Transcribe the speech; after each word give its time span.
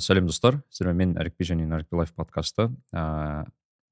сәлем 0.00 0.28
достар. 0.28 0.60
Сіздермен 0.72 1.12
мен 1.12 1.18
әрікбей 1.20 1.48
және 1.52 1.66
нәрікбей 1.68 2.00
лайф 2.00 2.12
подкасты. 2.16 2.68
Ә, 2.92 3.44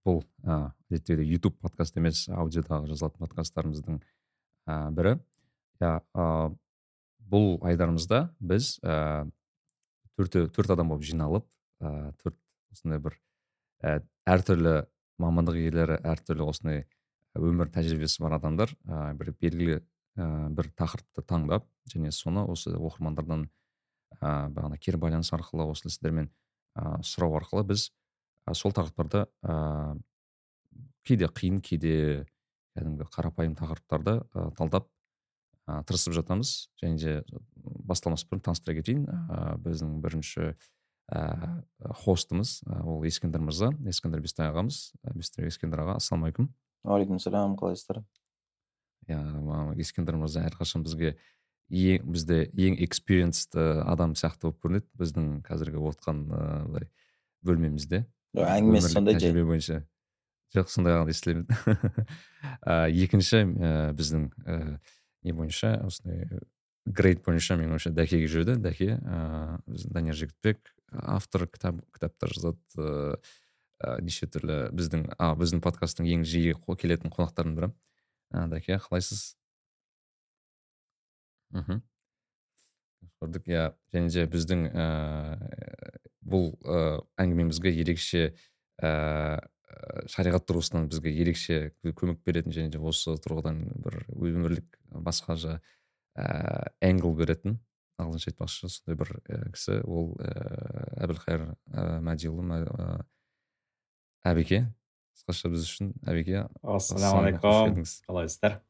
бұл 0.06 0.22
ә, 0.42 0.72
әдеттегідей 0.88 1.34
ютуб 1.36 1.58
подкаст 1.60 1.96
емес 2.00 2.24
аудиодағы 2.32 2.88
жазылатын 2.90 3.24
подкасттарымыздың 3.26 3.98
ә, 4.00 4.78
бірі. 4.96 5.18
Иә 5.82 5.98
ә, 6.00 6.28
бұл 7.28 7.58
айдарымызда 7.68 8.22
біз 8.40 8.78
ә, 8.82 9.28
төрт, 10.16 10.38
төрт 10.56 10.72
адам 10.72 10.94
болып 10.94 11.04
жиналып 11.06 11.46
ә, 11.82 12.12
төрт 12.22 12.38
осындай 12.72 13.02
бір 13.04 13.18
ә, 13.82 13.98
әртүрлі 14.28 14.78
мамандық 15.20 15.60
иелері 15.60 16.00
әртүрлі 16.08 16.48
осындай 16.48 16.86
өмір 17.38 17.70
тәжірибесі 17.74 18.24
бар 18.24 18.38
адамдар 18.38 18.72
ә, 18.88 19.12
бір 19.18 19.34
белгілі 19.36 19.78
ә, 19.78 20.48
бір 20.56 20.72
тақырыпты 20.78 21.26
таңдап 21.28 21.68
және 21.92 22.12
соны 22.14 22.46
осы 22.48 22.72
оқырмандардан 22.74 23.48
ә, 24.20 24.48
бағана 24.52 24.78
кері 24.78 25.00
байланыс 25.00 25.32
арқылы 25.32 25.68
осы 25.70 25.88
сіздермен 25.88 26.30
ә, 26.78 26.98
сұрау 27.02 27.38
арқылы 27.40 27.64
біз 27.72 27.88
ә, 28.46 28.54
сол 28.54 28.74
тақырыптарды 28.76 29.26
ә, 29.42 29.96
кейде 31.06 31.28
қиын 31.32 31.62
кейде 31.64 32.26
кәдімгі 32.78 33.08
қарапайым 33.14 33.56
тақырыптарды 33.58 34.20
ә, 34.22 34.48
талдап 34.58 34.88
ә, 35.68 35.82
тырысып 35.88 36.16
жатамыз. 36.16 36.68
Және 36.80 36.98
де 37.00 37.14
басталмас 37.62 38.24
бұрын 38.28 38.44
таныстыра 38.46 38.78
кетейін. 38.78 39.06
Ә, 39.08 39.56
біздің 39.64 39.98
бірінші 40.04 40.52
ә, 41.12 41.22
хостымыз 42.04 42.58
ә, 42.66 42.80
ол 42.84 43.04
ескендір 43.08 43.44
мырза. 43.44 43.72
Ескендір 43.88 44.22
бестай 44.24 44.50
ағамыз. 44.52 44.80
Бестай 45.14 45.48
ескендір 45.50 45.84
аға 45.84 45.98
ассалаумағалейкум. 46.00 46.50
Уағалейкумассалам. 46.86 47.56
Қалайсыздар? 47.60 48.02
Иә 49.08 49.20
ескендір 49.80 50.20
мырза 50.20 50.44
әрқашан 50.48 50.84
бізге 50.86 51.16
ең 51.68 52.08
бізде 52.12 52.44
ең 52.56 52.78
экспириенсд 52.84 53.56
адам 53.58 54.14
сияқты 54.18 54.48
болып 54.48 54.62
көрінеді 54.64 54.88
біздің 55.00 55.30
қазіргі 55.46 55.82
отқан 55.90 56.24
ыыы 56.28 56.66
былай 56.68 56.88
бөлмемізде. 57.44 58.04
Әңгімесі 58.36 58.92
сондай 58.92 59.18
тәжірибе 59.18 59.46
бойынша. 59.48 59.82
Жоқ 60.56 60.70
сондай 60.72 60.96
ғана 60.96 61.12
естілемін. 61.12 61.44
Екінші 63.04 63.42
ә, 63.44 63.72
біздің 63.96 64.30
ә, 64.48 64.78
не 65.28 65.34
бойынша 65.36 65.74
осындай 65.84 66.24
грейд 66.88 67.20
бойынша 67.26 67.58
менің 67.58 67.76
ойымша 67.76 67.92
дәкеге 67.92 68.30
жүреді 68.32 68.56
дәке 68.64 68.94
ыыы 68.96 69.58
біздің 69.68 69.92
данияр 69.96 70.16
жігітбек 70.16 70.72
автор 71.04 71.44
кітап 71.52 71.82
кітаптар 71.92 72.32
жазады 72.32 72.58
ыыы 72.80 74.00
неше 74.02 74.26
түрлі 74.26 74.60
біздің 74.74 75.04
а 75.20 75.34
біздің 75.38 75.60
подкасттың 75.62 76.08
ең 76.16 76.24
жиі 76.26 76.56
келетін 76.80 77.12
қонақтардың 77.14 77.58
бірі. 77.58 77.70
Дәке 78.50 78.80
қалайсыз? 78.82 79.36
Мхм 81.54 81.82
көрдік. 83.18 83.46
Иә 83.50 83.64
және 83.94 84.10
де 84.14 84.26
біздің 84.30 84.66
ә, 84.70 84.86
бұл 86.22 86.52
ә, 86.62 87.00
әңгімемізге 87.18 87.72
ерекше 87.74 88.34
ә, 88.82 89.40
шариғат 90.10 90.46
тұрғысынан 90.48 90.88
бізге 90.90 91.12
ерекше 91.12 91.58
көмек 91.84 92.22
беретін 92.26 92.54
және 92.54 92.72
де 92.74 92.80
осы 92.80 93.16
тұрғыдан 93.22 93.64
бір 93.84 94.00
өмірлік 94.14 94.78
басқаша 94.92 95.58
ә, 96.18 96.70
энгл 96.84 97.14
беретін 97.18 97.58
ағылшынша 97.98 98.32
айтпақшы 98.32 98.70
сондай 98.70 98.98
бір 98.98 99.12
ә, 99.26 99.40
кісі. 99.54 99.80
Ол 99.84 100.12
ә, 100.22 100.32
әбілхайыр 101.04 101.48
ә, 101.50 101.86
мәдиұлы 102.06 102.62
ә, 102.62 102.88
әбеке. 104.30 104.66
Қысқаша 105.18 105.50
біз 105.50 105.66
үшін 105.66 105.92
әбеке 106.06 106.44
ассалаумағалейкум 106.62 107.82
қалайсыздар? 108.06 108.60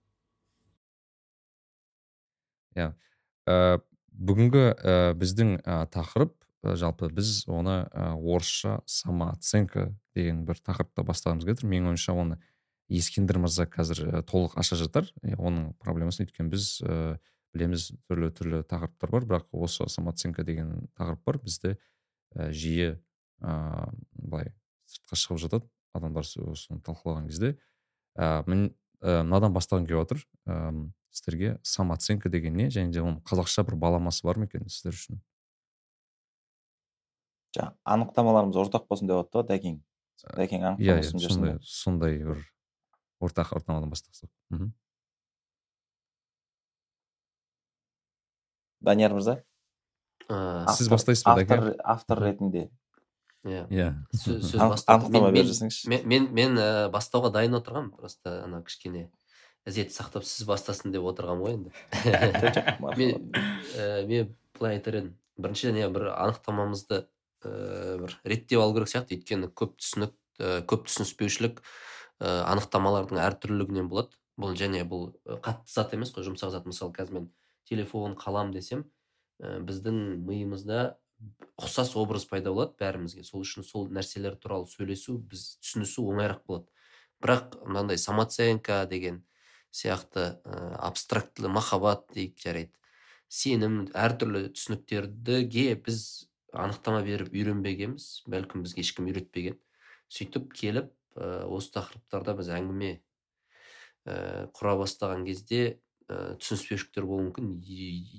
Иә. 2.79 2.91
Ә, 3.49 3.79
бүгінгі 4.13 4.65
ә, 4.75 5.15
біздің 5.19 5.57
ә, 5.63 5.87
тақырып 5.93 6.35
ә, 6.65 6.75
жалпы 6.79 7.09
біз 7.15 7.45
оны 7.47 7.85
ә, 7.91 8.13
орысша 8.17 8.81
самооценка 8.87 9.93
деген 10.17 10.45
бір 10.49 10.61
тақырыпта 10.67 11.05
бастағымыз 11.07 11.47
келіп 11.47 11.63
тұр. 11.63 11.71
Менің 11.71 11.93
ойымша 11.93 12.15
оны 12.19 12.39
ескендір 12.89 13.41
мырза 13.45 13.69
қазір 13.71 14.05
ә, 14.09 14.23
толық 14.27 14.59
аша 14.59 14.79
жатар. 14.81 15.09
Оның 15.23 15.73
проблемасын 15.83 16.27
өйткені 16.27 16.53
біз 16.53 16.69
ә, 16.83 17.19
білеміз 17.55 17.91
түрлі 18.09 18.33
түрлі 18.35 18.63
тақырыптар 18.69 19.15
бар. 19.15 19.29
Бірақ 19.29 19.49
осы 19.53 19.89
самооценка 19.93 20.45
деген 20.45 20.89
тақырып 20.99 21.25
бар. 21.25 21.41
Бізде 21.45 21.77
ә, 22.35 22.51
жиі 22.51 22.97
ыыы 23.39 23.93
былай 24.19 24.53
сыртқа 24.91 25.21
шығып 25.21 25.43
жатады 25.47 25.69
адамдар 25.95 26.27
осыны 26.27 26.83
талқылаған 26.83 27.29
кезде. 27.31 27.55
Ә, 28.19 28.43
мен 28.51 28.73
мынадан 29.01 29.55
бастағым 29.55 29.87
келіп 29.87 30.03
отыр. 30.03 30.25
Сіздерге 31.11 31.59
самооценка 31.63 32.29
деген 32.29 32.57
не? 32.57 32.69
Және 32.71 32.93
де 32.93 33.03
оның 33.03 33.23
қазақша 33.29 33.65
бір 33.69 33.79
баламасы 33.81 34.27
бар 34.27 34.39
ма 34.39 34.49
екен 34.49 34.69
сіздер 34.69 34.97
үшін? 34.97 35.23
Жаңа 37.57 37.75
анықтамаларымыз 37.85 38.59
ортақ 38.65 38.89
болсын 38.91 39.09
деп 39.09 39.23
жатты 39.23 39.41
ғой 39.41 39.49
дәкең. 39.53 39.81
Дәкең 40.37 40.69
иә 40.79 40.99
иә 40.99 41.03
сондай 41.07 41.57
сондай 41.63 42.21
бір 42.25 42.45
ортақ 43.21 43.55
анықтамадан 43.57 43.95
бастасақ. 43.95 44.31
Мхм 44.51 44.73
данияр 48.81 49.15
мырза 49.15 49.43
сіз 50.29 50.89
бастайсыз 50.91 51.25
ба 51.25 51.35
автор 51.41 51.75
автор 51.85 52.23
ретінде. 52.23 52.69
Иә. 53.47 53.65
Иә. 53.71 53.89
Сөз 54.13 54.55
анықтама 54.59 55.31
беріп 55.33 55.49
жіберсеңізші 55.49 55.89
мен 55.89 56.09
мен, 56.11 56.29
мен 56.35 56.59
бастауға 56.93 57.31
дайын 57.33 57.57
отырғанмын 57.61 57.95
просто 57.97 58.43
ана 58.45 58.61
кішкене. 58.67 59.09
Ізет 59.67 59.93
сақтап 59.95 60.27
сіз 60.27 60.47
бастасын 60.49 60.93
деп 60.95 61.07
отырғанмын 61.09 61.45
ғой 61.45 61.57
енді. 61.59 61.73
Мен 62.99 63.33
ә, 63.75 64.07
мен 64.07 64.35
былай 64.59 64.79
айтар 64.79 65.01
едім. 65.01 65.17
Біріншіден 65.39 65.81
иә 65.81 65.89
бір 65.95 66.11
анықтамамызды 66.15 67.03
ә, 67.45 67.99
бір 68.03 68.17
реттеп 68.25 68.63
алу 68.63 68.77
керек 68.77 68.93
сияқты. 68.93 69.19
Өйткені 69.19 69.51
көп 69.51 69.77
түсінік 69.81 70.15
ә, 70.39 70.63
көп 70.69 70.87
түсініспеушілік 70.89 71.61
ә, 71.63 72.33
анықтамалардың 72.53 73.21
әртүрлілігінен 73.25 73.91
болады. 73.91 74.15
Бұл 74.39 74.55
және 74.59 74.85
бұл 74.87 75.11
қатты 75.27 75.73
зат 75.73 75.95
емес 75.97 76.15
қой 76.15 76.27
жұмсақ 76.29 76.55
зат. 76.55 76.67
Мысалы 76.69 76.95
қазір 76.95 77.19
мен 77.19 77.29
телефон 77.69 78.17
қалам 78.19 78.53
десем 78.55 78.87
ә, 79.43 79.59
біздің 79.61 80.25
миымызда 80.27 80.97
ұқсас 81.59 81.95
образ 81.99 82.27
пайда 82.31 82.53
болады 82.55 82.77
бәрімізге. 82.79 83.25
Сол 83.27 83.43
үшін 83.43 83.67
сол 83.67 83.89
нәрселер 83.91 84.37
туралы 84.39 84.69
сөйлесу 84.71 85.19
біз 85.19 85.57
түсінісу 85.63 86.07
оңайырақ 86.13 86.45
болады. 86.47 86.69
Бірақ 87.23 87.59
мынандай 87.67 87.99
самооценка 87.99 88.85
деген 88.91 89.25
сияқты 89.75 90.41
ә, 90.43 90.75
абстрактілі 90.89 91.51
махаббат 91.53 92.07
дейік 92.15 92.39
жарайды. 92.41 92.73
Сенім 93.29 93.89
әртүрлі 93.93 94.49
түсініктердіге 94.57 95.75
біз 95.85 96.29
анықтама 96.57 97.03
беріп 97.05 97.35
үйренбегенбіз. 97.35 98.25
Бәлкім 98.31 98.65
бізге 98.65 98.85
ешкім 98.85 99.11
үйретпеген. 99.11 99.59
Сөйтіп 100.09 100.49
келіп 100.57 100.89
ә, 101.19 101.45
осы 101.45 101.75
тақырыптарда 101.77 102.35
біз 102.39 102.49
әңгіме 102.57 102.93
ә, 104.09 104.49
құра 104.57 104.79
бастаған 104.81 105.27
кезде 105.29 105.61
ә, 106.09 106.39
түсініспеушіліктер 106.41 107.05
болуы 107.05 107.29
мүмкін. 107.29 107.53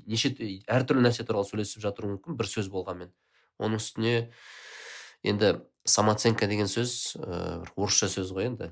Неше 0.10 0.36
әртүрлі 0.70 1.08
нәрсе 1.08 1.26
туралы 1.26 1.50
сөйлесіп 1.50 1.82
жатуы 1.88 2.14
мүмкін 2.14 2.38
бір 2.38 2.52
сөз 2.52 2.70
болғанмен. 2.70 3.10
Оның 3.58 3.82
үстіне 3.82 4.30
енді 5.26 5.56
самооценка 5.90 6.48
деген 6.48 6.70
сөз 6.70 7.18
ә, 7.18 7.66
орысша 7.74 8.12
сөз 8.14 8.30
ғой 8.36 8.52
енді. 8.52 8.72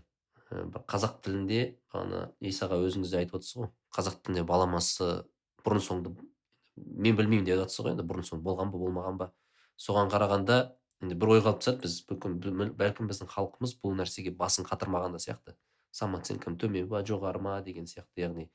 Бір 0.52 0.84
қазақ 0.88 1.20
тілінде 1.26 1.62
ана 1.94 2.32
исаға 2.40 2.80
өзіңіз 2.86 3.12
де 3.12 3.22
айтып 3.22 3.40
отырсыз 3.40 3.62
ғой. 3.62 3.70
Қазақ 3.96 4.22
тілінде 4.24 4.44
баламасы 4.48 5.08
бұрын 5.66 5.84
соңды 5.84 6.14
мен 6.78 7.18
білмеймін 7.18 7.48
деп 7.48 7.62
жатырсыз 7.62 7.86
ғой 7.86 7.96
енді 7.96 8.06
бұрын 8.08 8.28
соңды 8.28 8.46
болған 8.46 8.72
ба 8.72 8.82
болмаған 8.82 9.20
ба. 9.20 9.32
Соған 9.78 10.12
қарағанда 10.14 10.60
енді 11.04 11.18
бір 11.20 11.34
ой 11.36 11.44
қалып 11.46 11.62
тұрады 11.66 11.84
біз 11.84 11.98
бүкіл 12.10 12.38
бәлкім 12.80 13.12
біздің 13.12 13.32
халқымыз 13.34 13.76
бұл 13.84 13.98
нәрсеге 14.00 14.32
басын 14.38 14.66
қатырмаған 14.66 15.18
да 15.18 15.22
сияқты. 15.22 15.58
Самооценкам 15.92 16.58
төмен 16.58 16.88
ба 16.88 17.04
жоғары 17.04 17.42
ма 17.42 17.60
деген 17.66 17.86
сияқты 17.90 18.24
яғни. 18.24 18.50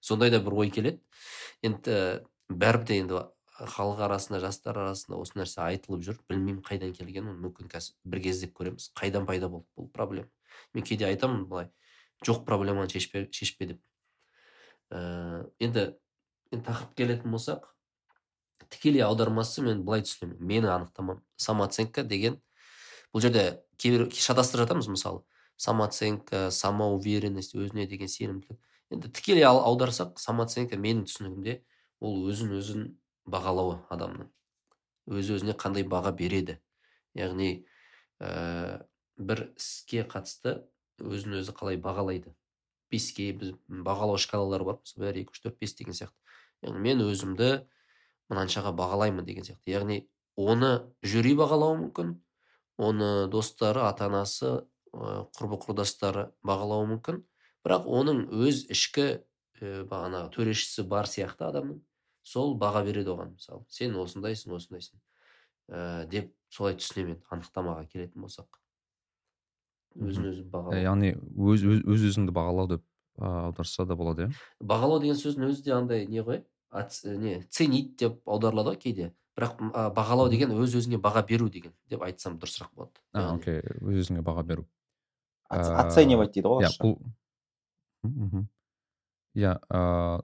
Сондай 0.00 0.30
да 0.30 0.40
бір 0.40 0.54
ой 0.54 0.70
келеді. 0.70 1.00
Енді 1.62 2.24
бәрібір 2.50 2.86
де 2.86 3.00
енді 3.02 3.24
халық 3.58 4.04
арасында 4.06 4.38
жастар 4.42 4.78
арасында 4.78 5.18
осы 5.18 5.38
нәрсе 5.38 5.62
айтылып 5.64 6.04
жүр. 6.06 6.18
Білмеймін 6.30 6.62
қайдан 6.66 6.94
келгенін 6.94 7.38
мүмкін 7.42 7.70
қазір 7.72 7.96
бір 8.04 8.22
кездеп 8.28 8.54
көреміз. 8.58 8.92
Қайдан 8.98 9.26
пайда 9.26 9.50
болды 9.50 9.66
бұл 9.74 9.90
проблема? 9.90 10.30
Мен 10.74 10.84
кейде 10.84 11.06
айтамын 11.08 11.46
былай 11.48 11.70
жоқ 12.26 12.44
проблеманы 12.44 12.88
шешпе, 12.90 13.28
шешпе 13.32 13.72
деп. 13.72 13.80
Ә, 14.90 15.46
енді 15.60 15.94
енді 16.50 16.64
тақырып 16.64 16.94
келетін 16.96 17.32
болсақ 17.34 17.66
тікелей 18.68 19.04
аудармасы 19.04 19.62
мен 19.62 19.84
былай 19.84 20.02
түсінемін 20.06 20.40
менің 20.40 20.72
анықтамам 20.74 21.22
самооценка 21.36 22.02
деген 22.04 22.40
бұл 23.12 23.22
жерде 23.24 23.62
кейбір 23.78 24.08
шатастырып 24.12 24.66
жатамыз 24.66 24.88
мысалы. 24.88 25.22
Самооценка 25.58 26.50
самоуверенность 26.54 27.54
өзіне 27.56 27.86
деген 27.90 28.08
сенімділік 28.08 28.58
енді 28.90 29.10
тікелей 29.12 29.46
аударсақ 29.48 30.18
самооценка 30.20 30.78
менің 30.80 31.06
түсінігімде 31.08 31.60
ол 32.00 32.22
өзін 32.30 32.54
өзін 32.58 32.84
бағалауы 33.28 33.78
адамның. 33.92 34.30
Өз 35.08 35.32
өзіне 35.36 35.54
қандай 35.58 35.84
баға 35.88 36.12
береді. 36.16 36.58
Яғни 37.16 37.66
бір 39.18 39.48
іске 39.58 40.04
қатысты 40.08 40.60
өзін 41.02 41.38
өзі 41.40 41.54
қалай 41.56 41.78
бағалайды. 41.82 42.32
Беске 42.90 43.32
біз 43.36 43.52
бағалау 43.68 44.18
шкалалары 44.20 44.64
бар. 44.64 44.78
Бір 44.96 45.20
екі 45.22 45.34
үш 45.34 45.42
төрт 45.44 45.58
бес 45.60 45.74
деген 45.78 45.96
сияқты. 45.96 46.16
Яғни 46.64 46.82
мен 46.82 47.02
өзімді 47.04 47.50
мынаншаға 48.32 48.72
бағалаймын 48.78 49.26
деген 49.26 49.46
сияқты. 49.46 49.74
Яғни 49.74 49.98
оны 50.38 50.72
жюри 51.02 51.34
бағалауы 51.38 51.82
мүмкін 51.84 52.14
оны 52.78 53.28
достары 53.30 53.82
ата 53.86 54.06
анасы 54.08 54.54
құрбы 54.92 55.58
құрдастары 55.64 56.28
бағалауы 56.46 56.88
мүмкін. 56.94 57.22
Бірақ 57.66 57.88
оның 57.90 58.22
өз 58.32 58.64
ішкі 58.72 59.06
ә, 59.60 59.82
бағанағы 59.90 60.30
төрешісі 60.36 60.86
бар 60.88 61.10
сияқты 61.10 61.48
адамның 61.48 61.82
сол 62.22 62.54
баға 62.60 62.84
береді 62.86 63.12
оған. 63.12 63.34
Мысалы 63.36 63.66
сен 63.68 63.98
осындайсың 63.98 64.54
осындайсың 64.56 65.00
ә, 65.68 66.06
деп 66.08 66.32
солай 66.54 66.78
түсінемін 66.78 67.20
анықтамаға 67.34 67.84
келетін 67.90 68.24
болсақ. 68.24 68.60
Өзін 69.98 70.30
өзі 70.30 70.42
бағалау. 70.48 70.78
яғни 70.78 71.14
өз 71.36 71.64
өз 71.66 72.04
өзіңді 72.10 72.32
бағалау 72.34 72.68
деп 72.74 72.84
аударса 73.18 73.84
да 73.84 73.96
болады 73.98 74.26
иә? 74.26 74.32
Бағалау 74.62 75.00
деген 75.02 75.18
сөздің 75.18 75.48
өзі 75.50 75.64
де 75.64 75.72
андай 75.74 76.06
не 76.06 76.22
ғой? 76.22 76.44
Не 77.04 77.42
ценить 77.50 77.96
деп 77.98 78.20
аударылады 78.28 78.74
ғой 78.74 78.82
кейде. 78.82 79.12
Бірақ 79.38 79.58
бағалау 79.94 80.28
деген 80.30 80.50
өз 80.50 80.74
өзіңе 80.74 80.98
баға 80.98 81.22
беру 81.26 81.48
деген 81.48 81.72
деп 81.88 82.02
айтсам 82.02 82.38
дұрысырақ 82.42 82.74
болады 82.74 82.90
а 83.12 83.34
окей 83.36 83.62
өз 83.80 84.02
өзіңе 84.02 84.22
баға 84.26 84.42
беру. 84.42 84.66
Оценивать 85.48 86.34
дейді 86.34 86.48
ғой 86.50 86.66
иә 86.66 86.72
бұл 86.82 86.98
иә 89.38 89.54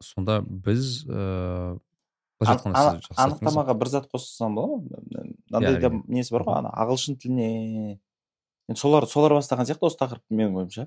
сонда 0.02 0.40
біз 0.42 1.06
ыыы 1.06 1.78
айтқанда 2.44 3.00
анықтамаға 3.14 3.74
бір 3.78 3.88
зат 3.88 4.10
қоссам 4.10 4.58
болады 4.58 4.90
ма? 4.90 5.22
Мынандай 5.50 5.80
да 5.80 5.90
несі 6.08 6.34
бар 6.34 6.42
ғой? 6.48 6.58
Ана 6.58 6.74
ағылшын 6.74 7.14
тіліне 7.22 8.00
енді 8.68 8.80
солар 8.80 9.06
солар 9.10 9.34
бастаған 9.36 9.68
сияқты 9.68 9.88
осы 9.88 9.98
тақырыпты 10.00 10.36
менің 10.36 10.60
ойымша. 10.62 10.86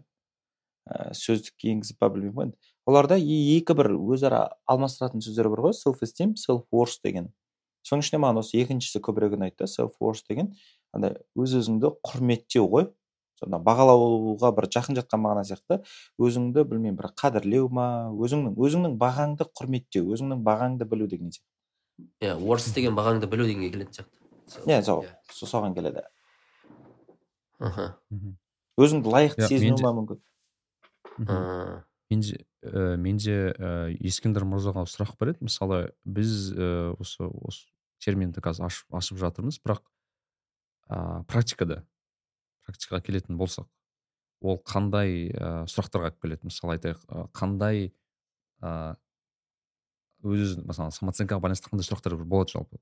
Ә, 0.87 1.11
сөздікке 1.17 1.73
енгізіп 1.73 1.99
па 1.99 2.09
білмеймін 2.13 2.35
ғой 2.37 2.47
енді. 2.47 2.57
Оларда 2.87 3.17
екі 3.19 3.75
бір 3.75 3.91
өзара 3.97 4.43
алмастыратын 4.69 5.23
сөздер 5.23 5.49
бар 5.51 5.65
ғой. 5.67 5.75
Селф 5.75 6.03
esteem 6.05 6.35
селф 6.39 6.63
worth 6.71 7.01
деген. 7.03 7.33
Соның 7.83 8.05
ішінде 8.05 8.21
маған 8.23 8.41
осы 8.41 8.61
екіншісі 8.61 9.01
көбірек 9.03 9.35
ұнайды 9.35 9.59
да 9.59 9.67
селф 9.67 9.97
worth 9.99 10.23
деген. 10.29 10.53
Андай 10.95 11.17
өз 11.35 11.57
өзіңді 11.59 11.91
құрметтеу 12.07 12.69
ғой. 12.71 12.89
Сонда 13.37 13.59
бағалауға 13.61 14.49
бір 14.57 14.69
жақын 14.73 14.97
жатқан 14.97 15.21
мағына 15.21 15.43
сияқты. 15.45 15.81
Өзіңді 16.17 16.63
білмеймін 16.71 16.97
бір 16.97 17.11
қадірлеу 17.21 17.67
ма? 17.69 17.87
Өзіңнің 18.15 18.55
өзіңнің 18.57 18.95
бағаңды 18.97 19.45
құрметтеу 19.59 20.07
өзіңнің 20.15 20.41
бағаңды 20.47 20.87
білу 20.89 21.05
деген 21.11 21.29
сияқты. 21.35 21.51
Иә 22.25 22.33
worth 22.41 22.73
деген 22.73 22.97
бағаңды 22.97 23.29
білу 23.29 23.45
дегенге 23.45 23.69
келетін 23.75 23.99
сияқты. 23.99 24.65
Иә 24.65 24.81
сол 24.81 25.05
соған 25.43 25.75
келеді. 25.77 26.07
Аха 27.59 27.97
өзіңді 28.77 29.13
лайықты 29.13 29.47
сезіну 29.49 29.81
ма 29.81 29.93
мүмкін? 29.97 30.19
Менде 32.07 32.37
ә, 32.63 32.95
менде 32.95 33.37
ә, 33.51 33.71
ескендір 33.99 34.45
мырзаға 34.47 34.85
сұрақ 34.87 35.15
бар 35.19 35.33
еді. 35.33 35.47
Мысалы 35.47 35.79
біз 36.05 36.53
ә, 36.53 36.93
осы 36.95 37.25
осы 37.25 37.65
терминді 38.03 38.39
қазір 38.45 38.69
ашып, 38.69 38.87
ашып 38.95 39.17
жатырмыз. 39.19 39.57
Бірақ 39.63 39.81
ә, 40.87 41.23
практикада 41.27 41.81
практикаға 42.67 43.01
келетін 43.03 43.39
болсақ 43.39 43.67
ол 44.45 44.61
қандай 44.61 45.31
ә, 45.33 45.65
сұрақтарға 45.67 46.11
алып 46.11 46.21
келеді? 46.21 46.47
Мысалы 46.47 46.77
айтайық 46.77 47.03
қандай 47.35 47.89
ә, 48.61 48.95
өз 50.23 50.59
мысалы 50.61 50.93
самооценкаға 50.95 51.43
байланысты 51.43 51.73
қандай 51.73 51.87
сұрақтар 51.89 52.15
болады 52.23 52.53
жалпы? 52.55 52.79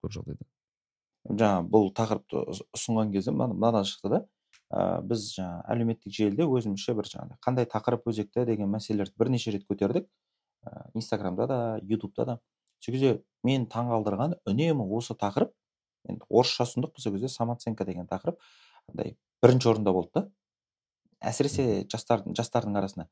Көп 0.00 0.16
жағдайда. 0.16 0.48
Жаңа 1.28 1.64
бұл 1.68 1.90
тақырыпты 1.96 2.44
ұсынған 2.76 3.12
кезде 3.12 3.32
мынадан 3.34 3.84
шықты 3.88 4.12
да 4.12 4.20
ә, 4.70 5.00
біз 5.04 5.26
жаңа 5.34 5.60
әлеуметтік 5.72 6.14
желіде 6.14 6.46
өзімізше 6.46 6.94
бір 6.96 7.08
жаңағыдай 7.10 7.40
қандай 7.44 7.68
тақырып 7.70 8.08
өзекті? 8.10 8.44
деген 8.48 8.70
мәселелерді 8.72 9.18
бірнеше 9.18 9.52
рет 9.54 9.66
көтердік. 9.68 10.08
Ә, 10.64 10.90
инстаграмда 10.94 11.46
да 11.46 11.58
ютубта 11.82 12.24
да. 12.24 12.38
Сол 12.80 12.94
кезде 12.94 13.22
мені 13.44 13.68
таңғалдырған 13.72 14.38
үнемі 14.48 14.86
осы 14.96 15.14
тақырып 15.18 15.52
енді 16.08 16.24
орысша 16.30 16.64
ұсындық 16.64 16.94
біз 16.96 17.04
сол 17.04 17.16
кезде 17.16 17.28
самооценка 17.28 17.84
деген 17.84 18.08
тақырып 18.08 18.40
андай 18.88 19.16
бірінші 19.42 19.74
орында 19.74 19.92
болды 19.92 20.10
да. 20.14 20.26
Әсіресе 21.20 21.84
жастардың 21.92 22.36
жастардың 22.38 22.78
арасында. 22.80 23.08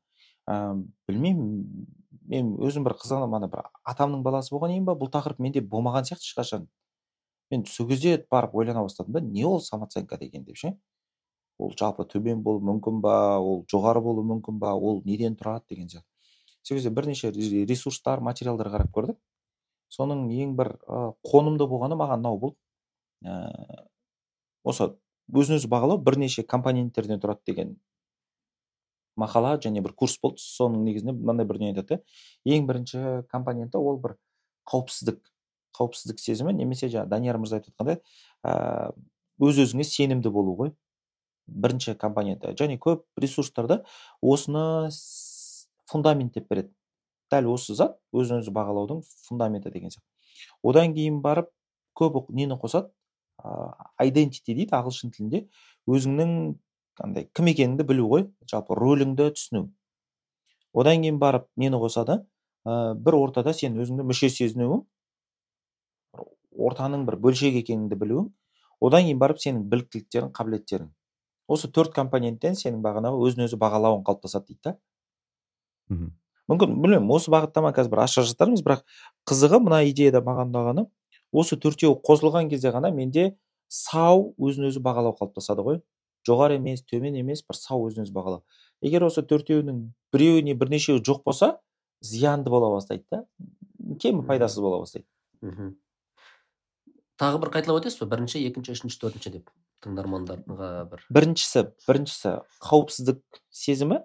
Ә, 0.49 0.73
білмеймін 1.09 1.85
мен 2.29 2.55
өзім 2.65 2.85
бір 2.87 2.95
қызғанамын 2.97 3.43
ана 3.43 3.49
бір 3.51 3.67
атамның 3.89 4.23
баласы 4.25 4.53
болғаннан 4.53 4.79
кейін 4.79 4.87
ба 4.87 4.95
бұл 4.97 5.11
тақырып 5.13 5.41
менде 5.43 5.61
болмаған 5.61 6.07
сияқты 6.09 6.25
ешқашан. 6.25 6.65
Мен 7.51 7.65
сол 7.65 7.87
кезде 7.87 8.17
барып 8.31 8.55
ойлана 8.55 8.83
бастадым 8.83 9.13
да 9.13 9.21
не 9.21 9.45
ол 9.45 9.59
самооценка 9.61 10.17
деген 10.17 10.43
деп 10.43 10.57
ше? 10.57 10.73
Ол 11.57 11.73
жалпы 11.79 12.05
төмен 12.07 12.43
болуы 12.43 12.63
мүмкін 12.63 13.01
ба 13.03 13.39
ол 13.39 13.65
жоғары 13.71 14.01
болуы 14.01 14.23
мүмкін 14.29 14.59
ба 14.59 14.73
ол 14.75 15.01
неден 15.05 15.35
тұрады 15.35 15.65
деген 15.69 15.89
сияқты. 15.89 16.07
Сол 16.63 16.77
кезде 16.77 16.89
бірнеше 16.89 17.31
ресурстар 17.31 18.21
материалдар 18.21 18.69
қарап 18.71 18.93
көрдік. 18.95 19.17
Соның 19.89 20.27
ең 20.29 20.55
бір 20.55 20.75
ә, 20.85 21.13
қонымды 21.25 21.65
болғаны 21.67 21.97
маған 21.97 22.21
мынау 22.21 22.39
болды. 22.39 22.57
Ә, 23.25 23.87
осы 24.63 24.91
өзін 25.33 25.57
өзі 25.57 25.69
бағалау 25.71 25.97
бірнеше 26.03 26.43
компоненттерден 26.43 27.19
тұрады 27.19 27.41
деген 27.49 27.75
мақала 29.19 29.57
және 29.59 29.81
бір 29.81 29.95
курс 29.97 30.17
болды. 30.21 30.39
Соның 30.39 30.85
негізінде 30.87 31.15
мынандай 31.17 31.47
бір 31.49 31.59
дүние 31.59 31.73
айтады 31.73 31.99
ең 32.45 32.69
бірінші 32.69 33.25
компоненті 33.31 33.81
ол 33.81 33.99
бір 33.99 34.15
қауіпсіздік. 34.69 35.19
Қауіпсіздік 35.79 36.19
сезімі 36.21 36.53
немесе 36.57 36.89
жаңағы 36.91 37.09
данияр 37.13 37.39
мырза 37.39 37.59
айтып 37.59 37.73
отқандай 37.73 38.01
ә, 38.43 38.91
өз 39.39 39.61
өзіңе 39.63 39.87
сенімді 39.87 40.31
болу 40.33 40.55
ғой. 40.59 40.73
Бірінші 41.49 41.95
компоненті. 41.97 42.53
Және 42.59 42.77
көп 42.77 43.05
ресурстарда 43.17 43.81
осыны 44.21 44.91
фундамент 45.89 46.35
деп 46.35 46.49
береді. 46.49 46.73
Дәл 47.31 47.49
осы 47.53 47.75
зат 47.77 47.97
өзін 48.13 48.43
өзі 48.43 48.53
бағалаудың 48.53 49.01
фундаменті 49.27 49.71
деген 49.73 49.93
сияқты. 49.93 50.05
Одан 50.63 50.93
кейін 50.93 51.21
барып 51.25 51.49
көп 51.97 52.29
нені 52.29 52.57
қосады? 52.61 52.91
Identity 54.01 54.53
дейді 54.53 54.75
ағылшын 54.75 55.13
тілінде. 55.15 55.45
Өзіңнің 55.89 56.31
андай 57.01 57.29
кім 57.33 57.49
екеніңді 57.53 57.85
білу 57.87 58.07
ғой. 58.11 58.27
Жалпы 58.49 58.77
рөліңді 58.77 59.29
түсіну. 59.37 59.69
Одан 60.73 61.01
кейін 61.05 61.19
барып 61.21 61.47
нені 61.57 61.79
қосады 61.81 62.19
ә, 62.65 62.93
бір 62.93 63.17
ортада 63.19 63.53
сен 63.53 63.77
өзіңді 63.79 64.05
мүше 64.09 64.29
сезінуің 64.33 64.83
ортаның 66.67 67.05
бір 67.07 67.17
бөлшегі 67.23 67.63
екеніңді 67.63 67.97
білуің 67.99 68.29
одан 68.85 69.05
кейін 69.05 69.19
барып 69.19 69.41
сенің 69.43 69.65
біліктіліктерің 69.71 70.31
қабілеттерің. 70.35 70.89
Осы 71.49 71.69
төрт 71.73 71.93
компоненттен 71.95 72.55
сенің 72.55 72.81
бағанағы 72.83 73.19
өзін 73.25 73.45
өзі 73.47 73.59
бағалауың 73.59 74.03
қалыптасады 74.07 74.51
дейді 74.51 74.61
да. 74.69 74.75
Мүмкін 76.49 76.75
білмеймін 76.81 77.11
осы 77.13 77.31
бағытта 77.33 77.63
ма 77.65 77.73
қазір 77.75 77.93
бір 77.93 78.03
аша 78.05 78.23
жатармыз 78.25 78.63
бірақ 78.65 78.85
қызығы 79.29 79.59
мына 79.65 79.81
идеяда 79.89 80.21
маған 80.25 80.53
ұнағаны 80.53 80.85
осы 81.31 81.57
төртеуі 81.61 81.99
қосылған 82.05 82.49
кезде 82.49 82.71
ғана 82.73 82.91
менде 82.93 83.33
сау 83.67 84.31
өзін 84.37 84.69
өзі 84.69 84.81
бағалау 84.85 85.17
қалыптасады 85.19 85.65
ғой. 85.65 85.81
Жоғары 86.27 86.57
емес 86.57 86.81
төмен 86.85 87.17
емес 87.19 87.43
бір 87.45 87.57
сау 87.57 87.85
өзін 87.89 88.05
өзі 88.05 88.13
бағалау. 88.13 88.41
Егер 88.81 89.05
осы 89.05 89.21
төртеуінің 89.25 89.83
біреуі 90.13 90.45
не 90.45 90.55
бірнешеуі 90.57 91.03
жоқ 91.05 91.21
болса 91.25 91.57
зиянды 92.01 92.49
бола 92.49 92.71
бастайды 92.73 93.05
да. 93.11 93.23
Кемі 94.01 94.25
пайдасыз 94.25 94.61
бола 94.61 94.81
бастайды. 94.81 95.07
Мхм 95.41 95.75
тағы 97.19 97.41
бір 97.43 97.51
қайталап 97.53 97.81
өтесіз 97.83 97.99
ба 98.01 98.09
бірінші 98.15 98.41
екінші 98.47 98.75
үшінші 98.77 98.99
төртінші 99.01 99.33
деп 99.35 99.51
тыңдармандарға 99.83 100.69
бір. 100.91 101.03
Біріншісі 101.11 101.65
біріншісі 101.87 102.35
қауіпсіздік 102.63 103.21
сезімі. 103.51 104.01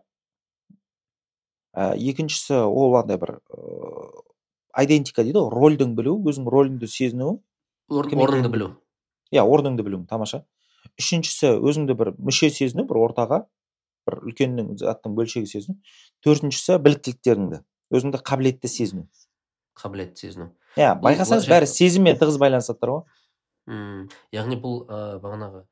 Ә, 1.75 1.95
екіншісі 1.99 2.65
ол 2.67 2.99
андай 2.99 3.19
бір 3.19 3.39
ыыы 3.55 4.25
айдентика 4.75 5.23
дейді 5.23 5.43
ғой 5.43 5.53
рөлдің 5.55 5.95
білу 5.99 6.17
өзің 6.27 6.49
рөліңді 6.51 6.89
сезіну. 6.91 7.39
Орныңды 7.91 8.51
білу. 8.51 8.71
иә 9.31 9.43
орныңды 9.43 9.85
білу 9.87 10.05
тамаша. 10.11 10.45
Үшіншісі 10.99 11.55
өзіңді 11.59 11.95
бір 11.99 12.13
мүше 12.19 12.51
сезіну 12.51 12.87
бір 12.89 13.01
ортаға 13.05 13.45
бір 14.07 14.19
үлкеннің 14.29 14.75
заттың 14.79 15.15
бөлшегі 15.19 15.47
сезіну. 15.51 15.79
Төртіншісі 16.27 16.79
біліктіліктеріңді 16.83 17.63
өзіңді 17.95 18.21
қабілетті 18.27 18.69
сезіну. 18.69 19.07
Қабілетті 19.79 20.27
сезіну. 20.27 20.51
Иә 20.79 20.95
байқасаңыз 21.03 21.47
бәрі 21.51 21.69
сезіммен 21.71 22.19
тығыз 22.21 22.39
байланысады 22.43 22.91
ғой. 22.91 23.05
Мм 23.71 24.09
яғни 24.35 24.59
бұл 24.61 24.85
ә, 24.89 25.19
бағанағы 25.23 25.65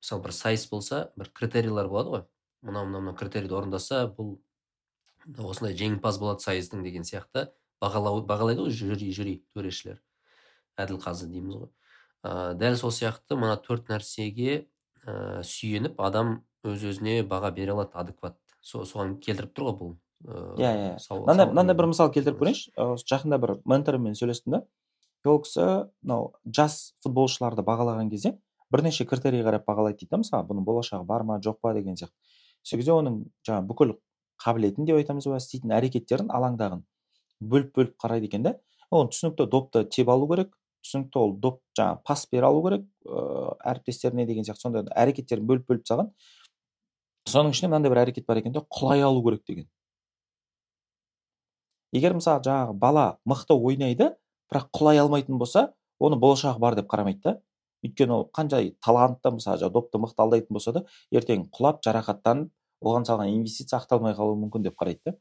мысалы 0.00 0.22
бір 0.24 0.34
сайыс 0.34 0.66
болса 0.70 1.10
бір 1.16 1.30
критерийлер 1.34 1.88
болады 1.88 2.12
ғой. 2.14 2.24
Мынау 2.62 2.86
мынау 2.86 3.04
мынау 3.04 3.18
критерийді 3.18 3.54
орындаса 3.58 4.06
бұл 4.16 4.38
осындай 5.38 5.76
жеңімпаз 5.76 6.18
болады 6.22 6.46
сайыстың 6.46 6.82
деген 6.86 7.04
сияқты. 7.04 7.50
Бағалау 7.82 8.22
бағалайды 8.26 8.64
ғой 8.64 8.72
жюри 8.72 9.12
жюри 9.12 9.36
төрешілер. 9.54 10.00
Әділқазы 10.80 11.28
дейміз 11.30 11.60
ғой. 11.60 11.70
Ә, 12.24 12.54
дәл 12.58 12.76
сол 12.80 12.94
сияқты 12.94 13.36
мына 13.38 13.56
төрт 13.62 13.90
нәрсеге 13.92 14.66
ә, 15.04 15.42
сүйеніп 15.44 16.00
адам 16.00 16.40
өз 16.66 16.82
өзіне 16.90 17.20
баға 17.28 17.52
бере 17.54 17.76
алады 17.76 17.94
адекват. 17.94 18.38
Соған 18.62 19.18
келтіріп 19.22 19.52
тұр 19.54 19.68
ғой 19.68 19.78
бұл. 19.80 19.94
Иә 20.24 20.70
иә. 20.72 20.96
мынандай 21.10 21.46
мынандай 21.46 21.76
бір 21.76 21.90
мысал 21.92 22.10
келтіріп 22.12 22.40
көрейінші. 22.40 22.72
Жақында 23.04 23.38
бір 23.42 23.54
менторыммен 23.64 24.16
сөйлестім 24.16 24.56
да. 24.56 24.62
Ол 25.24 25.40
кісі 25.42 25.90
мынау 26.02 26.32
жас 26.46 26.94
футболшыларды 27.04 27.62
бағалаған 27.66 28.10
кезде 28.10 28.36
бірнеше 28.72 29.04
критерий 29.04 29.42
қарап 29.42 29.66
бағалайды 29.66 30.04
дейді 30.04 30.10
да 30.10 30.22
мысалы 30.22 30.48
бұның 30.48 30.64
болашағы 30.66 31.04
бар 31.04 31.22
ма 31.22 31.40
жоқ 31.42 31.58
па 31.62 31.74
деген 31.74 31.96
сияқты. 31.96 32.14
Сол 32.62 32.78
кезде 32.78 32.92
оның 32.92 33.24
жаңағы 33.46 33.66
бүкіл 33.66 33.96
қабілетін 34.42 34.86
деп 34.86 34.96
айтамыз 35.00 35.26
ба 35.26 35.36
істейтін 35.40 35.74
әрекеттерін 35.76 36.30
алаңдағын 36.30 36.84
бөліп 37.40 37.74
бөліп 37.76 37.96
қарайды 38.02 38.30
екен 38.30 38.42
да. 38.42 38.56
Оны 38.90 39.10
түсінікті 39.10 39.48
допты 39.50 39.84
теп 39.84 40.08
алу 40.08 40.28
керек 40.30 40.54
түсінікті 40.86 41.18
ол 41.18 41.32
доп 41.42 41.60
жаңағы 41.78 42.02
пас 42.06 42.26
бере 42.30 42.46
алу 42.46 42.62
керек 42.66 42.84
ыыы 43.04 43.54
әріптестеріне 43.72 44.26
деген 44.26 44.46
сияқты 44.46 44.66
сондай 44.66 44.86
әрекеттерін 44.94 45.46
бөліп 45.46 45.66
бөліп 45.70 45.86
тастаған 45.86 46.12
соның 47.26 47.54
ішінде 47.54 47.70
мынандай 47.72 47.90
бір 47.90 48.02
әрекет 48.04 48.26
бар 48.26 48.38
екен 48.42 48.54
да 48.54 48.62
құлай 48.70 49.02
алу 49.02 49.22
керек 49.26 49.42
деген. 49.48 49.66
Егер 51.96 52.14
мысалы 52.18 52.44
жаңағы 52.44 52.76
бала 52.78 53.06
мықты 53.28 53.56
ойнайды 53.56 54.12
бірақ 54.52 54.70
құлай 54.76 55.00
алмайтын 55.02 55.38
болса 55.38 55.72
оны 55.98 56.18
болашағы 56.20 56.60
бар 56.60 56.76
деп 56.76 56.90
қарамайды 56.92 57.22
да. 57.24 57.38
Өйткені 57.84 58.12
ол 58.12 58.28
қаншай 58.34 58.74
талантты 58.84 59.30
мысалы 59.30 59.70
допты 59.70 59.98
мықты 59.98 60.22
алдайтын 60.24 60.54
болса 60.54 60.72
да 60.72 60.84
ертең 61.10 61.48
құлап 61.54 61.82
жарақаттанып 61.84 62.50
оған 62.84 63.06
салған 63.08 63.32
инвестиция 63.32 63.80
ақталмай 63.80 64.14
қалуы 64.16 64.36
мүмкін 64.44 64.66
деп 64.66 64.76
қарайды 64.80 65.12
да. 65.12 65.16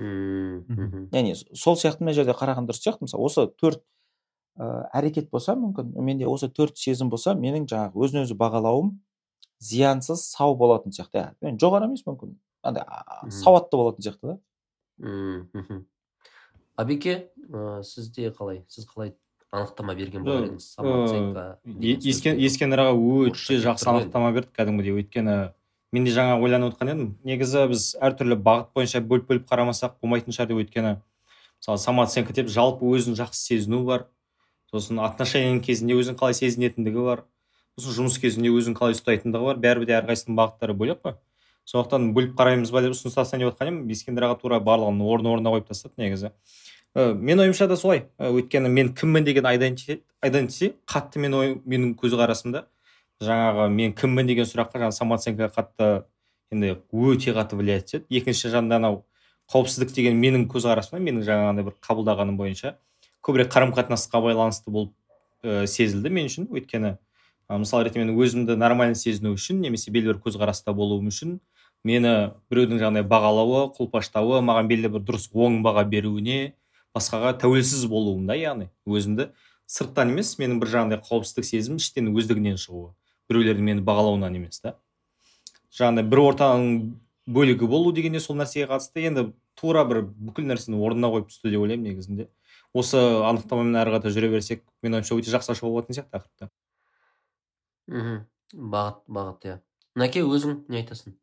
Мхм. 0.00 1.08
яғни 1.12 1.34
сол 1.36 1.76
сияқты 1.76 2.04
мына 2.04 2.14
жерде 2.16 2.32
қараған 2.32 2.68
дұрыс 2.68 2.80
сияқты. 2.80 3.04
Мысалы 3.04 3.26
осы 3.26 3.46
төрт 3.60 3.82
ә, 4.56 4.88
әрекет 4.96 5.30
болса 5.30 5.56
мүмкін 5.58 5.92
менде 6.00 6.28
осы 6.30 6.48
төрт 6.48 6.78
сезім 6.80 7.10
болса 7.10 7.34
менің 7.34 7.66
жаңағы 7.68 8.00
өзін 8.06 8.22
өзі 8.24 8.36
бағалауым 8.40 8.94
зиянсыз 9.60 10.24
сау 10.30 10.56
болатын 10.56 10.94
сияқты. 10.96 11.34
Иә 11.42 11.56
жоғары 11.60 11.90
емес 11.90 12.06
мүмкін. 12.06 12.38
Андай 12.62 12.84
сауатты 13.28 13.76
болатын 13.76 14.06
сияқты 14.06 14.32
да. 14.32 14.38
Мхм 15.00 15.84
абеке 16.76 17.30
ә, 17.50 17.82
сізде 17.82 18.30
қалай? 18.30 18.62
Сіз 18.68 18.86
қалай 18.88 19.14
анықтама 19.52 19.94
берген 19.98 20.24
болар 20.24 20.46
едіңіз? 20.46 20.66
Самооценка 20.76 21.58
ескен 22.46 22.76
аға 22.76 22.92
өте 22.94 23.58
жақсы 23.60 23.88
анықтама 23.90 24.32
берді 24.36 24.52
кәдімгідей. 24.56 24.96
Өйткені 25.00 25.36
мен 25.92 26.06
де 26.06 26.14
жаңа 26.14 26.38
ойланып 26.40 26.74
отқан 26.74 26.92
едім. 26.94 27.14
Негізі 27.26 27.66
біз 27.72 27.86
әртүрлі 28.00 28.38
бағыт 28.38 28.70
бойынша 28.76 29.02
бөліп 29.02 29.28
бөліп 29.30 29.48
қарамасақ 29.50 29.98
болмайтын 30.00 30.36
шығар 30.36 30.52
деп 30.52 30.62
өйткені 30.62 30.94
мысалы 31.60 31.78
самооценка 31.78 32.32
деп 32.32 32.48
жалпы 32.48 32.88
өзін 32.88 33.18
жақсы 33.18 33.42
сезіну 33.50 33.84
бар. 33.84 34.06
Сосын 34.70 35.00
отношения 35.02 35.60
кезінде 35.60 35.98
өзін 35.98 36.16
қалай 36.16 36.36
сезінетіндігі 36.38 37.04
бар. 37.04 37.24
Сосын 37.76 38.04
жұмыс 38.04 38.20
кезінде 38.22 38.52
өзін 38.54 38.76
қалай 38.78 38.94
ұстайтындығы 38.94 39.50
бар. 39.50 39.60
Бәрібір 39.60 39.90
де 39.90 39.98
әрқайсысының 39.98 40.38
бағыттары 40.38 40.76
бөлек 40.78 41.02
қой. 41.04 41.18
Сондықтан 41.70 42.10
бөліп 42.16 42.34
қараймыз 42.38 42.72
ба 42.74 42.82
деп 42.82 42.96
ұсыныс 42.96 43.14
тастайын 43.14 43.44
деп 43.44 43.52
жатқан 43.52 43.68
едім. 43.70 43.80
Ескендір 43.94 44.26
аға 44.26 44.38
тура 44.40 44.58
барлығын 44.58 45.00
орын 45.06 45.28
орнына 45.30 45.52
қойып 45.54 45.68
тастады 45.70 45.94
негізі. 46.02 46.32
Ә, 46.96 47.14
мен 47.14 47.38
ойымша 47.38 47.68
да 47.70 47.76
солай. 47.78 48.08
Ә, 48.18 48.32
өйткені 48.34 48.68
мен 48.68 48.90
кіммін 48.94 49.24
деген 49.24 49.46
айдентити 49.46 50.72
қатты 50.90 51.22
мен 51.22 51.34
ой 51.38 51.54
менің 51.62 51.94
көзқарасымда. 52.00 52.64
Жаңағы 53.22 53.68
мен 53.70 53.94
кіммін 53.94 54.26
деген 54.26 54.48
сұраққа 54.50 54.80
жаңағы 54.80 54.96
самооценка 54.98 55.50
қатты 55.54 55.90
енді 56.50 56.80
өте 56.90 57.34
қатты 57.36 57.60
влиять 57.60 57.86
етеді. 57.86 58.06
Екінші 58.10 58.50
жағында 58.50 58.80
анау 58.80 59.04
қауіпсіздік 59.52 59.94
деген 59.94 60.18
менің 60.18 60.48
көзқарасымда 60.50 60.98
менің 61.04 61.22
жаңағындай 61.28 61.68
бір 61.68 61.76
қабылдағаным 61.86 62.40
бойынша 62.40 62.74
көбірек 63.22 63.52
қарым 63.52 63.74
қатынасқа 63.76 64.22
байланысты 64.24 64.72
болып 64.72 64.90
ә, 65.44 65.66
сезілді 65.66 66.10
мен 66.10 66.26
үшін. 66.26 66.48
Өйткені 66.50 66.96
мысалы 67.50 67.88
ретінде 67.88 68.06
мен 68.06 68.18
өзімді 68.18 68.56
нормально 68.56 68.94
сезіну 68.94 69.34
үшін 69.34 69.60
немесе 69.62 69.90
белгілі 69.90 70.16
бір 70.16 70.22
көзқараста 70.26 70.72
болуым 70.74 71.10
үшін 71.10 71.40
мені 71.86 72.14
біреудің 72.52 72.80
жаңағыдай 72.82 73.06
бағалауы 73.08 73.62
қолпаштауы 73.76 74.40
маған 74.44 74.68
белгілі 74.70 74.92
бір 74.96 75.04
дұрыс 75.08 75.28
оң 75.32 75.60
баға 75.64 75.84
беруіне 75.88 76.54
басқаға 76.96 77.34
тәуелсіз 77.40 77.86
болуым 77.90 78.26
да 78.28 78.36
яғни 78.38 78.68
өзімді 78.86 79.30
сырттан 79.70 80.12
емес 80.14 80.34
менің 80.40 80.58
бір 80.60 80.72
жаңағыдай 80.74 81.02
қауіпсіздік 81.06 81.46
сезім 81.46 81.78
іштен 81.78 82.10
өздігінен 82.10 82.58
шығуы. 82.58 82.90
Біреулердің 83.30 83.68
мені 83.68 83.84
бағалауынан 83.86 84.34
емес 84.40 84.58
та. 84.64 84.74
Жаңағыдай 85.76 86.08
бір 86.10 86.22
ортаның 86.24 86.72
бөлігі 87.30 87.68
болу 87.70 87.92
деген 87.94 88.18
де 88.18 88.20
сол 88.20 88.36
нәрсеге 88.40 88.66
қатысты. 88.72 89.04
Енді 89.06 89.28
тура 89.54 89.84
бір 89.86 90.02
бүкіл 90.10 90.48
нәрсені 90.50 90.80
орнына 90.82 91.12
қойып 91.14 91.30
түсті 91.30 91.52
деп 91.54 91.62
ойлаймын 91.62 91.86
негізінде. 91.86 92.26
Осы 92.74 92.98
анықтамамен 92.98 93.78
әрі 93.78 93.94
қарата 93.94 94.10
жүре 94.10 94.32
берсек 94.34 94.64
менің 94.82 95.00
ойымша 95.00 95.20
өте 95.20 95.30
жақсы 95.36 95.54
ашуға 95.54 95.70
болатын 95.76 96.00
сияқты 96.00 96.18
тақырыпты 96.18 96.50
мхм. 97.90 98.20
Бағыт 98.54 99.02
бағыт 99.06 99.46
иә. 99.46 99.56
Наке 99.98 100.22
өзің 100.26 100.64
не 100.70 100.80
айтасың? 100.82 101.14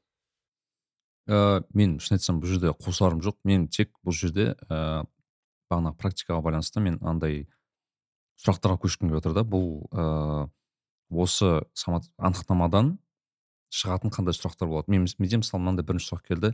Ә, 1.27 1.63
мен 1.75 1.97
шын 1.99 2.17
айтсам 2.17 2.39
бұл 2.41 2.53
жерде 2.53 2.73
қосарым 2.73 3.21
жоқ. 3.23 3.37
Мен 3.47 3.67
тек 3.67 3.91
бұл 4.05 4.15
жерде 4.15 4.53
ә, 4.69 5.03
бағанағы 5.69 5.97
практикаға 5.99 6.41
байланысты 6.45 6.81
мен 6.83 6.99
андай 7.01 7.45
сұрақтарға 8.41 8.79
көшкім 8.85 9.11
келіп 9.11 9.21
отыр 9.21 9.35
да. 9.37 9.43
Бұл 9.43 9.87
ыыы 9.91 10.47
осы 11.23 11.61
анықтамадан 12.17 12.97
шығатын 13.73 14.11
қандай 14.13 14.35
сұрақтар 14.35 14.71
болады? 14.71 14.91
Мен 14.91 15.07
менде 15.19 15.41
мысалы 15.43 15.63
мынандай 15.63 15.85
бірінші 15.87 16.11
сұрақ 16.11 16.25
келді. 16.27 16.53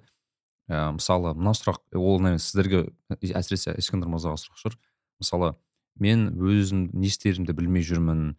Ә, 0.70 0.92
мысалы 0.98 1.34
мына 1.38 1.54
сұрақ 1.58 1.82
ол 1.98 2.22
наверное 2.22 2.42
сіздерге 2.42 2.86
әсіресе 3.14 3.76
ескендір 3.78 4.12
мырзаға 4.14 4.40
сұрақ 4.42 4.62
шығар. 4.62 4.78
Мысалы 5.22 5.56
мен 6.00 6.30
өзім 6.38 6.88
не 6.94 7.10
істерімді 7.10 7.54
білмей 7.54 7.86
жүрмін 7.86 8.32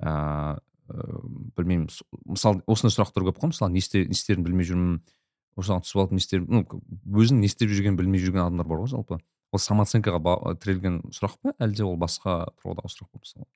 ыыы 0.00 0.60
ә, 0.92 1.08
білмеймін. 1.56 1.88
Мысалы 2.28 2.62
осындай 2.66 2.94
сұрақтар 2.94 3.26
көп 3.28 3.40
қой. 3.42 3.52
Мысалы 3.52 3.72
не 3.74 3.82
істерімді 3.82 4.48
білмей 4.48 4.68
жүрмін. 4.68 5.02
Осыған 5.58 5.84
түсіп 5.84 6.00
алып 6.02 6.14
не 6.16 6.22
істер 6.22 6.44
ну 6.46 6.62
өзінің 6.64 7.42
не 7.42 7.50
істеп 7.50 7.72
жүргенін 7.72 7.98
білмей 7.98 8.22
жүрген 8.22 8.46
адамдар 8.46 8.68
бар 8.68 8.82
ғой 8.84 8.92
жалпы. 8.92 9.18
Ол 9.52 9.60
самооценкаға 9.60 10.56
тірелген 10.62 11.02
сұрақ 11.12 11.36
па 11.42 11.52
әлде 11.60 11.84
ол 11.84 11.98
басқа 12.00 12.52
тұрғыдағы 12.62 12.92
сұрақ 12.94 13.10
па 13.12 13.20
мысалы? 13.20 13.46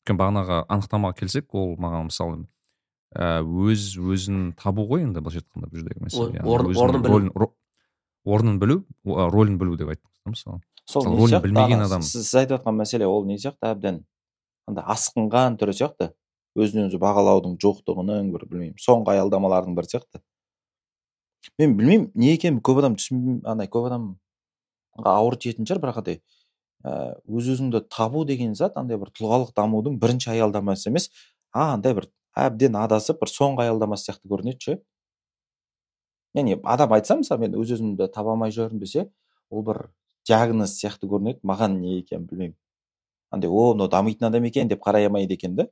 Өйткені 0.00 0.20
бағанағы 0.20 0.60
анықтамаға 0.70 1.18
келсек 1.18 1.54
ол 1.54 1.74
маған 1.82 2.08
мысалы 2.10 2.44
ә, 3.14 3.42
өз 3.42 3.96
өзін 3.98 4.52
табу 4.58 4.86
ғой 4.86 5.04
енді 5.04 5.20
былайша 5.20 5.42
айтқанда 5.42 5.70
бұл 5.70 5.82
жердегі 5.82 6.04
мәселе. 6.06 6.44
Орнын 6.46 7.02
білу. 7.02 7.50
орнын 8.24 8.60
білу 8.60 8.84
рөлін 9.04 9.58
білу 9.58 9.76
деп 9.76 9.90
айттыңыз 9.90 10.36
мысалы. 10.36 10.62
Сол 10.86 11.06
рөлін 11.06 11.42
білмеген 11.42 11.84
адам. 11.86 12.02
сіз 12.02 12.30
айтып 12.34 12.60
жатқан 12.60 12.78
мәселе 12.78 13.06
ол 13.06 13.24
не 13.26 13.38
сияқты 13.38 13.72
әбден? 13.74 14.04
Андай 14.68 14.84
асқынған 14.86 15.58
түрі 15.58 15.74
сияқты. 15.74 16.12
Өзін 16.58 16.88
өзі 16.88 16.98
бағалаудың 16.98 17.58
жоқтығының 17.62 18.32
бір 18.34 18.46
білмеймін 18.50 18.78
соңғы 18.82 19.14
аялдамалардың 19.14 19.76
бірі 19.78 19.90
сияқты. 19.90 20.22
Мен 21.58 21.76
білмеймін 21.76 22.10
не 22.14 22.34
екенін 22.34 22.60
көп 22.64 22.82
адам 22.82 22.98
түсін 23.00 23.40
андай 23.48 23.68
көп 23.72 23.88
адамға 23.90 25.16
ауыр 25.16 25.38
тиетін 25.40 25.68
шығар 25.68 25.82
бірақ 25.84 26.02
андай 26.02 26.20
Э, 26.80 27.12
өз 27.28 27.50
өзіңді 27.52 27.82
табу 27.92 28.22
деген 28.24 28.54
зат 28.56 28.78
андай 28.80 28.96
бір 28.96 29.10
тұлғалық 29.12 29.50
дамудың 29.56 29.98
бірінші 30.00 30.30
аялдамасы 30.32 30.88
емес 30.88 31.10
а 31.52 31.74
андай 31.74 31.92
бір 31.98 32.06
әбден 32.40 32.78
адасып 32.80 33.18
бір 33.20 33.28
соңғы 33.28 33.66
аялдамасы 33.66 34.08
сияқты 34.08 34.30
көрінеді 34.32 34.64
ше. 34.64 34.76
Яғни 36.38 36.56
адам 36.64 36.94
айтса 36.96 37.18
мысалы 37.20 37.44
мен 37.44 37.58
өз 37.60 37.74
өзімді 37.76 38.08
таба 38.14 38.32
алмай 38.32 38.54
жүрмін 38.56 38.80
десе 38.80 39.10
ол 39.50 39.66
бір 39.66 39.82
диагноз 40.24 40.78
сияқты 40.78 41.10
көрінеді 41.10 41.44
маған 41.44 41.76
не 41.82 41.98
екенін 41.98 42.24
білмеймін. 42.30 42.56
Андай 43.30 43.52
о 43.52 43.74
мынау 43.74 43.92
дамитын 43.92 44.30
адам 44.30 44.48
екен 44.48 44.72
деп 44.72 44.80
қарай 44.80 45.10
алмайды 45.10 45.36
екен 45.36 45.60
да. 45.60 45.68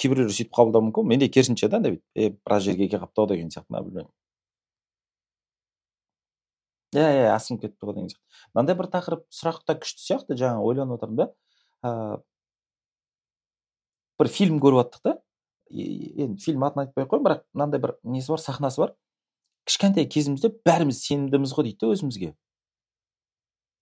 Кейбіреулер 0.00 0.32
сөйтіп 0.32 0.56
қабылдауы 0.56 0.88
мүмкін 0.88 1.12
менде 1.12 1.28
керісінше 1.28 1.68
да 1.68 1.82
андай 1.82 2.00
е 2.16 2.30
біраз 2.32 2.64
жерге 2.64 2.88
келіп 2.88 3.04
қалыпты 3.04 3.20
ау 3.20 3.28
деген 3.28 3.52
сияқты 3.52 3.76
білмеймін. 3.76 4.12
Иә 7.00 7.10
иә 7.18 7.32
асығып 7.34 7.64
кетті 7.64 7.88
ғой 7.88 7.94
деген 7.96 8.10
сияқты. 8.12 8.24
Мынандай 8.54 8.76
бір 8.78 8.88
тақырып 8.92 9.24
сұрақ 9.34 9.60
та 9.66 9.76
күшті 9.80 10.04
сияқты 10.04 10.36
жаңа 10.38 10.62
ойланып 10.64 10.98
отырмын 10.98 11.16
да. 11.20 11.26
Ыыы 11.84 12.22
бір 14.20 14.30
фильм 14.30 14.60
көріп 14.62 14.80
жаттық 14.82 15.02
та. 15.02 15.16
Енді 15.70 16.42
фильм 16.44 16.64
атын 16.64 16.84
айтпай 16.84 17.04
ақ 17.04 17.12
қояйын 17.12 17.26
бірақ 17.26 17.44
мынандай 17.52 17.82
бір 17.82 17.96
несі 18.02 18.34
бар 18.34 18.42
сахнасы 18.42 18.80
бар. 18.82 18.94
Кішкентай 19.66 20.06
кезімізде 20.06 20.52
бәріміз 20.66 21.00
сенімдіміз 21.02 21.54
ғой 21.56 21.70
дейді 21.70 21.80
да 21.80 21.92
өзімізге. 21.94 22.34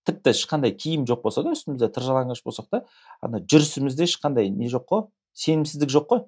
Тіпті 0.06 0.32
ешқандай 0.32 0.72
киім 0.74 1.04
жоқ 1.06 1.22
болса 1.22 1.42
да 1.42 1.52
үстімізде 1.54 1.88
тыр 1.94 2.06
жалаңаш 2.06 2.42
болсақ 2.46 2.70
та 2.70 2.84
ана 3.22 3.42
жүрісімізде 3.42 4.06
ешқандай 4.08 4.48
не 4.50 4.70
жоқ 4.70 4.86
қой 4.88 5.04
сенімсіздік 5.34 5.92
жоқ 5.92 6.08
қой. 6.10 6.24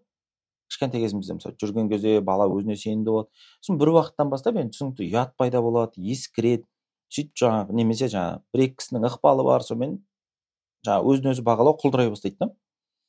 Кішкентай 0.70 1.02
кезімізде 1.02 1.36
мысалы 1.38 1.56
жүрген 1.60 1.88
кезде 1.90 2.20
бала 2.24 2.46
өзіне 2.50 2.76
сенімді 2.78 3.10
болады. 3.10 3.28
Сосын 3.60 3.78
бір 3.78 3.92
уақыттан 3.94 4.30
бастап 4.32 4.56
енді 4.58 4.74
түсінікті 4.74 5.08
ұят 5.10 5.34
пайда 5.38 5.60
болады 5.62 6.00
ескіреді. 6.00 6.64
Сөйтіп 7.12 7.40
жаңағы 7.40 7.76
немесе 7.78 8.08
жаңағы 8.12 8.42
бір 8.54 8.64
екі 8.66 8.76
кісінің 8.80 9.08
ықпалы 9.10 9.46
бар 9.46 9.64
сонымен 9.66 9.96
жаңағы 10.86 11.14
өзін 11.14 11.32
өзі 11.32 11.44
бағалау 11.46 11.78
құлдырай 11.80 12.10
бастайды 12.12 12.36
да. 12.40 12.50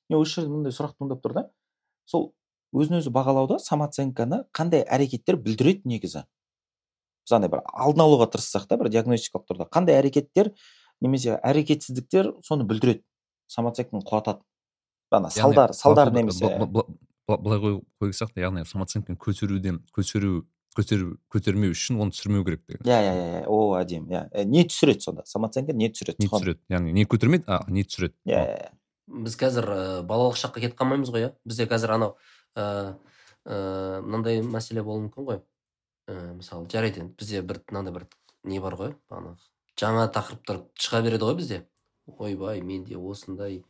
Мен 0.10 0.20
осы 0.22 0.42
жерде 0.42 0.54
мындай 0.54 0.76
сұрақ 0.76 0.96
туындап 1.00 1.24
тұр 1.24 1.36
да. 1.36 1.44
Сол 2.06 2.32
өзін 2.76 3.00
өзі 3.00 3.12
бағалауда 3.16 3.60
самооценканы 3.64 4.44
қандай 4.56 4.86
әрекеттер 4.86 5.40
бүлдіреді 5.42 5.90
негізі? 5.90 6.26
Біз 7.26 7.36
андай 7.38 7.50
бір 7.50 7.64
алдын 7.66 8.06
алуға 8.06 8.30
тырыссақ 8.36 8.68
та 8.70 8.78
бір 8.78 8.92
диагностикалық 8.94 9.48
тұрда 9.50 9.70
қандай 9.74 9.98
әрекеттер 9.98 10.52
немесе 11.02 11.40
әрекетсіздіктер 11.42 12.36
соны 12.46 12.68
бүлдіреді 12.70 13.04
самооценканы 13.52 14.06
құлатады 14.06 14.44
ана 15.12 15.32
салдар 15.34 15.74
салдар 15.74 16.12
немесе 16.14 16.52
былай 17.28 17.60
қойып 17.64 18.14
сияқты 18.14 18.44
яғни 18.44 18.66
самооценканы 18.70 19.18
көтеруден 19.18 19.82
көтеру 19.96 20.44
көтеру 20.76 21.16
көтермеу 21.32 21.74
үшін 21.76 22.00
оны 22.04 22.14
түсірмеу 22.16 22.46
керек 22.48 22.64
деген. 22.68 22.84
Иә 22.86 23.00
иә 23.06 23.14
иә 23.16 23.42
о 23.48 23.60
әдемі. 23.80 24.12
Иә. 24.12 24.46
Не 24.46 24.66
түсіреді 24.70 25.06
сонда? 25.08 25.26
Самооценка 25.30 25.74
не 25.74 25.90
түсіреді? 25.90 26.20
Не 26.20 26.30
түсіреді. 26.32 26.62
Яғни 26.70 26.94
не 26.96 27.06
көтермейді? 27.10 27.48
А 27.48 27.64
не 27.72 27.86
түсіреді. 27.88 28.16
Иә 28.28 28.42
иә, 28.42 28.60
иә. 28.68 28.72
біз 29.26 29.40
қазір 29.40 29.70
ә, 29.72 29.82
балалық 30.08 30.40
шаққа 30.42 30.66
кетіп 30.66 30.80
қалмаймыз 30.80 31.12
ғой 31.16 31.28
иә. 31.28 31.34
Бізде 31.46 31.68
қазір 31.72 31.96
анау 31.96 32.16
ыыы 32.56 32.96
ә, 33.46 34.02
мынандай 34.02 34.42
мәселе 34.42 34.84
болуы 34.84 35.08
мүмкін 35.08 35.30
ғой. 35.32 35.42
Ә, 36.10 36.36
мысалы 36.38 36.70
жарайды 36.72 37.04
енді 37.04 37.16
бізде 37.20 37.42
бір 37.42 37.64
мынандай 37.72 37.94
бір 37.96 38.08
не 38.44 38.60
бар 38.60 38.76
ғой 38.80 38.96
бағанағы 39.10 39.40
жаңа 39.80 40.08
тақырыптар 40.16 40.62
шыға 40.80 41.02
береді 41.06 41.28
ғой 41.28 41.38
бізде. 41.40 41.64
Ойбай 42.06 42.62
менде 42.62 42.98
осындай 42.98 43.64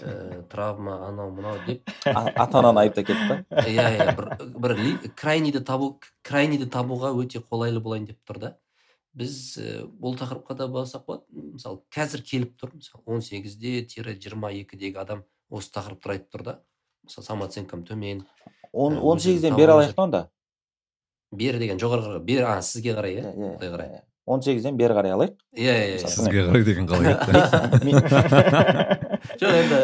ә, 0.00 0.42
травма 0.50 1.08
анау 1.08 1.32
мынау 1.34 1.58
деп 1.66 1.88
ата 2.06 2.58
ананы 2.58 2.84
айыптап 2.84 3.06
кетті 3.06 3.44
да 3.50 3.64
иә 3.66 3.86
иә 3.96 4.14
бір, 4.16 4.28
бір 4.56 4.74
крайнийді 5.18 5.64
табу 5.66 5.96
крайнийді 6.22 6.68
табуға 6.70 7.10
өте 7.18 7.42
қолайлы 7.42 7.80
болайын 7.82 8.06
деп 8.06 8.20
тұр 8.28 8.38
да. 8.38 8.52
Біз 9.12 9.58
ә, 9.60 9.82
бұл 9.84 10.14
тақырыпқа 10.16 10.54
да 10.56 10.68
барсақ 10.72 11.04
болады. 11.04 11.24
Мысалы 11.58 11.82
қазір 11.92 12.22
келіп 12.24 12.54
тұр 12.60 12.70
мысалы 12.78 13.02
он 13.04 13.20
сегізде 13.20 13.82
тире 13.84 14.14
жиырма 14.16 14.52
екідегі 14.56 15.02
адам 15.02 15.26
осы 15.50 15.72
тақырыпты 15.74 16.14
айтып 16.14 16.30
тұр 16.32 16.46
да. 16.46 16.54
Мысалы 17.04 17.26
самооценкам 17.26 17.84
төмен 17.84 18.22
он 18.72 18.96
он 19.02 19.20
сегізден 19.20 19.58
бері 19.58 19.74
алайық 19.74 19.98
та 19.98 20.06
онда? 20.06 20.22
Бері 21.32 21.58
деген 21.58 21.82
жоғарғы 21.82 22.22
бері 22.24 22.46
а 22.54 22.62
сізге 22.62 22.94
қарай 22.96 23.18
иә? 23.18 23.34
Былай 23.36 23.74
қарай. 23.74 24.00
Он 24.26 24.42
сегізден 24.42 24.76
бері 24.78 24.94
қарай 24.94 25.14
алайық. 25.16 25.38
Иә 25.56 25.72
иә 25.72 25.96
иә. 25.98 26.08
сізге 26.08 26.44
қарай 26.46 26.64
деген 26.64 26.86
қалай 26.86 27.14
жоқ 29.40 29.56
енді 29.58 29.80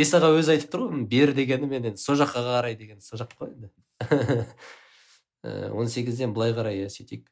ес 0.00 0.12
аға 0.16 0.32
өзі 0.38 0.54
айтып 0.56 0.72
тұр 0.72 0.86
ғой 0.86 1.04
бері 1.10 1.34
дегені 1.36 1.68
мен 1.68 1.90
енді 1.92 2.00
сол 2.00 2.16
жаққа 2.20 2.44
қарай 2.46 2.76
деген 2.78 3.00
сол 3.04 3.20
жақ 3.20 3.36
қой 3.38 3.52
енді. 3.52 3.68
Он 5.74 5.88
сегізден 5.90 6.32
былай 6.34 6.54
қарай 6.54 6.84
иә 6.84 6.88
сөйтейік. 6.92 7.26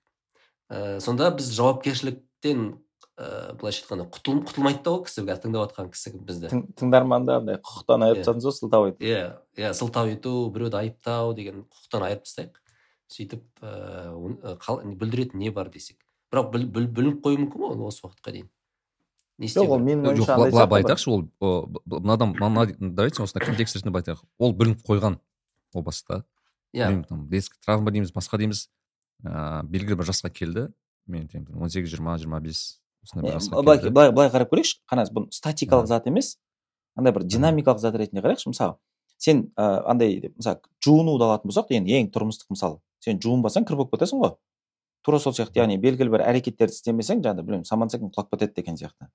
Ә, 0.71 0.99
сонда 1.01 1.31
біз 1.31 1.53
жауапкершіліктен 1.55 2.65
ыыы 3.21 3.55
былайша 3.61 3.85
айтқанда 3.85 4.07
құтылмайды 4.11 4.83
да 4.83 4.95
ол 4.95 5.03
кісі 5.05 5.23
қазір 5.27 5.45
тыңдап 5.45 5.69
жатқан 5.69 5.91
кісі 5.93 6.13
бізді. 6.27 6.51
Тыңдарманды 6.81 7.37
андай 7.37 7.61
құқықтан 7.61 8.07
айырып 8.07 8.25
тастадыңыз 8.25 8.49
ғой 8.49 8.57
сылтау 8.57 8.89
етіп. 8.91 9.05
Иә 9.05 9.23
иә 9.61 9.73
сылтау 9.77 10.11
ету 10.11 10.33
біреуді 10.55 10.81
айыптау 10.81 11.35
деген 11.37 11.65
құқықтан 11.69 12.07
айырып 12.09 12.25
тастайық. 12.25 12.61
Сөйтіп 13.11 13.45
ыыы 13.61 14.97
бүлдіретін 14.97 15.43
не 15.43 15.51
бар 15.55 15.71
десек. 15.71 16.01
Бірақ 16.31 16.51
бүлініп 16.55 17.23
қоюы 17.25 17.39
мүмкін 17.45 17.61
ғой 17.61 17.87
осы 17.91 18.07
уақытқа 18.07 18.33
дейін. 18.33 18.49
Не 19.41 19.49
жоқ 19.49 19.71
ол 19.73 19.81
менің 19.81 20.11
ойымша 20.11 20.37
былай 20.37 20.67
былай 20.69 20.83
айтайықшы 20.83 21.11
ол 21.11 21.25
мынадан 21.87 22.35
давайте 22.79 23.23
осындай 23.23 23.47
контекст 23.47 23.77
ретінде 23.77 23.97
айтайық. 23.99 24.21
Ол 24.39 24.53
бүлініп 24.53 24.85
қойған 24.85 25.17
о 25.75 25.83
баста 25.83 26.25
иә 26.75 26.91
там 27.09 27.29
детский 27.31 27.59
травма 27.65 27.91
дейміз 27.91 28.13
басқа 28.13 28.39
дейміз 28.39 28.69
ыыы 29.25 29.63
белгілі 29.65 29.97
бір 29.97 30.11
жасқа 30.13 30.31
келді. 30.31 30.69
Мен 31.07 31.29
он 31.57 31.71
сегіз 31.71 31.89
жиырма 31.91 32.19
жиырма 32.19 32.41
бес 32.41 32.81
осындай 33.03 33.31
бір 33.31 33.39
жасқа 33.41 33.65
келді. 33.65 33.91
былай 33.91 34.13
былай 34.13 34.31
қарап 34.31 34.53
көрейікші. 34.53 34.85
Қараңыз 34.93 35.11
бұл 35.17 35.27
статикалық 35.33 35.89
зат 35.89 36.07
емес 36.07 36.37
андай 36.95 37.13
бір 37.17 37.25
динамикалық 37.25 37.81
зат 37.81 37.97
ретінде 37.97 38.21
қарайықшы. 38.21 38.53
Мысалы 38.53 38.77
сен 39.17 39.51
ыыы 39.57 39.83
андай 39.89 40.33
мысалы 40.37 40.61
жуынуды 40.85 41.25
алатын 41.25 41.49
болсақ 41.51 41.73
енді 41.75 41.97
ең 41.97 42.13
тұрмыстық 42.13 42.53
мысал 42.53 42.81
сен 43.01 43.19
жуынбасаң 43.19 43.65
кір 43.65 43.81
болып 43.81 43.97
кетесің 43.97 44.21
ғой. 44.21 44.37
Тура 45.05 45.21
сол 45.23 45.35
сияқты 45.37 45.63
яғни 45.63 45.79
белгілі 45.81 46.15
бір 46.17 46.25
әрекеттерді 46.29 46.77
істемесең 46.77 47.23
жаңағыдай 47.25 47.47
білмеймін 47.47 47.69
самооценкаң 47.69 48.13
құлап 48.15 48.35
кетеді 48.35 48.57
деген 48.61 48.77
сияқты. 48.81 49.09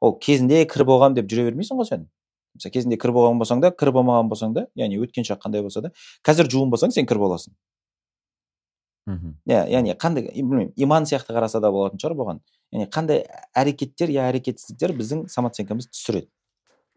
Ол 0.00 0.16
кезінде 0.18 0.64
кір 0.66 0.86
болғанмын 0.88 1.18
деп 1.20 1.30
жүре 1.30 1.50
бермейсің 1.50 1.80
ғой 1.82 1.88
сен. 1.88 2.06
Мысалы 2.54 2.72
кезінде 2.74 2.98
кір 3.00 3.14
болған 3.16 3.42
болсаң 3.42 3.62
да 3.62 3.70
кір 3.70 3.92
болмаған 3.96 4.30
болсаң 4.30 4.54
да 4.54 4.66
яғни 4.76 4.98
өткен 5.02 5.26
шақ 5.26 5.42
қандай 5.44 5.62
болса 5.64 5.82
да 5.82 5.92
қазір 6.26 6.50
жуынбасаң 6.52 6.92
сен 6.92 7.06
кір 7.08 7.20
боласың 7.22 7.54
мхм. 9.06 9.34
Иә 9.48 9.64
яғни 9.70 9.94
қандай 9.98 10.28
білмеймін 10.34 10.72
иман 10.76 11.06
сияқты 11.08 11.34
қараса 11.34 11.60
да 11.60 11.70
болатын 11.72 12.00
шығар 12.02 12.14
бұған. 12.18 12.40
Яғни 12.72 12.88
қандай 12.92 13.24
әрекеттер 13.58 14.12
я 14.12 14.28
әрекетсіздіктер 14.30 14.94
біздің 14.98 15.24
самооценкамызды 15.32 15.92
түсіреді. 15.96 16.28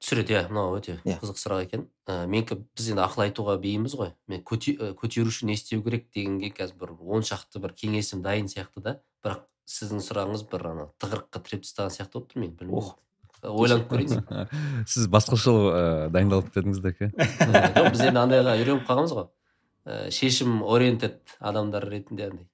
Түсіреді 0.01 0.35
иә 0.35 0.41
мынау 0.49 0.75
өте 0.77 0.97
yeah. 0.97 1.15
Иә. 1.15 1.19
қызық 1.21 1.39
сұрақ 1.39 1.63
екен. 1.65 1.85
Ә, 2.07 2.25
менікі 2.29 2.57
біз 2.75 2.89
енді 2.91 3.03
ақыл 3.05 3.25
айтуға 3.25 3.55
бейінбіз 3.61 3.95
ғой. 3.97 4.11
Мен 4.29 4.43
көтеру 4.45 5.31
үшін 5.31 5.49
не 5.49 5.55
істеу 5.57 5.83
керек 5.85 6.09
дегенге 6.13 6.51
қазір 6.55 6.77
бір 6.81 6.93
он 6.99 7.25
шақты 7.25 7.61
бір 7.63 7.73
кеңесім 7.77 8.21
дайын 8.25 8.49
сияқты 8.51 8.83
да. 8.83 8.97
Бірақ 9.25 9.45
сіздің 9.65 10.03
сұрағыңыз 10.05 10.45
бір 10.51 10.67
ана 10.71 10.87
тығырыққа 11.01 11.41
тіреп 11.47 11.65
тастаған 11.65 11.95
сияқты 11.95 12.19
болып 12.19 12.33
тұр 12.33 12.43
мен 12.43 12.55
білмеймін. 12.59 12.91
Ойланып 13.45 13.89
көрейін. 13.91 14.25
Сіз 14.89 15.07
басқаша 15.13 15.53
ә, 15.53 15.85
дайындалып 16.13 16.51
кетедіңіз 16.51 16.81
да 16.83 16.93
жоқ 16.99 17.89
біз 17.93 18.03
енді 18.09 18.21
андайға 18.21 18.57
үйреніп 18.59 18.85
қалғанбыз 18.89 19.15
ғой. 19.15 19.27
Ә, 19.85 20.11
шешім 20.13 20.61
ориентед 20.65 21.35
адамдар 21.39 21.85
ретінде 21.89 22.29
андай. 22.29 22.47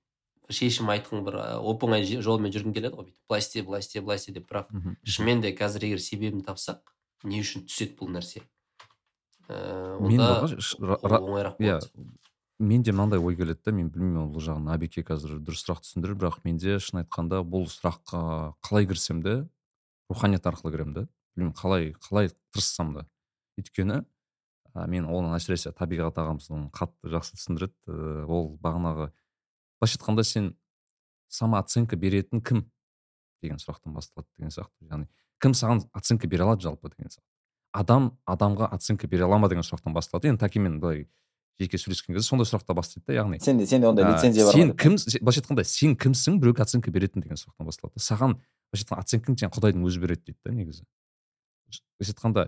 Шешім 0.52 0.90
айтқың 0.92 1.24
бір 1.24 1.38
оп 1.64 1.86
оңай 1.88 2.04
жолмен 2.20 2.52
жүргің 2.52 2.76
келеді 2.76 2.98
ғой 2.98 3.08
бүйтіп. 3.08 3.20
Былай 3.30 3.44
істе 3.46 3.64
былай 3.64 3.86
істе 3.86 4.02
былай 4.04 4.20
істе 4.20 4.34
деп. 4.36 4.50
Бірақ 4.52 4.74
шынымен 5.08 5.46
де 5.46 5.54
қазір 5.56 5.88
егер 5.88 6.04
себебін 6.04 6.44
тапсақ 6.44 6.82
не 7.28 7.42
үшін 7.44 7.66
түседі 7.68 7.98
бұл 8.00 8.12
нәрсе. 8.16 8.44
Ыыы 9.52 9.98
онда 10.08 11.18
оңайырақ 11.20 11.62
иә 11.62 11.80
менде 12.62 12.94
мынандай 12.94 13.20
ой 13.20 13.36
келеді 13.36 13.62
да 13.66 13.74
мен 13.74 13.90
білмеймін 13.90 14.22
ол 14.22 14.42
жағын 14.42 14.70
әбеке 14.76 15.02
қазір 15.06 15.40
дұрысырақ 15.42 15.82
түсіндірер 15.82 16.18
бірақ 16.20 16.42
менде 16.46 16.78
шын 16.80 17.02
айтқанда 17.02 17.42
бұл 17.42 17.66
сұраққа 17.72 18.54
қалай 18.62 18.86
кірсем 18.88 19.24
де 19.26 19.40
руханият 20.12 20.46
арқылы 20.46 20.76
кіремін 20.76 20.94
да 20.94 21.06
білмеймін 21.36 21.56
қалай 21.58 21.92
қалай 21.98 22.30
тырыссам 22.54 22.94
да. 22.94 23.08
Өйткені 23.58 24.04
ә, 24.76 24.86
мен 24.88 25.10
оны 25.10 25.34
әсіресе 25.36 25.74
табиғат 25.74 26.22
ағамыз 26.22 26.52
қатты 26.76 27.12
жақсы 27.12 27.40
түсіндіреді. 27.40 28.28
Ол 28.30 28.54
бағанағы 28.62 29.10
былайша 29.82 29.98
айтқанда 29.98 30.24
сен 30.24 30.54
самооценка 31.30 31.98
беретін 31.98 32.46
кім? 32.46 32.68
деген 33.42 33.58
сұрақтан 33.58 33.96
басталады 33.96 34.30
деген 34.38 34.54
сияқты. 34.54 34.86
Яғни 34.86 35.08
кім 35.42 35.56
саған 35.58 35.84
оценка 35.98 36.30
бере 36.30 36.46
алады 36.46 36.68
жалпы 36.70 36.92
деген 36.94 37.10
адам 37.72 38.12
адамға 38.28 38.70
оценка 38.76 39.08
бере 39.08 39.26
ала 39.26 39.40
ма 39.40 39.50
деген 39.50 39.64
сұрақтан 39.64 39.96
басталады. 39.96 40.32
Енді 40.32 40.44
тәкемен 40.44 40.80
былай 40.82 41.06
жеке 41.60 41.80
сөйлескен 41.80 42.16
кезде 42.16 42.28
сондай 42.28 42.48
сұрақтар 42.50 42.76
бастайды 42.76 43.08
да 43.08 43.16
яғни. 43.16 43.40
Сенде 43.40 43.66
сенде 43.68 43.88
ондай 43.88 44.08
лицензия 44.10 44.46
бар 44.46 44.58
сен 44.58 44.74
кім 44.76 44.98
былайша 45.22 45.44
айтқанда 45.44 45.64
сен 45.68 45.96
кімсің 45.96 46.40
біреуге 46.42 46.66
оценка 46.66 46.92
беретін 46.92 47.24
деген 47.24 47.40
сұрақтан 47.40 47.70
басталады 47.70 47.96
да. 47.96 48.04
Саған 48.04 48.36
былайша 48.72 48.84
айтқанда 48.84 49.06
оценканы 49.06 49.40
сен 49.40 49.54
құдайдың 49.56 49.88
өзі 49.88 50.04
береді 50.04 50.26
дейді 50.28 50.40
да 50.44 50.56
негізі. 50.58 50.84
Былайша 51.96 52.16
айтқанда 52.16 52.48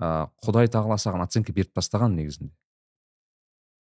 ыыы 0.00 0.26
құдай 0.42 0.72
тағала 0.74 0.98
саған 0.98 1.22
оценка 1.22 1.54
беріп 1.54 1.74
тастаған 1.78 2.18
негізінде. 2.18 2.50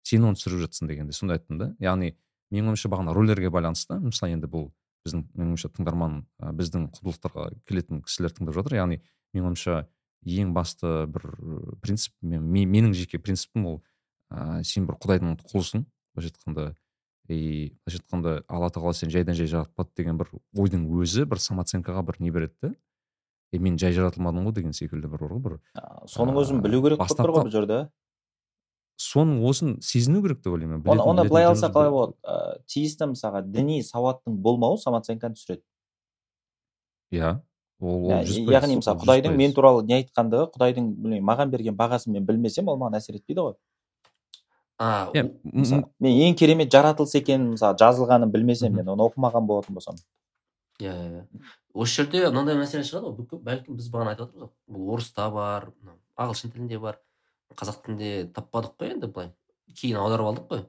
Сен 0.04 0.28
оны 0.28 0.38
түсіріп 0.38 0.68
жатсың 0.68 0.92
дегенде. 0.92 1.16
Сондай 1.16 1.40
айттым 1.40 1.58
да. 1.58 1.74
Яғни 1.82 2.14
менің 2.54 2.74
ойымша 2.74 2.92
бағана 2.92 3.16
рөлдерге 3.16 3.50
байланысты. 3.50 3.98
Мысалы 4.04 4.36
енді 4.36 4.52
бұл 4.52 4.70
біздің 5.04 5.26
менің 5.34 5.54
ойымша 5.54 5.70
тыңдарман 5.76 6.20
біздің 6.60 6.88
құндылықтарға 6.96 7.48
келетін 7.68 8.04
кісілер 8.06 8.36
тыңдап 8.38 8.58
жатыр. 8.58 8.78
Яғни 8.80 9.00
менің 9.34 9.50
ойымша 9.50 9.80
ең 10.24 10.54
басты 10.56 10.94
бір 11.12 11.28
принцип 11.84 12.14
мен, 12.22 12.46
менің 12.48 12.94
жеке 12.96 13.20
принципім 13.20 13.66
ол 13.68 13.82
ә, 14.32 14.64
сен 14.64 14.88
бір 14.88 15.00
құдайдың 15.04 15.36
құлысың. 15.44 15.86
былайша 16.16 16.30
айтқанда 16.30 16.76
и 17.28 17.74
былайша 17.86 18.02
айтқанда 18.02 18.44
алла 18.48 18.70
тағала 18.70 18.94
сені 18.94 19.12
жайдан 19.12 19.36
жай 19.36 19.48
жаратпады 19.48 19.90
деген 19.98 20.18
бір 20.18 20.30
ойдың 20.54 20.86
өзі 21.02 21.26
бір 21.26 21.40
самооценкаға 21.42 22.04
бір 22.06 22.20
не 22.20 22.32
береді 22.32 22.54
да 22.62 22.74
е 23.52 23.60
мен 23.60 23.78
жай 23.78 23.94
жаратылмадым 23.94 24.46
ғой 24.46 24.54
деген 24.54 24.74
секілді 24.74 25.08
бір 25.08 25.24
бар 25.26 25.34
ғой 25.34 25.44
бір 25.48 25.58
соның 26.10 26.40
өзін 26.42 26.62
білу 26.62 26.84
керек 26.86 27.02
болып 27.02 27.18
тұр 27.18 27.34
ғой 27.34 27.48
бұл 27.48 27.54
жерде. 27.54 27.80
Соның 29.00 29.42
осын 29.50 29.78
сезіну 29.82 30.22
керек 30.22 30.44
деп 30.44 30.54
ойлаймын. 30.54 30.84
Оны, 30.86 31.02
оны 31.02 31.26
былай 31.28 31.48
алсақ 31.50 31.74
қалай 31.74 31.92
болады? 31.94 32.14
Ыыы 32.24 32.62
тиісті 32.70 33.10
мысалға 33.14 33.42
діни 33.46 33.82
сауаттың 33.84 34.38
болмауы 34.46 34.78
самооценканы 34.82 35.38
түсіреді. 35.38 35.64
Иә 37.14 37.36
ол 37.84 38.08
яғни 38.54 38.78
мысалы 38.80 39.02
құдайдың 39.02 39.36
мен 39.36 39.54
туралы 39.54 39.84
не 39.84 39.98
айтқандығы 40.02 40.52
құдайдың 40.54 40.90
білмеймін 41.04 41.28
маған 41.28 41.52
берген 41.52 41.76
бағасын 41.76 42.14
мен 42.16 42.26
білмесем 42.26 42.70
ол 42.72 42.78
маған 42.80 43.00
әсер 43.02 43.18
етпейді 43.18 43.48
ғой. 43.50 43.56
А 44.80 45.10
иә 45.14 45.26
мен 46.00 46.14
ең 46.30 46.38
керемет 46.40 46.72
жаратылыс 46.72 47.16
екенін 47.20 47.54
мысалы 47.58 47.78
жазылғанын 47.82 48.32
білмесем 48.32 48.74
мен 48.78 48.88
оны 48.94 49.04
оқымаған 49.10 49.50
болатын 49.50 49.76
болсам. 49.76 50.00
Иә 50.80 50.94
иә 50.94 51.26
осы 51.74 52.02
жерде 52.02 52.28
мынандай 52.30 52.56
мәселе 52.58 52.86
шығады 52.88 53.12
ғой. 53.12 53.42
Бәлкім 53.50 53.78
біз 53.78 53.90
бағана 53.92 54.14
айтып 54.14 54.32
жатырмыз 54.32 54.48
ғой. 54.48 54.78
Бұл 54.78 54.94
орыста 54.96 55.30
бар 55.34 55.72
ағылшын 56.16 56.54
тілінде 56.56 56.80
бар. 56.80 57.00
Қазақ 57.60 57.84
тілінде 57.86 58.12
таппадық 58.36 58.78
қой 58.80 58.94
енді 58.96 59.10
былай. 59.14 59.32
Кейін 59.74 60.00
аударып 60.02 60.30
алдық 60.30 60.48
қой. 60.52 60.64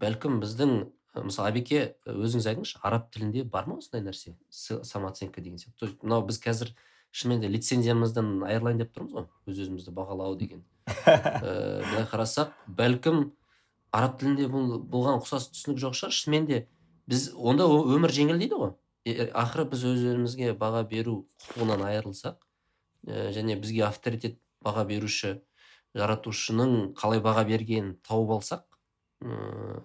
Бәлкім 0.00 0.40
біздің 0.42 0.74
мысалы 1.14 1.50
әбеке 1.50 1.80
өзіңіз 2.06 2.46
айтыңызшы 2.52 2.80
араб 2.86 3.08
тілінде 3.14 3.44
бар 3.44 3.66
ма 3.66 3.78
осындай 3.80 4.04
нәрсе? 4.04 4.36
Самооценка 4.50 5.40
деген 5.40 5.58
сияқты. 5.58 5.78
То 5.78 5.86
есть 5.86 6.02
мынау 6.02 6.22
біз 6.26 6.38
қазір 6.42 6.74
шынымен 7.10 7.40
де 7.42 7.48
лицензиямыздан 7.48 8.44
айырылайын 8.46 8.78
деп 8.84 8.92
тұрмыз 8.94 9.16
ғой 9.16 9.26
өз 9.50 9.62
өзімізді 9.64 9.94
бағалау 9.96 10.36
деген. 10.38 10.62
Ыыы 10.90 11.82
былай 11.88 12.06
қарасақ 12.12 12.54
бәлкім 12.66 13.32
араб 13.90 14.20
тілінде 14.20 14.46
бұл 14.50 14.78
бұған 14.90 15.18
ұқсас 15.18 15.50
түсінік 15.50 15.82
жоқ 15.82 15.98
шығар. 15.98 16.14
Шынымен 16.14 16.46
де 16.46 16.60
біз 17.10 17.32
онда 17.34 17.66
өмір 17.66 18.14
жеңілдейді 18.14 18.60
ғой. 18.60 18.76
Ақыры 19.34 19.66
біз 19.72 19.82
өз 19.90 20.06
өзімізге 20.12 20.54
баға 20.60 20.84
беру 20.86 21.24
құқығынан 21.42 21.82
айырылсақ 21.88 22.38
және 23.34 23.56
бізге 23.58 23.86
авторитет 23.88 24.38
баға 24.62 24.84
беруші 24.86 25.40
жаратушының 25.96 26.92
қалай 26.98 27.22
баға 27.24 27.44
бергенін 27.48 27.96
тауып 28.06 28.36
алсақ 28.36 28.64
ыыы 29.24 29.80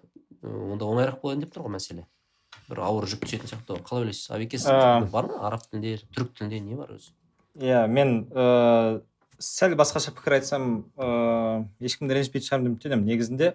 онда 0.46 0.86
оңайырақ 0.86 1.22
болайын 1.24 1.42
деп 1.42 1.54
тұр 1.56 1.66
ғой 1.66 1.76
мәселе. 1.78 2.06
бір 2.70 2.80
ауыр 2.86 3.06
жүк 3.10 3.26
түсетін 3.26 3.50
сияқты 3.50 3.76
ғой. 3.76 3.82
Қалай 3.86 4.06
ойлайсыз? 4.06 4.30
Әбеке 4.34 4.58
сіз 4.58 5.10
бар 5.12 5.28
ма? 5.30 5.42
Араб 5.48 5.66
тілінде 5.70 6.00
түрік 6.16 6.32
тілінде 6.38 6.60
не 6.62 6.76
бар 6.78 6.96
өзі? 6.96 7.12
Иә 7.62 7.86
мен 7.88 8.28
ыыы 8.32 9.02
сәл 9.40 9.76
басқаша 9.78 10.14
пікір 10.16 10.38
айтсам 10.40 10.86
ыыы 10.96 11.66
ешкімді 11.86 12.18
ренжітпейтін 12.18 12.48
шығармын 12.48 12.66
деп 12.66 12.74
үміттенемін. 12.76 13.06
Негізінде 13.10 13.52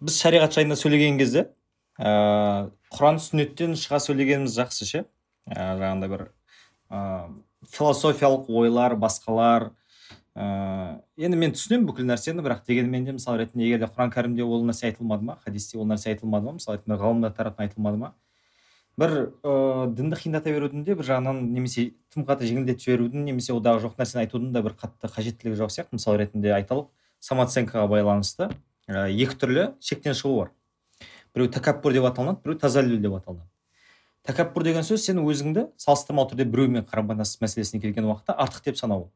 біз 0.00 0.18
шариғат 0.20 0.56
жайында 0.56 0.76
сөйлеген 0.80 1.20
кезде 1.20 1.46
ыыы 2.00 2.70
құран 2.90 3.20
сүннеттен 3.22 3.76
шыға 3.78 4.00
сөйлегеніміз 4.04 4.56
жақсы 4.56 4.88
ше. 4.88 5.04
Жаңағындай 5.48 6.10
бір 6.12 6.26
ә, 6.90 7.28
философиялық 7.70 8.50
ойлар 8.52 8.96
басқалар 9.00 9.70
ә, 10.36 11.00
енді 11.18 11.38
мен 11.40 11.54
түсінемін 11.56 11.86
бүкіл 11.90 12.08
нәрсені 12.10 12.44
бірақ 12.44 12.64
дегенмен 12.68 13.04
де 13.04 13.14
мысалы 13.16 13.44
ретінде 13.44 13.66
егер 13.66 13.84
де 13.84 13.90
құран 13.90 14.12
кәрімде 14.14 14.44
ол 14.46 14.64
нәрсе 14.68 14.90
айтылмады 14.90 15.26
ма 15.26 15.38
хадисте 15.44 15.78
ол 15.78 15.88
нәрсе 15.90 16.12
айтылмады 16.14 16.46
ма 16.46 16.58
мысалы 16.58 16.78
ретінде 16.78 16.98
ғалымдар 17.00 17.34
тарапынан 17.36 17.68
айтылмады 17.68 18.02
ма? 18.04 18.12
бір 19.00 19.12
ыыы 19.42 19.90
дінді 19.96 20.18
қиындата 20.20 20.52
берудің 20.52 20.84
де 20.84 20.94
бір 20.98 21.06
жағынан 21.08 21.40
немесе 21.54 21.90
тым 22.12 22.26
қатты 22.28 22.48
жеңілдетіп 22.50 22.82
жіберудің 22.84 23.24
немесе 23.28 23.54
одағы 23.54 23.84
жоқ 23.86 23.94
нәрсені 24.00 24.24
айтудың 24.26 24.50
да 24.52 24.62
бір 24.66 24.74
қатты 24.76 25.08
қажеттілігі 25.14 25.56
жоқ 25.60 25.72
сияқты 25.72 25.96
мысалы 25.96 26.24
ретінде 26.24 26.52
айталық. 26.56 26.90
Самооценкаға 27.20 27.86
байланысты 27.88 28.50
ә, 28.88 29.08
екі 29.08 29.38
түрлі 29.40 29.64
шектен 29.80 30.16
шығу 30.16 30.36
бар. 30.36 30.52
Біреу 31.34 31.50
тәкаппур 31.54 31.94
деп 31.96 32.08
аталынады 32.10 32.42
біреу 32.44 32.58
тазаллюл 32.60 33.00
деп 33.00 33.16
аталынады. 33.20 33.48
Тәкаппур 34.26 34.64
деген 34.64 34.84
сөз 34.84 35.04
сен 35.06 35.20
өзіңді 35.22 35.68
салыстырмалы 35.80 36.32
түрде 36.32 36.48
біреумен 36.48 36.84
қарым 36.88 37.12
қатынас 37.12 37.36
мәселесіне 37.40 37.80
келген 37.80 38.08
уақытта 38.08 38.36
артық 38.36 38.70
деп 38.70 38.80
санау. 38.80 39.10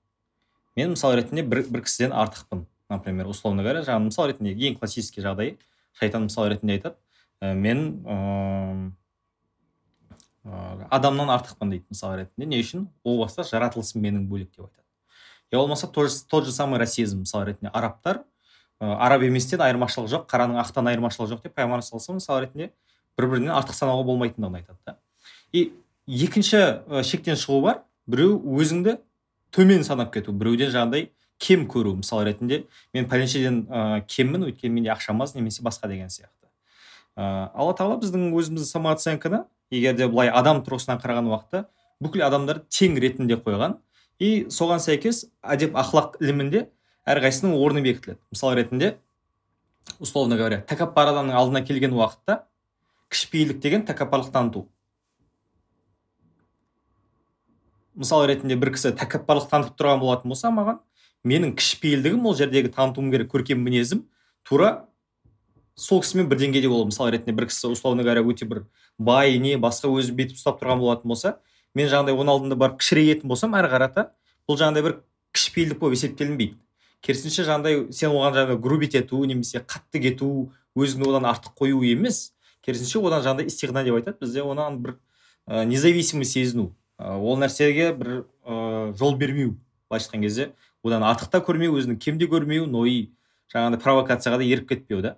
Мен 0.77 0.95
мысалы 0.95 1.21
ретінде 1.21 1.43
бір, 1.43 1.65
бір 1.71 1.85
кісіден 1.87 2.13
артықпын 2.13 2.67
например 2.91 3.27
условно 3.31 3.63
говоря 3.63 3.85
жаңағы 3.87 4.11
мысал 4.11 4.29
ретінде 4.29 4.55
ең 4.55 4.79
классический 4.79 5.25
жағдай 5.25 5.57
шайтан 5.99 6.29
мысал 6.29 6.49
ретінде 6.51 6.79
айтады 6.79 6.97
ә, 7.41 7.55
мен 7.55 8.03
ә, 8.05 8.91
адамнан 10.91 11.31
артықпын 11.31 11.71
дейді 11.71 11.87
мысал 11.91 12.17
ретінде. 12.19 12.47
Не 12.47 12.61
үшін? 12.63 12.89
О 13.05 13.17
баста 13.23 13.45
жаратылысым 13.49 14.03
менің 14.05 14.27
бөлек 14.29 14.51
деп 14.53 14.67
айтады. 14.67 14.85
Я 15.51 15.59
болмаса 15.59 15.87
тот 15.87 16.45
же 16.45 16.53
самый 16.53 16.79
расизм 16.79 17.21
мысалы 17.21 17.53
ретінде. 17.53 17.71
Арабтар 17.73 18.25
ә, 18.81 18.97
араб 18.99 19.23
еместен 19.23 19.63
айырмашылық 19.65 20.11
жоқ 20.11 20.29
қараның 20.29 20.61
ақтан 20.61 20.91
айырмашылығы 20.93 21.35
жоқ 21.35 21.47
деп 21.47 21.57
пайғамбар 21.57 21.83
саллаллаху 21.83 22.19
мысалы 22.19 22.45
ретінде 22.47 22.71
бір 23.17 23.31
бірінен 23.31 23.55
артық 23.55 23.79
санауға 23.79 24.05
болмайтындығын 24.11 24.61
айтады 24.61 24.79
да. 24.85 24.99
И 25.53 25.73
екінші 26.07 27.03
шектен 27.03 27.39
шығу 27.41 27.63
бар. 27.63 27.83
Біреу 28.07 28.37
өзіңді 28.59 28.99
төмен 29.55 29.85
санап 29.87 30.13
кету 30.15 30.35
біреуден 30.35 30.73
жаңағыдай 30.75 31.09
кем 31.39 31.67
көру 31.71 31.95
мысал 31.99 32.25
ретінде 32.27 32.65
мен 32.95 33.07
пәленшеден 33.11 33.65
ә, 33.69 34.03
кеммін 34.09 34.49
өйткені 34.49 34.81
менде 34.81 34.93
ақшам 34.95 35.23
аз 35.23 35.35
немесе 35.35 35.63
басқа 35.63 35.89
деген 35.89 36.11
сияқты. 36.11 36.49
Ә, 37.17 37.51
алла 37.55 37.75
тағала 37.79 38.01
біздің 38.03 38.33
өзіміздің 38.35 38.71
самооценканы 38.71 39.45
егер 39.71 39.97
де 39.99 40.09
былай 40.09 40.31
адам 40.31 40.63
тұрғысынан 40.67 41.03
қараған 41.03 41.31
уақытта 41.31 41.65
бүкіл 42.03 42.27
адамдар 42.27 42.63
тең 42.69 42.99
ретінде 43.01 43.39
қойған. 43.39 43.79
И 44.23 44.47
соған 44.51 44.83
сәйкес 44.83 45.25
әдеп 45.43 45.75
ақлақ 45.79 46.21
ілімінде 46.23 46.69
әрқайсысының 47.07 47.57
орны 47.59 47.83
бекітіледі. 47.83 48.21
Мысал 48.33 48.55
ретінде 48.55 48.95
условно 49.99 50.39
говоря 50.39 50.63
тәкаппар 50.69 51.11
адамның 51.13 51.35
алдына 51.39 51.65
келген 51.67 51.95
уақытта 51.97 52.45
кішіпейілдік 53.11 53.61
деген 53.63 53.87
тәкаппарлық 53.89 54.31
таныту. 54.33 54.69
Мысал 57.95 58.27
ретінде 58.27 58.57
бір 58.61 58.75
кісі 58.75 58.95
тәкаппарлық 58.99 59.49
танытып 59.51 59.79
тұрған 59.79 60.03
болатын 60.03 60.35
болса 60.35 60.51
маған 60.55 60.81
менің 61.25 61.55
кішіпейілдігім 61.59 62.27
ол 62.27 62.37
жердегі 62.37 62.73
танытуым 62.75 63.11
керек 63.15 63.31
көркем 63.33 63.63
мінезім 63.65 64.05
тура 64.43 64.87
сол 65.75 66.03
кісімен 66.03 66.29
бір 66.29 66.43
деңгейде 66.43 66.69
болу 66.69 66.91
мысалы 66.91 67.15
ретінде 67.15 67.37
бір 67.39 67.49
кісі 67.51 67.73
условно 67.73 68.03
говоря 68.03 68.23
өте 68.23 68.47
бір 68.51 68.67
бай 68.99 69.39
не 69.39 69.57
басқа 69.57 69.91
өзі 69.95 70.15
бүйтіп 70.19 70.39
ұстап 70.39 70.61
тұрған 70.61 70.83
болатын 70.83 71.15
болса 71.15 71.37
мен 71.75 71.89
жаңағыдай 71.91 72.15
оның 72.15 72.35
алдында 72.35 72.59
барып 72.59 72.79
кішірейетін 72.83 73.31
болсам 73.31 73.57
әрі 73.59 73.73
қарата 73.73 74.09
бұл 74.49 74.59
жаңағыдай 74.61 74.85
бір 74.87 74.99
кішіпейілдік 75.35 75.81
болып 75.81 75.97
есептелінбейді. 75.99 76.57
Керісінше 77.05 77.45
жаңағыдай 77.49 77.93
сен 77.93 78.15
оған 78.15 78.37
жаңағы 78.37 78.61
грубить 78.63 78.95
ету 78.97 79.25
немесе 79.29 79.61
қатты 79.61 80.01
кету 80.05 80.29
өзіңді 80.79 81.11
одан 81.11 81.27
артық 81.29 81.57
қою 81.59 81.83
емес. 81.85 82.33
Керісінше 82.65 83.03
одан 83.03 83.25
жаңағыдай 83.25 83.51
истиғна 83.51 83.85
деп 83.85 83.99
айтады. 83.99 84.21
Бізде 84.23 84.45
одан 84.47 84.79
бір 84.83 84.97
ә, 85.47 85.65
независимый 85.67 86.25
сезіну. 86.25 86.71
Ол 86.99 87.39
нәрсеге 87.41 87.93
бір 87.97 88.25
ә, 88.45 88.95
жол 88.99 89.17
бермеу 89.19 89.57
былайша 89.89 90.09
айтқан 90.09 90.23
кезде. 90.23 90.53
Одан 90.85 91.03
артық 91.03 91.31
та 91.33 91.41
көрмеу 91.41 91.79
өзінің 91.79 91.99
кем 91.99 92.19
де 92.19 92.27
көрмеу 92.27 92.67
но 92.67 92.85
и 92.87 93.11
жаңағыдай 93.53 93.83
провокацияға 93.83 94.39
да 94.39 94.45
еріп 94.45 94.69
кетпеу 94.69 95.03
да. 95.03 95.17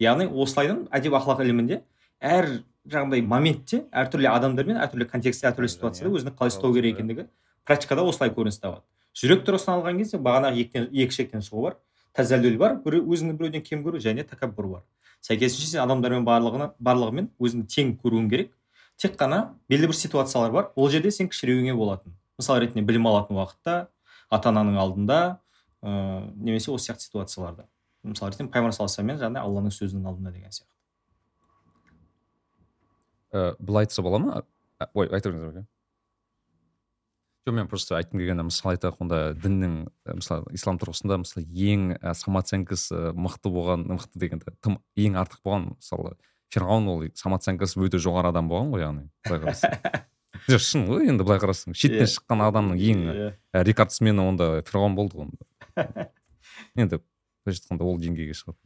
Яғни 0.00 0.26
осылайдан 0.26 0.86
әдеп 0.90 1.14
ақлақ 1.18 1.42
ілімінде 1.44 1.82
әр 2.20 2.48
жаңағыдай 2.88 3.22
моментте 3.26 3.84
әртүрлі 3.92 4.30
адамдармен 4.30 4.80
әртүрлі 4.82 5.08
контекстте 5.10 5.48
әртүрлі 5.50 5.70
ситуацияда 5.72 6.12
өзін 6.14 6.34
қалай 6.36 6.52
ұстау 6.52 6.74
керек 6.74 6.96
екендігі 6.96 7.26
практикада 7.66 8.04
осылай 8.06 8.30
көрініс 8.30 8.60
табады. 8.62 8.84
Жүрек 9.16 9.46
тұрғысынан 9.46 9.80
алған 9.80 9.98
кезде 10.00 10.20
бағанағы 10.22 10.62
екі, 10.92 11.10
шектен 11.10 11.42
шығу 11.42 11.64
бар. 11.66 11.78
Тәзәллүл 12.16 12.58
бар 12.60 12.76
бір 12.84 13.00
өзіңді 13.00 13.36
біреуден 13.40 13.64
кем 13.64 13.82
көру 13.84 14.00
және 14.00 14.24
тәкаппур 14.28 14.68
бар. 14.70 14.82
Сәйкесінше 15.24 15.72
сен 15.72 15.82
адамдармен 15.82 16.24
барлығына 16.28 16.70
барлығымен 16.78 17.30
өзіңді 17.40 17.66
тең 17.72 17.94
көруің 18.02 18.28
керек. 18.30 18.52
Тек 19.00 19.16
қана 19.20 19.56
белгілі 19.70 19.92
бір 19.92 19.98
ситуациялар 19.98 20.52
бар. 20.52 20.70
Ол 20.76 20.90
жерде 20.90 21.10
сен 21.10 21.28
кішіреуіңе 21.28 21.74
болатын. 21.76 22.16
Мысалы 22.40 22.64
ретінде 22.64 22.84
білім 22.86 23.08
алатын 23.10 23.38
уақытта 23.38 23.76
ата 24.30 24.50
ананың 24.52 24.80
алдында 24.80 25.20
ә, 25.82 25.90
немесе 26.36 26.72
осы 26.72 26.90
сияқты 26.90 27.08
ситуацияларда. 27.08 27.68
Мысалы 28.02 28.32
ретінде 28.32 28.52
пайғамбар 28.52 28.76
саллаллаху 28.76 29.02
алейhi 29.02 29.22
жаңағыдай 29.22 29.46
алланың 29.46 29.76
сөзінің 29.76 30.10
алдында 30.10 30.34
деген 30.34 30.52
сияқты. 30.52 30.72
Ә, 33.32 33.54
былай 33.58 33.86
айтса 33.86 34.02
бола 34.02 34.22
ма? 34.22 34.44
Ой 34.94 35.08
айта 35.08 35.30
беріңіз 35.30 35.66
жоқ 37.46 37.54
мен 37.54 37.68
просто 37.70 37.94
айтқым 37.94 38.18
келгені 38.18 38.48
мысалы 38.48 38.74
айтайық 38.74 39.02
онда 39.04 39.18
діннің 39.38 39.74
мысалы 40.18 40.50
ислам 40.56 40.80
тұрғысында 40.82 41.20
мысалы 41.22 41.46
ең 41.46 41.92
самооценкасы 42.18 43.12
мықты 43.14 43.52
болған 43.54 43.84
мықты 43.86 44.18
дегенде 44.18 44.50
тым 44.60 44.80
ең 44.98 45.18
артық 45.22 45.44
болған 45.46 45.68
мысалы 45.76 46.16
ферғауын 46.54 46.90
ол 46.92 47.06
самооценкасы 47.18 47.80
өте 47.82 48.00
жоғары 48.02 48.30
адам 48.32 48.50
болған 48.50 48.72
ғой 48.74 48.84
яғни 48.84 49.06
былай 49.26 49.42
қарасаң. 49.44 49.78
Жоқ 50.52 50.62
шын 50.62 50.86
ғой 50.86 51.10
енді 51.10 51.26
былай 51.26 51.40
қарасаң. 51.42 51.74
Шеттен 51.74 52.04
иә. 52.04 52.10
шыққан 52.12 52.44
адамның 52.46 52.78
ең. 52.78 53.02
Иә. 53.10 53.30
рекордсмені 53.66 54.22
онда 54.22 54.50
ферғауын 54.68 54.96
болды 54.98 55.18
ғой 55.18 55.30
енді 56.80 57.00
былайша 57.00 57.62
айтқанда 57.62 57.88
ол 57.88 57.98
деңгейге 58.02 58.36
шығады. 58.36 58.58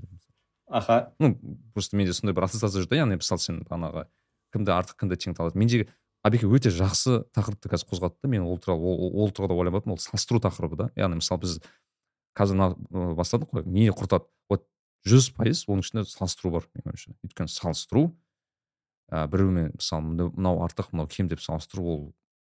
Аха. 0.70 1.14
Ну 1.18 1.36
просто 1.74 1.96
менде 1.96 2.12
сондай 2.12 2.34
бір 2.34 2.46
ассоциация 2.46 2.82
жүр 2.82 2.90
да 2.90 3.00
яғни 3.00 3.18
мысалы 3.18 3.42
сен 3.42 3.62
бағанағы 3.66 4.06
кімді 4.54 4.74
артық 4.76 5.00
кімді 5.02 5.18
тең 5.18 5.34
талады 5.38 5.58
мендегі 5.58 5.88
абеке 6.22 6.46
өте 6.46 6.70
жақсы 6.70 7.24
тақырыпты 7.34 7.72
қазір 7.72 7.90
қозғады 7.90 8.20
да 8.22 8.30
мен 8.30 8.44
ол 8.46 8.58
туралы 8.62 8.84
ол, 8.86 9.10
ол 9.24 9.32
тұрғыда 9.34 9.56
ойламаппын 9.56 9.96
ол 9.96 9.98
салыстыру 9.98 10.40
тақырыбы 10.44 10.78
да. 10.78 10.88
Яғни 10.94 11.18
мысалы 11.18 11.42
біз 11.42 11.56
қазір 12.38 12.60
мына 12.60 13.14
бастадық 13.18 13.50
қой 13.50 13.66
не 13.66 13.88
құртады? 13.90 14.28
Вот 14.50 14.66
жүз 15.08 15.30
пайыз 15.36 15.64
оның 15.68 15.84
ішінде 15.84 16.04
салыстыру 16.08 16.52
бар 16.56 16.68
менің 16.74 16.92
ойымша. 16.92 17.14
Өйткені 17.24 17.52
салыстыру 17.52 18.04
ә, 19.10 19.26
біреумен 19.30 19.72
мысалы 19.76 20.30
мынау 20.30 20.62
артық 20.66 20.92
мынау 20.92 21.08
кем 21.08 21.28
деп 21.28 21.42
салыстыру 21.44 21.86
ол 21.86 22.02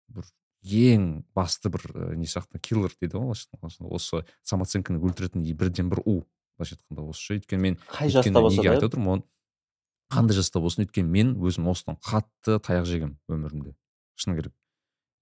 бір 0.09 0.27
ең 0.63 1.25
басты 1.37 1.69
бір 1.69 1.85
ә, 1.93 2.15
не 2.15 2.27
сияқты 2.27 2.59
киллер 2.59 2.93
дейді 2.99 3.21
ғой 3.21 3.35
осы 3.95 4.23
самооценканы 4.43 4.99
өлтіретін 4.99 5.45
бірден 5.55 5.89
бір 5.93 6.03
у 6.05 6.15
былайша 6.59 6.75
айтқанда 6.75 7.05
осы 7.07 7.37
өйткені 7.37 7.61
мен 7.63 7.77
қай 7.87 8.11
жаста 8.11 8.41
болса 8.41 8.65
айтып 8.65 8.89
отырмын 8.91 9.23
қандай 10.09 10.35
жаста 10.35 10.59
болсын. 10.59 10.85
Өйткені 10.85 11.09
мен 11.13 11.35
өзім 11.37 11.69
осыдан 11.71 11.99
қатты 12.03 12.57
таяқ 12.65 12.87
жегенмін 12.89 13.17
өмірімде. 13.29 13.75
Шыны 14.19 14.35
керек. 14.39 14.55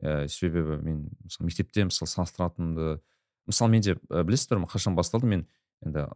Ә, 0.02 0.28
себебі 0.32 0.80
мен 0.82 1.04
мысалы 1.26 1.50
мектепте 1.50 1.86
мысалы 1.86 2.10
салыстыратынымды 2.10 3.02
мысалы 3.50 3.72
менде 3.74 3.98
білесіздер 4.10 4.62
ма 4.64 4.72
қашан 4.72 4.96
басталды? 4.96 5.28
Мен 5.28 5.46
енді 5.86 6.08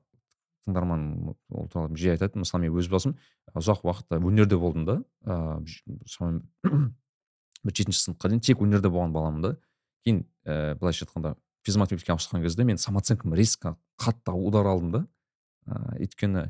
тыңдарман 0.65 1.35
ол 1.49 1.67
туралы 1.71 1.97
жиі 1.97 2.13
айтады. 2.15 2.39
Мысалы 2.39 2.67
мен 2.67 2.77
өз 2.77 2.89
басым 2.91 3.15
ұзақ 3.57 3.83
уақыт 3.85 4.17
өнерде 4.17 4.57
болдым 4.59 4.85
да. 4.85 4.97
Ыыы 5.25 6.05
шамамен 6.05 6.43
бір 7.63 7.75
жетінші 7.77 8.05
сыныпқа 8.05 8.31
дейін 8.31 8.43
тек 8.45 8.61
өнерде 8.61 8.91
болған 8.93 9.13
баламын 9.15 9.45
да. 9.45 9.53
Кейін 10.05 10.23
ііі 10.45 10.79
былайша 10.81 11.05
айтқанда 11.05 11.35
физматематикаға 11.65 12.17
ауысқан 12.17 12.45
кезде 12.45 12.65
мен 12.65 12.81
самооценкам 12.81 13.35
резко 13.37 13.75
қатты 14.01 14.33
удар 14.33 14.69
алдым 14.69 14.91
да. 14.91 15.05
Ыыы 15.67 16.05
өйткені 16.07 16.47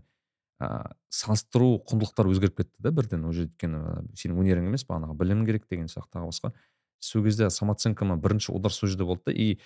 ыыы 0.62 0.96
салыстыру 1.10 1.82
құндылықтар 1.90 2.32
өзгеріп 2.32 2.62
кетті 2.62 2.80
да 2.80 2.92
бірден. 2.96 3.26
Уже 3.28 3.48
өйткені 3.48 4.08
сенің 4.16 4.44
өнерің 4.44 4.72
емес 4.72 4.86
бағанағы 4.88 5.18
білім 5.20 5.46
керек 5.48 5.68
деген 5.70 5.88
сияқты 5.92 6.20
тағы 6.20 6.32
басқа. 6.32 6.54
Сол 7.00 7.24
кезде 7.26 7.50
самооценкама 7.50 8.18
бірінші 8.22 8.54
удар 8.54 8.72
сол 8.72 8.90
жерде 8.90 9.06
болды 9.06 9.32
да. 9.32 9.32
И 9.34 9.60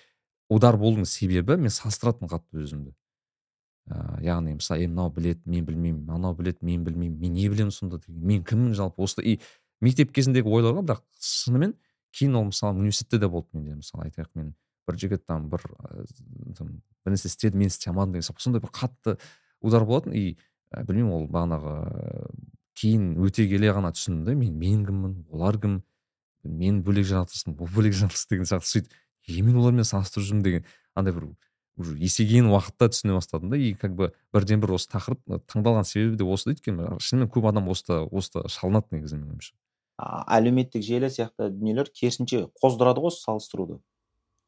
удар 0.49 0.77
болудың 0.77 1.05
себебі 1.05 1.58
мен 1.58 1.73
салыстыратынмын 1.73 2.31
қатты 2.31 2.63
өзімді. 2.63 2.95
Ыыы 3.86 4.24
яғни 4.26 4.56
мысалы 4.58 4.86
е 4.86 4.89
мынау 4.89 5.12
біледі 5.13 5.41
мен 5.45 5.65
білмеймін 5.65 6.10
анау 6.10 6.34
біледі 6.36 6.65
мен 6.65 6.84
білмеймін 6.84 7.19
мен 7.19 7.34
не 7.34 7.50
білемін 7.50 7.71
сонда? 7.71 8.00
деген 8.00 8.26
мен 8.26 8.43
кіммін 8.43 8.74
жалпы 8.74 9.04
осы? 9.04 9.21
И 9.21 9.39
мектеп 9.82 10.12
кезіндегі 10.12 10.50
ойлар 10.50 10.74
ғой 10.74 10.88
бірақ 10.88 11.04
шынымен 11.21 11.76
кейін 12.15 12.36
ол 12.39 12.48
мысалы 12.50 12.80
университетте 12.80 13.19
де 13.19 13.30
болды 13.30 13.54
менде. 13.54 13.76
Мысалы 13.76 14.08
айтайық 14.10 14.32
мен 14.34 14.56
бір 14.88 14.98
жігіт 14.98 15.26
там 15.28 15.50
бір 15.50 15.62
там 16.58 16.82
бір 17.06 17.13
нәрсе 17.13 17.30
істеді 17.30 17.58
мен 17.58 17.69
істей 17.69 17.91
алмадым 17.91 18.17
деген 18.17 18.39
сондай 18.39 18.62
бір 18.62 18.74
қатты 18.74 19.17
удар 19.62 19.86
болатын. 19.86 20.13
И 20.17 20.38
білмеймін 20.71 21.13
ол 21.13 21.28
бағанағы 21.30 22.30
кейін 22.76 23.15
өте 23.21 23.45
келе 23.50 23.69
ғана 23.69 23.93
түсіндім 23.93 24.26
да 24.26 24.36
мен 24.36 24.58
мен 24.58 24.86
кіммін 24.86 25.17
олар 25.30 25.60
кім? 25.62 25.84
Мен 26.45 26.82
бөлек 26.86 27.06
жаратылыспын 27.10 27.56
бұл 27.58 27.69
бөлек 27.74 27.93
жаратылыс 27.98 28.28
деген 28.30 28.50
сияқты 28.50 28.71
сөйтіп 28.71 28.93
е 29.28 29.41
мен 29.41 29.58
олармен 29.58 29.88
салыстырып 29.88 30.28
жүрмін 30.28 30.43
деген 30.45 30.65
андай 30.93 31.13
бір 31.15 31.30
уже 31.77 31.97
есейген 31.99 32.47
уақытта 32.51 32.89
түсіне 32.93 33.15
бастадым 33.17 33.49
да. 33.51 33.57
И 33.57 33.73
как 33.73 33.95
бы 33.95 34.13
бірден 34.33 34.61
бір 34.63 34.75
осы 34.77 34.89
тақырып 34.91 35.43
таңдалған 35.51 35.85
себебі 35.88 36.17
де 36.21 36.23
осы 36.23 36.49
да 36.49 36.55
өйткені 36.55 36.99
шынымен 36.99 37.31
көп 37.31 37.49
адам 37.49 37.69
осыда 37.69 38.03
осыда 38.11 38.47
шалынады 38.49 38.95
негізі 38.95 39.19
менің 39.19 39.35
ойымша. 39.35 39.53
Әлеуметтік 39.97 40.83
желі 40.83 41.09
сияқты 41.11 41.49
дүниелер 41.51 41.91
керісінше 41.91 42.47
қоздырады 42.61 43.03
ғой 43.03 43.11
салыстыруды. 43.15 43.79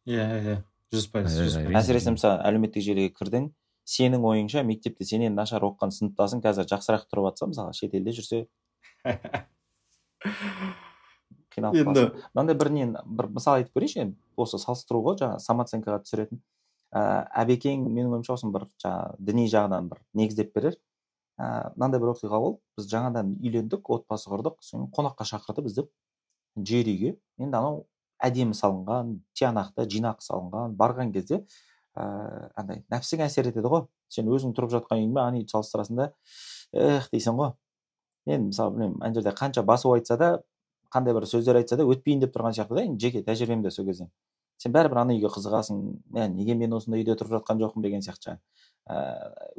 Иә 0.08 0.28
иә 0.40 0.58
жүз 0.94 1.08
пайыз 1.12 1.38
әсіресе 1.76 2.12
мысалы 2.16 2.40
әлеуметтік 2.48 2.84
желіге 2.84 3.12
кірдің 3.16 3.52
сенің 3.88 4.24
ойыңша 4.28 4.64
мектепте 4.68 5.06
сенен 5.08 5.36
нашар 5.36 5.64
оқыған 5.68 5.92
сыныптасың 5.96 6.44
қазір 6.44 6.68
жақсырақ 6.72 7.08
тұрып 7.12 7.30
жатса 7.30 7.48
мысалы 7.52 7.76
шетелде 7.76 8.12
жүрсе. 8.16 8.48
Қиналып 11.56 11.80
енді 11.82 12.04
мынандай 12.36 12.56
бір 12.60 12.70
нені 12.76 13.04
бір 13.06 13.32
мысал 13.36 13.58
айтып 13.60 13.80
берейінші 13.80 14.04
енді 14.04 14.18
осы 14.38 14.60
салыстыру 14.62 15.00
ғой 15.08 15.16
жаңағы 15.22 15.44
самооценкаға 15.44 16.00
түсіретін. 16.04 16.42
Ә, 16.98 17.00
әбекең 17.44 17.86
менің 17.86 18.18
ойымша 18.18 18.36
осыны 18.38 18.54
бір 18.56 18.66
жаңағы 18.82 19.18
діни 19.30 19.46
жағынан 19.52 19.90
бір 19.92 20.02
негіздеп 20.18 20.54
берер. 20.56 20.78
Ә, 21.38 21.70
мынандай 21.76 22.02
бір 22.02 22.14
оқиға 22.16 22.40
болды. 22.42 22.62
Біз 22.78 22.90
жаңадан 22.90 23.36
үйлендік 23.38 23.92
отбасы 23.94 24.32
құрдық. 24.32 24.58
Сосын 24.66 24.90
қонаққа 24.96 25.28
шақырды 25.30 25.66
бізді. 25.68 25.86
Жер 26.58 26.90
үйге. 26.90 27.14
Енді 27.38 27.60
анау 27.60 27.84
әдемі 28.24 28.58
салынған 28.58 29.18
тиянақты 29.38 29.86
жинақы 29.94 30.26
салынған. 30.26 30.74
Барған 30.80 31.14
кезде 31.14 31.44
ыыы 31.98 32.50
андай 32.58 32.84
нәпсің 32.94 33.24
әсер 33.28 33.52
етеді 33.52 33.70
ғой. 33.70 33.86
Сен 34.10 34.30
өзің 34.32 34.56
тұрып 34.58 34.74
жатқан 34.74 35.02
үйіңмен 35.04 35.22
ана 35.24 35.42
үйді 35.42 35.54
салыстырасың 35.54 36.02
да 36.02 36.12
эх 36.74 37.10
дейсің 37.14 37.38
ғой. 37.38 37.54
Мен 38.26 38.50
мысалы 38.50 38.74
білмеймін 38.74 39.04
ана 39.04 39.14
жерде 39.14 39.34
қанша 39.38 39.64
басу 39.66 39.94
айтса 39.94 40.18
да 40.18 40.32
қандай 40.94 41.14
бір 41.14 41.28
сөздер 41.30 41.60
айтса 41.60 41.78
да 41.78 41.86
өтпейін 41.86 42.24
деп 42.24 42.34
тұрған 42.36 42.58
сияқты 42.58 42.78
да. 42.78 42.86
Енді 42.88 43.06
жеке 43.06 43.24
тәжірибемде 43.28 43.72
сол 43.72 43.86
кезде. 43.86 44.10
Сен 44.58 44.74
бәрібір 44.74 45.02
ана 45.04 45.16
үйге 45.16 45.30
қызығасың 45.34 45.82
мә 46.14 46.28
неге 46.34 46.56
мен 46.58 46.74
осындай 46.78 47.04
үйде 47.04 47.16
тұрып 47.18 47.38
жатқан 47.38 47.62
жоқпын 47.62 47.86
деген 47.86 48.02
сияқты 48.06 48.32
жаңағы. 48.32 48.42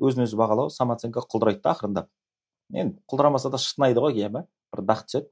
Өзін 0.03 0.25
өзі 0.25 0.39
бағалау 0.41 0.73
самооценка 0.75 1.23
құлдырайды 1.23 1.63
да 1.63 1.75
ақырындап. 1.75 2.09
Енді 2.73 2.99
құлдырамаса 3.11 3.51
да 3.53 3.61
шытынайды 3.63 4.03
ғой 4.03 4.19
иә 4.19 4.31
бір 4.33 4.83
дақ 4.85 5.05
түседі. 5.07 5.31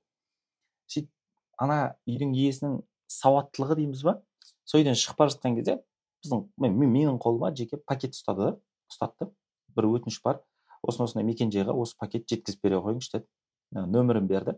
Сөйтіп 0.92 1.10
ана 1.58 1.78
үйдің 2.06 2.34
иесінің 2.36 2.78
сауаттылығы 3.10 3.78
дейміз 3.80 4.04
ба? 4.06 4.20
Сол 4.64 4.82
үйден 4.82 4.98
шығып 4.98 5.18
бара 5.18 5.34
жатқан 5.34 5.56
кезде 5.58 5.80
біздің 6.24 6.46
менің 6.58 7.18
қолыма 7.22 7.52
жеке 7.56 7.78
пакет 7.78 8.14
ұстады 8.16 8.50
да 8.50 8.52
ұстатты. 8.90 9.30
Бір 9.76 9.90
өтініш 9.90 10.20
бар. 10.24 10.40
Осындай 10.82 11.10
осындай 11.10 11.26
мекенжайға 11.26 11.74
осы 11.74 11.96
пакет 11.98 12.28
жеткізіп 12.30 12.62
бере 12.62 12.80
қойыңызшы 12.84 13.18
деді. 13.18 13.26
Нөмірін 13.74 14.28
берді. 14.30 14.56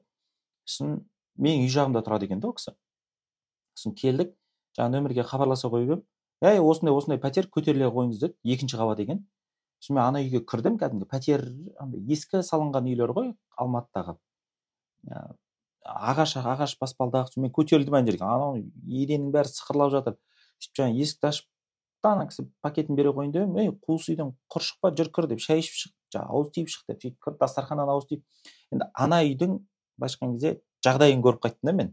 Сосын 0.69 1.01
менің 1.41 1.65
үй 1.65 1.73
жағымда 1.73 2.03
тұрады 2.07 2.29
екен 2.29 2.41
да 2.43 2.51
ол 2.51 2.57
кісі. 2.59 2.75
Сосын 3.75 3.95
келдік. 3.99 4.35
Жаңағы 4.79 4.95
нөмірге 4.95 5.25
хабарласа 5.27 5.69
қойып 5.73 5.91
едім. 5.91 6.05
Әй 6.41 6.61
осындай 6.63 6.95
осындай 6.95 7.21
пәтер 7.23 7.49
көтеріле 7.51 7.91
қойыңыз 7.91 8.23
деді 8.23 8.55
екінші 8.55 8.79
қабат 8.79 9.03
екен. 9.03 9.25
Сосын 9.83 9.99
мен 9.99 10.05
ана 10.05 10.23
үйге 10.23 10.45
кірдім 10.47 10.79
кәдімгі 10.79 11.09
пәтер 11.11 11.45
андай 11.83 12.01
ескі 12.15 12.43
салынған 12.47 12.87
үйлер 12.87 13.13
ғой 13.17 13.33
алматыдағы. 13.59 14.17
Ағаш 15.89 16.37
ағаш 16.39 16.77
баспалдақ 16.81 17.33
сонымен 17.33 17.53
көтерілдім 17.55 17.99
ана 17.99 18.11
жерге. 18.11 18.25
Анау 18.25 18.59
еденнің 18.87 19.33
бәрі 19.35 19.51
сықырлап 19.51 19.93
жатыр. 19.95 20.19
Сөйтіп 20.59 20.83
жаңағы 20.83 21.03
есікті 21.03 21.31
ашып 21.33 21.49
ана 22.07 22.27
кісі 22.29 22.47
пакетін 22.63 22.97
бере 22.97 23.11
қойын 23.15 23.33
деп 23.35 23.57
ей 23.59 23.71
қуыс 23.87 24.09
үйден 24.13 24.35
құр 24.53 24.65
шықпа 24.65 24.93
жүр 24.95 25.11
кір 25.15 25.27
деп 25.31 25.41
шай 25.43 25.63
ішіп 25.63 25.75
шық 25.83 25.93
жаңағы 26.15 26.35
ауыз 26.35 26.53
тиіп 26.55 26.71
шық 26.73 26.85
деп 26.89 27.03
сөйтіп 27.03 27.19
кіріп 27.25 27.41
дастарханнан 27.43 27.91
ауыз 27.91 28.07
тиіп. 28.11 28.23
Енді 28.73 28.87
ана 28.95 29.19
үйдің 29.27 29.59
былайша 29.99 30.19
айтқан 30.19 30.37
кезде 30.37 30.53
жағдайын 30.87 31.25
көріп 31.27 31.43
қайттым 31.43 31.71
да 31.71 31.73
мен. 31.73 31.91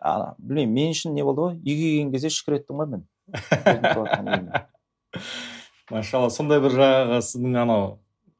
Ана 0.00 0.34
білмеймін 0.38 0.74
мен 0.74 0.94
үшін 0.94 1.14
не 1.16 1.24
болды 1.26 1.44
ғой? 1.44 1.58
Үйге 1.60 1.90
келген 1.90 2.12
кезде 2.14 2.30
шүкір 2.34 2.58
еттім 2.60 2.80
ғой 2.80 2.88
мен. 2.92 4.50
Машалла 5.90 6.30
сондай 6.34 6.60
бір 6.62 6.74
жаңағы 6.74 7.20
сіздің 7.22 7.60
анау 7.62 7.84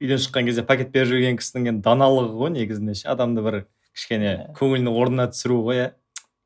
үйден 0.02 0.20
шыққан 0.22 0.48
кезде 0.48 0.64
пакет 0.66 0.90
беріп 0.94 1.12
жүрген 1.12 1.38
кісінің 1.40 1.70
енді 1.72 1.84
даналығы 1.86 2.34
ғой 2.40 2.52
негізінде 2.56 2.96
ше? 2.98 3.06
Адамды 3.12 3.44
бір 3.46 3.60
кішкене 3.94 4.32
көңілін 4.58 4.90
орнына 4.90 5.28
түсіру 5.30 5.60
ғой 5.68 5.80
иә? 5.84 5.86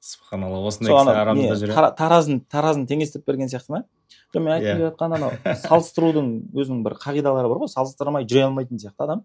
Субханалла 0.00 0.60
осындай 0.68 0.94
кісі 0.94 1.16
арамызда 1.22 1.56
жүр 1.60 1.74
таразын 1.98 2.44
таразын 2.52 2.86
теңестіріп 2.88 3.26
берген 3.26 3.50
сияқты 3.52 3.74
ма? 3.74 3.82
Жоқ 4.34 4.44
мен 4.44 4.54
айтып 4.54 4.76
келе 4.76 4.86
жатқан 4.86 5.16
анау 5.16 5.56
салыстырудың 5.64 6.30
өзінің 6.54 6.84
бір 6.86 6.96
қағидалары 7.02 7.50
бар 7.50 7.60
ғой. 7.64 7.72
Салыстырмай 7.72 8.28
жүре 8.30 8.46
алмайтын 8.46 8.80
сияқты 8.80 9.04
адам. 9.04 9.24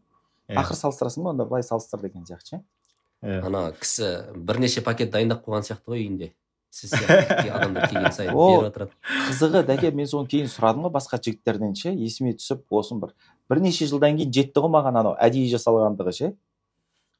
Yeah. 0.49 0.59
ақыры 0.61 0.77
салыстырасың 0.77 1.23
ба 1.25 1.31
онда 1.31 1.45
былай 1.47 1.63
салыстыр 1.63 2.01
деген 2.03 2.25
сияқты 2.27 2.57
ше. 2.57 2.61
Ана 3.25 3.71
кісі 3.79 4.09
бірнеше 4.35 4.83
пакет 4.85 5.11
дайындап 5.13 5.45
қойған 5.45 5.65
сияқты 5.65 5.93
ғой 5.93 6.03
үйінде. 6.03 6.31
Сіз 6.75 6.91
сияқты 6.93 7.49
адамдар 7.55 7.87
келген 7.89 8.11
сайын 8.13 8.35
беріп 8.35 8.69
отырады. 8.69 8.91
қызығы 9.29 9.63
дәке 9.65 9.91
мен 9.95 10.09
соны 10.11 10.29
кейін 10.29 10.49
сұрадым 10.51 10.85
ғой 10.85 10.93
басқа 10.93 11.19
жігіттерден 11.23 11.75
ше 11.79 11.93
есіме 11.95 12.35
түсіп 12.37 12.67
осыны 12.69 13.05
бір 13.05 13.13
бірнеше 13.49 13.87
жылдан 13.89 14.19
кейін 14.19 14.33
жетті 14.35 14.65
ғой 14.65 14.73
маған 14.75 14.99
анау 15.01 15.15
әдейі 15.15 15.53
жасалғандығы 15.55 16.13
ше. 16.17 16.33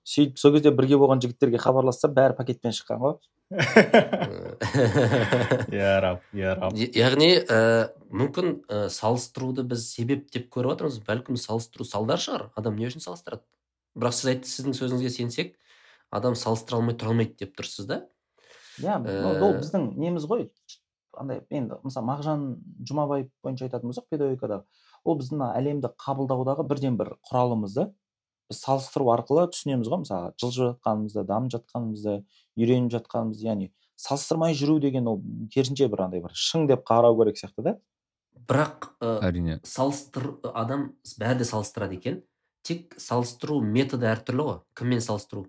Сөйтіп 0.06 0.38
сол 0.38 0.54
кезде 0.54 0.70
бірге 0.76 1.00
болған 1.02 1.24
жігіттерге 1.24 1.58
хабарлассам 1.58 2.14
бәрі 2.14 2.36
пакетпен 2.38 2.76
шыққан 2.78 3.00
ғой. 3.02 3.16
Иә 5.74 5.96
раб 6.04 6.22
иә 6.36 6.54
раб 6.60 6.78
яғни 6.78 7.32
ә, 7.42 7.90
мүмкін 8.12 8.52
ә, 8.70 8.86
салыстыруды 8.94 9.66
біз 9.66 9.88
себеп 9.88 10.28
деп 10.34 10.52
көріп 10.54 10.76
жатырмыз 10.76 11.00
бәлкім 11.08 11.40
салыстыру 11.42 11.88
салдар 11.90 12.22
шығар. 12.22 12.50
Адам 12.54 12.78
не 12.78 12.86
үшін 12.90 13.02
салыстырады? 13.02 13.42
Бірақ 13.98 14.14
сіз 14.14 14.32
айтты 14.36 14.52
сіздің 14.52 14.78
сөзіңізге 14.78 15.12
сенсек 15.14 15.56
адам 16.12 16.36
салыстыра 16.36 16.80
алмай 16.80 16.96
тұра 16.96 17.14
алмайды 17.14 17.38
деп 17.40 17.56
тұрсыз 17.58 17.88
да? 17.90 18.02
Иә 18.82 18.98
ол 19.42 19.58
біздің 19.60 19.94
неміз 20.00 20.28
ғой. 20.30 20.50
Андай 21.16 21.46
енді 21.50 21.80
мысалы 21.84 22.10
мағжан 22.10 22.48
жұмабаев 22.84 23.30
бойынша 23.44 23.70
айтатын 23.70 23.92
болсақ 23.92 24.10
педагогикадағы 24.12 24.66
ол 25.06 25.20
біздің 25.22 25.46
әлемді 25.54 25.94
қабылдаудағы 26.02 26.68
бірден 26.68 26.98
бір 27.00 27.16
құралымыз 27.30 27.78
да. 27.78 27.88
Біз 28.52 28.60
салыстыру 28.62 29.08
арқылы 29.14 29.48
түсінеміз 29.54 29.90
ғой 29.90 30.04
мысалы 30.04 30.34
жылжып 30.42 30.76
жатқанымызды 30.76 31.24
дамып 31.26 31.56
жатқанымызды 31.56 32.20
үйреніп 32.60 32.92
жатқанымызды 32.94 33.48
яғни 33.48 33.72
салыстырмай 33.96 34.56
жүру 34.56 34.80
деген 34.84 35.08
ол 35.08 35.22
керісінше 35.54 35.88
бір 35.92 36.06
андай 36.08 36.22
бір 36.24 36.36
шың 36.36 36.68
деп 36.70 36.84
қарау 36.88 37.16
керек 37.22 37.40
сияқты 37.40 37.64
да. 37.64 37.76
Бірақ 38.36 38.90
әрине. 39.00 39.60
салыстыр 39.64 40.36
адам 40.54 40.92
бәрі 41.20 41.40
де 41.40 41.48
салыстырады 41.48 41.96
екен. 41.96 42.22
Тек 42.62 42.96
салыстыру 43.00 43.62
методы 43.62 44.10
әртүрлі 44.12 44.48
ғой. 44.50 44.60
Кіммен 44.76 45.02
салыстыру? 45.02 45.46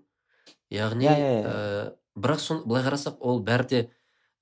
Яғни 0.73 1.07
иә, 1.07 1.15
иә, 1.17 1.37
иә. 1.43 1.93
бірақ 2.17 2.41
сон 2.43 2.63
былай 2.65 2.83
қарасақ 2.85 3.21
ол 3.21 3.41
бәрі 3.43 3.67
де 3.69 3.81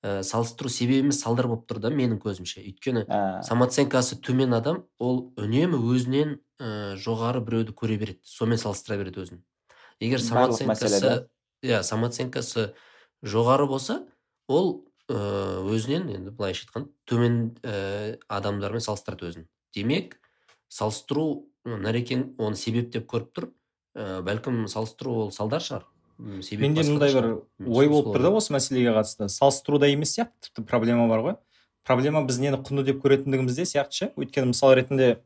ә, 0.02 0.22
салыстыру 0.22 0.70
себебі 0.72 1.06
емес 1.06 1.20
салдар 1.22 1.48
болып 1.50 1.66
тұр 1.68 1.80
да 1.82 1.90
менің 1.90 2.18
көзімше. 2.22 2.62
Өйткені 2.62 3.04
ә... 3.06 3.42
самооценкасы 3.46 4.18
төмен 4.22 4.54
адам 4.56 4.84
ол 4.98 5.32
үнемі 5.38 5.80
өзінен 5.92 6.36
ә, 6.60 6.96
жоғары 7.00 7.42
біреуді 7.44 7.74
көре 7.76 7.98
береді 8.00 8.20
сонымен 8.26 8.60
салыстыра 8.62 8.98
береді 9.00 9.24
өзін. 9.24 9.42
Егер 10.00 10.22
самооценкасы 10.22 11.28
иә 11.64 11.82
самооценкасы 11.86 12.72
жоғары 13.22 13.66
болса 13.70 14.02
ол 14.48 14.86
ә, 15.08 15.62
өзінен 15.66 16.10
енді 16.12 16.34
былайша 16.36 16.66
айтқанда 16.66 16.92
төмен 17.08 17.42
ә, 17.62 18.18
адамдармен 18.28 18.84
салыстырады 18.84 19.30
өзін. 19.30 19.50
Демек 19.74 20.18
салыстыру 20.68 21.46
нәрекең 21.66 22.34
оны 22.38 22.58
себеп 22.58 22.92
деп 22.94 23.08
көріп 23.10 23.32
тұр. 23.34 23.50
Ә, 23.96 24.22
бәлкім 24.26 24.66
салыстыру 24.70 25.16
ол 25.26 25.32
салдар 25.32 25.64
шығар. 25.64 25.86
Менде 26.18 26.82
мындай 26.86 27.12
бір 27.14 27.28
ой 27.66 27.88
болып 27.88 28.14
тұр 28.14 28.24
да 28.24 28.32
осы 28.38 28.54
мәселеге 28.54 28.94
қатысты. 28.96 29.28
Салыстыруда 29.28 29.88
емес 29.90 30.16
сияқты 30.16 30.48
тіпті 30.48 30.66
проблема 30.68 31.08
бар 31.08 31.24
ғой. 31.24 31.36
Проблема 31.84 32.22
біз 32.26 32.38
нені 32.42 32.60
құнды 32.64 32.86
деп 32.88 33.02
көретіндігімізде 33.04 33.66
сияқты 33.68 33.92
ше. 33.92 34.10
Өйткені 34.16 34.52
мысал 34.52 34.74
ретінде 34.74 35.18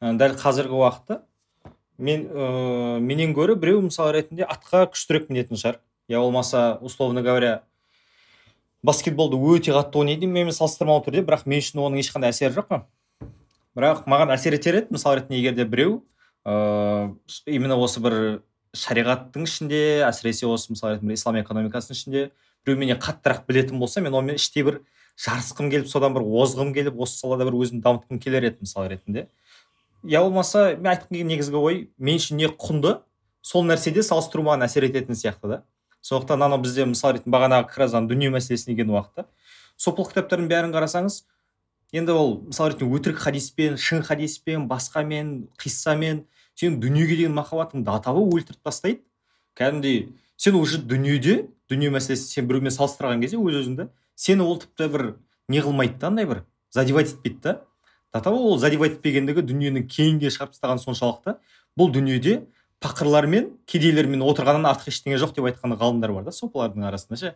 ә, 0.00 0.14
дәл 0.16 0.36
қазіргі 0.40 0.80
уақытта 0.80 1.20
мен 1.98 2.26
ә, 2.28 3.00
менен 3.00 3.34
гөрі 3.36 3.58
біреу 3.60 3.84
мысал 3.84 4.12
ретінде 4.16 4.48
атқа 4.48 4.86
күштірек 4.94 5.28
мінетін 5.28 5.60
шығар. 5.60 5.80
Я 6.08 6.20
болмаса 6.20 6.78
условно 6.80 7.22
говоря 7.22 7.62
баскетболды 8.82 9.36
өте 9.36 9.74
қатты 9.76 10.00
ойнайды 10.00 10.26
менімен 10.26 10.56
салыстырмалы 10.56 11.04
түрде 11.04 11.22
бірақ 11.26 11.44
мен 11.46 11.60
үшін 11.60 11.82
оның 11.84 12.00
ешқандай 12.00 12.32
әсері 12.32 12.56
жоқ 12.56 12.70
қой 12.70 12.82
бірақ 13.76 14.06
маған 14.08 14.32
әсер 14.34 14.56
етер 14.56 14.80
еді 14.80 14.96
мысал 14.96 15.18
ретінде 15.18 15.40
егер 15.40 15.54
де 15.54 15.66
біреу 15.68 16.00
ыыы 16.48 17.12
именно 17.46 17.76
осы 17.76 18.00
бір 18.00 18.16
шариғаттың 18.76 19.46
ішінде 19.48 19.80
әсіресе 20.06 20.46
осы 20.46 20.70
мысалы 20.72 20.96
ретінде 20.96 21.16
ислам 21.18 21.38
экономикасының 21.40 21.96
ішінде 21.98 22.24
біреу 22.66 22.78
менен 22.78 23.00
қаттырақ 23.02 23.42
білетін 23.48 23.80
болса 23.82 24.00
мен 24.00 24.14
онымен 24.14 24.38
іштей 24.38 24.62
бір 24.62 24.80
жарысқым 25.18 25.70
келіп 25.72 25.88
содан 25.90 26.14
бір 26.14 26.22
озғым 26.22 26.70
келіп 26.76 27.00
осы 27.02 27.18
салада 27.18 27.48
бір 27.48 27.58
өзімді 27.58 27.82
дамытқым 27.84 28.20
келер 28.22 28.46
еді 28.46 28.62
мысалы 28.62 28.92
ретінде. 28.94 29.26
Я 30.04 30.22
болмаса 30.22 30.76
мен 30.76 30.92
айтқым 30.92 31.10
келген 31.10 31.32
негізгі 31.34 31.58
ой 31.58 31.80
мен 31.98 32.20
үшін 32.20 32.38
не 32.38 32.48
құнды 32.48 33.00
сол 33.42 33.66
нәрседе 33.66 34.04
салыстыру 34.06 34.46
маған 34.46 34.64
әсер 34.68 34.86
ететін 34.86 35.18
сияқты 35.18 35.48
да. 35.50 35.62
Сондықтан 36.00 36.46
анау 36.46 36.62
бізде 36.62 36.86
мысалы 36.86 37.18
ретінде 37.18 37.34
бағанағы 37.36 37.68
как 37.68 37.78
раз 37.82 37.92
дүние 37.92 38.30
мәселесіне 38.30 38.76
келген 38.76 38.94
уақытта. 38.94 39.26
Сопылық 39.76 40.14
кітаптардың 40.14 40.48
бәрін 40.48 40.74
қарасаңыз 40.76 41.24
енді 41.92 42.14
ол 42.16 42.36
мысалы 42.46 42.72
ретінде 42.72 42.96
өтірік 42.96 43.20
хадиспен 43.20 43.76
шын 43.76 44.04
хадиспен 44.06 44.68
басқамен 44.70 45.50
қиссамен 45.60 46.24
сенің 46.60 46.76
дүниеге 46.82 47.16
деген 47.16 47.34
махаббатыңды 47.38 47.90
аталы 47.90 48.20
өлтіріп 48.28 48.60
тастайды. 48.62 49.00
Кәдімгідей 49.56 50.12
сен 50.36 50.54
уже 50.60 50.78
дүниеде 50.78 51.48
дүние 51.70 51.90
мәселесі 51.94 52.28
сен 52.28 52.48
біреумен 52.48 52.74
салыстырған 52.74 53.24
кезде 53.24 53.40
өз 53.40 53.62
өзіңді 53.62 53.88
сені 54.20 54.44
ол 54.44 54.60
тіпті 54.60 54.88
бір 54.92 55.04
не 55.48 55.62
қылмайды 55.64 55.98
да 55.98 56.08
андай 56.12 56.26
бір 56.28 56.44
задевать 56.70 57.14
етпейді 57.14 57.40
да. 57.42 57.60
До 58.12 58.30
ол 58.30 58.58
задевать 58.58 58.98
етпегендігі 58.98 59.44
дүниенің 59.46 59.86
кейінге 59.86 60.30
шығарып 60.34 60.56
тастағаны 60.56 60.82
соншалықты. 60.82 61.36
Бұл 61.78 61.92
дүниеде 61.94 62.40
тақырлармен 62.82 63.52
кедейлермен 63.70 64.24
отырғаннан 64.26 64.66
артық 64.72 64.90
ештеңе 64.90 65.18
жоқ 65.20 65.36
деп 65.36 65.46
айтқан 65.46 65.76
ғалымдар 65.78 66.12
бар 66.16 66.26
да 66.26 66.34
сопылардың 66.34 66.88
арасында 66.88 67.20
ше. 67.20 67.34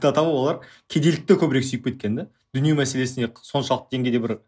До 0.00 0.12
того 0.12 0.32
олар 0.38 0.60
кедейлікті 0.88 1.36
көбірек 1.36 1.68
сүйіп 1.68 1.90
кеткен 1.90 2.16
да. 2.16 2.26
Дүние 2.54 2.72
мәселесіне 2.78 3.28
соншалықты 3.42 3.98
деңгейде 3.98 4.22
бір 4.22 4.38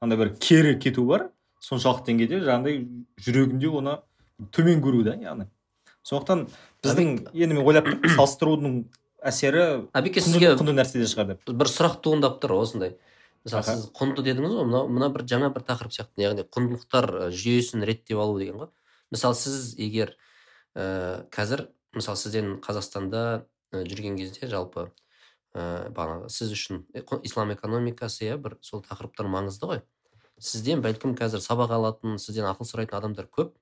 андай 0.00 0.18
бір 0.18 0.32
кері 0.40 0.78
кету 0.80 1.04
бар. 1.04 1.28
Соншалықты 1.64 2.12
деңгейде 2.12 2.40
жаңағыдай 2.44 2.82
жүрегінде 3.24 3.70
оны 3.80 3.96
төмен 4.54 4.82
көру 4.84 5.04
да 5.06 5.16
яғни. 5.20 5.48
Сондықтан 6.04 6.46
біздің 6.84 7.12
енді 7.32 7.56
мен 7.56 7.64
ойлап 7.64 7.88
тұрмын 7.88 8.14
салыстырудың 8.18 8.76
әсері 9.24 9.64
әбеке 9.96 10.20
сізге 10.24 10.52
құнды 10.58 10.74
нәрседен 10.76 11.08
шығар 11.08 11.30
деп. 11.32 11.46
бір 11.48 11.70
сұрақ 11.72 12.00
туындап 12.04 12.40
тұр 12.42 12.58
осындай. 12.58 12.96
Мысалы 13.44 13.64
сіз 13.64 13.86
құнды 13.96 14.24
дедіңіз 14.24 14.56
ғой 14.58 14.68
мына 14.68 14.82
мына 14.88 15.08
бір 15.14 15.24
жаңа 15.28 15.50
бір 15.54 15.64
тақырып 15.68 15.94
сияқты 15.96 16.24
яғни 16.24 16.44
құндылықтар 16.48 17.30
жүйесін 17.32 17.84
реттеп 17.88 18.20
алу 18.20 18.38
деген 18.40 18.60
ғой. 18.60 18.70
Мысалы 19.12 19.36
сіз 19.36 19.74
егер 19.80 20.14
ә, 20.76 21.24
қазір 21.32 21.68
мысалы 21.96 22.20
сізден 22.20 22.54
қазақстанда 22.64 23.44
жүрген 23.72 24.16
кезде 24.20 24.48
жалпы 24.48 24.90
ә, 25.54 25.88
бағанағы 25.94 26.30
сіз 26.32 26.52
үшін 26.56 26.84
ислам 27.22 27.52
экономикасы 27.54 28.28
иә 28.28 28.38
бір 28.40 28.58
сол 28.60 28.84
тақырыптар 28.84 29.28
маңызды 29.28 29.70
ғой. 29.70 29.84
Сізден 30.40 30.82
бәлкім 30.84 31.14
қазір 31.18 31.42
сабақ 31.44 31.74
алатын 31.76 32.18
сізден 32.18 32.48
ақыл 32.48 32.68
сұрайтын 32.68 32.98
адамдар 32.98 33.28
көп. 33.30 33.54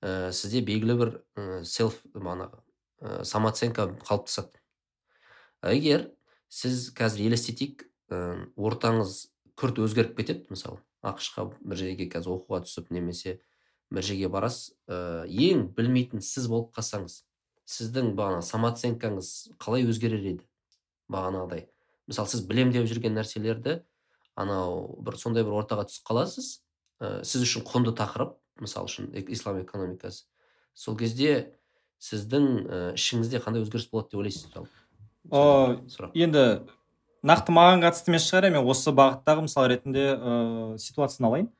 Ә, 0.00 0.32
сізде 0.32 0.62
белгілі 0.64 0.96
бір 1.00 1.12
ә, 1.36 1.62
селф 1.64 2.00
бағанағы 2.14 2.60
ә, 3.00 3.24
самооценка 3.24 3.90
қалыптасады. 4.06 4.60
Егер 5.62 6.08
сіз 6.48 6.88
қазір 6.96 7.28
елестетейік 7.28 7.84
ортаңыз 8.10 9.28
күрт 9.60 9.78
өзгеріп 9.84 10.16
кетеді 10.18 10.50
мысалы 10.50 10.80
ақшқа 11.06 11.50
бір 11.60 11.78
жерге 11.78 12.08
қазір 12.10 12.34
оқуға 12.38 12.64
түсіп 12.64 12.90
немесе 12.94 13.36
бір 13.92 14.06
жерге 14.06 14.30
барасыз 14.32 14.72
ә, 14.88 15.26
ең 15.28 15.68
білмейтін 15.76 16.24
сіз 16.24 16.48
болып 16.50 16.72
қалсаңыз 16.76 17.20
сіздің 17.70 18.14
бағана 18.18 18.42
самооценкаңыз 18.42 19.52
қалай 19.62 19.86
өзгерер 19.86 20.24
еді 20.32 20.46
бағанағыдай? 21.12 21.68
Мысалы 22.10 22.32
сіз 22.32 22.42
білем 22.48 22.72
деп 22.74 22.88
жүрген 22.90 23.14
нәрселерді 23.14 23.80
анау 24.40 24.98
бір 25.04 25.18
сондай 25.20 25.44
бір 25.46 25.60
ортаға 25.60 25.86
түсіп 25.90 26.08
қаласыз 26.10 26.50
ә, 27.00 27.22
сіз 27.24 27.44
үшін 27.46 27.64
құнды 27.68 27.94
тақырып 27.96 28.36
мысалы 28.60 28.90
үшін 28.90 29.12
ислам 29.32 29.60
экономикасы. 29.62 30.26
Сол 30.74 30.96
кезде 30.96 31.52
сіздің 32.00 32.50
ә, 32.64 32.82
ішіңізде 32.96 33.40
қандай 33.44 33.64
өзгеріс 33.64 33.90
болады 33.92 34.12
деп 34.12 34.20
ойлайсыз 34.22 34.48
жалпы 34.54 36.10
енді 36.16 36.44
нақты 37.26 37.52
маған 37.52 37.82
қатысты 37.84 38.12
емес 38.12 38.28
шығар 38.28 38.50
мен 38.54 38.64
осы 38.64 38.92
бағыттағы 38.96 39.44
мысал 39.44 39.66
ретінде 39.68 40.06
ыыы 40.16 40.78
ситуацияны 40.80 41.28
алайын. 41.28 41.50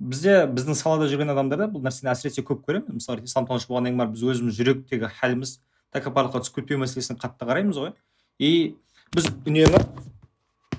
Бізде 0.00 0.46
біздің 0.48 0.74
салада 0.74 1.06
жүрген 1.10 1.30
адамдарда 1.34 1.68
бұл 1.70 1.84
нәрсені 1.84 2.10
әсіресе 2.10 2.42
көп 2.42 2.64
көремін. 2.66 2.96
Мысалы 2.96 3.22
исламтанушы 3.28 3.68
болғаннан 3.68 3.92
кейін 4.00 4.14
біз 4.14 4.24
өзіміз 4.32 4.56
жүректегі 4.56 5.10
халіміз 5.20 5.58
тәкаппарлыққа 5.92 6.40
түсіп 6.42 6.56
кетпеу 6.58 6.80
мәселесіне 6.80 7.20
қатты 7.20 7.46
қараймыз 7.46 7.78
ғой. 7.78 7.92
И 8.40 8.74
біз 9.14 9.28
үнемі 9.44 9.78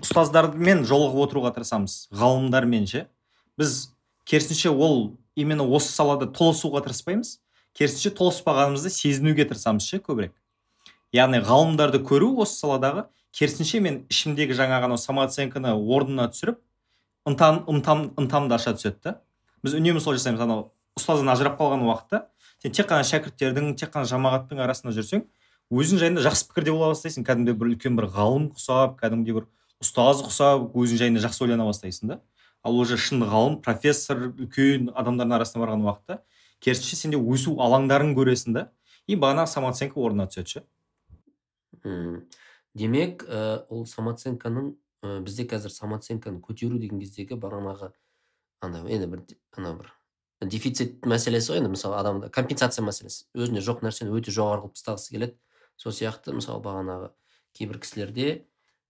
ұстаздармен 0.04 0.84
жолығып 0.88 1.24
отыруға 1.24 1.54
тырысамыз 1.56 2.10
ғалымдармен 2.20 2.86
ше. 2.90 3.06
Біз 3.58 3.94
керісінше 4.28 4.70
ол 4.72 5.16
именно 5.36 5.64
осы 5.64 5.92
салада 5.94 6.28
толысуға 6.28 6.84
тырыспаймыз. 6.86 7.38
Керісінше 7.74 8.12
толыспағанымызды 8.20 8.92
сезінуге 8.94 9.48
тырысамыз 9.50 9.88
ше 9.88 10.02
көбірек. 10.04 10.36
Яғни 11.16 11.40
ғалымдарды 11.46 12.04
көру 12.04 12.34
осы 12.44 12.60
саладағы 12.60 13.08
керісінше 13.34 13.80
мен 13.82 14.04
ішімдегі 14.12 14.58
жаңағы 14.58 14.90
анау 14.90 15.00
самооценканы 15.02 15.74
орнына 15.74 16.28
түсіріп 16.34 16.60
ынтам, 17.26 17.64
ынтам, 17.70 18.12
ынтамды 18.20 18.56
аша 18.56 18.76
түседі 18.76 19.00
да. 19.04 19.16
Біз 19.64 19.78
үнемі 19.80 20.02
сол 20.04 20.18
жасаймыз 20.18 20.44
анау 20.44 20.68
ұстаздан 21.00 21.32
ажырап 21.34 21.58
қалған 21.58 21.86
уақытта. 21.88 22.28
Сен 22.62 22.76
тек 22.76 22.90
қана 22.90 23.08
шәкірттердің 23.08 23.74
тек 23.80 23.94
қана 23.94 24.10
жамағаттың 24.10 24.62
арасында 24.62 24.94
жүрсең 24.98 25.24
өзің 25.74 26.02
жайында 26.04 26.24
жақсы 26.28 26.50
пікірде 26.50 26.74
бола 26.76 26.92
бастайсың. 26.94 27.26
Кәдімгідей 27.26 27.58
бір 27.58 27.72
үлкен 27.74 27.98
бір 27.98 28.10
ғалым 28.14 28.50
құсап 28.54 29.00
кәдімгідей 29.00 29.40
бір 29.40 29.48
ұстаз 29.84 30.24
құсап 30.26 30.72
өзің 30.74 31.02
жайында 31.02 31.24
жақсы 31.26 31.44
ойлана 31.46 31.68
бастайсың 31.68 32.14
да. 32.14 32.22
Ал 32.64 32.78
уже 32.80 32.98
шын 32.98 33.26
ғалым 33.28 33.60
профессор 33.64 34.30
үлкен 34.30 34.90
адамдардың 34.96 35.36
арасына 35.36 35.66
барған 35.66 35.84
уақытта 35.84 36.22
керісінше 36.64 37.00
сенде 37.02 37.20
өсу 37.20 37.58
алаңдарын 37.60 38.14
көресің 38.16 38.56
да. 38.56 38.70
И 39.08 39.18
бағанағы 39.20 39.52
самооценка 39.52 40.00
орнына 40.00 40.30
түседі 40.32 40.54
ше? 40.54 40.64
Демек 42.74 43.26
ә, 43.28 43.66
ол 43.70 43.84
самооценканың 43.86 44.72
ә, 45.04 45.18
бізде 45.26 45.44
қазір 45.50 45.74
самооценканы 45.76 46.40
көтеру 46.40 46.80
деген 46.80 47.02
кездегі 47.04 47.36
бағанағы 47.36 47.92
ана 48.64 48.86
енді 48.88 49.10
бір 49.12 49.26
ана 49.60 49.74
бір 49.82 49.92
дефицит 50.48 51.04
мәселесі 51.06 51.52
ғой 51.52 51.62
енді 51.62 51.74
мысалы 51.76 52.00
адамда 52.00 52.32
компенсация 52.34 52.86
мәселесі. 52.88 53.28
Өзінде 53.36 53.62
жоқ 53.64 53.84
нәрсені 53.84 54.16
өте 54.16 54.32
жоғары 54.32 54.64
қылып 54.64 54.80
тастағысы 54.80 55.12
келеді. 55.14 55.38
Сол 55.76 55.92
сияқты 55.92 56.34
мысалы 56.36 56.64
бағанағы 56.64 57.12
кейбір 57.54 57.80
кісілерде 57.84 58.46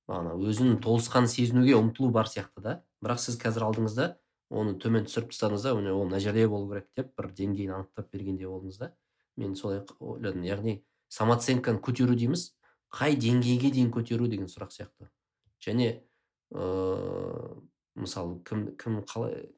бағана 0.10 0.36
өзін 0.38 0.78
толысқан 0.84 1.28
сезінуге 1.32 1.76
ұмтылу 1.78 2.12
бар 2.12 2.28
сияқты 2.28 2.62
да. 2.64 2.76
Бірақ 3.04 3.22
сіз 3.24 3.38
қазір 3.42 3.68
алдыңызда 3.70 4.10
оны 4.54 4.76
төмен 4.80 5.08
түсіріп 5.08 5.32
тастадыңыз 5.32 5.64
да 5.66 5.74
ол 5.94 6.06
мына 6.06 6.20
жерде 6.24 6.48
болу 6.48 6.70
керек 6.70 6.90
деп 6.98 7.14
бір 7.18 7.32
деңгейін 7.38 7.74
анықтап 7.78 8.12
бергендей 8.14 8.48
болдыңыз 8.48 8.80
да. 8.80 8.92
Мен 9.38 9.56
солай 9.56 9.82
ойладым. 10.00 10.44
Яғни 10.46 10.84
самооценканы 11.10 11.82
көтеру 11.82 12.16
дейміз. 12.16 12.52
Қай 12.94 13.18
деңгейге 13.18 13.72
дейін 13.74 13.90
көтеру 13.94 14.28
деген 14.30 14.52
сұрақ 14.52 14.76
сияқты. 14.76 15.10
Және 15.64 16.04
ыыы 16.54 17.64
мысалы 17.96 18.40
кім 18.46 18.68
кім 18.78 19.02
қалай 19.10 19.50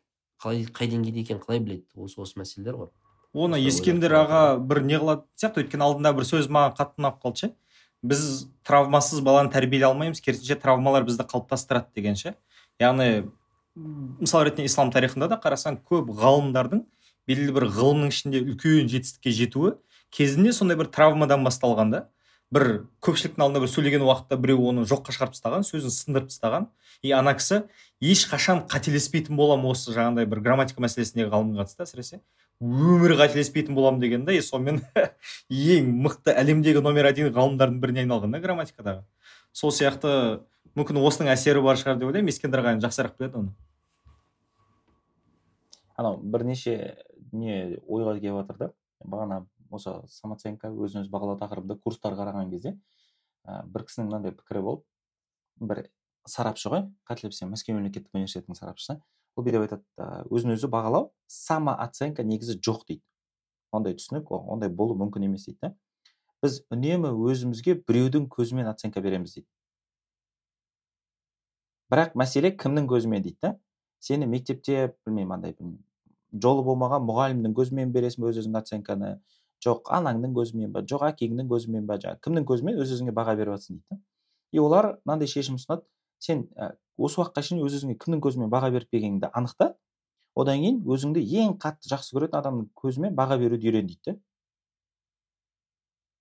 қалай 0.42 0.64
қай 0.72 0.88
деңгейде 0.92 1.26
екенін 1.26 1.42
қалай 1.44 1.60
біледі? 1.60 1.90
Осы 1.96 2.22
осы 2.22 2.40
мәселелер 2.40 2.80
ғой. 2.80 2.90
Оны 3.36 3.60
ескендір 3.60 4.16
аға 4.22 4.42
бір 4.64 4.84
не 4.88 4.96
қылады? 5.02 5.26
Сияқты 5.36 5.66
өйткені 5.66 5.84
алдында 5.84 6.14
бір 6.16 6.28
сөз 6.28 6.48
маған 6.48 6.78
қатты 6.78 7.02
ұнап 7.04 7.20
қалды 7.24 7.42
ше. 7.42 7.50
Біз 8.06 8.48
травмасыз 8.68 9.22
баланы 9.26 9.52
тәрбиелей 9.54 9.90
алмаймыз 9.90 10.22
керісінше 10.24 10.58
травмалар 10.62 11.06
бізді 11.08 11.26
қалыптастырады 11.30 11.92
деген 11.96 12.18
ше. 12.20 12.36
Яғни 12.82 13.28
мысал 13.76 14.46
ретінде 14.48 14.70
ислам 14.70 14.92
тарихында 14.94 15.30
да 15.32 15.40
қарасаң 15.42 15.82
көп 15.90 16.12
ғалымдардың 16.22 16.86
белгілі 17.28 17.56
бір 17.58 17.68
ғылымның 17.76 18.14
ішінде 18.14 18.42
үлкен 18.46 18.92
жетістікке 18.92 19.34
жетуі 19.36 19.74
кезінде 20.16 20.54
сондай 20.54 20.78
бір 20.80 20.92
травмадан 20.94 21.44
басталған 21.46 21.92
да 21.92 22.02
бір 22.54 22.86
көпшіліктің 23.04 23.42
алдында 23.42 23.62
бір 23.64 23.72
сөйлеген 23.72 24.06
уақытта 24.06 24.38
біреу 24.40 24.70
оны 24.70 24.86
жоққа 24.88 25.16
шығарып 25.16 25.34
тастаған 25.36 25.66
сөзін 25.66 25.92
сындырып 25.92 26.30
тастаған. 26.30 26.68
И 27.04 27.12
ана 27.12 27.34
кісі 27.36 27.64
ешқашан 28.00 28.64
қателеспейтін 28.70 29.36
боламын 29.36 29.74
осы 29.74 29.92
жаңағыдай 29.96 30.30
бір 30.30 30.44
грамматика 30.46 30.84
мәселесіне 30.86 31.26
ғалымға 31.32 31.66
қатысты 31.66 31.84
әсіресе. 31.88 32.22
Өмірі 32.64 33.18
қателеспейтін 33.20 33.76
боламын 33.76 34.00
деген 34.00 34.26
да 34.26 34.34
и 34.34 34.42
сонымен 34.42 34.82
ең 35.50 35.90
мықты 36.06 36.36
әлемдегі 36.36 36.84
номер 36.84 37.10
один 37.10 37.34
ғалымдардың 37.36 37.82
біріне 37.84 38.06
айналған 38.06 38.36
да 38.36 38.42
грамматикадағы. 38.44 39.04
Сол 39.52 39.74
сияқты 39.76 40.42
мүмкін 40.76 41.02
осының 41.04 41.34
әсері 41.34 41.64
бар 41.64 41.80
шығар 41.80 42.00
деп 42.00 42.10
ойлаймын. 42.10 42.32
Ескендір 42.32 42.64
ағайын 42.64 42.84
жақсырақ 42.84 43.18
біледі 43.20 43.42
оны. 43.42 43.54
Анау 45.96 46.18
бірнеше 46.20 46.96
не 47.32 47.78
ойға 47.88 48.18
келіп 48.20 48.42
жатыр 48.42 48.58
да. 48.60 48.72
Бағана 49.04 49.44
осы 49.72 49.94
самооценка 50.12 50.72
өзін 50.72 51.04
өзі 51.04 51.12
бағалау 51.12 51.40
тақырыбында 51.40 51.80
курстар 51.84 52.16
қараған 52.18 52.52
кезде 52.52 52.76
ә, 53.46 53.64
бір 53.68 53.86
кісінің 53.88 54.10
мынандай 54.10 54.34
пікірі 54.36 54.64
болып 54.66 54.86
бір 55.60 55.86
сарапшы 56.28 56.72
ғой 56.72 56.86
қателеспесем 57.10 57.52
мәскеу 57.54 57.76
мемлекеттік 57.78 58.16
университетінің 58.16 58.58
сарапшысы. 58.58 58.98
Ол 59.36 59.46
бүйтіп 59.46 59.66
айтады 59.66 60.24
өзін 60.32 60.56
өзі 60.56 60.70
бағалау 60.72 61.10
самооценка 61.28 62.24
негізі 62.24 62.58
жоқ 62.60 62.86
дейді. 62.88 63.04
Ондай 63.72 63.96
түсінік 63.98 64.32
ондай 64.32 64.70
болу 64.70 64.96
мүмкін 65.00 65.28
емес 65.28 65.46
дейді 65.50 65.60
да. 65.62 65.74
Біз 66.44 66.62
үнемі 66.72 67.12
өзімізге 67.12 67.78
біреудің 67.88 68.30
көзімен 68.32 68.70
оценка 68.72 69.02
береміз 69.04 69.36
дейді. 69.36 69.48
Бірақ 71.92 72.16
мәселе 72.16 72.54
кімнің 72.56 72.88
көзімен 72.92 73.26
дейді 73.26 73.38
да. 73.42 73.56
Сені 74.00 74.28
мектепте 74.30 74.94
білмеймін 75.06 75.40
андай 75.40 75.56
жолы 76.36 76.64
болмаған 76.68 77.06
мұғалімнің 77.08 77.54
көзімен 77.56 77.92
бересің 77.96 78.28
өз 78.28 78.42
өзіңе 78.42 78.60
оценканы? 78.60 79.16
Жоқ 79.64 79.88
анаңның 79.98 80.34
көзімен 80.36 80.74
ба 80.76 80.84
жоқ 80.84 81.06
әкеңнің 81.08 81.48
көзімен 81.50 81.86
ба 81.88 81.96
жаңағы 82.02 82.20
кімнің 82.28 82.48
көзімен 82.50 82.82
өз 82.84 82.92
өзіңе 82.98 83.14
баға 83.16 83.38
беріп 83.40 83.56
жатрсың 83.56 83.80
дейді 83.80 84.02
и 84.52 84.60
олар 84.60 84.98
мынандай 85.06 85.28
шешім 85.32 85.58
ұсынады. 85.60 85.88
Сен 86.20 86.46
осы 86.98 87.22
уақытқа 87.22 87.44
шейін 87.48 87.66
өз 87.66 87.80
өзіңе 87.80 87.98
кімнің 88.02 88.22
көзімен 88.24 88.52
баға 88.52 88.72
беріппегеніңді 88.76 89.32
анықта 89.34 89.74
одан 90.36 90.62
кейін 90.62 90.82
өзіңді 90.96 91.24
ең 91.42 91.58
қатты 91.62 91.92
жақсы 91.92 92.16
көретін 92.16 92.40
адамның 92.40 92.70
көзімен 92.80 93.16
баға 93.18 93.38
беруді 93.42 93.70
үйрен 93.70 93.90
дейді 93.92 94.16
да 94.16 94.20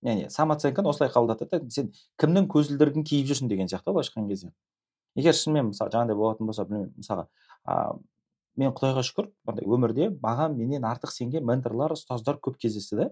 яғни 0.05 0.29
самооценканы 0.29 0.89
осылай 0.91 1.11
қабылдады 1.11 1.47
да 1.51 1.61
сен 1.73 1.91
кімнің 2.21 2.47
көзілдірігін 2.51 3.05
киіп 3.07 3.29
жүрсің 3.31 3.49
деген 3.49 3.71
сияқты 3.71 3.91
былайша 3.91 4.13
айтқан 4.13 4.29
кезде 4.29 4.51
егер 5.15 5.33
шынымен 5.33 5.71
мысалы 5.71 5.91
жаңағыдай 5.95 6.19
болатын 6.19 6.49
болса 6.51 6.65
білмеймін 6.69 6.93
мысалға 6.99 7.25
мен 8.55 8.75
құдайға 8.75 9.03
шүкір 9.07 9.31
андай 9.49 9.67
өмірде 9.67 10.09
маған 10.23 10.55
менен 10.59 10.85
артық 10.87 11.11
сенген 11.11 11.45
менторлар 11.47 11.95
ұстаздар 11.95 12.39
көп 12.43 12.59
кездесті 12.61 12.99
да 12.99 13.09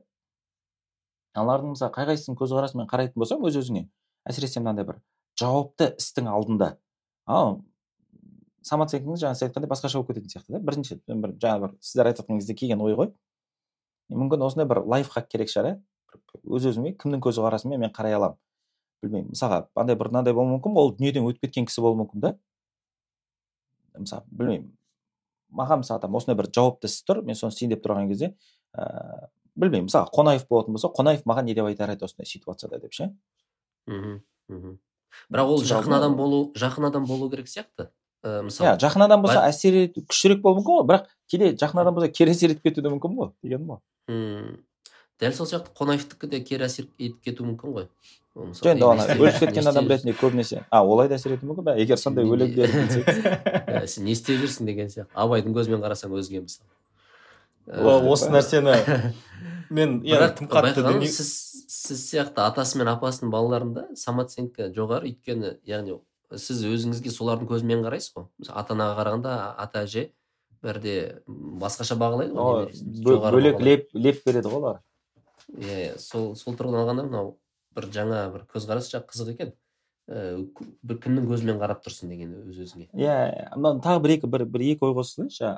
аналардың 1.33 1.73
мысалы 1.73 1.91
қай 1.95 2.07
қайсысының 2.11 2.37
көзқарасымен 2.39 2.89
қарайтын 2.91 3.19
болсам 3.19 3.43
өз 3.47 3.57
өзіңе 3.59 3.87
әсіресе 4.29 4.61
мынандай 4.61 4.85
бір 4.87 5.01
жауапты 5.39 5.89
істің 5.97 6.29
алдында 6.31 6.75
ал 7.25 7.61
самооценкаңыз 8.63 9.23
жаңа 9.23 9.37
сіз 9.37 9.47
айтқандай 9.47 9.69
басқаша 9.71 9.99
болып 9.99 10.13
кететін 10.13 10.31
сияқты 10.31 10.55
да. 10.55 10.59
Бірінші 10.59 10.99
бір 11.07 11.35
жаңа 11.41 11.65
бір 11.65 11.75
сіздер 11.79 12.09
айтып 12.11 12.25
жатқан 12.25 12.39
кезде 12.39 12.55
келген 12.55 12.81
ой 12.83 12.95
ғой. 12.99 13.11
Мүмкін 14.13 14.45
осындай 14.47 14.67
бір 14.69 14.83
лайфхак 14.87 15.27
керек 15.31 15.51
шығар 15.51 15.73
иә 15.73 15.79
өз 16.43 16.67
өзіме 16.71 16.93
кімнің 16.99 17.23
көзқарасымен 17.23 17.81
мен 17.81 17.91
қарай 17.93 18.15
аламын. 18.17 18.37
Білмеймін 19.03 19.33
мысалға 19.33 19.65
андай 19.75 19.97
бір 19.99 20.11
мынандай 20.11 20.35
болуы 20.35 20.55
мүмкін 20.55 20.77
ол 20.79 20.93
дүниеден 20.95 21.27
өтіп 21.27 21.47
кеткен 21.47 21.67
кісі 21.67 21.83
болуы 21.83 22.03
мүмкін 22.03 22.23
да. 22.23 22.33
Мысалы 23.97 24.23
білмеймін. 24.31 24.71
Маған 25.53 25.83
мысалы 25.83 26.01
там 26.01 26.15
осындай 26.15 26.37
бір 26.39 26.49
жауапты 26.55 26.87
іс 26.87 27.01
тұр 27.07 27.23
мен 27.25 27.35
соны 27.35 27.53
істейін 27.53 27.75
деп 27.75 27.83
тұрған 27.83 28.07
кезде 28.11 28.31
ыыы 28.77 29.27
білмеймін. 29.55 29.89
Мысалы 29.89 30.09
қонаев 30.15 30.47
болатын 30.49 30.77
болса 30.77 30.89
қонаев 30.93 31.25
маған 31.29 31.49
не 31.49 31.57
деп 31.57 31.67
айтар 31.67 31.93
еді 31.93 32.07
осындай 32.07 32.29
ситуацияда 32.29 32.79
деп 32.79 32.95
ше? 32.95 33.11
Мхм. 34.49 34.79
Бірақ 35.31 35.53
ол 35.55 35.63
жақын 35.67 35.97
адам 35.97 36.15
болу 36.17 36.41
жақын 36.57 36.89
адам 36.89 37.05
болу 37.09 37.29
керек 37.31 37.47
сияқты 37.51 37.89
ыыы 38.23 38.43
мысалы. 38.47 38.69
Иә 38.69 38.79
жақын 38.79 39.05
адам 39.05 39.23
болса 39.25 39.43
әсер 39.47 39.77
ету 39.83 40.03
күштірек 40.07 40.41
болуы 40.43 40.61
мүмкін 40.61 40.77
ғой 40.79 40.85
бірақ 40.91 41.09
кейде 41.29 41.53
жақын 41.59 41.81
адам 41.83 41.97
болса 41.97 42.11
кері 42.11 42.35
әсер 42.35 42.53
етіп 42.53 42.69
кетуі 42.69 42.85
де 42.85 42.93
мүмкін 42.93 43.17
ғой 43.19 43.31
дегенім 43.43 43.73
ғой. 43.73 43.81
Мм 44.07 44.59
дәл 45.19 45.35
сол 45.35 45.49
сияқты 45.49 45.73
қонаевтікі 45.77 46.29
де 46.31 46.39
кері 46.43 46.67
әсер 46.69 46.87
етіп 46.97 47.19
кетуі 47.25 47.49
мүмкін 47.51 47.75
ғой. 47.75 47.89
Жоқ 48.33 48.71
енді 48.71 48.87
ана 48.87 49.05
өліп 49.13 49.41
кеткен 49.43 49.67
адам 49.69 49.89
ретінде 49.91 50.15
көбінесе. 50.17 50.63
А 50.71 50.81
олай 50.81 51.11
да 51.11 51.19
әсер 51.19 51.35
етуі 51.35 51.51
мүмкін 51.51 51.67
ба 51.67 51.75
егер 51.77 51.99
сондай 52.01 52.25
өлеңдер 52.25 52.71
сен 53.91 54.07
не 54.07 54.15
істеп 54.15 54.39
жүрсің 54.41 54.71
деген 54.71 54.89
сияқты. 54.89 55.11
Абайдың 55.13 55.53
көзімен 55.53 55.83
қарасаң 55.83 56.15
өзге 56.17 56.41
мысалы. 56.47 56.71
Осы 58.09 58.31
нәрсені 58.33 58.73
мен 59.73 59.99
иә 60.05 60.29
тым 60.37 60.47
қатты 60.51 60.83
сіз 61.09 61.31
сіз 61.73 62.01
сияқты 62.11 62.43
атасы 62.45 62.77
мен 62.79 62.91
апасының 62.91 63.31
балаларында 63.33 63.87
самооценка 63.97 64.69
жоғары. 64.75 65.09
Өйткені 65.11 65.57
яғни 65.67 65.97
сіз 66.33 66.63
өзіңізге 66.69 67.11
солардың 67.13 67.49
көзімен 67.49 67.83
қарайсыз 67.85 68.13
ғой. 68.15 68.27
Мысалы 68.39 68.59
ата 68.61 68.77
анаға 68.77 68.99
қарағанда 69.01 69.33
ата 69.63 69.83
әже 69.83 70.05
бәрі 70.63 70.95
басқаша 71.61 71.97
бағалайды 71.99 72.37
ғой 72.37 72.69
бөлек 73.03 73.59
леп 73.61 73.89
леп 73.93 74.23
береді 74.25 74.53
ғой 74.53 74.61
олар. 74.61 74.79
Иә 75.57 75.79
иә 75.89 75.97
сол 75.99 76.35
сол 76.39 76.55
тұрғыдан 76.55 76.85
алғанда 76.85 77.07
мынау 77.09 77.35
бір 77.75 77.89
жаңа 77.93 78.23
бір 78.33 78.47
көзқарас 78.53 78.93
қызық 78.93 79.33
екен. 79.33 79.53
Ііі 80.03 80.47
бір 80.83 80.97
кімнің 80.99 81.27
көзімен 81.29 81.59
қарап 81.61 81.83
тұрсың 81.85 82.09
деген 82.11 82.33
өз 82.51 82.57
өзіңе. 82.65 82.89
Иә 82.91 83.53
мына 83.55 83.79
тағы 83.83 84.01
бір 84.03 84.15
екі 84.17 84.27
бір, 84.27 84.43
бір 84.51 84.65
екі 84.73 84.83
ой 84.89 84.95
қосылайыншы 84.97 85.51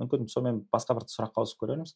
мүмкін 0.00 0.26
сонымен 0.32 0.64
басқа 0.74 0.96
бір 0.98 1.06
сұраққа 1.06 1.44
ауысып 1.44 1.60
көрерміз. 1.62 1.92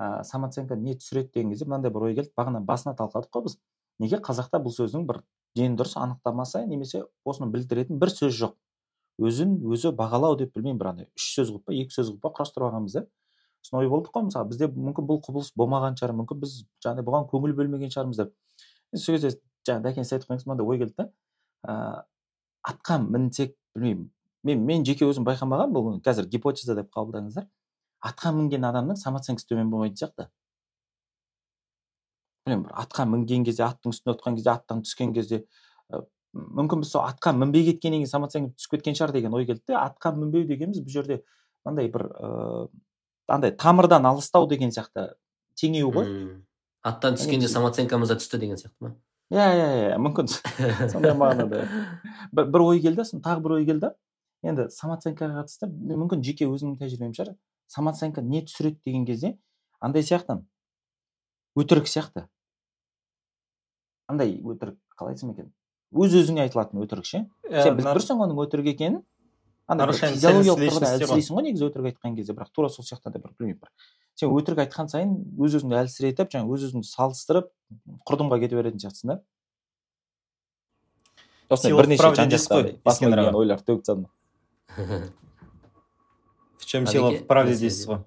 Ыыы 0.00 0.24
самооценка 0.24 0.76
не 0.76 0.94
түсіреді 0.96 1.34
деген 1.34 1.50
кезде 1.52 1.66
мынандай 1.68 1.92
бір 1.92 2.08
ой 2.08 2.14
келді. 2.16 2.32
Бағана 2.36 2.62
басында 2.64 2.96
талқыладық 2.96 3.30
қой 3.36 3.44
біз. 3.44 3.58
Неге 4.00 4.16
қазақта 4.24 4.58
бұл 4.64 4.72
сөздің 4.72 5.04
бір 5.06 5.20
дені 5.56 5.76
дұрыс 5.76 5.96
анықтамасы 6.00 6.64
немесе 6.66 7.04
осыны 7.24 7.50
білдіретін 7.52 8.00
бір 8.00 8.14
сөз 8.14 8.32
жоқ? 8.38 8.54
Өзін 9.20 9.58
өзі 9.68 9.92
бағалау 9.92 10.38
деп 10.40 10.54
білмеймін 10.54 10.78
бір 10.80 10.90
андай. 10.94 11.08
Үш 11.18 11.34
сөз 11.36 11.50
қылып 11.52 11.66
па 11.68 11.74
екі 11.76 11.92
сөз 11.92 12.14
қылып 12.14 12.22
па 12.24 12.32
құрастырып 12.38 12.70
алғанбыз 12.70 12.96
да 12.96 13.04
сосын 13.60 13.78
ой 13.82 13.90
болдық 13.92 14.14
қой 14.14 14.24
мысалы. 14.30 14.48
Бізде 14.48 14.70
мүмкін 14.72 15.04
бұл 15.10 15.20
құбылыс 15.26 15.52
болмаған 15.52 15.98
шығар. 16.00 16.14
Мүмкін 16.16 16.40
біз 16.40 16.54
жаңағыдай 16.80 17.04
бұған 17.04 17.28
көңіл 17.28 17.52
бөлмеген 17.58 17.92
шығармыз 17.92 18.22
деп. 18.22 18.32
Сол 18.96 19.18
кезде 19.18 19.34
жаңағы 19.68 19.84
дәкен 19.90 20.08
сіз 20.08 20.16
айтып 20.16 20.32
мынандай 20.46 20.64
ой 20.64 20.80
келді 20.80 20.94
да 20.96 21.10
ыыы 21.68 22.00
атқа 22.72 22.98
мінсек 23.04 23.52
білмеймін. 23.76 24.08
Мен 24.48 24.64
мен 24.64 24.84
жеке 24.88 25.04
өзім 25.04 25.26
байқамаған 25.28 25.74
бұл 25.76 26.00
қазір 26.00 26.30
гипотеза 26.32 26.74
деп 26.78 26.88
қабылдаңыздар. 26.96 27.44
Атқа 28.00 28.32
мінген 28.36 28.66
адамның 28.70 28.98
самооценкасы 29.00 29.48
төмен 29.50 29.70
болмайтын 29.72 30.00
сияқты. 30.02 30.28
Білмеймін 32.46 32.66
бір 32.68 32.76
атқа 32.84 33.06
мінген 33.08 33.44
кезде 33.48 33.66
аттың 33.66 33.94
үстіне 33.94 34.14
отырған 34.14 34.38
кезде 34.38 34.52
аттан 34.54 34.84
түскен 34.86 35.12
кезде 35.16 35.44
мүмкін 36.32 36.84
біз 36.84 36.92
сол 36.94 37.02
атқа 37.04 37.32
мінбей 37.36 37.66
кеткеннен 37.66 38.04
кейін 38.04 38.10
самооценка 38.10 38.54
түсіп 38.54 38.76
кеткен 38.76 38.96
шығар 38.96 39.12
деген 39.16 39.34
ой 39.34 39.46
келді 39.48 39.72
де 39.72 39.76
атқа 39.76 40.14
мінбеу 40.16 40.46
дегеніміз 40.46 40.80
бұл 40.84 40.94
жерде 40.94 41.20
мынандай 41.64 41.90
бір 41.90 42.06
ыыы 42.10 42.68
андай 43.30 43.52
тамырдан 43.52 44.06
алыстау 44.06 44.48
деген 44.48 44.72
сияқты 44.74 45.12
теңеу 45.58 45.92
ғой. 45.94 46.10
Аттан 46.86 47.18
түскенде 47.18 47.50
самооценкамыз 47.50 48.12
да 48.12 48.18
түсті 48.20 48.40
деген 48.40 48.60
сияқты 48.60 48.86
ма? 48.86 48.94
Иә 49.30 49.48
иә 49.54 49.66
иә 49.80 49.98
мүмкін. 50.02 50.30
Сондай 50.92 51.14
мағынада. 51.14 51.66
Бір, 52.32 52.46
бір 52.50 52.64
ой 52.66 52.80
келді 52.82 53.04
сосын 53.04 53.22
тағы 53.22 53.44
бір 53.44 53.58
ой 53.58 53.66
келді. 53.68 53.92
Енді 54.46 54.68
самооценкаға 54.72 55.42
қатысты 55.42 55.68
мүмкін 55.68 56.24
жеке 56.24 56.48
өзімнің 56.48 56.78
тәжірибем 56.80 57.12
шығар. 57.16 57.34
Самооценка 57.70 58.22
не 58.22 58.42
түсіреді 58.46 58.80
деген 58.86 59.06
кезде 59.06 59.36
андай 59.80 60.02
сияқты. 60.02 60.40
Өтірік 61.58 61.88
сияқты. 61.90 62.26
Андай 64.08 64.38
өтірік 64.40 64.78
қалай 64.96 65.14
айтсам 65.14 65.34
екен? 65.34 65.52
Өз 65.92 66.14
өзіңе 66.18 66.46
айтылатын 66.46 66.82
өтірік 66.82 67.06
ше? 67.06 67.24
Сен 67.50 67.76
біліп 67.78 67.96
тұрсың 67.98 68.22
оның 68.24 68.40
өтірік 68.46 68.72
екенін 68.74 69.00
андай 69.70 69.92
физиологиялық 69.94 70.62
тұрғыда 70.66 70.92
әлсірейсің 70.96 71.36
ғой 71.36 71.46
негізі 71.46 71.66
өтірік 71.68 71.90
айтқан 71.92 72.16
кезде. 72.16 72.34
Бірақ 72.34 72.52
тура 72.54 72.70
сол 72.70 72.86
сияқты 72.86 73.12
бір 73.14 73.34
білмеймін 73.38 73.60
бір. 73.60 73.70
Сен 74.18 74.32
өтірік 74.34 74.64
айтқан 74.64 74.90
сайын 74.90 75.12
өз 75.38 75.58
өзіңді 75.60 75.78
әлсіретіп 75.80 76.32
жаңағы 76.34 76.56
өз 76.56 76.64
өзіңді 76.70 76.88
салыстырып 76.90 77.50
құрдымға 78.06 78.40
кете 78.42 78.58
беретін 78.58 78.82
сияқтысың 78.82 79.12
да. 79.14 79.20
Осындай 81.50 81.78
бірнеше 81.78 82.14
жан 82.18 83.34
ойларды 83.34 83.66
төгіп 83.66 83.86
тастадым. 83.86 84.10
В 86.58 86.66
чем 86.66 86.86
сила 86.86 87.10
в 87.10 87.26
правде 87.26 87.56
дейсіз 87.56 87.86
ғой 87.88 88.00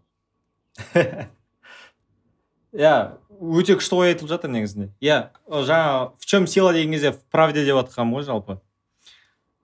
иә 2.73 2.93
өте 3.37 3.75
күшті 3.77 3.97
ой 3.99 4.13
айтылып 4.13 4.29
жатыр 4.31 4.49
негізінде. 4.49 4.89
Иә 5.01 5.29
жаңа 5.47 6.13
в 6.17 6.25
чем 6.25 6.47
сила 6.47 6.73
деген 6.73 6.93
кезде 6.93 7.11
в 7.11 7.19
правде 7.29 7.65
деп 7.65 7.75
жатқанмын 7.77 8.17
ғой 8.17 8.23
жалпы. 8.25 8.59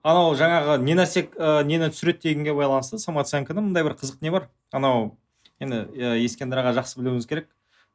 Анау 0.02 0.34
жаңағы 0.38 0.78
не 0.84 0.94
нәрсе 0.94 1.26
нені 1.66 1.90
түсіреді 1.90 2.22
дегенге 2.28 2.54
байланысты 2.54 2.98
самооценканы 3.02 3.60
мындай 3.60 3.82
бір 3.84 3.96
қызық 3.98 4.20
не 4.20 4.30
бар? 4.30 4.48
Анау 4.72 5.16
енді 5.60 5.86
ескендір 6.22 6.62
аға 6.62 6.72
жақсы 6.78 7.00
білуіңіз 7.00 7.26
керек. 7.26 7.48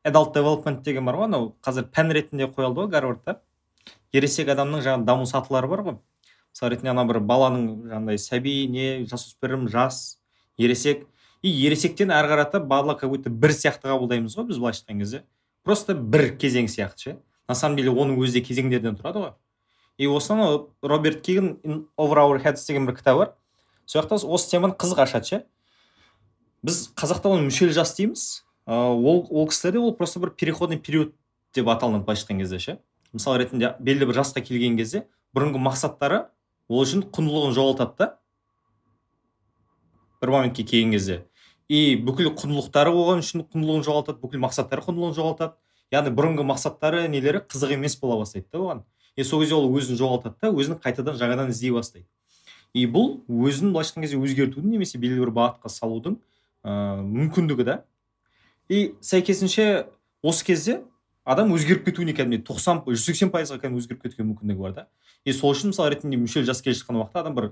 Adult 0.05 0.35
development 0.35 0.83
деген 0.83 1.05
бар 1.05 1.15
ғой 1.15 1.29
анау. 1.29 1.55
Қазір 1.65 1.87
пән 1.89 2.11
ретінде 2.13 2.45
қойылды 2.45 2.83
ғой 2.83 2.91
гарвардта. 2.91 3.39
Ересек 4.13 4.51
адамның 4.53 4.83
жаңағы 4.85 5.05
даму 5.05 5.25
сатылары 5.25 5.67
бар 5.71 5.81
ғой. 5.81 5.97
Мысалы 6.55 6.71
ретінде 6.71 6.93
ана 6.93 7.03
бір 7.03 7.19
баланың 7.19 7.65
жаңағыдай 7.91 8.19
сәби 8.23 8.53
не 8.71 8.85
жасөспірім 9.11 9.67
жас 9.67 10.21
ересек. 10.57 11.03
И 11.43 11.51
ересектен 11.51 12.13
әрі 12.15 12.31
қарата 12.31 12.61
барлығы 12.63 13.01
как 13.01 13.09
будто 13.11 13.29
бір 13.29 13.51
сияқты 13.51 13.91
қабылдаймыз 13.91 14.37
ғой 14.39 14.47
біз 14.47 14.57
былайша 14.57 14.85
айтқан 14.85 15.01
кезде. 15.03 15.23
Просто 15.67 15.93
бір 15.93 16.37
кезең 16.39 16.69
сияқты 16.71 16.97
ше. 16.97 17.17
На 17.49 17.55
самом 17.55 17.75
деле 17.75 17.91
оның 17.91 18.15
өзі 18.23 18.39
де 18.39 18.45
кезеңдерден 18.47 18.95
тұрады 18.95 19.19
ғой. 19.19 19.33
И 19.97 20.07
осыны 20.07 20.67
роберт 20.81 21.21
киган 21.21 21.59
over 21.97 22.23
our 22.23 22.39
heads 22.39 22.65
деген 22.65 22.87
бір 22.87 22.95
кітабы 22.95 23.19
бар. 23.19 23.33
Сол 23.85 24.01
жақта 24.01 24.15
осы 24.23 24.49
теманы 24.49 24.73
қызық 24.79 25.03
ашады 25.03 25.25
ше. 25.27 25.41
Біз 26.63 26.87
қазақта 26.95 27.35
оны 27.35 27.49
мүшел 27.49 27.69
жас 27.75 27.93
дейміз. 27.99 28.45
Ол 28.65 29.27
ол 29.29 29.47
кісілерде 29.47 29.79
ол 29.79 29.93
просто 29.93 30.19
бір 30.19 30.31
переходный 30.31 30.79
период 30.79 31.13
деп 31.53 31.67
аталынады 31.67 32.05
былайша 32.05 32.25
айтқан 32.25 32.39
кезде 32.39 32.59
ше. 32.59 32.79
Мысалы 33.13 33.43
ретінде 33.43 33.75
белді 33.79 34.07
бір 34.07 34.23
жасқа 34.23 34.41
келген 34.41 34.77
кезде 34.77 35.05
бұрынғы 35.35 35.61
мақсаттары 35.61 36.25
ол 36.69 36.81
үшін 36.83 37.05
құндылығын 37.13 37.55
жоғалтады 37.55 37.95
да. 37.99 38.07
Бір 40.21 40.33
моментке 40.33 40.63
келген 40.63 40.95
кезде. 40.95 41.21
И 41.69 41.95
бүкіл 41.97 42.31
құндылықтары 42.37 42.93
оған 42.93 43.21
үшін 43.23 43.45
құндылығын 43.51 43.85
жоғалтады 43.85 44.21
бүкіл 44.21 44.41
мақсаттары 44.45 44.85
құндылығын 44.85 45.15
жоғалтады. 45.17 45.55
Яғни 45.93 46.13
бұрынғы 46.17 46.45
мақсаттары 46.49 47.05
нелері 47.09 47.43
қызық 47.45 47.75
емес 47.77 47.97
бола 48.01 48.19
бастайды 48.21 48.47
да 48.51 48.59
оған. 48.59 48.83
И 49.15 49.23
сол 49.23 49.41
кезде 49.41 49.55
ол 49.55 49.69
өзін 49.69 49.99
жоғалтады 49.99 50.35
да 50.41 50.51
өзін 50.51 50.79
қайтадан 50.81 51.17
жаңадан 51.19 51.51
іздей 51.53 51.71
бастайды. 51.71 52.07
И 52.73 52.85
бұл 52.91 53.21
өзін 53.29 53.71
былайша 53.71 53.93
айтқан 53.93 54.03
кезде 54.03 54.17
өзгертудің 54.19 54.73
немесе 54.75 54.99
белгілі 54.99 55.27
бір 55.27 55.33
бағытқа 55.37 55.71
салудың 55.71 56.17
ә, 56.65 56.99
мүмкіндігі 56.99 57.63
да. 57.63 57.77
И 58.67 58.95
сәйкесінше 58.99 59.87
осы 60.25 60.45
кезде 60.45 60.81
адам 61.25 61.53
өзгеріп 61.55 61.85
кетуіне 61.89 62.13
кәдімгідей 62.13 62.45
тоқсан 62.45 62.83
жүз 62.85 63.05
сексен 63.09 63.31
пайызға 63.33 63.57
кәдімгі 63.59 63.81
өзгеріп 63.81 64.03
кетуге 64.05 64.27
мүмкіндігі 64.29 64.61
бар 64.61 64.73
да. 64.75 64.87
И 65.25 65.33
сол 65.33 65.55
үшін 65.55 65.73
мысалы 65.73 65.95
ретінде 65.95 66.19
мүшел 66.21 66.45
жас 66.45 66.61
келе 66.61 66.77
жатқан 66.77 66.99
уақытта 67.01 67.23
адам 67.25 67.35
бір 67.35 67.47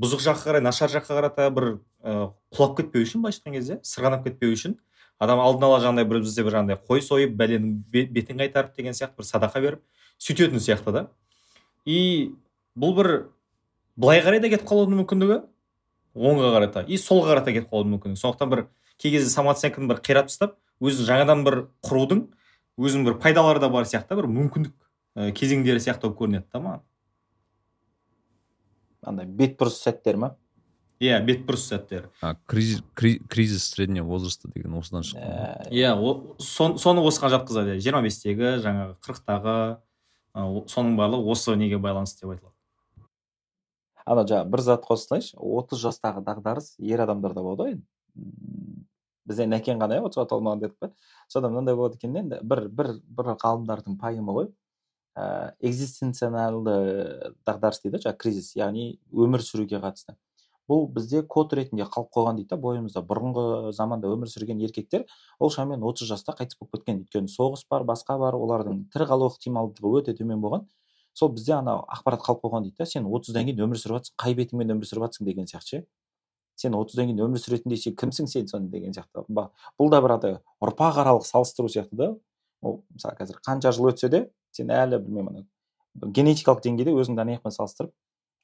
бұзық 0.00 0.22
жаққа 0.24 0.48
қарай 0.48 0.64
нашар 0.64 0.88
жаққа 0.88 1.18
қарата 1.18 1.48
бір 1.52 1.66
ә, 2.00 2.30
құлап 2.56 2.76
кетпеу 2.78 3.04
үшін 3.04 3.20
былайша 3.20 3.42
айтқан 3.42 3.58
кезде 3.58 3.78
сырғанап 3.84 4.24
кетпеу 4.24 4.54
үшін 4.54 4.78
адам 5.20 5.42
алдын 5.44 5.68
ала 5.68 5.80
жаңағыдай 5.82 6.08
бір 6.08 6.22
бізде 6.24 6.44
бір 6.46 6.56
жаңағыдай 6.56 6.80
қой 6.88 7.02
сойып 7.04 7.34
бәленің 7.36 7.74
бетін 7.92 8.40
қайтарып 8.40 8.76
деген 8.78 8.96
сияқты 8.96 9.18
бір 9.18 9.28
садақа 9.28 9.60
беріп 9.60 9.82
сөйтетін 10.22 10.62
сияқты 10.62 10.94
да. 10.94 11.04
И 11.84 12.32
бұл 12.78 12.94
бір 12.96 13.10
былай 13.98 14.22
қарай 14.22 14.40
да 14.40 14.48
кетіп 14.48 14.68
қалудың 14.70 15.02
мүмкіндігі 15.02 15.40
оңға 16.14 16.54
қарата 16.54 16.84
и 16.86 16.96
солға 16.96 17.34
қарата 17.34 17.52
кетіп 17.52 17.72
қалуы 17.72 17.90
мүмкін 17.96 18.16
сондықтан 18.18 18.50
бір 18.54 18.64
кей 18.98 19.12
кезде 19.12 19.30
самооценканы 19.34 19.90
бір 19.90 20.02
қирап 20.06 20.30
тастап 20.30 20.54
өзін 20.78 21.08
жаңадан 21.10 21.44
бір 21.46 21.58
құрудың 21.86 22.26
өзінің 22.78 23.08
бір 23.08 23.16
пайдалары 23.22 23.60
да 23.62 23.68
бар 23.72 23.86
сияқты 23.88 24.16
бір 24.18 24.28
мүмкіндік 24.30 24.74
ә, 25.18 25.32
кезеңдері 25.34 25.82
сияқты 25.82 26.08
болып 26.08 26.20
көрінеді 26.22 26.46
да 26.52 26.62
маған. 26.62 26.84
Андай 29.08 29.26
бетбұрыс 29.26 29.80
сәттер 29.82 30.18
ма? 30.18 30.36
Иә 30.98 31.20
бетбұрыс 31.22 31.68
сәттер. 31.70 32.08
Кризис 32.50 32.82
кризис 32.94 33.68
среднего 33.70 34.06
возраста 34.06 34.50
деген 34.50 34.74
осыдан 34.78 35.04
шыққан 35.06 35.70
иә 35.70 35.92
соны 36.42 37.04
осыған 37.06 37.34
жатқызады. 37.36 37.76
Иә 37.76 37.84
жиырма 37.84 38.02
бестегі 38.02 38.56
жаңағы 38.64 38.96
қырықтағы 39.06 39.54
соның 40.70 40.96
барлығы 40.98 41.30
осы 41.34 41.54
неге 41.56 41.78
байланысты 41.78 42.26
деп 42.26 42.34
айтылады. 42.34 42.54
Ана 44.08 44.24
жаңағы 44.26 44.50
бір 44.50 44.64
зат 44.66 44.84
қоса 44.88 45.06
салайыншы 45.06 45.36
отыз 45.38 45.82
жастағы 45.84 46.24
дағдарыс 46.26 46.74
ер 46.82 47.02
адамдарда 47.04 47.46
болады 47.46 47.62
ғой. 47.62 47.78
Бізде 49.28 49.46
нәкең 49.48 49.82
ғана 49.82 49.98
иә 49.98 50.06
отызға 50.08 50.24
толмаған 50.32 50.62
дедік 50.62 50.78
қой. 50.82 50.92
Содан 51.28 51.52
мынандай 51.52 51.76
болады 51.76 51.98
екен 52.00 52.16
енді 52.16 52.40
бір 52.42 52.64
бір 52.68 52.94
бір 53.04 53.34
ғалымдардың 53.42 53.98
пайымы 54.00 54.34
ғой. 54.36 54.48
Ә, 55.18 55.52
экзистенционалды 55.60 57.34
дағдарыс 57.46 57.82
дейді 57.84 58.00
жаңағы 58.04 58.22
кризис 58.22 58.54
яғни 58.56 58.98
өмір 59.12 59.44
сүруге 59.44 59.82
қатысты. 59.82 60.16
Бұл 60.68 60.84
бізде 60.92 61.22
код 61.24 61.54
ретінде 61.56 61.86
қалып 61.88 62.10
қойған 62.12 62.36
дейді 62.38 62.52
да 62.52 62.58
бойымызда. 62.60 63.02
Бұрынғы 63.08 63.72
заманда 63.72 64.10
өмір 64.12 64.28
сүрген 64.28 64.60
еркектер 64.60 65.06
ол 65.40 65.50
шамамен 65.50 65.86
отыз 65.88 66.10
жаста 66.10 66.34
қайтыс 66.36 66.58
болып 66.60 66.76
кеткен. 66.76 67.00
Өйткені 67.06 67.32
соғыс 67.32 67.64
бар 67.70 67.86
басқа 67.88 68.18
бар 68.20 68.36
олардың 68.36 68.84
тірі 68.92 69.08
қалу 69.08 69.30
ықтималдығы 69.32 70.02
өте 70.02 70.14
төмен 70.18 70.44
болған. 70.44 70.68
Сол 71.16 71.32
бізде 71.32 71.56
анау 71.56 71.86
ақпарат 71.88 72.20
қалып 72.22 72.44
қойған 72.44 72.68
дейді 72.68 72.76
да 72.78 72.86
сен 72.86 73.08
отыздан 73.08 73.48
кейін 73.48 73.64
өмір 73.64 73.80
сүріп 73.80 73.96
жатрсың 73.96 74.18
қай 74.22 74.36
бетіңмен 74.38 74.76
өмір 74.76 74.86
сүріп 74.86 75.08
жатрсың 75.08 75.26
деген 75.26 75.48
сияқты 75.50 75.80
сен 76.58 76.74
отыздан 76.74 77.08
кейін 77.08 77.22
өмір 77.28 77.42
сүретіндей 77.42 77.78
сен 77.78 77.94
кімсің 77.98 78.28
сен 78.30 78.48
сонда 78.50 78.74
деген 78.74 78.94
сияқты. 78.96 79.24
Бұл 79.30 79.92
да 79.92 80.02
бір 80.02 80.16
андай 80.16 80.36
ұрпақ 80.64 81.00
аралық 81.04 81.26
салыстыру 81.26 81.70
сияқты 81.70 81.96
да. 81.96 82.08
Ол 82.62 82.82
мысалы 82.94 83.14
қазір 83.20 83.38
қанша 83.46 83.72
жыл 83.72 83.92
өтсе 83.92 84.10
де 84.10 84.24
сен 84.50 84.72
әлі 84.74 84.98
білмеймін 85.04 85.44
ана 85.44 86.12
генетикалық 86.14 86.62
деңгейде 86.64 86.94
өзіңді 86.98 87.22
ана 87.22 87.52
салыстырып 87.54 87.94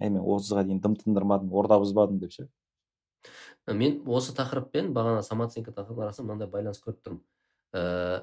әй 0.01 0.11
мен 0.11 0.23
отызға 0.23 0.65
дейін 0.67 0.81
дым 0.83 0.95
тындырмадым 1.01 1.53
орда 1.55 1.81
бұзбадым 1.83 2.21
деп 2.23 2.33
ше? 2.35 2.49
Мен 3.67 4.03
осы 4.07 4.35
тақырыппен 4.37 4.93
бағана 4.95 5.23
самооценка 5.23 5.73
тақырыбы 5.73 6.05
арасында 6.05 6.35
мынандай 6.35 6.51
байланыс 6.53 6.83
көріп 6.85 7.01
тұрмын. 7.07 7.23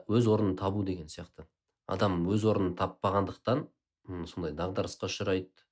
Өз 0.08 0.28
орнын 0.30 0.56
табу 0.60 0.84
деген 0.88 1.10
сияқты. 1.10 1.48
Адам 1.88 2.22
өз 2.30 2.46
орнын 2.48 2.76
таппағандықтан 2.78 3.66
сондай 4.30 4.54
дағдарысқа 4.56 5.10
ұшырайды 5.10 5.66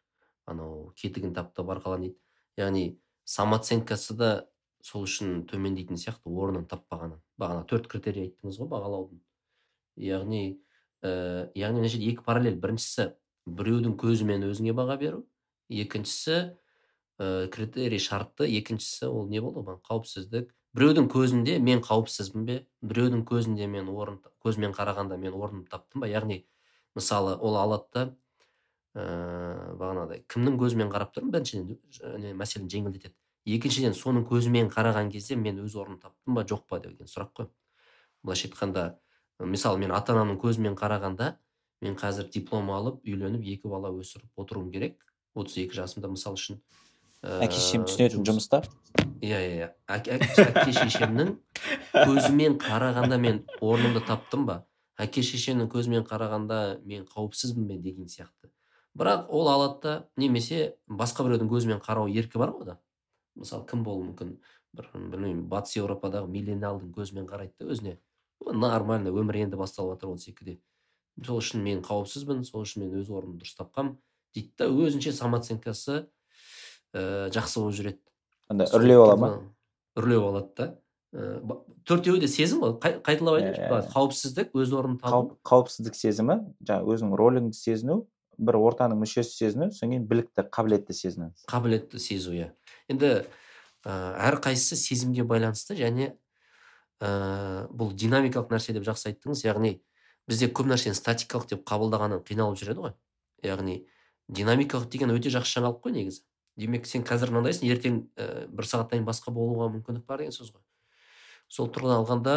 анау 0.49 0.89
кетігін 0.97 1.35
таптап 1.35 1.69
арқаланады 1.75 2.15
яғни 2.57 2.97
самооценкасы 3.29 4.15
да 4.17 4.29
сол 4.85 5.05
үшін 5.05 5.43
төмендейтін 5.49 5.99
сияқты 5.99 6.31
орнын 6.31 6.65
таппағаны. 6.69 7.19
Бағана 7.39 7.65
төрт 7.69 7.89
критерий 7.91 8.29
айттыңыз 8.29 8.59
ғой 8.61 8.69
бағалаудың. 8.71 9.19
Яғни 9.99 10.43
ә, 11.03 11.49
яғни 11.57 11.83
мына 11.83 11.91
жерде 11.91 12.13
екі 12.13 12.25
параллель. 12.25 12.57
Біріншісі 12.61 13.11
біреудің 13.49 13.97
көзімен 13.99 14.47
өзіңе 14.49 14.73
баға 14.77 14.97
беру. 15.01 15.25
Екіншісі 15.69 16.37
ә, 17.19 17.49
критерий 17.53 18.01
шартты. 18.01 18.47
Екіншісі 18.47 19.11
ол 19.11 19.27
не 19.29 19.43
болды? 19.43 19.65
Ғой 19.67 19.81
қауіпсіздік. 19.85 20.53
Біреудің 20.77 21.09
көзінде 21.11 21.57
мен 21.59 21.83
қауіпсізбін 21.85 22.45
бе? 22.45 22.57
Біреудің 22.85 23.25
көзінде 23.29 23.67
мен 23.67 23.89
орын 23.89 24.19
көзімен 24.45 24.73
қарағанда 24.77 25.17
мен 25.17 25.33
орнымды 25.33 25.69
таптым 25.69 26.05
ба? 26.05 26.09
Яғни 26.09 26.43
мысалы 26.95 27.35
ол 27.35 27.57
алады 27.57 27.89
да 27.93 28.03
ә, 28.95 29.75
бағанағыдай 29.79 30.23
кімнің 30.31 30.57
көзімен 30.61 30.89
қарап 30.93 31.13
тұрмын? 31.15 31.33
біріншіден 31.35 32.37
мәселені 32.39 32.71
жеңілдетеді. 32.73 33.15
Екіншіден 33.49 33.95
соның 33.97 34.25
көзімен 34.29 34.69
қараған 34.73 35.11
кезде 35.13 35.35
мен 35.39 35.61
өз 35.63 35.75
орнымды 35.79 36.07
таптым 36.07 36.35
ба 36.35 36.43
жоқ 36.43 36.65
па 36.69 36.79
деген 36.83 37.07
сұрақ 37.09 37.31
қой. 37.37 37.47
Былайша 38.23 38.49
айтқанда 38.49 38.99
мысалы 39.39 39.79
мен 39.79 39.93
ата 39.95 40.13
анамның 40.13 40.39
көзімен 40.41 40.75
қарағанда 40.77 41.35
мен 41.81 41.95
қазір 41.95 42.29
диплом 42.33 42.69
алып 42.75 42.99
үйленіп 43.07 43.45
екі 43.55 43.71
бала 43.71 43.89
өсіріп 43.95 44.41
отыруым 44.43 44.71
керек 44.73 44.99
отыз 45.33 45.57
екі 45.63 45.79
жасымда 45.79 46.11
мысалы 46.11 46.35
үшін. 46.35 46.59
Әке 47.23 47.55
шешем 47.55 47.85
түсінетін 47.87 48.27
жұмыста? 48.27 48.61
Иә 49.23 49.39
иә 49.39 49.55
иә. 49.55 49.69
Әке 49.87 50.75
шешемнің 50.75 51.33
көзімен 51.95 52.59
қарағанда 52.59 53.17
мен 53.19 53.41
орнымды 53.59 54.03
таптым 54.07 54.45
ба? 54.47 54.61
Әке 54.99 55.23
шешемнің 55.23 55.71
көзімен 55.71 56.05
қарағанда 56.07 56.79
мен 56.83 57.07
қауіпсізбін 57.07 57.67
бе 57.67 57.77
деген 57.79 58.07
сияқты. 58.11 58.51
Бірақ 58.99 59.29
ол 59.31 59.49
алады 59.49 59.79
да 59.83 59.93
немесе 60.19 60.75
басқа 60.87 61.25
біреудің 61.27 61.49
көзімен 61.51 61.83
қарау 61.83 62.09
еркі 62.11 62.41
бар 62.41 62.51
ғой 62.55 62.65
да. 62.73 62.77
Мысалы 63.39 63.65
кім 63.69 63.83
болуы 63.83 64.09
мүмкін? 64.09 64.33
Бір 64.75 64.89
білмеймін 64.93 65.45
батыс 65.49 65.77
еуропадағы 65.79 66.27
миллениалдың 66.29 66.91
көзімен 66.93 67.29
қарайды 67.29 67.55
да 67.59 67.69
өзіне. 67.71 67.95
Нормально 68.45 69.13
өмір 69.15 69.39
енді 69.45 69.57
басталып 69.59 69.95
жатыр 69.95 70.13
отыз 70.13 70.27
екіде 70.33 70.59
сол 71.25 71.39
үшін 71.41 71.63
мен 71.63 71.81
қауіпсізбін 71.83 72.43
сол 72.47 72.63
үшін 72.63 72.85
мен 72.85 72.99
өз 72.99 73.09
орнымды 73.11 73.43
дұрыс 73.43 73.57
тапқанмын 73.59 73.97
дейді 74.35 74.53
да. 74.59 74.67
Өзінше 74.67 75.13
самооценкасы 75.15 76.05
ә, 76.93 77.29
жақсы 77.33 77.63
болып 77.63 77.79
жүреді. 77.79 77.99
Андай 78.49 78.69
үрлеп 78.75 79.03
ала 79.03 79.17
ма? 79.17 79.31
үрлеп 79.99 80.27
алады 80.29 80.53
да. 80.55 80.69
Ә, 81.11 81.57
төртеуі 81.89 82.21
де 82.21 82.29
сезім 82.31 82.63
ғой. 82.63 82.77
Қайталап 82.79 83.39
айтайыншы 83.39 83.65
иә, 83.65 83.81
иә. 83.81 83.91
қауіпсіздік 83.95 84.55
өз 84.55 84.73
орнын 84.77 84.99
табу. 85.01 85.35
Қауіпсіздік 85.47 85.97
сезімі 85.97 86.39
жаңағы 86.61 86.95
өзіңнің 86.95 87.19
роліңді 87.19 87.57
сезіну 87.57 88.03
бір 88.39 88.57
ортаның 88.59 89.01
мүшесі 89.03 89.35
сезіну 89.35 89.69
содан 89.75 89.93
кейін 89.93 90.07
білікті 90.07 90.45
қабілетті 90.53 90.95
сезіну. 90.95 91.33
Қабілетті 91.51 91.99
сезу 91.99 92.33
иә. 92.33 92.49
Енді 92.89 93.11
ә, 93.83 93.91
әрқайсысы 94.29 94.79
сезімге 94.79 95.25
байланысты 95.27 95.75
және 95.79 96.13
ә, 97.03 97.67
бұл 97.69 97.91
динамикалық 97.93 98.51
нәрсе 98.53 98.75
деп 98.75 98.87
жақсы 98.87 99.11
айттыңыз 99.11 99.43
яғни 99.45 99.77
бізде 100.29 100.49
көп 100.51 100.69
нәрсені 100.71 100.97
статикалық 100.97 101.49
деп 101.51 101.65
қабылдағаннан 101.67 102.23
қиналып 102.27 102.59
жүреді 102.61 102.85
ғой. 102.85 102.95
Яғни 103.43 103.83
динамикалық 104.27 104.89
деген 104.91 105.13
өте 105.15 105.31
жақсы 105.33 105.59
жаңалық 105.59 105.83
қой 105.83 105.95
негізі. 105.95 106.23
Демек 106.59 106.87
сен 106.87 107.05
қазір 107.07 107.31
мынандайсың 107.33 107.69
ертең 107.71 108.01
ә, 108.19 108.47
бір 108.47 108.67
сағаттан 108.67 108.99
кейін 108.99 109.07
басқа 109.07 109.33
болуға 109.33 109.69
мүмкіндік 109.73 110.05
бар 110.05 110.23
деген 110.23 110.35
сөз 110.35 110.51
ғой. 110.53 110.63
Сол 111.47 111.71
тұрғыдан 111.71 112.03
алғанда 112.03 112.35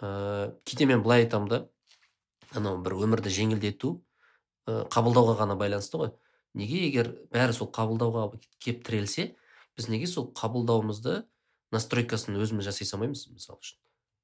ә, 0.00 0.54
кейде 0.64 0.88
мен 0.88 1.02
былай 1.04 1.26
айтамын 1.26 1.52
да 1.52 1.60
анау 2.56 2.80
бір 2.82 2.96
өмірді 3.04 3.30
жеңілдету 3.30 3.98
қабылдауға 4.68 5.36
ғана 5.40 5.56
байланысты 5.58 6.00
ғой. 6.00 6.12
Неге 6.58 6.80
егер 6.86 7.10
бәрі 7.32 7.54
сол 7.56 7.70
қабылдауға 7.72 8.40
кеп 8.62 8.84
тірелсе 8.86 9.34
біз 9.76 9.88
неге 9.88 10.06
сол 10.10 10.30
қабылдауымызды 10.36 11.22
настройкасын 11.72 12.36
өзіміз 12.40 12.68
жасай 12.68 12.88
салмаймыз 12.88 13.28
мысалы 13.32 13.60
үшін? 13.62 13.78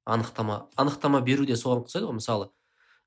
Анықтама 0.05 0.69
анықтама 0.77 1.23
беру 1.25 1.47
де 1.49 1.57
соған 1.57 1.85
ұқсайды 1.85 2.09
ғой. 2.09 2.19
Мысалы 2.19 2.51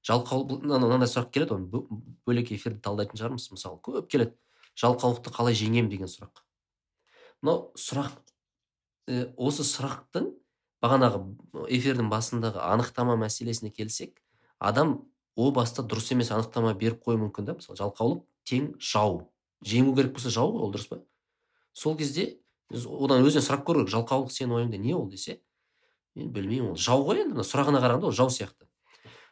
жалқау 0.07 0.47
мынандай 0.63 1.09
сұрақ 1.09 1.31
келеді 1.33 1.57
оны 1.57 1.83
бөлек 2.25 2.51
эфирде 2.55 2.81
талдайтын 2.81 3.19
шығармыз. 3.19 3.49
Мысалы 3.53 3.81
көп 3.83 4.09
келеді. 4.11 4.37
Жалқаулықты 4.77 5.33
қалай 5.33 5.57
жеңемін 5.57 5.89
деген 5.89 6.09
сұрақ. 6.09 6.43
Мынау 7.41 7.71
сұрақ 7.77 8.13
ә, 9.09 9.33
осы 9.37 9.65
сұрақтың 9.65 10.31
бағанағы 10.83 11.21
эфирдің 11.73 12.09
басындағы 12.11 12.61
анықтама 12.61 13.17
мәселесіне 13.17 13.71
келсек 13.73 14.21
адам 14.59 14.99
о 15.37 15.51
баста 15.53 15.83
дұрыс 15.85 16.09
емес 16.15 16.31
анықтама 16.33 16.73
беріп 16.73 17.03
қоюы 17.05 17.21
мүмкін 17.21 17.45
да 17.45 17.55
мысалы 17.59 17.77
жалқаулық 17.77 18.23
тең 18.49 18.71
жау. 18.81 19.27
Жеңу 19.61 19.93
керек 19.95 20.15
болса 20.15 20.31
жау 20.33 20.51
ғой 20.55 20.65
ол 20.65 20.73
дұрыс 20.73 20.89
па? 20.89 20.99
Сол 21.77 21.97
кезде 21.97 22.39
одан 22.73 23.21
өзінен 23.21 23.45
сұрап 23.45 23.63
көру 23.67 23.83
керек 23.85 23.93
жалқаулық 23.93 24.33
сенің 24.33 24.57
ойыңда 24.57 24.81
не 24.81 24.95
ол 24.97 25.05
десе 25.11 25.39
мен 26.17 26.31
білмеймін 26.33 26.73
ол 26.73 26.81
жау 26.81 27.05
ғой 27.05 27.21
енді 27.21 27.45
сұрағына 27.45 27.83
қарағанда 27.83 28.09
ол 28.09 28.17
жау 28.17 28.33
сияқты. 28.33 28.65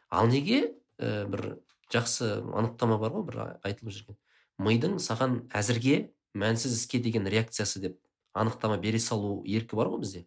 Ал 0.08 0.30
неге 0.30 0.76
ә, 0.98 1.26
бір 1.26 1.58
жақсы 1.92 2.30
анықтама 2.54 2.98
бар 3.02 3.18
ғой 3.18 3.26
бір 3.26 3.40
айтылып 3.66 3.92
жүрген. 3.92 4.18
Мидың 4.62 5.00
саған 5.02 5.40
әзірге 5.50 6.12
мәнсіз 6.38 6.78
іске 6.78 7.00
деген 7.02 7.26
реакциясы 7.26 7.82
деп 7.82 7.98
анықтама 8.32 8.78
бере 8.78 9.00
салу 9.02 9.42
еркі 9.44 9.76
бар 9.76 9.90
ғой 9.90 10.04
бізде. 10.06 10.26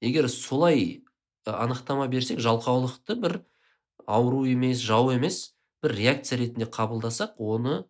Егер 0.00 0.28
солай 0.32 1.04
анықтама 1.44 2.08
берсек 2.08 2.40
жалқаулықты 2.40 3.16
бір 3.20 3.40
ауру 4.08 4.44
емес 4.48 4.80
жау 4.80 5.12
емес 5.12 5.54
бір 5.84 5.94
реакция 6.00 6.40
ретінде 6.40 6.66
қабылдасақ 6.72 7.38
оны 7.38 7.84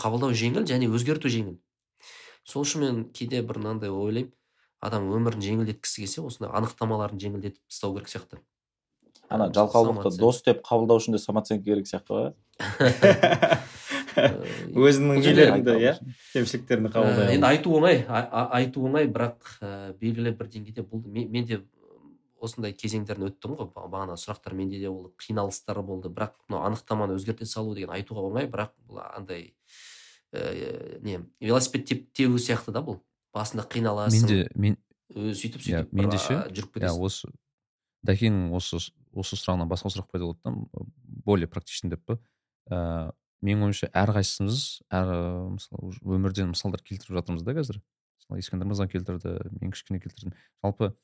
қабылдау 0.00 0.34
жеңіл 0.36 0.66
және 0.68 0.90
өзгерту 0.92 1.32
жеңіл. 1.32 1.58
Сол 2.44 2.66
үшін 2.66 2.84
мен 2.84 3.04
кейде 3.16 3.40
бір 3.42 3.62
мынандай 3.62 3.90
ойлаймын 3.90 4.32
адам 4.84 5.08
өмірін 5.16 5.40
жеңілдеткісі 5.44 6.04
келсе 6.04 6.24
осындай 6.24 6.52
анықтамаларын 6.58 7.20
жеңілдетіп 7.22 7.62
тастау 7.70 7.94
керек 7.96 8.10
сияқты. 8.12 8.40
Ана 9.32 9.48
жалқаулықты 9.48 10.12
дос 10.20 10.42
деп 10.44 10.60
қабылдау 10.66 11.00
үшін 11.00 11.16
де 11.16 11.22
самооценка 11.22 11.64
керек 11.64 11.88
сияқты 11.88 12.12
ғой 12.12 12.34
өзіңнің 14.14 15.22
нелеріңді 15.24 15.76
иә? 15.80 15.94
Кемшіліктеріңді 16.34 16.92
қабылдай 16.92 17.34
енді 17.34 17.48
айту 17.48 17.72
оңай 17.78 18.04
айту 18.06 18.84
оңай 18.86 19.08
бірақ 19.10 19.56
белгілі 19.98 20.34
бір 20.38 20.50
деңгейде 20.52 20.84
бұл 20.86 21.02
мен 21.08 21.48
де 21.48 21.62
осындай 22.42 22.74
кезеңдерін 22.76 23.28
өттім 23.30 23.56
ғой. 23.58 23.68
Бағана 23.74 24.16
сұрақтар 24.20 24.54
менде 24.56 24.80
де 24.80 24.90
болды 24.90 25.12
қиналыстар 25.20 25.80
болды. 25.82 26.10
Бірақ 26.12 26.36
мынау 26.48 26.66
анықтаманы 26.68 27.16
өзгерте 27.18 27.46
салу 27.46 27.74
деген 27.74 27.94
айтуға 27.94 28.24
оңай 28.28 28.48
бірақ 28.50 28.74
бұл 28.88 29.02
андай 29.04 29.54
ә, 30.32 31.00
не 31.02 31.20
велосипед 31.40 32.12
тебу 32.12 32.38
сияқты 32.38 32.74
да 32.74 32.82
бұл. 32.84 33.00
Басында 33.34 33.64
қиналасың 33.70 34.20
менде 34.20 34.48
мен 34.54 34.76
сөйтіп 35.14 35.64
сөйтіп 35.64 35.92
менде 35.94 36.18
ше 36.18 36.36
жүріп 36.50 36.76
кетесің. 36.78 36.94
иә 36.94 37.06
осы 37.06 37.30
дәкеңнің 38.06 38.52
осы 38.54 38.78
осы 39.14 39.38
сұрағынан 39.38 39.70
басқа 39.70 39.90
сұрақ 39.94 40.10
пайда 40.12 40.28
болды 40.28 40.40
да 40.44 40.84
более 41.24 41.48
практичный 41.48 41.94
деп 41.94 42.04
па? 42.06 42.18
Ә, 42.70 43.12
менің 43.44 43.68
ойымша 43.68 43.90
әрқайсымыз 43.90 44.60
әр 44.94 45.10
мысалы 45.54 45.94
өмірден 46.02 46.52
мысалдар 46.52 46.82
келтіріп 46.82 47.18
жатырмыз 47.20 47.44
да 47.46 47.54
қазір. 47.56 47.80
Мысалы 48.22 48.40
ескендір 48.40 48.70
мырза 48.70 48.88
келтірді 48.88 49.34
мен 49.60 49.74
кішкене 49.74 50.00
келтірдім. 50.00 50.34
Жалпы 50.64 50.94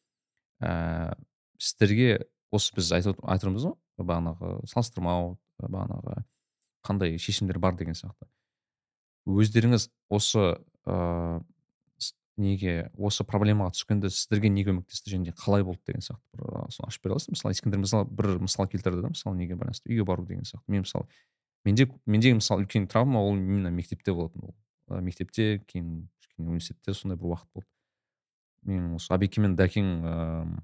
ә, 0.61 1.15
сіздерге 1.59 2.27
осы 2.51 2.75
біз 2.77 2.93
айтып 2.97 3.23
отырмыз 3.23 3.69
ғой 3.69 4.05
бағанағы 4.05 4.53
салыстырмау 4.71 5.39
бағанағы 5.61 6.23
қандай 6.87 7.19
шешімдер 7.21 7.59
бар 7.59 7.77
деген 7.77 7.95
сияқты. 7.95 8.29
Өздеріңіз 9.29 9.91
осы 10.09 10.57
ыыы 10.89 11.41
неге 12.41 12.91
осы 12.97 13.25
проблемаға 13.29 13.75
түскенде 13.75 14.11
сіздерге 14.13 14.51
не 14.53 14.65
көмектесті 14.65 15.13
және 15.13 15.35
қалай 15.37 15.65
болды 15.67 15.83
деген 15.91 16.05
сияқты 16.05 16.41
бір 16.41 16.71
соны 16.73 16.89
ашып 16.89 17.05
бере 17.05 17.17
аласың 17.17 17.37
мысалы 17.37 17.57
ескендір 17.57 17.83
мысалы 17.83 18.09
бір 18.09 18.31
мысал 18.41 18.69
келтірді 18.71 19.05
да 19.05 19.11
мысалы 19.13 19.37
неге 19.37 19.59
байланысты 19.61 19.91
үйге 19.91 20.07
бару 20.09 20.25
деген 20.25 20.47
сияқты. 20.49 20.65
Мен 20.73 20.87
мысалы 20.87 21.07
менде 21.65 21.91
менде 22.07 22.33
мысалы 22.39 22.65
үлкен 22.65 22.89
травма 22.89 23.21
ол 23.21 23.37
именно 23.37 23.69
мектепте 23.69 24.15
болатын 24.15 24.49
ол. 24.49 24.55
Мектепте 24.89 25.61
кейін 25.67 26.09
кішкене 26.21 26.49
университетте 26.49 26.95
сондай 26.95 27.19
бір 27.19 27.35
уақыт 27.35 27.53
болды. 27.55 27.69
Мен 28.67 28.95
осы 28.97 29.13
абеке 29.15 29.41
мен 29.41 29.57
дәкең 29.57 29.95
ыыы 30.01 30.61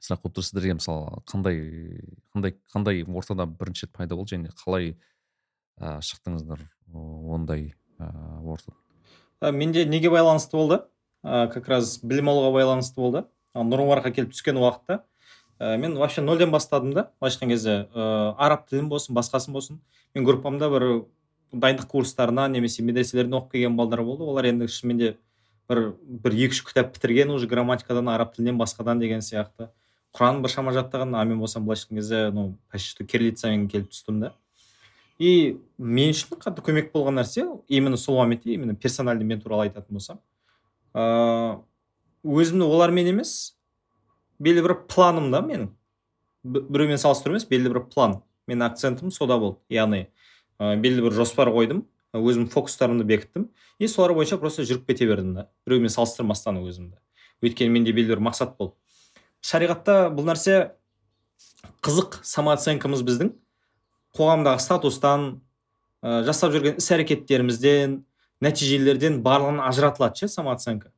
сұрақ 0.00 0.22
қойып 0.24 0.36
тұр 0.36 0.46
сіздерге 0.46 0.76
мысалы 0.78 1.20
қандай 1.28 1.58
қандай 2.32 2.54
қандай 2.72 3.02
ортада 3.04 3.46
бірінші 3.46 3.86
рет 3.86 3.92
пайда 3.92 4.16
болды 4.16 4.36
және 4.36 4.52
қалай 4.56 4.94
ә, 5.80 6.00
шықтыңыздар 6.00 6.62
ондай 6.92 7.74
ә, 7.98 8.08
ортада? 8.40 8.76
Менде 9.52 9.84
неге 9.84 10.10
байланысты 10.10 10.56
болды? 10.56 10.80
Ә, 11.22 11.48
как 11.52 11.68
раз 11.68 11.98
білім 12.02 12.32
алуға 12.32 12.52
байланысты 12.56 13.00
болды. 13.00 13.24
Нұр 13.54 14.00
келіп 14.08 14.32
түскен 14.32 14.56
уақытта 14.56 15.02
ә, 15.58 15.76
мен 15.76 15.96
вообще 15.98 16.22
нөлден 16.22 16.50
бастадым 16.50 16.94
да. 16.94 17.10
Былайша 17.20 17.40
айтқан 17.40 17.52
кезде 17.52 17.76
ә, 17.92 18.34
араб 18.38 18.68
тілін 18.68 18.88
болсын 18.88 19.16
басқасын 19.16 19.52
болсын 19.52 19.80
мен 20.14 20.24
группамда 20.24 20.70
бір 20.70 20.86
дайындық 21.52 21.90
курстарына 21.90 22.48
немесе 22.48 22.82
медреселерден 22.82 23.36
оқып 23.40 23.58
келген 23.58 23.76
балдар 23.76 24.04
болды. 24.04 24.24
Олар 24.24 24.48
енді 24.48 24.68
шынымен 24.68 24.98
де 24.98 25.16
бір 25.70 25.82
бір 26.02 26.34
екі 26.34 26.56
үш 26.56 26.64
кітап 26.66 26.92
бітірген 26.96 27.30
уже 27.30 27.46
грамматикадан 27.46 28.10
араб 28.10 28.34
тілінен 28.34 28.58
басқадан 28.58 28.98
деген 28.98 29.22
сияқты. 29.22 29.70
Құран 30.10 30.42
біршама 30.42 30.74
жаттаған 30.74 31.14
а 31.14 31.24
мен 31.24 31.38
болсам 31.38 31.64
былайша 31.64 31.86
айтқан 31.86 32.00
кезде 32.00 32.30
ну 32.34 32.56
почти 32.72 33.06
кириллицамен 33.06 33.68
келіп 33.70 33.92
түстім 33.94 34.20
да. 34.20 34.32
И 35.18 35.60
мен 35.78 36.10
үшін 36.10 36.40
қатты 36.42 36.64
көмек 36.66 36.90
болған 36.92 37.20
нәрсе 37.20 37.46
именно 37.68 37.96
сол 37.96 38.18
моментте 38.18 38.54
именно 38.54 38.74
персональный 38.74 39.24
мен 39.24 39.40
туралы 39.40 39.68
айтатын 39.68 39.94
болсам 39.94 40.18
ыыы 40.94 41.60
өзімді 42.24 42.66
олармен 42.66 43.12
емес 43.14 43.54
белгілі 44.40 44.66
бір 44.66 44.74
планым 44.90 45.30
да 45.30 45.40
менің. 45.44 45.70
Біреумен 46.42 46.98
салыстыру 46.98 47.36
емес 47.36 47.46
белгілі 47.48 47.76
бір 47.76 47.86
план. 47.92 48.18
Менің 48.48 48.66
акцентім 48.66 49.12
сода 49.14 49.38
болды 49.38 49.60
яғни 49.70 50.08
ә, 50.58 50.74
белгілі 50.76 51.06
бір 51.08 51.18
жоспар 51.20 51.52
қойдым. 51.54 51.84
Өзім 52.16 52.48
фокустарымды 52.50 53.04
бекіттім. 53.06 53.48
И 53.78 53.88
солар 53.88 54.14
бойынша 54.14 54.38
просто 54.38 54.64
жүріп 54.66 54.86
кете 54.88 55.06
бердім 55.06 55.34
да. 55.34 55.48
Біреумен 55.66 55.92
салыстырмастан 55.92 56.58
өзімді. 56.62 56.98
Өйткені 57.42 57.70
менде 57.70 57.92
белгілі 57.92 58.18
бір 58.18 58.24
мақсат 58.30 58.56
болды. 58.58 58.74
Шариғатта 59.40 60.10
бұл 60.12 60.26
нәрсе 60.28 60.74
қызық 61.84 62.20
самооценкамыз 62.26 63.04
біздің. 63.06 63.32
Қоғамдағы 64.16 64.60
статустан 64.60 65.28
ә, 66.02 66.22
жасап 66.26 66.52
жүрген 66.52 66.80
іс 66.82 66.90
әрекеттерімізден 66.92 68.00
нәтижелерден 68.42 69.20
барлығынан 69.24 69.62
ажыратылады 69.68 70.24
ше 70.24 70.28
самооценка. 70.28 70.90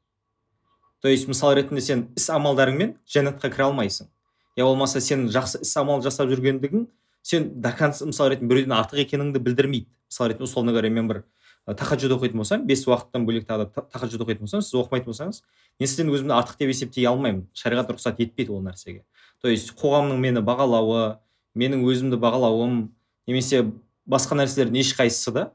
То 1.03 1.09
есть 1.09 1.29
мысал 1.29 1.53
ретінде 1.55 1.83
сен 1.83 2.09
іс 2.17 2.29
амалдарыңмен 2.31 2.97
жәннатқа 3.11 3.51
кіре 3.51 3.67
алмайсың. 3.67 4.09
Я 4.57 4.65
болмаса 4.65 5.01
сен 5.01 5.27
жақсы 5.29 5.63
іс 5.63 5.77
амал 5.77 6.03
жасап 6.03 6.31
жүргендігің 6.31 6.87
сен 7.23 7.51
до 7.61 7.73
конца 7.73 8.07
мысалы 8.07 8.35
ретінде 8.35 8.51
біреуден 8.51 8.75
артық 8.77 9.03
екеніңді 9.05 9.43
білдірмейді. 9.43 9.89
Мысалы 10.11 10.33
ретінде 10.33 10.45
условно 10.45 10.73
говоря 10.73 10.91
мен 10.91 11.09
бір 11.09 11.23
тахаджуд 11.67 12.13
оқитын 12.17 12.43
болсам 12.43 12.67
бес 12.67 12.83
уақыттан 12.87 13.25
бөлек 13.25 13.47
тағы 13.47 13.69
да 13.71 13.85
тахаджуд 13.93 14.25
оқитын 14.25 14.47
болсам 14.47 14.63
сіз 14.63 14.75
оқымайтын 14.75 15.13
болсаңыз 15.13 15.43
мен 15.79 15.89
сізден 15.89 16.11
өзімді 16.11 16.35
артық 16.35 16.59
деп 16.59 16.73
есептей 16.75 17.07
алмаймын. 17.07 17.47
Шариғат 17.55 17.93
рұқсат 17.95 18.19
етпейді 18.19 18.51
ол 18.51 18.65
нәрсеге. 18.67 19.05
То 19.41 19.49
есть 19.49 19.71
қоғамның 19.79 20.19
мені 20.19 20.43
бағалауы 20.43 21.19
менің 21.55 21.87
өзімді 21.87 22.19
бағалауым 22.19 22.91
немесе 23.31 23.63
басқа 24.07 24.35
нәрселердің 24.43 24.83
ешқайсысы 24.83 25.31
да 25.31 25.53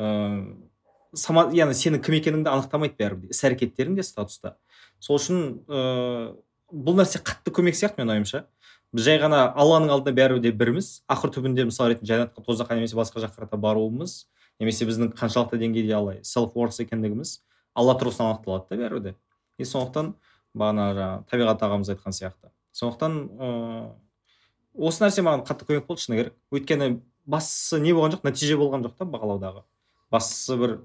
ыыы 0.00 1.52
яғни 1.52 1.76
сенің 1.76 2.00
кім 2.00 2.16
екеніңді 2.16 2.48
анықтамайды 2.48 2.96
бәрібір 2.96 3.34
іс 3.34 3.44
әрекеттерің 3.44 3.98
де 3.98 4.02
статуста. 4.02 4.56
Сол 4.98 5.20
үшін 5.20 5.42
ыыы 5.68 6.32
бұл 6.72 6.96
нәрсе 6.96 7.20
қатты 7.20 7.52
көмек 7.52 7.76
сияқты 7.76 8.00
менің 8.00 8.14
ойымша. 8.16 8.46
Біз 8.92 9.06
жай 9.06 9.18
ғана 9.22 9.46
алланың 9.56 9.92
алдында 9.94 10.12
бәрібір 10.16 10.42
де 10.44 10.52
бірміз 10.52 11.02
ақыр 11.10 11.32
түбінде 11.34 11.64
мысалы 11.68 11.94
ретінде 11.94 12.12
жәннатқа 12.12 12.44
тозаққа 12.44 12.76
немесе 12.76 12.98
басқа 12.98 13.22
жаққа 13.24 13.56
баруымыз 13.56 14.26
немесе 14.60 14.86
біздің 14.88 15.14
қаншалықты 15.16 15.58
деңгейде 15.62 15.94
алай 15.96 16.20
селф 16.22 16.54
ворс 16.54 16.80
екендігіміз 16.84 17.38
алла 17.74 17.96
тұрғысынан 17.98 18.34
анықталады 18.34 18.68
да 18.68 18.76
бәрібір 18.82 19.02
де. 19.02 19.14
И 19.58 19.64
сондықтан 19.64 20.12
бағана 20.54 20.88
жаңағы 20.96 21.28
табиғат 21.30 21.64
ағамыз 21.64 21.92
айтқан 21.94 22.16
сияқты. 22.16 22.52
Сондықтан 22.76 23.16
ыыы 23.32 24.88
осы 24.88 25.04
нәрсе 25.04 25.24
маған 25.24 25.44
қатты 25.48 25.68
көмек 25.68 25.86
болды 25.88 26.04
шыны 26.04 26.18
керек. 26.20 26.36
Өйткені 26.52 27.00
бастысы 27.24 27.80
не 27.80 27.94
болған 27.96 28.16
жоқ 28.16 28.26
нәтиже 28.28 28.58
болған 28.60 28.84
жоқ 28.86 28.96
та 28.98 29.08
бағалаудағы. 29.08 29.64
Бастысы 30.12 30.58
бір 30.60 30.76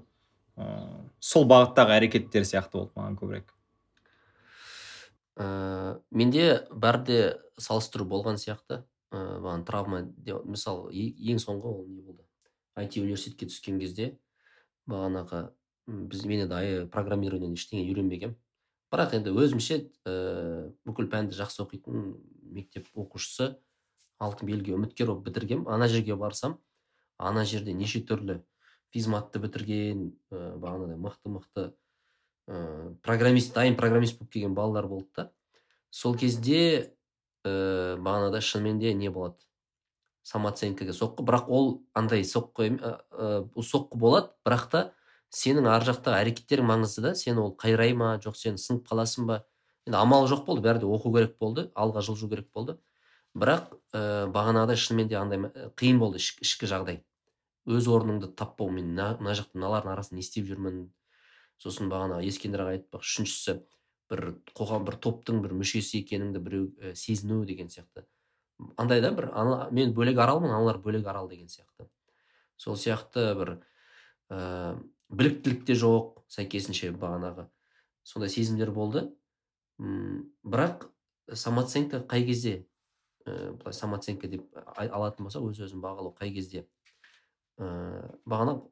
ыыы 0.56 1.04
сол 1.20 1.48
бағыттағы 1.48 1.96
әрекеттер 1.98 2.48
сияқты 2.48 2.80
болды 2.80 2.92
маған 2.96 3.20
көбірек. 3.20 3.52
Ә, 5.38 6.00
менде 6.10 6.66
бәрі 6.70 7.04
де 7.06 7.18
салыстыру 7.58 8.06
болған 8.08 8.40
сияқты. 8.40 8.82
Ә, 9.14 9.38
маған 9.40 9.64
травма 9.64 10.02
мысалы 10.44 10.90
ең 10.92 11.38
соңғы 11.40 11.70
ол 11.70 11.86
не 11.86 12.02
болды? 12.02 12.26
IT 12.78 13.00
университетке 13.00 13.48
түскен 13.48 13.78
кезде 13.80 14.12
бағанағы 14.90 15.48
біз 15.88 16.26
мен 16.28 16.44
енді 16.44 16.86
программированиеден 16.92 17.56
ештеңе 17.56 17.86
үйренбегенмін. 17.88 18.36
Бірақ 18.92 19.16
енді 19.18 19.32
өзімше 19.36 19.80
ә, 20.08 20.70
бүкіл 20.88 21.08
пәнді 21.12 21.36
жақсы 21.38 21.62
оқитын 21.64 22.12
мектеп 22.52 22.88
оқушысы 22.96 23.54
алтын 24.20 24.48
белгіге 24.48 24.76
үміткер 24.76 25.10
болып 25.10 25.26
бітіргенмін. 25.28 25.68
Ана 25.68 25.88
жерге 25.88 26.16
барсам 26.16 26.58
ана 27.18 27.44
жерде 27.44 27.74
неше 27.74 28.00
түрлі 28.06 28.40
физматты 28.94 29.40
бітірген 29.42 30.08
ә, 30.32 30.56
бағанағыдай 30.60 31.00
мықты 31.02 31.32
мықты 31.34 31.64
ә, 32.48 32.94
программист 33.04 33.54
дайын 33.54 33.76
программист 33.76 34.18
болып 34.18 34.32
келген 34.32 34.54
балалар 34.56 34.88
болды 34.88 35.08
да. 35.16 35.30
Сол 35.90 36.16
кезде 36.16 36.94
ә, 37.44 37.96
бағанағыдай 38.00 38.44
шынымен 38.44 38.80
де 38.80 38.94
не 38.94 39.10
болады? 39.12 39.36
Самооценкаға 40.28 40.92
соққы. 40.96 41.24
Бірақ 41.24 41.48
ол 41.48 41.70
андай 41.96 42.24
соққы 42.24 42.70
ә, 42.80 43.44
соққы 43.56 44.00
болады. 44.00 44.32
Бірақ 44.44 44.68
та 44.72 44.82
сенің 45.32 45.68
ар 45.72 45.84
жақтағы 45.86 46.20
әрекеттерің 46.24 46.68
маңызды 46.68 47.04
да. 47.04 47.14
Сен 47.14 47.38
ол 47.38 47.54
қайрай 47.56 47.94
ма? 47.96 48.16
Жоқ 48.24 48.36
сен 48.36 48.58
сынып 48.60 48.88
қаласың 48.88 49.28
ба? 49.28 49.42
Енді 49.86 50.00
амал 50.00 50.28
жоқ 50.28 50.44
болды. 50.44 50.64
Бәрі 50.64 50.84
де 50.84 50.88
оқу 50.88 51.12
керек 51.14 51.38
болды. 51.40 51.70
Алға 51.74 52.04
жылжу 52.04 52.28
керек 52.28 52.50
болды. 52.52 52.78
Бірақ 53.36 53.72
ә, 53.92 54.28
бағанағыдай 54.32 54.76
шынымен 54.76 55.08
де 55.08 55.16
андай 55.20 55.70
қиын 55.76 56.00
болды 56.00 56.20
ішкі 56.20 56.68
жағдай. 56.68 57.02
Өз 57.68 57.88
орныңды 57.92 58.30
таппау 58.32 58.70
мен 58.72 58.94
мына 58.96 59.34
жақта 59.36 59.56
мыналардың 59.56 59.92
арасында 59.92 60.16
не 60.16 60.24
істеп 60.24 60.46
жүрмін? 60.48 60.86
Сосын 61.62 61.90
бағана 61.90 62.20
ескендір 62.26 62.64
аға 62.64 62.76
айтпақ 62.76 63.04
үшіншісі 63.04 63.58
бір 64.08 64.22
қоғам 64.56 64.86
бір 64.88 64.96
топтың 65.04 65.42
бір 65.44 65.54
мүшесі 65.58 66.02
екеніңді 66.02 66.42
біреу 66.42 66.68
ә, 66.80 66.94
сезіну 66.96 67.44
деген 67.46 67.68
сияқты. 67.68 68.06
Андай 68.76 69.02
да 69.04 69.10
бір 69.14 69.28
ана, 69.34 69.68
мен 69.70 69.92
бөлек 69.94 70.18
аралмын 70.18 70.50
аналар 70.50 70.78
бөлек 70.82 71.06
арал 71.06 71.28
деген 71.28 71.50
сияқты. 71.50 71.88
Сол 72.56 72.78
сияқты 72.80 73.34
бір 73.38 73.52
ә, 74.30 74.78
біліктілік 75.08 75.66
те 75.66 75.76
жоқ 75.78 76.22
сәйкесінше 76.32 76.92
бағанағы. 76.96 77.48
Сондай 78.02 78.32
сезімдер 78.32 78.72
болды. 78.72 79.08
М 79.78 80.30
бірақ 80.42 80.88
самооценка 81.34 82.00
қай 82.08 82.24
кезде 82.26 82.66
ә, 83.26 83.52
былай 83.52 83.74
самооценка 83.76 84.28
деп 84.28 84.46
алатын 84.76 85.28
болсақ 85.28 85.50
өз 85.50 85.60
өзін 85.68 85.82
бағалау 85.84 86.14
қай 86.16 86.32
кезде 86.32 86.64
ә, 87.58 87.68
бағана 88.24 88.62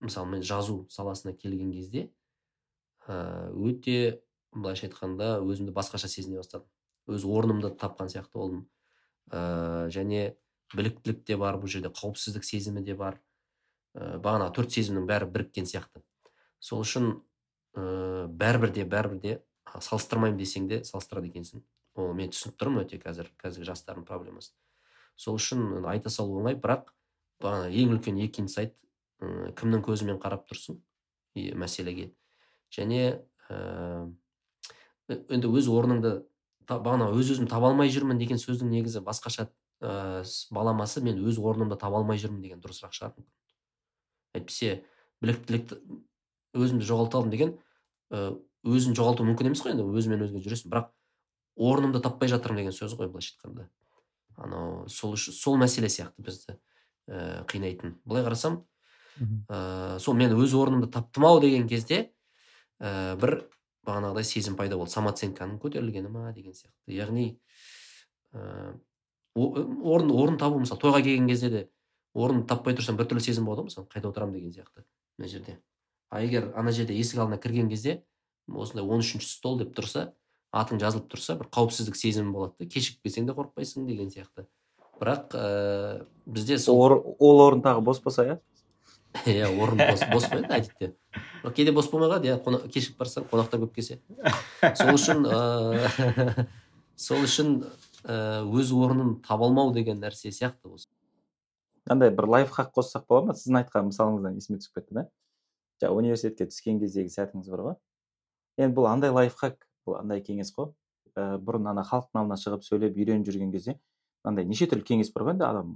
мысалы 0.00 0.30
мен 0.30 0.42
жазу 0.42 0.86
саласына 0.90 1.34
келген 1.34 1.72
кезде 1.72 2.10
өте 3.06 4.22
былайша 4.54 4.88
айтқанда 4.88 5.36
өзімді 5.44 5.74
басқаша 5.76 6.08
сезіне 6.10 6.40
бастадым. 6.40 6.68
Өз 7.06 7.24
орнымды 7.28 7.70
тапқан 7.78 8.10
сияқты 8.10 8.38
болдым. 8.38 8.66
Ә, 9.30 9.88
және 9.94 10.36
біліктілік 10.74 11.24
те 11.26 11.36
бар 11.36 11.60
бұл 11.60 11.70
жерде 11.70 11.92
қауіпсіздік 11.94 12.44
сезімі 12.44 12.82
де 12.82 12.94
бар. 12.98 13.20
Ә, 13.94 14.18
бағана 14.18 14.50
төрт 14.54 14.74
сезімнің 14.74 15.06
бәрі 15.06 15.30
біріккен 15.30 15.70
сияқты. 15.70 16.02
Сол 16.58 16.82
үшін 16.82 17.12
ә, 17.76 18.26
бәрібір 18.26 18.74
де 18.74 18.84
бәрібір 18.84 19.22
де 19.22 19.38
салыстырмаймын 19.66 20.38
десең 20.40 20.68
де 20.70 20.82
салыстырады 20.84 21.30
екенсің. 21.30 21.62
Ол 21.96 22.14
мен 22.14 22.32
түсініп 22.34 22.58
тұрмын 22.60 22.86
өте 22.86 22.98
қазір 23.02 23.30
қазіргі 23.40 23.70
жастардың 23.70 24.04
проблемасын 24.08 24.56
сол 25.16 25.38
үшін 25.40 25.86
айта 25.88 26.12
салу 26.12 26.38
оңай 26.40 26.56
бірақ 26.60 26.92
бағана 27.42 27.70
ең 27.72 27.96
үлкен 27.96 28.20
екі 28.24 28.44
инсайт 28.44 28.76
кімнің 29.20 29.82
көзімен 29.84 30.20
қарап 30.20 30.44
тұрсың? 30.48 30.78
Мәселеге. 31.36 32.10
Және 32.74 33.20
ә, 33.50 34.08
енді 35.08 35.52
өз 35.52 35.70
орныңды 35.70 36.16
бағана 36.66 37.12
өз 37.14 37.36
өзімді 37.36 37.50
таба 37.50 37.70
алмай 37.70 37.92
жүрмін 37.92 38.18
деген 38.18 38.40
сөздің 38.42 38.72
негізі 38.72 39.04
басқаша 39.06 39.48
ә, 39.80 40.24
баламасы 40.50 41.02
мен 41.04 41.22
өз 41.22 41.38
орнымды 41.38 41.78
таба 41.78 42.00
алмай 42.02 42.18
жүрмін 42.18 42.42
деген 42.42 42.64
дұрысырақ 42.64 42.96
шығар 42.96 43.14
әйтпесе 44.36 44.82
біліктілікті 45.22 45.80
өзімді 46.56 46.88
жоғалта 46.88 47.20
алдым 47.20 47.32
деген 47.32 47.56
өзін 48.66 48.96
жоғалту 48.98 49.24
мүмкін 49.26 49.50
емес 49.50 49.62
қой 49.62 49.74
енді 49.74 49.86
өзімен 49.86 50.24
өзге 50.26 50.42
жүресің. 50.44 50.70
Бірақ 50.72 50.90
орнымды 51.56 52.02
таппай 52.04 52.30
жатырмын 52.30 52.62
деген 52.64 52.74
сөз 52.74 52.96
ғой 52.98 53.10
былайша 53.10 53.36
айтқанда. 53.36 53.68
Анау 54.36 54.88
сол 54.92 55.16
сол 55.16 55.58
мәселе 55.60 55.88
сияқты 55.92 56.24
бізді 56.26 56.56
ә, 57.08 57.44
қинайтын. 57.48 57.96
Былай 58.04 58.26
қарасам 58.26 58.64
ә, 59.48 59.98
сол 60.02 60.18
мен 60.18 60.34
өз 60.36 60.54
орнымды 60.58 60.90
таптым 60.92 61.26
ау 61.26 61.40
деген 61.40 61.68
кезде 61.68 62.10
ә, 62.80 63.16
бір 63.20 63.38
бағанағыдай 63.86 64.26
сезім 64.26 64.56
пайда 64.58 64.76
болды. 64.76 64.92
Самооценканың 64.92 65.60
көтерілгені 65.62 66.10
ма 66.10 66.32
деген 66.34 66.56
сияқты. 66.56 66.92
Яғни 66.92 67.36
орын 69.36 70.10
орын 70.10 70.38
табу 70.40 70.60
мысалы 70.60 70.80
тойға 70.82 71.02
келген 71.04 71.28
кезде 71.28 71.50
де 71.52 71.62
орын 72.16 72.44
таппай 72.48 72.76
тұрсаң 72.76 72.98
біртүрлі 72.98 73.22
сезім 73.22 73.46
болады 73.48 73.64
ғой 73.64 73.70
мысалы 73.70 73.88
қайда 73.92 74.10
отырамын 74.10 74.36
деген 74.38 74.52
сияқты 74.54 74.84
мына 75.18 75.28
жерде. 75.28 75.58
А 76.10 76.22
егер 76.22 76.52
ана 76.56 76.72
жерде 76.72 76.96
есік 76.96 77.20
алдына 77.20 77.38
кірген 77.40 77.68
кезде 77.68 78.02
осындай 78.48 78.84
он 78.84 79.04
үшінші 79.04 79.28
стол 79.28 79.58
деп 79.60 79.74
тұрса 79.76 80.10
атың 80.56 80.80
жазылып 80.80 81.10
тұрса 81.12 81.36
бір 81.38 81.50
қауіпсіздік 81.52 81.96
сезімі 81.98 82.32
болады 82.32 82.54
да 82.60 82.70
кешігіп 82.70 83.02
келсең 83.04 83.26
де 83.28 83.36
қорықпайсың 83.36 83.86
деген 83.88 84.10
сияқты. 84.12 84.46
Бірақ 85.00 85.34
ә, 85.36 86.06
бізде 86.24 86.58
сол 86.58 87.02
ол 87.18 87.42
орын 87.44 87.62
тағы 87.64 87.82
бос 87.84 88.00
болса 88.00 88.24
иә? 88.24 88.38
иә 89.30 89.48
орын 89.48 89.80
бос, 89.80 90.02
бос 90.12 90.26
қой 90.30 90.42
енді 90.42 90.54
әдетте. 90.56 90.88
Бірақ 91.42 91.56
кейде 91.56 91.72
бос 91.74 91.88
болмай 91.90 92.10
қалады 92.10 92.30
иә 92.30 92.68
кешігіп 92.72 93.00
барсаң 93.00 93.26
қонақтар 93.30 93.62
көп 93.64 93.74
келсе. 93.76 93.98
Сол 94.76 94.92
үшін 94.94 95.26
ә, 95.30 96.46
сол 97.06 97.24
үшін 97.26 97.52
ә, 98.04 98.44
өз 98.44 98.72
орнын 98.76 99.16
таба 99.26 99.48
алмау 99.48 99.72
деген 99.74 100.00
нәрсе 100.02 100.32
сияқты 100.34 100.72
осы. 100.72 100.88
Мынандай 101.86 102.10
бір 102.14 102.30
лайфхак 102.34 102.72
қоссақ 102.76 103.06
бола 103.08 103.30
ма? 103.30 103.36
Сіздің 103.38 103.60
айтқан 103.62 103.90
мысалыңыздан 103.90 104.40
есіме 104.40 104.60
түсіп 104.62 104.80
кетті 104.80 105.00
да? 105.00 105.06
Жаңағы 105.82 106.02
университетке 106.02 106.48
түскен 106.50 106.80
кездегі 106.82 107.12
сәтіңіз 107.14 107.52
бар 107.52 107.62
ғой 107.68 107.76
енді 108.58 108.74
бұл 108.78 108.88
андай 108.90 109.12
лайфхак 109.14 109.68
бұл 109.86 110.00
андай 110.00 110.22
кеңес 110.24 110.50
қой. 110.56 110.72
Ә, 111.16 111.36
бұрын 111.38 111.70
ана 111.70 111.84
халықтың 111.86 112.22
алдына 112.22 112.40
шығып 112.40 112.64
сөйлеп 112.66 112.96
үйреніп 112.98 113.28
жүрген 113.28 113.52
кезде 113.54 113.78
мынандай 114.26 114.48
неше 114.50 114.66
түрлі 114.66 114.84
кеңес 114.84 115.12
бар 115.14 115.28
ғой 115.28 115.36
енді 115.36 115.46
адам 115.46 115.70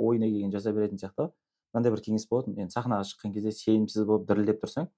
ойына 0.00 0.26
келген 0.30 0.52
жаза 0.54 0.72
беретін 0.72 0.98
сияқты 0.98 1.28
мынандай 1.72 1.92
бір 1.94 2.02
кеңес 2.04 2.28
болатын 2.30 2.58
енді 2.58 2.74
сахнаға 2.74 3.06
шыққан 3.08 3.34
кезде 3.34 3.52
сенімсіз 3.56 4.04
болып 4.08 4.26
дірілдеп 4.28 4.62
тұрсаң 4.62 4.88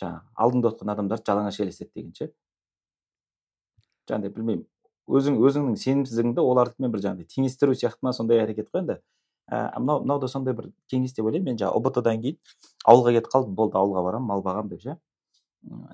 жаңағы 0.00 0.22
алдыңда 0.44 0.70
отырған 0.72 0.94
адамдар 0.94 1.22
жалаңаш 1.28 1.60
елестеді 1.62 1.90
деген 1.94 2.14
ше? 2.14 2.30
Жаңағыдай 4.08 4.34
білмеймін. 4.34 4.66
Өзің 5.04 5.36
өзіңнің 5.44 5.76
сенімсіздігіңді 5.80 6.40
олардікімен 6.40 6.92
бір 6.92 7.02
жаңағыдай 7.04 7.28
теңестіру 7.28 7.76
сияқты 7.76 8.06
ма 8.06 8.12
сондай 8.16 8.40
әрекет 8.40 8.70
қой 8.72 8.82
енді? 8.82 8.98
Ә, 9.52 9.78
мынау 9.78 10.00
мынау 10.00 10.20
да 10.20 10.28
сондай 10.28 10.56
бір 10.56 10.70
кеңес 10.90 11.12
деп 11.12 11.28
ойлаймын. 11.28 11.52
Мен 11.52 11.60
жаңағы 11.60 11.80
ұбт 11.80 12.00
дан 12.04 12.22
кейін 12.24 12.38
ауылға 12.88 13.12
кетіп 13.18 13.30
қалдым. 13.34 13.54
Болды 13.54 13.76
ауылға 13.76 14.04
барамын 14.08 14.28
мал 14.28 14.44
бағамын 14.44 14.72
деп 14.72 14.80
ше? 14.80 14.96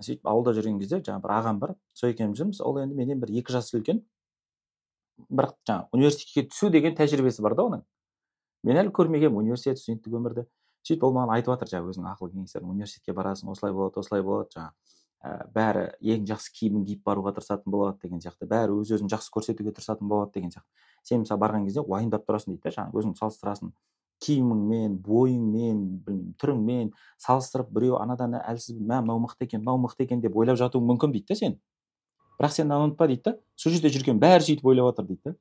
Сөйтіп 0.00 0.30
ауылда 0.30 0.54
жүрген 0.54 0.78
кезде 0.78 1.00
жаңағы 1.02 1.24
бір 1.26 1.34
ағам 1.34 1.58
бар 1.58 1.74
сол 1.94 2.10
екеуміз 2.10 2.38
жүрміз. 2.38 2.62
Ол 2.62 2.78
енді 2.82 2.94
менен 2.98 3.20
бір 3.22 3.34
екі 3.42 3.54
жас 3.54 3.72
үлкен. 3.74 4.04
Бірақ 5.26 5.56
жаңағы 5.66 5.98
университетке 5.98 6.46
түсу 6.50 6.70
деген 6.70 6.94
тәжірибесі 6.98 7.42
бар 7.42 7.58
да 7.58 7.66
оның. 7.66 7.82
Мен 8.66 8.80
әлі 8.80 8.92
көрмегенмін 8.96 9.42
университет 9.44 9.78
студенттік 9.80 10.16
өмірді. 10.20 10.46
Сөйтіп 10.86 11.04
ол 11.04 11.14
маған 11.16 11.34
айтып 11.36 11.54
жатыр 11.54 11.70
жаңағы 11.74 11.92
өзінің 11.92 12.08
ақыл 12.14 12.32
кеңестерін 12.32 12.72
университетке 12.72 13.12
барасың 13.12 13.52
осылай 13.52 13.74
болады 13.76 14.00
осылай 14.00 14.22
болады 14.24 14.54
жаңағы 14.54 14.72
ә, 15.20 15.32
бәрі 15.52 15.84
ең 16.00 16.24
жақсы 16.30 16.52
киімін 16.56 16.86
киіп 16.88 17.02
баруға 17.04 17.34
тырысатын 17.36 17.72
болады 17.72 18.00
деген 18.02 18.22
сияқты. 18.24 18.48
Бәрі 18.48 18.78
өз 18.80 18.92
өзін 18.96 19.10
жақсы 19.12 19.32
көрсетуге 19.34 19.74
тырысатын 19.76 20.08
болады 20.08 20.32
деген 20.38 20.52
сияқты. 20.54 20.68
Сен 21.04 21.24
мысалы 21.24 21.40
барған 21.42 21.66
кезде 21.68 21.84
уайымдап 21.84 22.24
тұрасың 22.24 22.54
дейді 22.54 22.64
да 22.64 22.72
жаңағы 22.78 23.02
өзіңді 23.02 23.20
салыстырасың. 23.20 23.74
Киіміңмен 24.24 24.96
бойыңмен 25.04 25.84
білмеймін 26.04 26.32
түріңмен 26.40 26.90
салыстырып 27.20 27.70
біреу 27.72 27.96
анадан 28.00 28.36
әлсіз 28.40 28.80
мә 28.80 29.00
мынау 29.00 29.20
мықты 29.24 29.46
екен 29.48 29.60
мынау 29.64 29.80
мықты 29.84 30.04
екен 30.04 30.20
деп 30.20 30.36
ойлап 30.36 30.58
жатуың 30.60 30.84
мүмкін 30.90 31.14
дейді 31.14 31.32
да 31.32 31.38
сен. 31.40 31.56
Бірақ 32.36 32.52
сен 32.52 32.68
мынаны 32.68 32.90
ұмытпа 32.90 33.08
дейді 33.08 33.22
да 33.24 33.36
сол 33.56 33.72
жерде 33.72 33.88
жүрген 33.92 34.20
бәрі 34.20 34.44
сөйтіп 34.44 34.68
ойлап 34.68 34.92
жатыр 34.92 35.08
дейді 35.08 35.22
да 35.24 35.34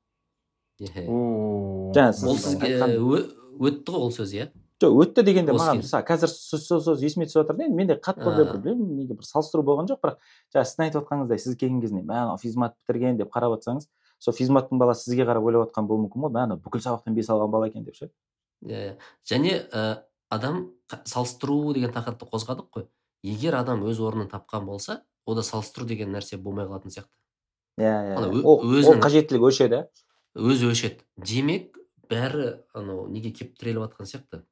жаңа 0.80 2.10
ол 2.30 2.40
сізге 2.40 2.74
өтті 3.60 3.92
ғой 3.92 4.04
ол 4.06 4.12
сөз 4.14 4.34
иә 4.34 4.50
жоқ 4.80 4.96
өтті 5.04 5.24
дегенде 5.26 5.52
маған 5.52 5.82
мысалы 5.82 6.06
қазір 6.08 6.30
сол 6.32 6.80
сөз 6.80 7.02
есіме 7.04 7.26
түсіп 7.28 7.42
жатыр 7.42 7.58
да 7.58 7.66
енді 7.66 7.76
менде 7.76 7.96
қатты 8.00 8.24
ондай 8.24 8.46
бір 8.48 8.60
білмеймін 8.64 9.02
неге 9.02 9.16
бір 9.18 9.28
салыстыру 9.28 9.64
болған 9.66 9.90
жоқ 9.90 10.00
бірақ 10.00 10.16
жаңағы 10.54 10.70
сіздің 10.70 10.84
айтып 10.86 11.02
жатқаныңыздай 11.02 11.42
сіз 11.44 11.58
келген 11.60 11.82
кезінде 11.84 12.00
мә 12.00 12.22
мынау 12.24 12.40
физмат 12.40 12.76
бітірген 12.80 13.20
деп 13.20 13.32
қарап 13.34 13.58
жатсаңыз 13.58 13.90
сол 14.24 14.36
физматтың 14.38 14.80
баласы 14.80 15.10
сізге 15.10 15.26
қарап 15.28 15.44
ойлап 15.44 15.68
жатқан 15.68 15.90
болуы 15.90 16.06
мүмкін 16.06 16.24
ғой 16.24 16.32
мә 16.32 16.46
мынау 16.46 16.62
бүкіл 16.64 16.80
сабақтан 16.86 17.18
бес 17.18 17.28
алған 17.28 17.52
бала 17.52 17.68
екен 17.68 17.84
деп 17.84 18.00
ше 18.00 18.08
иә 18.64 18.96
және 19.28 19.68
ә, 19.68 20.00
адам 20.30 20.70
салыстыру 21.04 21.74
деген 21.74 21.92
тақырыпты 21.92 22.28
қозғадық 22.32 22.72
қой. 22.72 22.88
егер 23.22 23.54
адам 23.54 23.84
өз 23.84 24.00
орнын 24.00 24.28
тапқан 24.28 24.64
болса 24.64 25.02
ода 25.26 25.42
салыстыру 25.42 25.86
деген 25.86 26.14
нәрсе 26.14 26.36
болмай 26.36 26.66
қалатын 26.66 26.90
сияқты. 26.90 27.12
Иә 27.78 28.16
иә 28.16 28.42
ол 28.44 29.00
қажеттілік 29.00 29.44
өшеді 29.44 29.84
өзі 30.34 30.70
өшеді. 30.70 31.04
Демек 31.16 31.76
бәрі 32.10 32.60
анау 32.74 33.06
неге 33.10 33.32
келіп 33.34 33.58
тіреліп 33.58 33.86
жатқан 33.88 34.08
сияқты. 34.10 34.42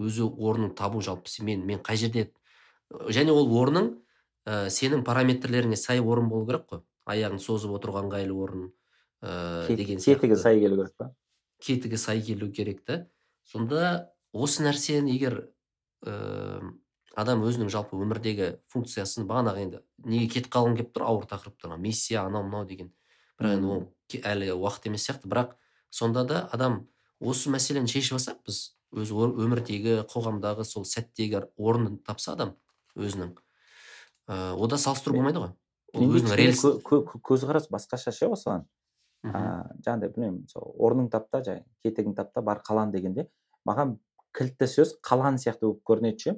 Өзі 0.00 0.26
орнын 0.26 0.74
табу 0.74 1.02
жалпы 1.04 1.30
мен 1.44 1.64
мен 1.66 1.82
қай 1.84 1.96
жерде 1.96 2.32
және 2.90 3.32
ол 3.32 3.48
орның 3.60 3.90
ә, 4.44 4.68
сенің 4.70 5.04
параметрлеріңе 5.04 5.76
сай 5.76 6.00
орын 6.00 6.28
болу 6.28 6.46
керек 6.46 6.66
қой. 6.70 6.82
Аяғын 7.06 7.40
созып 7.40 7.74
отыруға 7.76 8.04
ыңғайлы 8.04 8.34
орын 8.34 8.64
ә, 9.22 9.66
деген 9.68 10.00
сияқты. 10.00 10.20
кетігі 10.20 10.40
сай 10.40 10.60
келу 10.60 10.76
керек 10.76 10.96
па? 10.98 11.10
Кетігі 11.60 11.98
сай 12.00 12.22
келу 12.22 12.50
керек 12.52 12.84
та. 12.84 13.06
Сонда 13.44 14.10
осы 14.32 14.64
нәрсені 14.64 15.12
егер 15.14 15.50
ә, 16.04 16.60
адам 17.14 17.44
өзінің 17.46 17.70
жалпы 17.72 17.98
өмірдегі 18.00 18.58
функциясын 18.72 19.28
бағанағы 19.28 19.64
енді 19.68 19.82
неге 20.04 20.28
кетіп 20.32 20.52
қалғым 20.52 20.76
келіп 20.80 20.94
тұр? 20.96 21.06
Ауыр 21.08 21.28
тақырыптарға 21.30 21.78
миссия 21.80 22.24
анау 22.24 22.44
мынау 22.44 22.66
деген. 22.68 22.92
Бірақ 23.44 23.58
енді 23.58 23.70
ол 23.70 23.84
әлі 24.24 24.50
уақыт 24.56 24.88
емес 24.88 25.06
сияқты. 25.06 25.28
Бірақ 25.28 25.54
сонда 25.90 26.24
да 26.24 26.44
адам 26.52 26.86
осы 27.20 27.52
мәселені 27.52 27.90
шешіп 27.90 28.18
алсақ 28.18 28.40
біз 28.46 28.60
өз 28.94 29.10
өмірдегі 29.12 30.02
қоғамдағы 30.10 30.64
сол 30.66 30.86
сәттегі 30.88 31.44
орнын 31.58 31.98
тапса 32.06 32.32
адам 32.34 32.54
өзінің 32.96 33.34
ә, 34.28 34.54
ода 34.54 34.78
салыстыру 34.78 35.18
болмайды 35.18 35.42
ғой. 35.42 35.52
Ол 35.94 36.14
өзінің 36.14 37.20
көзқарас 37.22 37.68
басқаша 37.70 38.14
ше 38.14 38.30
осыған 38.30 38.66
ыыы 39.24 39.80
жаңағыдай 39.86 40.12
білмеймін 40.14 40.48
сол 40.50 40.74
орның 40.78 41.08
тап 41.12 41.30
та 41.32 41.40
жаңағы 41.46 41.64
кетігін 41.86 42.14
тап 42.14 42.32
та 42.34 42.42
бар 42.44 42.60
қалан 42.66 42.92
дегенде 42.92 43.28
маған 43.66 43.96
кілтті 44.36 44.68
сөз 44.68 44.96
қалан 45.02 45.38
сияқты 45.40 45.68
болып 45.68 45.82
көрінеді 45.88 46.18
ше. 46.18 46.34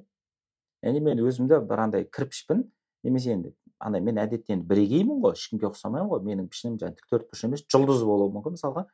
Яғни 0.84 1.00
мен 1.02 1.22
өзімді 1.24 1.58
бір 1.66 1.82
андай 1.86 2.04
кірпішпін 2.06 2.66
немесе 3.02 3.32
енді 3.34 3.54
андай 3.78 4.00
мен 4.00 4.18
әдетте 4.20 4.54
енді 4.54 4.66
бірегеймін 4.70 5.20
ғой 5.24 5.36
ешкімге 5.36 5.68
ұқсамаймын 5.70 6.10
ғой. 6.10 6.22
Менің 6.26 6.48
пішінім 6.52 6.78
жаңағы 6.80 6.96
тік 7.00 7.10
төртбұрыш 7.12 7.44
емес 7.46 7.64
жұлдыз 7.72 8.04
болуы 8.06 8.32
мүмкін. 8.34 8.56
Мысалға 8.56 8.86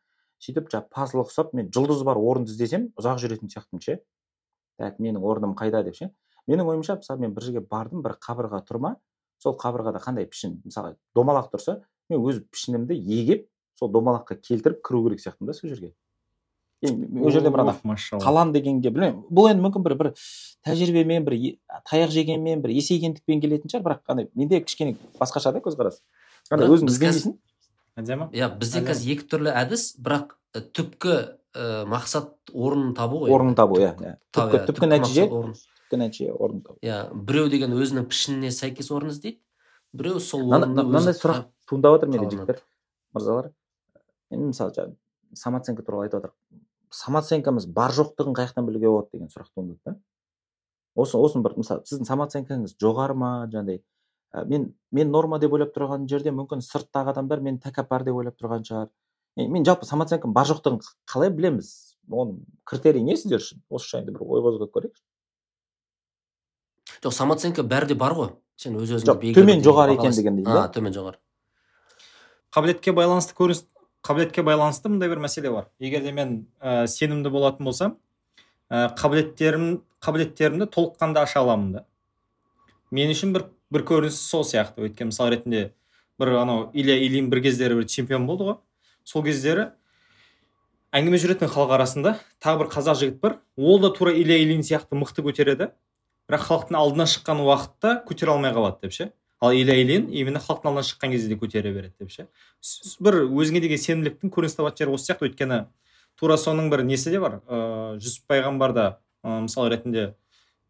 сөйтіп 0.43 0.72
жаңағы 0.72 0.91
пазл 0.91 1.22
ұқсап 1.22 1.55
мен 1.57 1.70
жұлдызы 1.74 2.07
бар 2.09 2.18
орынды 2.18 2.53
іздесем 2.53 2.89
ұзақ 2.99 3.22
жүретін 3.22 3.53
сияқтымын 3.53 3.85
ше. 3.85 3.99
Так 4.78 4.99
менің 4.99 5.22
орным 5.22 5.55
қайда 5.59 5.85
деп 5.87 5.97
ше. 5.99 6.11
Менің 6.51 6.72
ойымша 6.72 6.99
мысалы 6.99 7.22
мен 7.22 7.35
бір 7.35 7.47
жерге 7.47 7.62
бардым 7.62 8.03
бір 8.03 8.16
қабырға 8.18 8.64
тұр 8.66 8.80
ма 8.83 8.97
сол 9.39 9.55
қабырғада 9.59 10.03
қандай 10.03 10.26
пішін 10.26 10.59
мысалы 10.64 10.97
домалақ 11.14 11.53
тұрса 11.55 11.78
мен 12.11 12.22
өз 12.26 12.43
пішінімді 12.51 12.99
егеп 12.99 13.47
сол 13.78 13.93
домалаққа 13.95 14.41
келтіріп 14.43 14.83
кіру 14.83 15.05
керек 15.07 15.22
сияқтымын 15.22 15.53
да 15.53 15.55
сол 15.55 15.70
жерге. 15.70 15.93
Ол 16.83 17.30
жерде 17.30 17.51
бір 17.51 17.62
ана 17.62 17.76
қалам 18.22 18.53
дегенге 18.53 18.91
білмеймін. 18.91 19.22
Бұл 19.30 19.51
енді 19.53 19.62
мүмкін 19.62 19.85
бір 19.87 19.95
бір 20.01 20.11
тәжірибемен 20.66 21.24
бір 21.26 21.37
таяқ 21.91 22.11
жегенмен 22.11 22.62
бір 22.64 22.74
есейгендікпен 22.74 23.43
келетін 23.45 23.70
шығар. 23.70 23.85
Бірақ 23.87 24.14
андай 24.14 24.28
менде 24.35 24.61
кішкене 24.64 24.97
басқаша 25.20 25.53
да 25.55 25.62
көзқарас. 25.62 26.01
Андай 26.51 26.68
өзің 26.68 27.37
әдемі 27.99 28.30
иә 28.33 28.49
бізде 28.59 28.83
қазір 28.87 29.14
екі 29.14 29.28
түрлі 29.30 29.53
әдіс 29.62 29.93
бірақ 30.01 30.35
түпкі 30.74 31.14
ә, 31.55 31.85
мақсат 31.89 32.33
орнын 32.53 32.95
табу 32.97 33.22
ғой. 33.22 33.35
Орнын 33.37 33.55
табу 33.59 33.78
иә 33.78 33.93
иә. 34.01 34.16
Түпкі 34.33 34.62
түпкі 34.70 34.89
нәтиже? 34.89 35.26
түпкі 35.28 36.01
нәтиже 36.01 36.33
орын 36.33 36.62
табу. 36.64 36.78
Иә 36.83 37.05
біреу 37.12 37.51
деген 37.53 37.76
өзінің 37.76 38.09
пішініне 38.09 38.53
сәйкес 38.55 38.91
орын 38.97 39.12
іздейді 39.12 39.39
біреу 39.93 40.20
сол 40.24 40.47
мынандай 40.49 41.12
сұрақ 41.18 41.51
туындап 41.68 41.99
жатыр 41.99 42.14
менде 42.14 42.30
жігіттер 42.33 42.62
мырзалар. 43.12 43.53
Енді 44.33 44.53
мысалы 44.55 44.72
жаңағы 44.72 44.97
самооценка 45.37 45.85
туралы 45.85 46.09
айтып 46.09 46.22
жатыр 46.22 46.33
самооценкамыз 46.93 47.66
бар 47.72 47.95
жоқтығын 47.97 48.36
қай 48.36 48.49
жақтан 48.51 48.66
білуге 48.68 48.90
болады 48.90 49.09
деген 49.12 49.30
сұрақ 49.32 49.49
туындады 49.55 49.80
да. 49.86 49.97
Осы 50.95 51.16
осыны 51.16 51.43
бір 51.45 51.57
мысалы 51.57 51.86
сіздің 51.88 52.09
самооценкаңыз 52.09 52.76
жоғары 52.80 53.16
ма? 53.16 53.30
Жаңағыдай 53.53 53.80
ә, 54.32 54.45
мен 54.45 54.74
мен 54.93 55.11
норма 55.11 55.38
деп 55.40 55.55
ойлап 55.57 55.72
тұрған 55.76 56.05
жерде 56.11 56.34
мүмкін 56.36 56.61
сырттағы 56.64 57.14
адамдар 57.14 57.40
мені 57.40 57.62
тәкаппар 57.64 58.05
деп 58.05 58.20
ойлап 58.20 58.36
тұрған 58.40 58.66
шығар. 58.68 58.93
Мен 59.36 59.64
жалпы 59.64 59.88
самооценкам 59.88 60.34
бар 60.36 60.47
жоқтығын 60.51 60.82
қалай 61.09 61.32
білеміз? 61.32 61.72
Оның 62.11 62.43
критерийі 62.68 63.07
не 63.07 63.16
сіздер 63.16 63.40
үшін? 63.40 63.62
Осы 63.72 63.97
жайында 63.97 64.12
бір 64.12 64.26
ой 64.26 64.45
қозғап 64.45 64.76
көрейікші. 64.76 65.05
Жоқ 67.03 67.14
самооценка 67.16 67.64
бәріде 67.64 67.97
бар 67.97 68.14
ғой. 68.18 68.32
Сен 68.61 68.76
өз 68.76 68.93
өзіңді 68.99 69.32
төмен 69.34 69.62
жоғары 69.64 69.97
екен 69.97 70.12
дегендей 70.12 70.45
иә 70.45 70.68
төмен 70.74 70.93
жоғары. 70.95 71.18
Қабілетке 72.53 72.93
байланысты 72.93 73.34
көрініс 73.38 73.64
қабілетке 74.03 74.42
байланысты 74.42 74.90
мындай 74.90 75.09
бір 75.09 75.22
мәселе 75.22 75.50
бар. 75.53 75.68
Егер 75.78 76.03
де 76.03 76.12
мен 76.12 76.46
ә, 76.61 76.86
сенімді 76.86 77.30
болатын 77.30 77.64
болсам 77.66 77.96
ә, 78.70 78.90
қабілеттерім 78.98 79.82
қабілеттерімді 80.03 80.66
толыққанды 80.74 81.22
аша 81.22 81.40
аламын 81.40 81.72
да. 81.72 81.84
Мен 82.90 83.12
үшін 83.14 83.32
бір 83.36 83.46
бір 83.72 83.86
көрініс 83.88 84.18
сол 84.18 84.42
сияқты. 84.44 84.82
Өйткені 84.84 85.12
мысал 85.12 85.30
ретінде 85.30 85.70
бір 86.20 86.34
анау 86.42 86.70
илья 86.74 86.98
ильин 86.98 87.30
бір 87.30 87.42
кездері 87.46 87.78
бір 87.78 87.86
чемпион 87.86 88.26
болды 88.26 88.50
ғой. 88.50 88.59
Сол 89.05 89.24
кездері 89.24 89.70
әңгіме 90.92 91.22
жүретін 91.22 91.48
халық 91.48 91.76
арасында 91.78 92.16
тағы 92.42 92.64
бір 92.64 92.72
қазақ 92.74 92.98
жігіт 93.00 93.20
бар. 93.22 93.38
Ол 93.57 93.80
да 93.80 93.92
тура 93.94 94.12
илья 94.12 94.36
ильин 94.42 94.61
сияқты 94.66 94.98
мықты 94.98 95.24
көтереді. 95.24 95.70
Бірақ 96.28 96.48
халықтың 96.50 96.76
алдына 96.78 97.07
шыққан 97.09 97.40
уақытта 97.46 97.94
көтере 98.07 98.34
алмай 98.34 98.53
қалады 98.53 98.82
деп 98.82 98.92
ше. 98.92 99.12
Ал 99.43 99.53
ильин 99.53 100.07
именно 100.14 100.38
халықтың 100.38 100.70
алдына 100.70 100.84
шыққан 100.86 101.11
кезде 101.11 101.28
де 101.32 101.36
көтере 101.36 101.72
береді 101.74 101.95
деп 101.99 102.11
ше. 102.14 102.26
Бір 103.03 103.24
өзіңе 103.26 103.61
деген 103.64 103.80
сенімділіктің 103.82 104.30
көрініс 104.30 104.55
табатын 104.55 104.84
жері 104.84 104.95
осы 104.95 105.11
сияқты. 105.11 105.26
Өйткені 105.26 105.64
тура 106.20 106.36
соның 106.38 106.70
бір 106.70 106.84
несі 106.86 107.11
де 107.11 107.18
бар. 107.18 107.40
Ыыы 107.51 107.99
жүсіп 107.99 108.30
пайғамбар 108.30 108.74
да 108.76 108.84
мысал 109.24 109.66
ретінде 109.72 110.12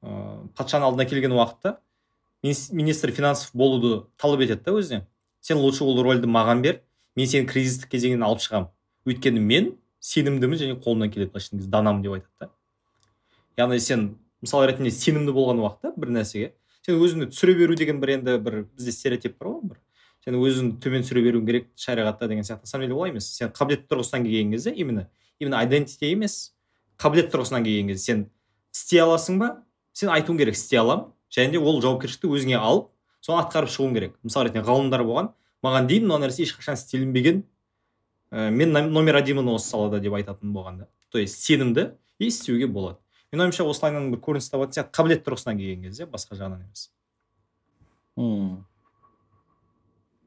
ыыы 0.00 0.48
патшаның 0.56 0.88
алдына 0.88 1.04
келген 1.10 1.36
уақытта 1.36 1.76
министр 2.42 3.12
финансов 3.12 3.52
болуды 3.52 4.06
талап 4.16 4.40
етеді 4.40 4.64
да 4.64 4.72
өзіне. 4.80 5.06
Сен 5.40 5.58
лучше 5.58 5.84
ол 5.84 6.00
рольді 6.02 6.30
маған 6.30 6.62
бер 6.64 6.80
мен 7.14 7.28
сені 7.28 7.46
кризистік 7.46 7.92
кезеңнен 7.92 8.24
алып 8.24 8.40
шығамын 8.40 8.72
өйткені 9.04 9.40
мен 9.42 9.72
сенімдімін 10.00 10.58
және 10.58 10.80
қолымнан 10.80 11.12
келеді 11.12 11.32
былайша 11.34 11.52
айтқан 11.52 11.70
данамын 11.70 12.02
деп 12.02 12.16
айтады 12.16 12.32
да. 12.40 12.50
Яғни 13.58 13.80
сен 13.80 14.06
мысал 14.40 14.64
ретінде 14.66 14.90
сенімді 14.90 15.34
болған 15.34 15.60
уақытта 15.60 15.92
бір 15.96 16.14
нәрсеге 16.16 16.52
сен 16.86 16.98
өзіңді 16.98 17.30
түсіре 17.32 17.54
беру 17.58 17.76
деген 17.78 18.00
бір 18.02 18.16
енді 18.18 18.36
бір 18.42 18.58
бізде 18.76 18.92
стереотип 18.92 19.38
бар 19.38 19.52
ғой 19.52 19.72
бір. 19.72 19.80
Сен 20.24 20.38
өзіңді 20.38 20.78
төмен 20.82 21.04
түсіре 21.06 21.22
беруің 21.24 21.46
керек 21.46 21.68
шариғатта 21.78 22.28
деген 22.28 22.44
сияқты. 22.46 22.62
На 22.62 22.70
самом 22.70 22.86
деле 22.86 22.94
олай 22.94 23.10
емес. 23.10 23.28
Сен 23.36 23.50
қабілет 23.50 23.88
тұрғысынан 23.90 24.26
келген 24.26 24.52
кезде 24.52 24.72
именно 24.74 25.08
именно 25.40 25.62
identity 25.62 26.12
емес 26.12 26.54
қабілет 26.98 27.32
тұрғысынан 27.32 27.64
келген 27.64 27.88
кезде 27.90 28.04
сен 28.04 28.24
істей 28.74 29.02
аласың 29.02 29.38
ба? 29.38 29.50
Сен 29.92 30.10
айтуың 30.10 30.38
керек 30.38 30.54
істей 30.54 30.78
аламын. 30.78 31.10
Және 31.32 31.52
де 31.52 31.58
ол 31.58 31.80
жауапкершілікті 31.82 32.28
өзіңе 32.28 32.58
алып 32.58 32.90
соны 33.22 33.42
атқарып 33.42 33.70
шығуың 33.72 33.94
керек. 33.96 34.16
Мысалы 34.22 34.48
ретінде 34.48 34.66
ғалымдар 34.66 35.04
болған. 35.06 35.32
Маған 35.62 35.88
дейін 35.88 36.08
мына 36.08 36.26
нәрсе 36.26 36.44
ешқашан 36.44 36.76
істелінбеген 36.76 37.42
ә, 38.32 38.50
мен 38.50 38.72
номер 38.72 39.20
одинмын 39.20 39.52
осы 39.54 39.70
салада 39.70 40.00
деп 40.00 40.14
айтатын 40.18 40.52
болған 40.52 40.82
да. 40.82 40.88
То 41.10 41.18
есть 41.18 41.42
сенімді 41.42 41.92
и 42.18 42.26
істеуге 42.26 42.66
болады. 42.66 42.98
Менің 43.32 43.48
ойымша 43.48 43.64
осылайынан 43.64 44.10
бір 44.12 44.20
көрініс 44.26 44.50
табатын 44.52 44.76
сияқты. 44.76 44.92
Қабілет 44.98 45.24
тұрғысынан 45.24 45.58
келген 45.58 45.86
кезде 45.88 46.06
басқа 46.06 46.36
жағынан 46.36 46.66
емес. 46.66 46.90
Мм 48.20 48.62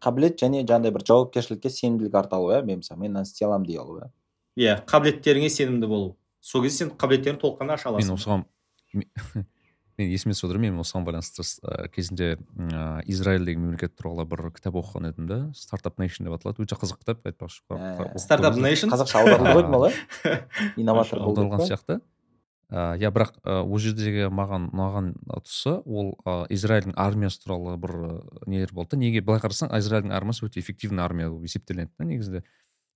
қабілет 0.05 0.37
және 0.41 0.61
жаңағыдай 0.65 0.93
бір 0.93 1.05
жауапкершілікке 1.09 1.71
сенімділік 1.73 2.15
арта 2.17 2.37
алу 2.37 2.51
иә 2.53 2.61
мен 2.65 2.81
мысалы 2.81 2.99
мен 3.01 3.13
мынаны 3.13 3.25
істей 3.25 3.47
аламын 3.47 3.67
дей 3.67 3.79
алу 3.81 3.99
иә. 3.99 4.09
Иә 4.57 4.77
қабілеттеріңе 4.89 5.49
сенімді 5.49 5.89
болу. 5.89 6.15
Сол 6.41 6.63
кезде 6.65 6.85
сен 6.85 6.93
қабілеттеріңді 6.93 7.41
толыққанды 7.41 7.77
аша 7.77 7.89
аласың. 7.89 8.13
Мен 8.13 8.17
осыған 8.17 8.45
мен 9.97 10.11
есіме 10.11 10.35
түсіп 10.35 10.49
отыр 10.49 10.59
мен 10.61 10.77
осыған 10.81 11.05
байланысты 11.07 11.45
ә, 11.63 11.87
кезінде 11.89 12.35
ә, 12.37 13.01
израиль 13.05 13.45
деген 13.45 13.63
мемлекет 13.65 13.95
туралы 13.95 14.25
бір 14.29 14.51
кітап 14.55 14.77
оқыған 14.81 15.09
едім 15.09 15.29
да. 15.29 15.39
Стартап 15.55 15.97
нейшн 15.99 16.27
деп 16.27 16.37
аталады. 16.37 16.65
Өте 16.65 16.77
қызық 16.77 17.01
кітап 17.01 17.25
айтпақшы. 17.25 17.63
Стартап 18.21 18.59
нейшн 18.59 18.93
қазақша 18.93 19.23
аударылды 19.23 19.55
ғой 19.55 19.65
деймін 19.65 19.87
иә? 19.89 20.41
Инноватор 20.83 21.23
аударылған 21.23 21.65
сияқты. 21.65 22.01
Ыыы 22.71 22.99
иә 22.99 23.11
бірақ 23.13 23.37
ол 23.45 23.77
жердегі 23.81 24.29
маған 24.33 24.69
ұнаған 24.73 25.11
тұсы 25.45 25.75
ол 25.85 26.15
ыыы 26.25 26.47
израильдің 26.55 26.95
армиясы 26.97 27.43
туралы 27.43 27.75
бір 27.77 27.93
нелер 28.49 28.73
болды 28.73 28.97
неге 28.97 29.21
былай 29.21 29.41
қарасаң 29.43 29.69
израильдің 29.77 30.15
армиясы 30.15 30.47
өте 30.47 30.59
эффективный 30.59 31.03
армия 31.03 31.29
болып 31.29 31.45
есептелінеді 31.45 31.91
да 31.97 32.05
негізінде. 32.05 32.43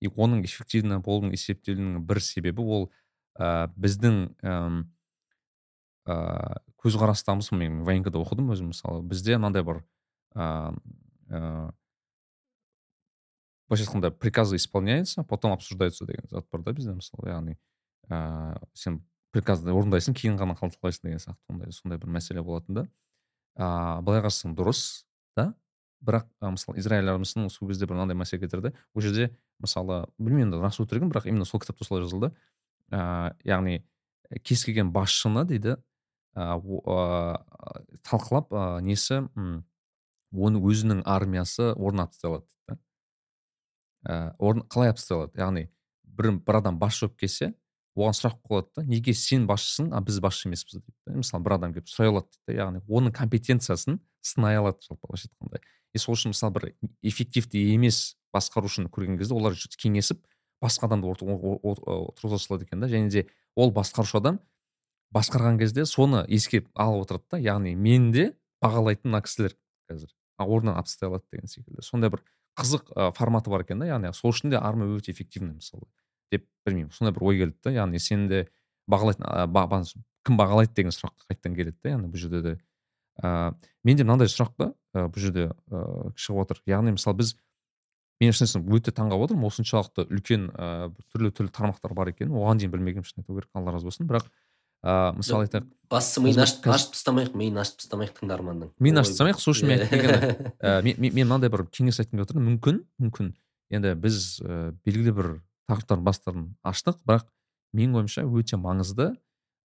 И 0.00 0.08
оның 0.08 0.44
эффективно 0.44 1.00
болуының 1.04 1.36
есептелуінің 1.36 2.00
бір 2.08 2.20
себебі 2.24 2.62
ол 2.64 2.90
ә, 3.38 3.68
біздің 3.76 4.34
ыыы 4.42 4.86
көзқарастамыз 6.80 7.52
мен 7.54 7.82
военкода 7.84 8.18
оқыдым 8.18 8.50
өзім 8.54 8.72
мысалы 8.72 9.02
бізде 9.06 9.36
мынандай 9.36 9.62
бар 9.62 9.84
ыыы 10.34 11.70
былайша 13.68 13.84
айтқанда 13.84 14.10
приказы 14.10 14.56
исполняются 14.56 15.22
потом 15.22 15.52
обсуждаются 15.52 16.06
деген 16.06 16.26
зат 16.30 16.46
бар 16.50 16.62
да 16.62 16.72
бізде 16.72 16.94
мысалы 16.96 17.30
яғни 17.30 17.58
ыыы 18.08 18.58
сен 18.74 19.04
приказды 19.34 19.72
орындайсың 19.74 20.16
кейін 20.18 20.38
ғана 20.40 20.56
талқылайсың 20.58 21.06
деген 21.08 21.22
сияқты 21.22 21.52
ондай 21.52 21.72
сондай 21.72 21.98
бір 22.02 22.10
мәселе 22.16 22.42
болатын 22.42 22.80
да. 22.80 22.86
Ыыы 23.60 24.02
былай 24.06 24.22
қарасаң 24.24 24.54
дұрыс 24.58 25.04
да 25.36 25.52
бірақ 26.04 26.26
мысалы 26.40 26.80
израиль 26.80 27.10
армиясының 27.12 27.50
сол 27.52 27.68
кезде 27.68 27.86
бір 27.86 27.98
мынандай 27.98 28.16
мәселе 28.16 28.40
кетірді 28.44 28.72
ол 28.94 29.04
жерде 29.04 29.30
мысалы 29.60 30.06
білмеймін 30.18 30.48
енді 30.48 30.62
рас 30.64 30.80
өтірігін 30.80 31.12
бірақ 31.12 31.28
именно 31.28 31.44
сол 31.44 31.60
кітапта 31.60 31.84
солай 31.84 32.04
жазылды. 32.06 32.32
Ыыы 32.90 33.34
яғни 33.44 33.82
кез 34.42 34.64
келген 34.64 34.92
басшыны 34.94 35.44
дейді 35.44 35.76
ыыы 36.34 37.38
талқылап 38.06 38.54
ыыы 38.54 38.82
несі 38.86 39.22
оны 40.30 40.62
өзінің 40.62 41.02
армиясы 41.04 41.72
орнатып 41.74 42.14
тастай 42.14 42.30
алады 42.30 42.46
дейді 42.46 42.80
да. 44.04 44.34
Орын 44.38 44.62
қалай 44.70 44.90
алып 44.90 45.00
тастай 45.00 45.18
алады? 45.18 45.38
Яғни 45.38 45.68
бір 46.04 46.56
адам 46.56 46.78
басшы 46.78 47.06
болып 47.06 47.18
келсе 47.20 47.52
оған 47.96 48.14
сұрақ 48.16 48.38
қойылады 48.46 48.70
да. 48.76 48.84
Неге 48.86 49.14
сен 49.14 49.46
басшысың 49.50 49.90
а 49.94 50.00
біз 50.04 50.20
басшы 50.22 50.48
емеспіз 50.48 50.80
дейді 50.80 50.94
да 51.06 51.18
мысалы 51.18 51.44
бір 51.44 51.56
адам 51.56 51.74
келіп 51.74 51.90
сұрай 51.90 52.12
алады 52.12 52.30
дейді 52.46 52.60
яғни 52.60 52.82
оның 52.86 53.14
компетенциясын 53.16 54.00
сынай 54.22 54.58
алады 54.60 54.78
жалпы 54.86 55.08
былайша 55.08 55.28
айтқанда. 55.30 55.60
И 55.92 55.98
сол 55.98 56.14
үшін 56.14 56.34
мысалы 56.34 56.54
бір 56.54 56.68
эффективті 57.02 57.62
емес 57.74 58.16
басқарушыны 58.34 58.90
көрген 58.94 59.18
кезде 59.18 59.34
олар 59.34 59.56
кеңесіп 59.58 60.22
басқа 60.62 60.86
адамды 60.86 61.10
отырғыза 61.10 62.38
салады 62.38 62.68
екен 62.68 62.80
да. 62.80 62.86
Және 62.86 63.10
де 63.10 63.26
ол 63.56 63.72
басқарушы 63.74 64.20
адам 64.20 64.38
басқарған 65.14 65.58
кезде 65.58 65.84
соны 65.84 66.24
еске 66.28 66.62
алып 66.74 67.08
отырады 67.08 67.24
да. 67.32 67.38
Яғни 67.42 67.74
мені 67.74 68.12
де 68.12 68.26
бағалайтын 68.62 69.10
мына 69.10 69.22
кісілер 69.26 69.56
қазір. 69.90 70.12
Орнынан 70.38 70.76
алып 70.78 70.86
тастай 70.86 71.08
алады 71.08 71.24
деген 71.32 71.48
секілді. 71.50 71.82
Сондай 71.82 72.12
бір 72.12 72.22
қызық 72.60 72.92
форматы 73.16 73.50
бар 73.50 73.64
екен 73.64 73.82
да. 73.82 73.88
Яғни 73.90 74.12
сол 74.14 74.30
үшін 74.30 74.54
де 74.54 74.60
армия 74.60 74.86
өте 74.94 75.10
эффективный 75.10 75.56
мысалы. 75.56 75.88
Деп 76.30 76.46
білмеймін. 76.66 76.90
Сондай 76.94 77.14
бір 77.16 77.26
ой 77.26 77.38
келді 77.42 77.56
да 77.64 77.74
яғни 77.74 78.00
сені 78.00 78.28
де 78.30 78.40
бағалайтын 78.90 79.86
кім 80.26 80.36
бағалайды 80.36 80.74
деген 80.76 80.94
сұрақ 80.94 81.14
қайтадан 81.28 81.54
келеді 81.56 81.78
да 81.82 81.94
яғни 81.94 82.10
бұл 82.10 82.20
жерде 82.20 82.42
де 82.42 82.56
ыыы 83.22 83.54
менде 83.84 84.04
мынандай 84.04 84.28
сұрақ 84.28 84.52
та 84.58 84.72
бұл 84.94 85.20
жерде 85.20 85.50
ыыы 85.70 86.12
шығып 86.16 86.44
отыр. 86.44 86.60
Яғни 86.68 86.96
мысалы 86.96 87.22
біз 87.22 87.34
мен 88.20 88.36
шын 88.36 88.68
өте 88.68 88.92
таңғалып 88.92 89.30
отырмын. 89.30 89.48
Осыншалықты 89.48 90.06
үлкен 90.10 90.50
ыыы 90.52 90.92
түрлі 91.14 91.32
түрлі 91.32 91.54
тармақтар 91.56 91.94
бар 91.96 92.12
екенін. 92.12 92.36
Оған 92.36 92.60
дейін 92.60 92.74
білмегенмін 92.74 93.08
шын 93.08 93.22
айту 93.22 93.34
керек 93.38 93.48
алла 93.54 93.72
разы 93.72 93.88
болсын. 93.88 94.08
Бірақ 94.10 94.28
ыыы 94.84 95.16
мысалы 95.16 95.48
айтайық 95.48 95.66
бастысы 95.90 96.20
миын 96.24 96.44
ашып 96.44 96.92
тастамайық 96.94 97.34
миын 97.36 97.60
ашып 97.60 97.80
тастамайық 97.80 98.14
тыңдарманның 98.20 98.70
миын 98.80 99.00
ашып 99.00 99.16
тастамайық 99.16 99.40
сол 99.40 99.52
үшін 99.56 99.68
мен 99.68 99.82
айтып 99.84 101.00
мен 101.00 101.26
мынандай 101.26 101.52
бір 101.52 101.66
кеңес 101.68 102.00
айтқым 102.00 102.20
келіп 102.20 102.28
отыр. 102.28 102.40
Мүмкін 102.44 102.84
мүмкін. 103.00 103.32
Енді 103.70 103.92
біз 104.00 104.40
ә, 104.40 104.72
белгілі 104.84 105.12
бір 105.16 105.28
тақырыптардың 105.70 106.06
бастарын 106.06 106.46
аштық. 106.66 107.00
Бірақ 107.06 107.28
менің 107.72 108.02
ойымша 108.02 108.26
өте 108.26 108.58
маңызды. 108.60 109.12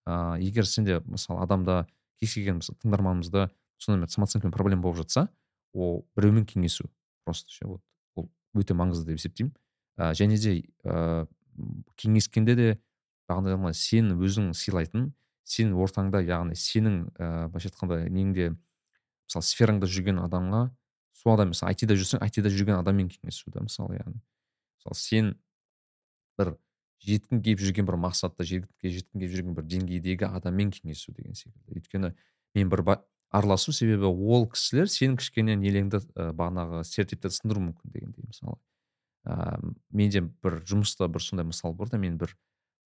Ыыы 0.05 0.45
егер 0.45 0.69
сенде 0.69 1.01
мысалы 1.05 1.41
адамда 1.43 1.85
кез 2.21 2.35
келген 2.37 2.61
тыңдарманымызда 2.61 3.49
сондай 3.81 4.09
самооценкамен 4.09 4.53
проблема 4.53 4.83
болып 4.83 5.03
жатса 5.03 5.27
ол 5.73 6.05
біреумен 6.15 6.45
кеңесу 6.45 6.87
просто 7.25 7.51
ше 7.51 7.67
вот 7.67 7.81
ол 8.15 8.29
өте 8.53 8.73
маңызды 8.77 9.11
деп 9.11 9.19
есептеймін. 9.19 9.53
Ә, 9.97 10.13
және 10.13 10.37
де 10.37 10.61
ә, 10.83 11.25
кеңескенде 11.99 12.55
де 12.55 12.69
бағанағыдай 13.29 13.73
сен 13.73 14.13
өзің 14.15 14.53
сыйлайтын 14.53 15.11
сен 15.45 15.73
ортаңда 15.73 16.21
яғни 16.25 16.57
сенің 16.57 17.01
ііі 17.15 17.49
былайша 17.51 17.71
айтқанда 17.71 17.99
неңде 18.09 18.49
мысалы 18.53 19.45
сфераңда 19.45 19.89
жүрген 19.89 20.19
адамға 20.23 20.67
сол 21.15 21.33
адам 21.35 21.53
мысалы 21.53 21.73
айтида 21.73 21.97
жүрсең 21.97 22.23
айтида 22.25 22.51
жүрген 22.53 22.79
адаммен 22.79 23.09
кеңесу 23.09 23.51
да 23.53 23.63
мысалы 23.65 23.99
яғни. 23.99 24.21
Мысалы 24.79 24.99
сен 24.99 25.33
бір 26.39 26.55
жеткің 27.05 27.41
келіп 27.45 27.61
жүрген 27.63 27.87
бір 27.87 27.97
мақсатта 28.01 28.45
жеткің 28.47 29.19
келіп 29.19 29.33
жүрген 29.33 29.57
бір 29.57 29.67
деңгейдегі 29.69 30.29
адаммен 30.29 30.71
кеңесу 30.73 31.13
деген 31.15 31.35
секілді. 31.37 31.79
Өйткені 31.79 32.13
мен 32.55 32.71
бір 32.71 32.83
араласу 33.35 33.73
себебі 33.75 34.09
ол 34.09 34.47
кісілер 34.49 34.89
сенің 34.91 35.19
кішкене 35.19 35.57
нелеңді 35.59 35.99
ә, 36.15 36.31
бағанағы 36.37 36.83
стереотиптерді 36.87 37.35
сындыруы 37.35 37.67
мүмкін 37.67 37.93
дегендей 37.93 38.27
мысалы. 38.29 38.57
Ыыы 39.25 39.73
менде 39.91 40.21
бір 40.21 40.61
жұмыста 40.69 41.09
бір 41.11 41.23
сондай 41.25 41.47
мысал 41.49 41.73
бар 41.75 41.89
да 41.91 41.99
мен 41.99 42.17
бір 42.21 42.35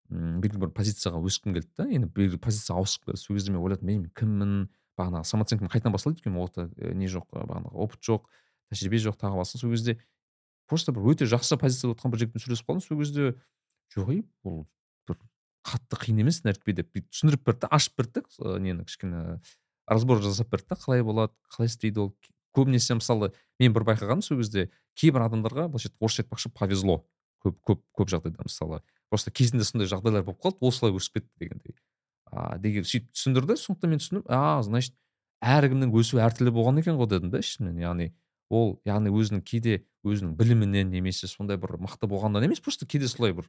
белгілі 0.08 0.62
бір 0.64 0.72
позицияға 0.72 1.20
өскім 1.20 1.56
келді 1.58 1.70
да. 1.76 1.88
Енді 1.88 2.08
белгілі 2.14 2.40
позицияға 2.40 2.80
ауысқым 2.80 3.10
келді. 3.10 3.20
Сол 3.20 3.36
кезде 3.36 3.52
мен 3.52 3.62
ойладым 3.62 3.90
мен 3.90 4.04
кіммін? 4.16 4.54
Бағанағы 4.98 5.28
самооценкам 5.30 5.70
қайтадан 5.70 5.94
басталады 5.94 6.18
өйткені 6.18 6.40
ол 6.42 6.94
не 6.98 7.06
жоқ 7.10 7.28
бағанағы 7.30 7.74
опыт 7.84 8.00
жоқ 8.02 8.24
тәжірибе 8.72 8.98
жоқ 9.04 9.18
тағы 9.20 9.38
басқа. 9.38 9.60
Сол 9.60 9.70
кезде 9.74 9.98
просто 10.68 10.92
бір 10.92 11.12
өте 11.12 11.26
жақсы 11.28 11.58
позицияда 11.60 11.96
отырған 11.96 12.12
бір 12.12 12.22
жігітпен 12.22 12.44
сөйлесіп 12.44 12.68
қалдым. 12.68 12.84
сол 12.84 12.98
кезде 13.00 13.34
жоқ 13.94 14.12
ей 14.12 14.22
бұл 14.44 14.66
бір 15.08 15.18
қатты 15.64 16.00
қиын 16.04 16.22
емес 16.24 16.42
нәрікпе 16.44 16.74
деп 16.76 16.92
бүйтіп 16.92 17.10
түсіндіріп 17.12 17.44
берді 17.48 17.70
ашып 17.72 17.96
берді. 17.98 18.22
Нені 18.38 18.84
кішкене 18.84 19.40
разбор 19.88 20.22
жасап 20.22 20.50
берді 20.52 20.76
қалай 20.76 21.02
болады 21.02 21.32
қалай 21.48 21.72
істейді 21.72 22.04
ол. 22.04 22.12
Көбінесе 22.56 22.96
мысалы 22.96 23.32
мен 23.60 23.72
бір 23.72 23.84
байқағаным 23.84 24.24
сол 24.24 24.40
кезде 24.40 24.70
кейбір 24.98 25.26
адамдарға 25.26 25.68
былайша 25.68 25.92
орысша 26.00 26.24
айтпақшы 26.24 26.50
повезло. 26.54 27.04
Көп 27.44 27.60
көп 27.62 27.82
көп 27.94 28.08
жағдайда 28.08 28.44
мысалы 28.44 28.80
просто 29.10 29.30
кезінде 29.30 29.64
сондай 29.64 29.86
жағдайлар 29.88 30.24
болып 30.24 30.40
қалды 30.42 30.64
осылай 30.66 30.96
өсіп 30.96 31.20
кетті 31.20 31.30
дегендей. 31.38 31.76
А 32.32 32.58
деген 32.58 32.84
сөйтіп 32.84 33.12
түсіндірді. 33.12 33.56
сондықтан 33.56 33.90
мен 33.90 34.00
түсіндім 34.00 34.24
а 34.26 34.62
значит 34.62 34.96
әркімнің 35.44 35.92
өсуі 35.94 36.24
әртүрлі 36.24 36.52
болған 36.56 36.80
екен 36.80 36.98
ғой 36.98 37.08
дедім 37.12 37.30
да 37.30 37.38
ішімнен 37.44 37.78
яғни 37.78 38.10
ол 38.50 38.78
яғни 38.88 39.12
өзінің 39.12 39.42
кейде 39.44 39.82
өзінің 40.06 40.34
білімінен 40.38 40.90
немесе 40.92 41.28
сондай 41.28 41.58
бір 41.60 41.76
мықты 41.82 42.08
болғаннан 42.08 42.46
емес 42.48 42.60
просто 42.64 42.86
кейде 42.86 43.08
солай 43.08 43.34
бір 43.36 43.48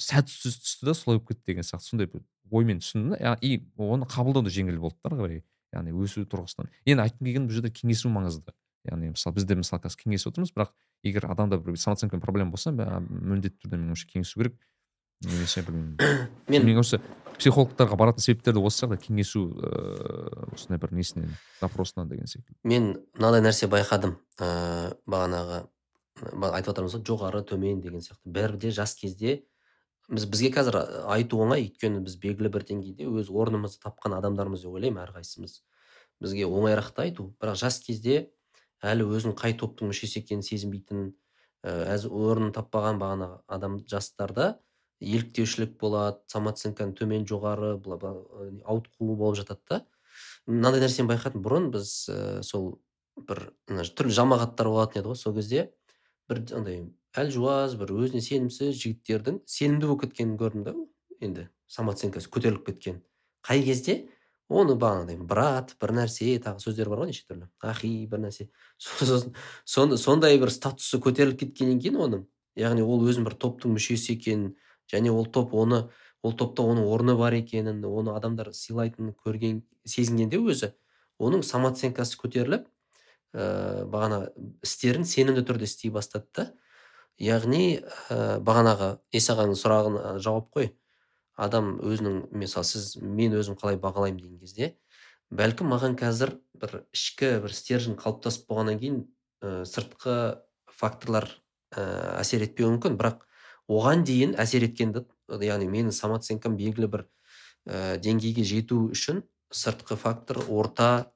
сәт 0.00 0.30
түсті 0.30 0.88
да 0.88 0.94
солай 0.94 1.18
болып 1.18 1.32
кетті 1.32 1.52
деген 1.52 1.66
сияқты 1.66 1.90
сондай 1.90 2.10
бір 2.10 2.24
оймен 2.50 2.80
түсіндім 2.82 3.14
да. 3.14 3.36
И 3.40 3.62
оны 3.76 4.08
қабылдау 4.10 4.44
да 4.44 4.52
жеңіл 4.52 4.80
болды 4.82 4.98
да 5.04 5.14
қарай 5.14 5.42
яғни 5.74 5.94
өсу 5.94 6.24
тұрғысынан. 6.26 6.70
Енді 6.86 7.04
айтқым 7.04 7.28
келгені 7.28 7.48
бұл 7.48 7.58
жерде 7.58 7.72
кеңесу 7.74 8.10
маңызды. 8.12 8.54
Яғни 8.88 9.12
мысалы 9.14 9.38
бізде 9.38 9.56
мысалы 9.58 9.82
қазір 9.84 10.02
кеңесіп 10.02 10.32
отырмыз 10.32 10.52
бірақ 10.54 10.74
егер 11.04 11.26
адамда 11.30 11.58
бір 11.58 11.78
самооценкамен 11.80 12.22
проблема 12.22 12.54
болса 12.54 12.72
міндетті 12.72 13.64
түрде 13.64 13.80
меніңше 13.80 14.08
кеңесу 14.10 14.40
керек 14.40 14.58
немесе 15.22 15.62
білмеймін. 15.62 16.28
Мен 16.48 16.80
осы 16.80 17.00
психологтарға 17.38 17.96
баратын 17.98 18.22
себептер 18.24 18.54
де 18.54 18.62
осы 18.62 18.84
сияқты 18.84 18.98
кеңесу 19.06 19.46
ыыы 19.54 20.50
осындай 20.54 20.78
бір 20.80 20.92
несінен 20.94 21.32
запросынан 21.60 22.08
деген 22.08 22.26
секілді. 22.30 22.58
Мен 22.64 22.90
мынадай 23.18 23.42
нәрсе 23.44 23.68
байқадым 23.70 24.16
ыыы 24.38 24.94
бағанағы 25.10 25.64
айтып 26.54 26.70
жатырмыз 26.70 26.94
ғой 26.98 27.04
жоғары 27.08 27.42
төмен 27.48 27.82
деген 27.82 28.04
сияқты. 28.04 28.22
Бәрі 28.24 28.60
де 28.62 28.70
жас 28.70 28.94
кезде 28.94 29.42
біз 30.08 30.26
бізге 30.30 30.52
қазір 30.54 30.78
айту 31.10 31.40
оңай. 31.42 31.66
Өйткені 31.66 32.04
біз 32.04 32.16
белгілі 32.22 32.52
бір 32.54 32.66
деңгейде 32.70 33.08
өз 33.08 33.32
орнымызды 33.32 33.82
тапқан 33.82 34.14
адамдармыз 34.18 34.62
деп 34.62 34.76
ойлаймын 34.76 35.02
әрқайсымыз. 35.08 35.62
Бізге 36.22 36.46
оңайырақ 36.46 36.92
та 36.94 37.08
айту. 37.08 37.32
Бірақ 37.40 37.58
жас 37.58 37.80
кезде 37.82 38.28
әлі 38.84 39.08
өзін 39.16 39.34
қай 39.38 39.56
топтың 39.58 39.90
мүшесі 39.90 40.20
екенін 40.22 40.44
сезінбейтін 40.46 41.08
әз 41.64 42.04
орнын 42.06 42.52
таппаған 42.54 43.00
бағанағы 43.00 43.40
адам 43.48 43.78
жастарда 43.88 44.58
еліктеушілік 45.04 45.76
болады 45.80 46.20
самооценканың 46.32 46.94
төмен 46.98 47.26
жоғары 47.28 47.74
бла 47.82 47.98
ауытқуы 48.00 49.16
болып 49.16 49.38
жатады 49.42 49.60
да. 49.70 49.80
Мынандай 50.46 50.82
нәрсені 50.84 51.10
байқадым 51.10 51.44
бұрын 51.44 51.70
біз 51.74 51.92
ә, 52.10 52.42
сол 52.42 52.78
бір 53.16 53.50
түрлі 53.68 54.14
жамағаттар 54.16 54.70
болатын 54.70 55.02
еді 55.02 55.12
ғой 55.12 55.20
сол 55.20 55.36
кезде. 55.36 55.68
Бір 56.28 56.42
андай 56.56 56.80
әлжуаз 57.14 57.76
бір 57.80 57.94
өзіне 57.98 58.22
сенімсіз 58.24 58.74
жігіттердің 58.80 59.42
сенімді 59.46 59.90
болып 59.90 60.06
кеткенін 60.06 60.38
көрдім 60.40 60.66
да 60.66 60.74
енді 61.20 61.48
самооценкасы 61.70 62.30
көтеріліп 62.32 62.66
кеткен. 62.70 63.00
Қай 63.44 63.62
кезде? 63.64 64.04
Оны 64.52 64.76
бағанағыдай 64.76 65.16
брат 65.24 65.72
бір 65.80 65.94
нәрсе 65.96 66.36
тағы 66.44 66.60
сөздер 66.60 66.90
бар 66.92 67.04
ғой 67.04 67.12
неше 67.12 67.24
түрлі. 67.28 67.48
Ахи 67.64 67.90
бір 68.10 68.26
нәрсе. 68.26 68.48
Сосын 68.78 69.96
сондай 69.96 70.36
бір 70.40 70.52
статусы 70.52 71.00
көтеріліп 71.00 71.40
кеткеннен 71.46 71.80
кейін 71.80 72.00
оның 72.04 72.26
яғни 72.60 72.84
ол 72.84 73.02
өзін 73.08 73.24
бір 73.26 73.38
топтың 73.40 73.74
мүшесі 73.74 74.14
екенін 74.18 74.52
және 74.92 75.12
ол 75.12 75.26
топ 75.26 75.54
оны 75.54 75.88
ол 76.24 76.32
топта 76.32 76.64
оның 76.64 76.88
орны 76.88 77.16
бар 77.16 77.36
екенін 77.36 77.84
оны 77.84 78.14
адамдар 78.16 78.52
сыйлайтынын 78.56 79.14
көрген 79.24 79.62
сезінгенде 79.84 80.40
өзі 80.40 80.72
оның 81.20 81.44
самооценкасы 81.46 82.18
көтеріліп 82.20 82.66
ә, 83.34 83.84
бағана 83.90 84.28
істерін 84.64 85.04
сенімді 85.04 85.44
түрде 85.46 85.68
істей 85.68 85.92
бастады 85.94 86.26
да. 86.34 86.46
Яғни 87.20 87.78
ә, 88.10 88.40
бағанағы 88.42 88.96
ағаның 89.14 89.58
сұрағына 89.58 90.16
жауап 90.18 90.48
қой. 90.54 90.72
Адам 91.36 91.76
өзінің 91.82 92.32
мысалы 92.34 92.66
сіз 92.66 92.96
мен 93.02 93.34
өзім 93.38 93.58
қалай 93.58 93.78
бағалаймын 93.78 94.22
деген 94.22 94.40
кезде 94.40 94.74
бәлкім 95.34 95.70
маған 95.72 95.96
қазір 95.98 96.36
бір 96.60 96.84
ішкі 96.94 97.38
бір 97.42 97.54
стержень 97.54 97.96
қалыптасып 97.98 98.46
болғаннан 98.50 98.78
кейін 98.80 98.98
ә, 99.42 99.64
сыртқы 99.66 100.16
факторлар 100.70 101.26
ә, 101.74 102.20
әсер 102.20 102.44
етпеуі 102.46 102.76
мүмкін. 102.76 102.98
Бірақ 103.00 103.24
оған 103.68 104.04
дейін 104.04 104.34
әсер 104.40 104.66
еткенді 104.66 105.04
яғни 105.44 105.68
менің 105.70 105.94
самооценкам 105.94 106.56
белгілі 106.58 106.90
бір 106.92 107.06
ә, 107.66 107.96
деңгейге 108.02 108.44
жету 108.44 108.80
үшін 108.92 109.22
сыртқы 109.54 109.96
фактор 109.96 110.42
орта 110.48 111.10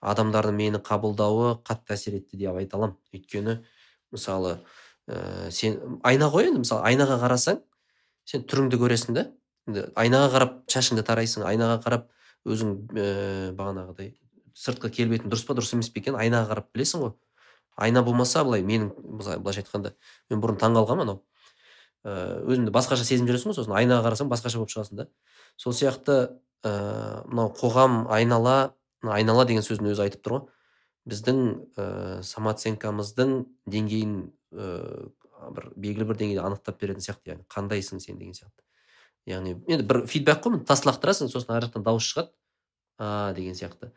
адамдардың 0.00 0.56
мені 0.56 0.80
қабылдауы 0.82 1.58
қатты 1.66 1.96
әсер 1.96 2.16
етті 2.18 2.38
деп 2.40 2.56
айта 2.56 2.78
аламын. 2.78 2.96
Өйткені 3.14 3.58
мысалы 4.14 4.56
ә, 5.06 5.50
сен 5.50 6.00
айна 6.02 6.30
ғой 6.32 6.50
енді 6.50 6.64
мысалы 6.64 6.82
айнаға 6.88 7.20
қарасаң 7.22 7.60
сен 8.24 8.46
түріңді 8.48 8.80
көресің 8.82 9.18
да. 9.18 9.28
Айнаға 9.94 10.32
қарап 10.34 10.56
шашыңды 10.72 11.04
тарайсың 11.06 11.44
айнаға 11.46 11.78
қарап 11.84 12.08
өзің 12.48 12.72
ә, 12.98 13.52
бағанағыдай 13.58 14.16
сыртқы 14.58 14.90
келбетің 14.92 15.30
дұрыс 15.30 15.46
па 15.46 15.54
дұрыс 15.56 15.72
емес 15.76 15.90
пе 15.92 16.02
екенін 16.02 16.18
айнаға 16.20 16.50
қарап 16.50 16.72
білесің 16.74 17.04
ғой. 17.04 17.12
Айна 17.76 18.02
болмаса 18.02 18.42
былай 18.44 18.64
менің 18.66 18.90
былайша 18.98 19.62
айтқанда 19.62 19.94
мен 20.30 20.42
бұрын 20.42 20.58
таңқалғанмын 20.60 21.06
анау. 21.06 21.22
Ыыы 22.02 22.42
өзіңді 22.50 22.72
басқаша 22.74 23.06
сезініп 23.06 23.30
жүресің 23.30 23.52
ғой 23.52 23.58
сосын 23.58 23.76
айнаға 23.78 24.06
қарасаң 24.08 24.30
басқаша 24.32 24.58
болып 24.58 24.72
шығасың 24.74 24.98
да. 24.98 25.06
Сол 25.56 25.74
сияқты 25.76 26.16
ыыы 26.66 27.22
мынау 27.30 27.52
қоғам 27.58 28.06
айнала 28.10 28.74
айнала 29.02 29.46
деген 29.46 29.62
сөздің 29.62 29.92
өзі 29.92 30.06
айтып 30.06 30.24
тұр 30.26 30.36
ғой. 30.36 30.42
Біздің 31.10 31.40
ыыы 31.76 32.22
самооценкамыздың 32.26 33.36
деңгейін 33.70 34.18
ыыы 34.52 35.10
бір 35.56 35.70
белгілі 35.76 36.06
бір 36.10 36.20
деңгейде 36.20 36.42
анықтап 36.42 36.78
беретін 36.82 37.02
сияқты 37.02 37.32
яғни 37.32 37.46
қандайсың 37.50 38.02
сен 38.02 38.18
деген 38.18 38.34
сияқты. 38.36 38.62
Яғни 39.26 39.56
енді 39.66 39.86
бір 39.86 40.04
фидбак 40.10 40.42
қой 40.44 40.60
тас 40.66 40.84
лақтырасың 40.86 41.30
сосын 41.30 41.56
ар 41.56 41.66
жақтан 41.66 41.86
дауыс 41.86 42.06
шығады. 42.06 42.30
А 42.98 43.32
деген 43.34 43.54
сияқты. 43.58 43.90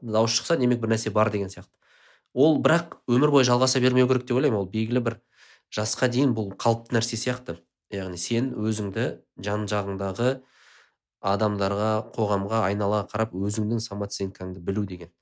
Дауыс 0.00 0.38
шықса 0.38 0.56
демек 0.56 0.80
бір 0.80 0.94
нәрсе 0.94 1.12
бар 1.12 1.30
деген 1.32 1.52
сияқты. 1.52 1.72
Ол 2.32 2.58
бірақ 2.64 2.96
өмір 3.08 3.32
бойы 3.32 3.44
жалғаса 3.44 3.80
бермеу 3.80 4.08
керек 4.08 4.24
деп 4.24 4.38
ойлаймын 4.38 4.62
ол 4.62 4.68
белгілі 4.72 5.04
бір 5.04 5.18
жасқа 5.72 6.08
дейін 6.12 6.34
бұл 6.36 6.52
қалыпты 6.60 6.96
нәрсе 6.96 7.18
сияқты. 7.20 7.58
Яғни 7.92 8.18
сен 8.20 8.52
өзіңді 8.56 9.06
жан 9.44 9.66
жағыңдағы 9.68 10.30
адамдарға 11.22 11.90
қоғамға 12.16 12.62
айнала 12.68 13.02
қарап 13.10 13.34
өзіңнің 13.36 13.82
самооценкаңды 13.84 14.62
білу 14.64 14.84
деген. 14.88 15.12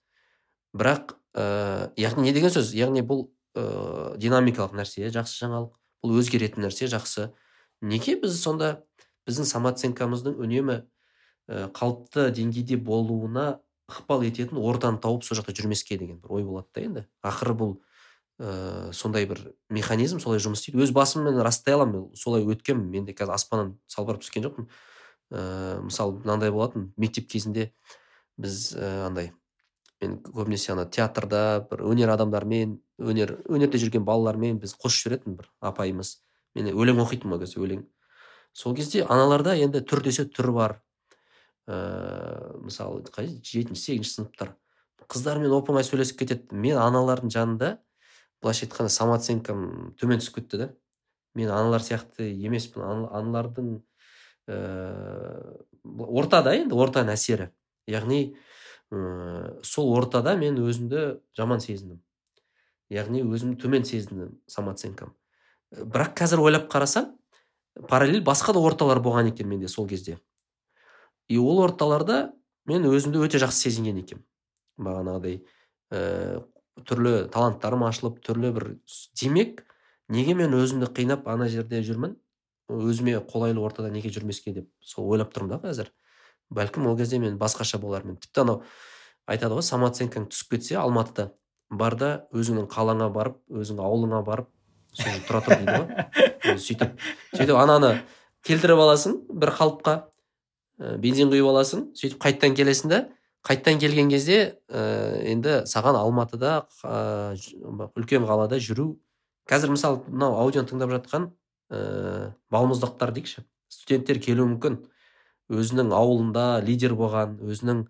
Бірақ 0.76 1.16
ә, 1.34 1.90
яғни 1.98 2.28
не 2.28 2.34
деген 2.34 2.52
сөз? 2.54 2.72
Яғни 2.78 3.02
бұл 3.06 3.26
ә, 3.58 4.16
динамикалық 4.20 4.76
нәрсе 4.78 5.10
жақсы 5.12 5.42
жаңалық. 5.44 5.74
Бұл 6.00 6.20
өзгеретін 6.22 6.64
нәрсе 6.64 6.88
жақсы. 6.90 7.30
Неге 7.82 8.16
біз 8.22 8.38
сонда 8.40 8.78
біздің 9.28 9.50
самооценкамыздың 9.50 10.38
үнемі 10.40 10.80
ә, 10.80 11.68
қалыпты 11.76 12.30
деңгейде 12.38 12.78
болуына 12.80 13.60
ықпал 13.90 14.24
ететін 14.24 14.60
ортаны 14.62 15.02
тауып 15.02 15.26
сол 15.26 15.40
жақта 15.40 15.54
жүрмеске 15.58 15.98
деген 15.98 16.20
бір 16.22 16.38
ой 16.38 16.46
болады 16.46 16.68
да 16.74 16.86
енді. 16.86 17.06
Ақыры 17.26 17.56
бұл 17.58 17.76
ә, 18.40 18.92
сондай 18.96 19.26
бір 19.28 19.42
механизм 19.68 20.20
солай 20.22 20.40
жұмыс 20.40 20.62
істейді. 20.64 20.80
Өз 20.86 20.94
басыммен 20.96 21.42
растай 21.44 21.76
аламын 21.76 22.08
солай 22.16 22.46
өткенмін. 22.48 22.88
Мен 22.88 23.04
де 23.04 23.12
қазір 23.16 23.36
аспаннан 23.36 23.74
салбырап 23.90 24.24
түскен 24.24 24.46
жоқпын. 24.46 24.70
Ә, 25.30 25.80
мысалы 25.84 26.16
мынандай 26.22 26.50
болатын 26.50 26.90
мектеп 26.96 27.28
кезінде 27.30 27.70
біз 28.40 28.72
ә, 28.74 29.06
андай 29.06 29.32
мен 30.00 30.16
көбінесе 30.24 30.72
ана 30.72 30.86
театрда 30.88 31.66
бір 31.70 31.84
өнер 31.92 32.12
адамдарымен 32.14 32.78
өнер 32.98 33.36
өнерде 33.48 33.80
жүрген 33.82 34.06
балалармен 34.08 34.58
біз 34.62 34.72
қосып 34.80 35.10
жүретін 35.10 35.36
бір 35.36 35.50
апайымыз. 35.60 36.16
Мен 36.56 36.72
өлең 36.72 37.02
оқитынмын 37.04 37.36
ол 37.36 37.44
кезде 37.44 37.60
өлең. 37.60 37.84
Сол 38.56 38.74
кезде 38.74 39.04
аналарда 39.04 39.54
енді 39.60 39.84
түр 39.84 40.02
десе 40.02 40.24
түр 40.24 40.50
бар. 40.56 40.80
Ыыы 41.68 42.64
мысалы 42.64 43.04
қай 43.12 43.28
жетінші 43.44 43.84
сегізінші 43.84 44.14
сыныптар. 44.16 44.56
Қыздармен 45.10 45.52
оп 45.52 45.70
оңай 45.70 45.84
сөйлесіп 45.84 46.24
кетеді. 46.24 46.56
Мен 46.56 46.80
аналардың 46.80 47.30
жанында 47.30 47.76
былайша 48.40 48.66
айтқанда 48.66 48.92
самооценкам 48.92 49.64
төмен 50.00 50.20
түсіп 50.22 50.40
кетті 50.40 50.60
да. 50.60 50.68
Мен 51.38 51.50
аналар 51.52 51.84
сияқты 51.84 52.26
емеспін. 52.32 52.82
Аналардың 52.82 53.72
ыыы 54.50 54.56
э, 54.56 56.04
ортада 56.08 56.54
енді 56.58 56.74
ортаның 56.74 57.14
әсері. 57.14 57.50
Яғни 57.90 58.34
ә, 58.90 59.60
сол 59.62 59.92
ортада 59.96 60.34
мен 60.38 60.58
өзімді 60.58 61.20
жаман 61.36 61.62
сезіндім. 61.62 62.00
Яғни 62.90 63.22
өзімді 63.22 63.60
төмен 63.62 63.86
сезіндім 63.86 64.34
самооценкам. 64.50 65.14
Бірақ 65.70 66.16
қазір 66.18 66.42
ойлап 66.42 66.66
қарасам 66.72 67.12
параллель 67.88 68.24
басқа 68.26 68.52
да 68.56 68.62
орталар 68.64 69.00
болған 69.00 69.30
екен 69.30 69.48
менде 69.48 69.68
сол 69.68 69.86
кезде. 69.88 70.18
И 71.28 71.38
ол 71.38 71.62
орталарда 71.62 72.32
мен 72.66 72.84
өзімді 72.90 73.22
өте 73.22 73.38
жақсы 73.38 73.68
сезінген 73.68 74.02
екенмін 74.02 74.26
бағанағыдай 74.80 75.40
ә, 75.92 76.42
түрлі 76.88 77.28
таланттарым 77.32 77.84
ашылып 77.86 78.20
түрлі 78.24 78.52
бір 78.56 78.66
демек 79.20 79.64
неге 80.08 80.34
мен 80.34 80.54
өзімді 80.58 80.90
қинап 80.96 81.26
ана 81.30 81.48
жерде 81.48 81.82
жүрмін? 81.86 82.16
Өзіме 82.70 83.18
қолайлы 83.26 83.62
ортада 83.64 83.90
неге 83.90 84.12
жүрмеске 84.14 84.54
деп 84.54 84.68
сол 84.80 85.08
ойлап 85.10 85.34
тұрмын 85.34 85.56
да 85.56 85.60
қазір. 85.64 85.90
Бәлкім 86.50 86.86
ол 86.90 86.96
кезде 86.98 87.18
мен 87.18 87.38
басқаша 87.38 87.78
болармын. 87.82 88.16
Тіпті 88.22 88.44
анау 88.44 88.62
айтады 89.26 89.58
ғой 89.58 89.66
самооценкаң 89.66 90.28
түсіп 90.30 90.56
кетсе 90.56 90.78
алматыда. 90.78 91.32
Бар 91.70 91.94
да 91.98 92.10
өзіңнің 92.34 92.66
қалаңа 92.70 93.10
барып 93.14 93.38
өзіңнің 93.50 93.84
ауылыңа 93.86 94.22
барып 94.26 94.48
сол 94.94 95.20
тұра 95.28 95.42
тұр 95.46 95.60
дейді 95.60 95.76
ғой. 95.76 96.56
Сөйтіп. 96.58 96.96
Сөйтіп 97.36 97.58
ананы 97.58 97.92
келтіріп 98.46 98.82
аласың 98.86 99.20
бір 99.30 99.54
қалыпқа. 99.58 99.96
Бензин 100.98 101.30
құйып 101.30 101.50
аласың 101.50 101.90
сөйтіп 101.94 102.22
қайтадан 102.22 102.56
келесің 102.58 102.90
да 102.90 103.00
қайттан 103.46 103.78
келген 103.80 104.10
кезде 104.12 104.38
ә, 104.68 105.20
енді 105.32 105.62
саған 105.68 105.96
алматыда 105.96 106.66
ә, 106.84 107.36
үлкен 107.96 108.26
қалада 108.28 108.60
жүру. 108.60 108.98
Қазір 109.48 109.72
мысалы 109.72 110.02
мынау 110.08 110.36
аудионы 110.42 110.68
тыңдап 110.68 110.92
жатқан 110.98 111.30
ә, 111.72 112.34
балмұздақтар 112.52 113.14
дейікші. 113.16 113.46
Студенттер 113.72 114.20
келуі 114.20 114.52
мүмкін. 114.52 114.82
Өзінің 115.50 115.94
ауылында 115.96 116.60
лидер 116.66 116.92
болған 116.98 117.38
өзінің 117.40 117.84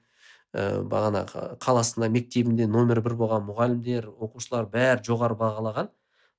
ә, 0.55 0.83
бағана 0.87 1.25
қаласында 1.61 2.09
мектебінде 2.15 2.69
номер 2.71 3.03
бір 3.03 3.17
болған 3.19 3.43
мұғалімдер 3.49 4.07
оқушылар 4.23 4.71
бәрі 4.71 5.03
жоғары 5.09 5.37
бағалаған. 5.41 5.91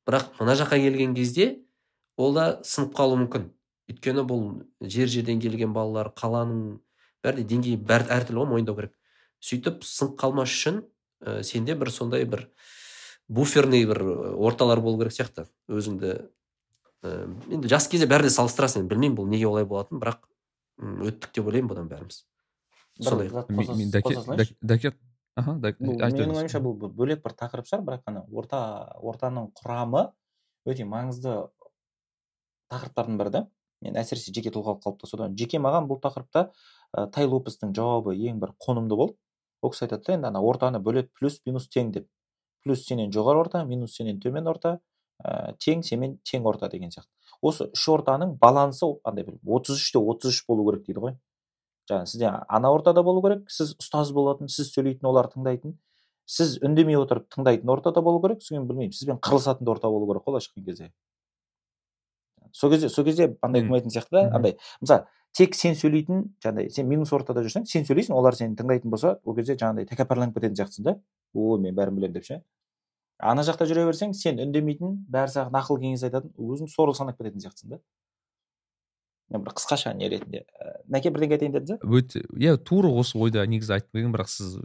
Бірақ 0.08 0.40
мына 0.40 0.56
жаққа 0.58 0.80
келген 0.82 1.14
кезде 1.16 1.58
ол 2.18 2.34
да 2.34 2.62
сынып 2.64 2.96
қалуы 2.96 3.26
мүмкін. 3.26 3.52
Өйткені 3.92 4.24
бұл 4.24 4.48
жер 4.82 5.12
жерден 5.12 5.44
келген 5.44 5.76
балалар 5.76 6.14
қаланың 6.16 6.80
бәрі 7.24 7.44
де 7.44 7.48
деңгейі 7.54 7.84
әртүрлі 7.86 8.42
ғой 8.42 8.50
мойындау 8.56 8.80
керек. 8.80 8.96
Сөйтіп 9.42 9.86
сынып 9.88 10.18
қалмас 10.22 10.54
үшін 10.54 10.84
ә, 11.26 11.42
сенде 11.44 11.76
бір 11.76 11.92
сондай 11.94 12.26
бір 12.26 12.48
буферный 13.28 13.86
бір 13.90 14.04
орталар 14.36 14.82
болу 14.82 15.02
керек 15.02 15.16
сияқты. 15.16 15.48
Өзіңді 15.72 16.18
ә, 17.04 17.14
енді 17.50 17.72
жас 17.72 17.88
кезде 17.92 18.10
бәрі 18.10 18.30
де 18.30 18.34
салыстырасың 18.34 18.84
енді 18.84 18.94
білмеймін 18.94 19.18
бұл 19.18 19.32
неге 19.32 19.48
олай 19.50 19.66
болатынын 19.66 20.04
бірақ 20.04 20.28
өттік 20.82 21.34
деп 21.36 21.48
ойлаймын 21.48 21.72
бұдан 21.72 21.90
бәріміз. 21.92 22.24
Сондай. 23.02 23.30
дәке 24.62 24.94
аха 25.40 25.56
менің 25.56 26.36
ойымша 26.36 26.62
бұл 26.62 26.76
бөлек 26.92 27.24
бір 27.24 27.36
тақырып 27.40 27.70
шығар 27.70 27.86
бірақ 27.88 28.12
ана 28.12 28.26
орта 28.36 28.62
ортаның 29.00 29.50
құрамы 29.58 30.10
өте 30.68 30.86
маңызды 30.86 31.38
тақырыптардың 32.72 33.20
бірі 33.22 33.34
да. 33.34 33.44
Мен 33.82 33.98
әсіресе 33.98 34.34
жеке 34.36 34.52
тұлғалық 34.54 34.84
қалыптасудан 34.84 35.38
жеке 35.40 35.58
маған 35.64 35.88
бұл 35.90 36.02
тақырыпта 36.04 36.52
ә, 36.94 37.08
тай 37.10 37.26
лопестің 37.26 37.72
жауабы 37.74 38.14
ең 38.14 38.42
бір 38.44 38.54
қонымды 38.62 38.98
болды. 39.00 39.16
Ол 39.62 39.72
кісі 39.74 39.86
айтады 39.86 40.06
да 40.08 40.14
енді 40.18 40.28
ана 40.32 40.42
ортаны 40.42 40.80
бөледі 40.84 41.10
плюс 41.18 41.40
минус 41.46 41.68
тең 41.70 41.92
деп. 41.96 42.08
Плюс 42.64 42.86
сенен 42.86 43.12
жоғары 43.14 43.42
орта 43.42 43.64
минус 43.66 43.96
сенен 43.98 44.20
төмен 44.22 44.48
орта 44.50 44.80
ә, 45.24 45.54
тең 45.62 45.84
сенен 45.86 46.18
тең 46.28 46.46
орта 46.50 46.70
деген 46.70 46.92
сияқты. 46.94 47.10
Осы 47.42 47.70
үш 47.74 47.88
ортаның 47.90 48.36
балансы 48.42 48.86
андай 49.04 49.26
бір 49.26 49.38
отыз 49.46 49.78
үште 49.82 50.00
отыз 50.00 50.34
үш 50.34 50.44
болу 50.48 50.66
керек 50.70 50.86
дейді 50.86 51.06
ғой. 51.06 51.16
Жаңағы 51.90 52.12
сізде 52.12 52.30
ана 52.30 52.72
ортада 52.74 53.04
болу 53.04 53.22
керек 53.26 53.50
сіз 53.50 53.76
ұстаз 53.82 54.14
болатын 54.14 54.50
сіз 54.50 54.70
сөйлейтін 54.76 55.10
олар 55.10 55.30
тыңдайтын 55.34 55.78
сіз 56.30 56.60
үндемей 56.64 57.00
отырып 57.02 57.28
тыңдайтын 57.34 57.70
ортада 57.74 58.02
болу 58.06 58.22
керек. 58.22 58.44
Содан 58.46 58.68
білмеймін 58.70 58.94
сізбен 58.94 59.18
қырылысатын 59.18 59.70
орта 59.74 59.90
болу 59.90 60.08
керек 60.12 60.26
қой 60.28 60.38
былайша 60.38 60.52
айтқан 60.52 60.66
кезде. 60.70 60.92
Сол 62.54 62.72
кезде 62.72 62.90
сол 62.90 63.06
кезде 63.06 63.36
андай 63.42 63.62
болмайтын 63.64 63.94
сияқты 63.94 64.12
да 64.18 64.36
андай. 64.36 64.58
Мысалы 64.82 65.06
тек 65.38 65.56
сен 65.56 65.76
сөйлейтін 65.80 66.26
жаңағыдай 66.44 66.70
сен 66.76 66.88
минус 66.90 67.14
ортада 67.14 67.44
жүрсең 67.46 67.66
сен 67.66 67.88
сөйлейсің 67.88 68.18
олар 68.18 68.36
сені 68.36 68.58
тыңдайтын 68.60 68.92
болса 68.92 69.20
ол 69.24 69.36
кезде 69.38 69.56
жаңағыдай 69.56 69.88
тәкаппарланып 69.94 70.36
кететін 70.36 70.60
сияқтысың 70.60 70.90
да. 70.90 70.98
Ой 71.34 71.60
мен 71.62 71.76
бәрін 71.76 71.96
білемін 71.96 72.18
деп 72.20 72.28
ше. 72.28 72.42
Ана 73.22 73.46
жақта 73.48 73.70
жүре 73.70 73.86
берсең 73.88 74.14
сен 74.18 74.42
үндемейтін 74.44 75.06
бәрі 75.08 75.32
саған 75.32 75.56
ақыл 75.62 75.80
кеңес 75.80 76.04
айтатын 76.08 76.36
өзің 76.36 76.72
сорлы 76.74 76.98
санап 76.98 77.20
кететін 77.22 77.44
сияқтысың 77.46 77.78
да. 77.78 77.82
Бір 79.32 79.54
қысқаша 79.56 79.94
не 79.96 80.10
ретінде 80.12 80.42
нәке 80.92 81.08
бірдеңе 81.14 81.38
айтайын 81.38 81.54
дедіңіз 81.56 81.78
ба 81.80 82.00
өте 82.02 82.20
иә 82.36 82.58
тура 82.68 82.90
осы 82.92 83.16
ойды 83.16 83.40
негізі 83.48 83.78
айтқым 83.78 83.94
келген 83.96 84.12
бірақ 84.12 84.28
сіз 84.28 84.58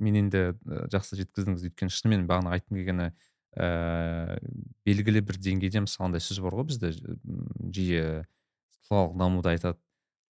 мен 0.00 0.16
енді 0.22 0.54
жақсы 0.94 1.18
жеткіздіңіз. 1.20 1.66
Өйткені 1.68 1.92
шынымен 1.92 2.24
бағана 2.30 2.54
айтқым 2.56 2.78
келгені 2.78 3.10
ііі 3.56 4.38
белгілі 4.86 5.22
бір 5.26 5.40
деңгейде 5.42 5.82
мысалы 5.86 6.10
андай 6.10 6.22
сөз 6.22 6.40
бар 6.44 6.56
ғой 6.58 6.68
бізде 6.68 6.92
жиі 6.92 8.24
тұлғалық 8.86 9.16
дамуда 9.18 9.54
айтады. 9.56 9.80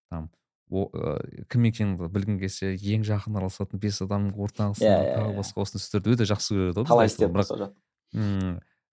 Там 0.09 0.29
кім 0.67 1.67
екеніңді 1.69 2.09
білгің 2.11 2.39
келсе 2.41 2.73
ең 2.75 3.05
жақын 3.07 3.37
араласатын 3.39 3.79
бес 3.79 4.01
адамның 4.03 4.33
ортаңғысың 4.35 4.83
yeah, 4.83 5.03
yeah, 5.05 5.21
тағы 5.21 5.37
басқа 5.37 5.63
осындай 5.63 5.83
сөздерді 5.83 6.15
өте 6.15 6.27
жақсы 6.27 6.57
көреді 6.57 6.81
ғой 6.81 6.89
қалай 6.89 7.07
істеп 7.07 7.31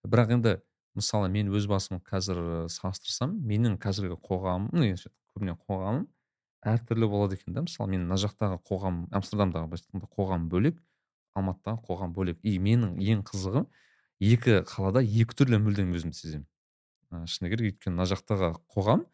бірақ 0.05 0.35
енді 0.37 0.53
мысалы 0.95 1.31
мен 1.35 1.51
өз 1.51 1.67
басым 1.67 1.99
қазір 2.07 2.69
салыстырсам 2.71 3.35
менің 3.43 3.79
қазіргі 3.83 4.21
қоғамым 4.23 4.71
көбіне 5.35 5.57
қоғамым 5.67 6.05
әртүрлі 6.65 7.09
болады 7.11 7.37
екен 7.39 7.55
да. 7.55 7.65
Мысалы 7.65 7.91
мен 7.93 8.07
мына 8.07 8.19
жақтағы 8.21 8.61
қоғам 8.65 9.05
амстердамдағы 9.15 9.81
қоғам 10.17 10.49
бөлек 10.53 10.79
алматыдағы 11.37 11.83
қоғам 11.89 12.15
бөлек. 12.17 12.39
И 12.43 12.59
менің 12.63 12.97
ең 13.03 13.25
қызығы 13.29 13.65
екі 14.23 14.61
қалада 14.69 15.03
екі 15.03 15.37
түрлі 15.37 15.61
мүлдем 15.63 15.95
өзімді 15.97 16.19
сеземін. 16.19 16.47
Шыны 17.31 17.51
керек 17.53 17.75
өйткені 17.75 17.97
мына 17.97 18.07
жақтағы 18.11 18.53
қоғам 18.75 19.05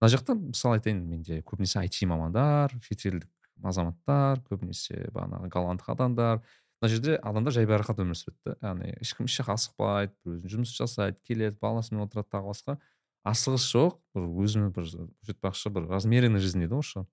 мына 0.00 0.10
жақта 0.12 0.36
мысалы 0.38 0.78
айтайын 0.78 1.02
менде 1.08 1.40
көбінесе 1.48 1.80
айти 1.82 2.06
мамандар 2.06 2.74
шетелдік 2.84 3.28
азаматтар 3.64 4.42
көбінесе 4.48 5.08
бағанағы 5.14 5.50
голландық 5.52 5.92
адамдар. 5.94 6.42
Мына 6.78 6.92
жерде 6.92 7.16
адамдар 7.18 7.54
жайбарақат 7.56 8.02
өмір 8.04 8.18
сүреді 8.18 8.38
да. 8.46 8.56
Яғни 8.62 8.92
ешкім 9.02 9.26
еш 9.26 9.40
жаққа 9.40 9.56
асықпайды 9.58 10.14
бір 10.22 10.36
өзінің 10.36 10.52
жұмысын 10.52 10.82
жасайды 10.84 11.18
келеді 11.26 11.58
баласымен 11.62 12.04
отырады 12.04 12.30
тағы 12.30 12.52
басқа. 12.52 12.76
Асығыс 13.26 13.64
жоқ 13.72 13.96
бір 14.14 14.28
өзіме 14.44 14.70
бір 14.76 14.92
айтпақшы 15.26 15.72
бір 15.74 15.88
размеренный 15.90 16.44
жизнь 16.44 16.62
дейді 16.62 16.78
ғой 16.78 17.08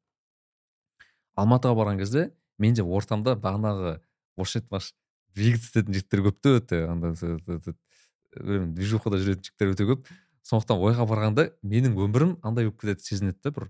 алматыға 1.36 1.76
барған 1.76 2.00
кезде 2.00 2.30
менде 2.62 2.84
ортамда 2.84 3.36
бағанағы 3.36 3.98
орысша 4.38 4.62
айтпақшы 4.62 4.94
двигаться 5.36 5.72
ететін 5.74 5.96
жігіттер 6.00 6.26
көп 6.26 6.38
та 6.42 6.56
өте 6.60 6.82
андай 6.90 7.16
движухада 8.36 9.20
жүретін 9.22 9.44
жігіттер 9.46 9.74
өте 9.76 9.90
көп. 9.90 10.08
Сондықтан 10.46 10.78
ойға 10.78 11.08
барғанда 11.10 11.50
менің 11.66 11.96
өмірім 12.06 12.38
андай 12.46 12.68
болып 12.68 12.82
кетеді 12.84 13.02
сезінеді 13.06 13.40
да 13.44 13.52
бір 13.56 13.70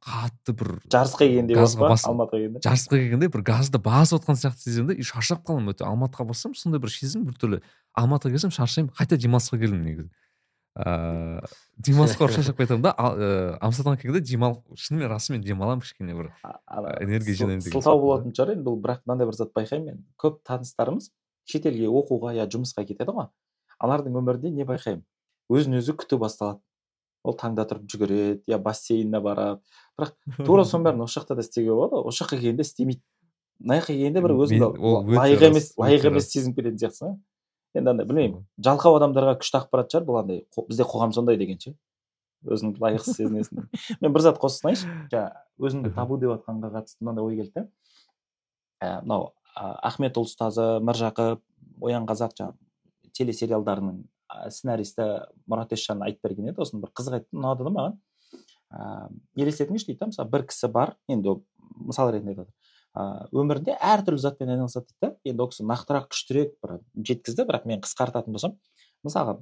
қатты 0.00 0.54
бір 0.56 0.70
жарысқа 0.88 1.26
келгендей 1.26 1.58
болады 1.58 1.76
ма 1.82 1.96
алматыға 2.08 2.38
келгенде 2.38 2.62
жарысқа 2.64 2.96
келгенде 2.96 3.28
бір 3.34 3.42
газды 3.44 3.80
басып 3.84 4.22
отқан 4.22 4.38
сияқты 4.40 4.64
сеземін 4.64 4.88
да 4.88 4.96
и 4.96 5.04
шаршап 5.04 5.42
қаламын 5.44 5.74
өте. 5.74 5.84
Алматыға 5.84 6.24
барсам 6.30 6.54
сондай 6.56 6.80
бір 6.80 6.94
сезім 6.94 7.26
біртүрлі 7.28 7.60
алматыға 7.92 8.32
келсем 8.32 8.54
шаршаймын 8.56 8.94
қайта 8.96 9.18
демалысқа 9.20 9.60
келдім 9.60 9.84
негізі. 9.84 10.08
Ыыы 10.74 11.40
демалысқа 11.78 12.26
шаршап 12.34 12.58
кетемін 12.58 12.82
да 12.82 12.92
ыыы 12.98 13.58
амстerdамға 13.62 14.00
келгенде 14.00 14.24
демал 14.26 14.56
шынымен 14.74 15.06
расымен 15.12 15.42
демаламын 15.44 15.84
кішкене 15.84 16.16
бір 16.18 16.32
энергия 16.98 17.36
жинаймын 17.38 17.62
деген 17.62 17.78
сылтау 17.78 18.00
болатын 18.02 18.34
шығар 18.34 18.54
енді 18.56 18.66
бұл 18.66 18.80
бірақ 18.82 19.04
мынандай 19.06 19.28
бір 19.30 19.38
зат 19.38 19.52
байқаймын 19.54 19.86
мен. 19.86 20.04
Көп 20.18 20.40
таныстарымыз 20.48 21.12
шетелге 21.46 21.86
оқуға 21.86 22.34
я 22.34 22.48
жұмысқа 22.50 22.86
кетеді 22.88 23.14
ғой. 23.14 23.30
Алардың 23.78 24.18
өмірінде 24.18 24.50
не 24.50 24.66
байқаймын? 24.66 25.04
Өзін 25.52 25.78
өзі 25.78 25.94
күту 25.94 26.18
басталады. 26.18 26.58
Ол 27.24 27.36
таңда 27.38 27.64
тұрып 27.70 27.86
жүгіреді 27.88 28.42
я 28.50 28.58
бассейніне 28.58 29.20
барады. 29.22 29.62
Бірақ 29.98 30.16
тура 30.44 30.64
соның 30.68 30.90
бәрін 30.90 31.04
осы 31.06 31.20
жақта 31.20 31.38
да 31.38 31.44
істеуге 31.46 31.70
болады. 31.70 32.00
Ғой 32.00 32.10
осы 32.10 32.24
жаққа 32.24 32.40
келгенде 32.40 32.66
істемейді. 32.66 33.02
Мына 33.60 33.78
жаққа 33.78 33.92
келгенде 33.94 34.24
бір 34.24 34.34
өзіңді 34.44 34.68
лайық 35.20 35.46
емес 35.48 35.70
лайық 35.78 36.08
емес 36.10 36.28
сезініп 36.32 36.58
кететін 36.58 36.80
сияқтысың 36.82 37.16
енді 37.74 37.90
андай 37.90 38.06
білмеймін. 38.06 38.44
Жалқау 38.62 38.98
адамдарға 38.98 39.36
күшті 39.40 39.60
ақпарат 39.60 39.92
шығар 39.92 40.06
бұл 40.08 40.20
андай 40.20 40.44
бізде 40.68 40.86
қоғам 40.88 41.12
сондай 41.14 41.38
деген 41.40 41.60
ше. 41.60 41.74
Өзіңді 42.44 42.82
лайықсыз 42.82 43.16
сезінесің. 43.18 43.66
Мен 44.00 44.12
бір 44.14 44.24
зат 44.24 44.38
қоса 44.40 44.60
салайыншы 44.60 44.90
жаңағы 45.12 45.68
өзіңді 45.68 45.92
табу 45.96 46.18
деп 46.20 46.34
жатқанға 46.34 46.70
қатысты 46.74 47.00
мынандай 47.00 47.24
ой 47.24 47.38
келді 47.40 47.52
да 47.56 49.00
мынау 49.02 49.30
ахметұлы 49.56 50.28
ұстазы 50.28 50.66
міржақып 50.84 51.40
оян 51.80 52.04
қазақ 52.10 52.36
жаңағы 52.36 53.12
телесериалдарының 53.16 54.02
сценаристі 54.50 55.08
мұрат 55.48 55.72
есжан 55.72 56.02
айтып 56.04 56.28
берген 56.28 56.50
еді. 56.50 56.60
Осыны 56.60 56.82
бір 56.82 56.92
қызық 56.92 57.20
айтты 57.20 57.38
ұнады 57.38 57.64
да 57.64 57.72
маған. 57.72 57.98
Ыыы 58.74 59.44
елестетіңізші 59.44 59.92
дейді 59.92 60.00
да 60.00 60.10
мысалы 60.10 60.30
бір 60.34 60.46
кісі 60.50 60.68
бар 60.74 60.96
енді 61.08 61.38
мысал 61.78 62.10
ретінде 62.10 62.34
айтып 62.34 62.50
жатыр 62.94 63.40
өмірінде 63.42 63.74
әртүрлі 63.82 64.22
затпен 64.22 64.52
айналысады 64.54 64.86
дейді 64.86 65.00
да 65.02 65.30
енді 65.30 65.42
ол 65.42 65.50
кісі 65.50 65.66
нақтырақ 65.66 66.08
күштірек 66.12 66.54
бір 66.62 66.78
жеткізді 66.94 67.46
бірақ 67.48 67.66
мен 67.66 67.82
қысқартатын 67.82 68.34
болсам 68.34 68.54
мысалға 69.04 69.38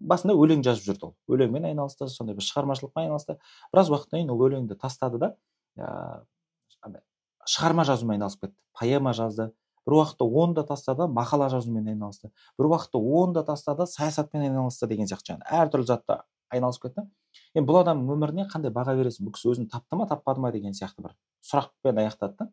басында 0.00 0.34
өлең 0.36 0.64
жазып 0.66 0.90
жүрді 0.90 1.06
ол. 1.08 1.14
Өлеңмен 1.30 1.68
айналысты 1.70 2.08
сондай 2.12 2.36
бір 2.36 2.44
шығармашылықпен 2.44 3.06
айналысты. 3.06 3.38
Біраз 3.72 3.90
уақыттан 3.92 4.20
кейін 4.20 4.32
ол 4.34 4.42
өлеңді 4.44 4.76
тастады 4.76 5.20
да 5.22 5.30
ыыы 5.78 7.00
шығарма 7.46 7.86
жазумен 7.86 8.18
айналысып 8.18 8.46
кетті. 8.46 8.56
Поэма 8.76 9.14
жазды. 9.16 9.52
Бір 9.86 10.00
уақытта 10.00 10.26
оны 10.26 10.54
да 10.58 10.66
тастады 10.66 11.06
мақала 11.08 11.48
жазумен 11.48 11.86
айналысты. 11.88 12.32
Бір 12.58 12.72
уақытта 12.72 12.98
оны 12.98 13.38
да 13.38 13.44
тастады 13.46 13.86
саясатпен 13.86 14.42
айналысты 14.48 14.88
деген 14.90 15.06
сияқты 15.06 15.32
жаңағы 15.32 15.62
әртүрлі 15.62 15.86
затта 15.86 16.24
айналысып 16.50 16.88
кетті. 16.88 17.06
Енді 17.54 17.68
бұл 17.70 17.80
адамның 17.84 18.16
өміріне 18.16 18.48
қандай 18.50 18.74
баға 18.74 18.96
бересің? 18.98 19.28
Бұл 19.28 19.36
кісі 19.36 19.52
өзін 19.52 19.70
тапты 19.70 19.96
ма 19.96 20.08
таппады 20.10 20.42
ма 20.42 20.50
деген 20.52 20.74
сияқты 20.74 21.06
бір 21.06 21.14
сұрақпен 21.46 22.02
аяқтады 22.02 22.34
да. 22.40 22.48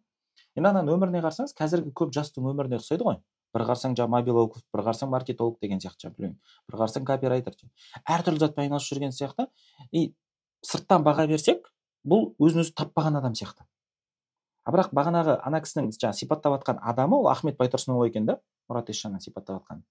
Енді 0.58 0.70
ананың 0.70 0.98
өміріне 0.98 1.22
қарасаңыз 1.24 1.56
қазіргі 1.58 1.94
көп 1.98 2.14
жастың 2.16 2.50
өміріне 2.52 2.80
ұқсайды 2.80 3.06
ғой. 3.08 3.20
Бір 3.54 3.66
қарасаң 3.68 3.96
жаңағы 3.98 4.14
мобилоков 4.14 4.64
бір 4.74 4.84
қарасаң 4.88 5.12
маркетолог 5.14 5.60
деген 5.62 5.82
сияқты 5.82 6.08
жаңағы 6.08 6.18
білмеймін. 6.18 6.38
Бір 6.70 6.80
қарасаң 6.82 7.06
копирайтер 7.10 7.58
әртүрлі 8.04 8.42
затпен 8.42 8.66
айналысып 8.66 8.98
жүрген 8.98 9.14
сияқты. 9.14 9.48
И 9.92 10.14
сырттан 10.66 11.06
баға 11.06 11.28
берсек 11.30 11.70
бұл 12.06 12.32
өзін 12.42 12.66
өзі 12.66 12.74
таппаған 12.78 13.20
адам 13.22 13.38
сияқты. 13.38 13.66
А 14.66 14.72
бірақ 14.74 14.94
бағанағы 14.96 15.40
ана 15.44 15.62
кісінің 15.62 15.92
жаңағы 15.98 16.22
сипаттап 16.22 16.58
жатқан 16.58 16.80
адамы 16.82 17.20
ол 17.20 17.28
ахмет 17.30 17.60
байтұрсынұлы 17.60 18.10
екен 18.10 18.30
да 18.30 18.40
мұрат 18.72 18.90
есжанның 18.94 19.22
сипаттап 19.22 19.60
жатқан 19.60 19.84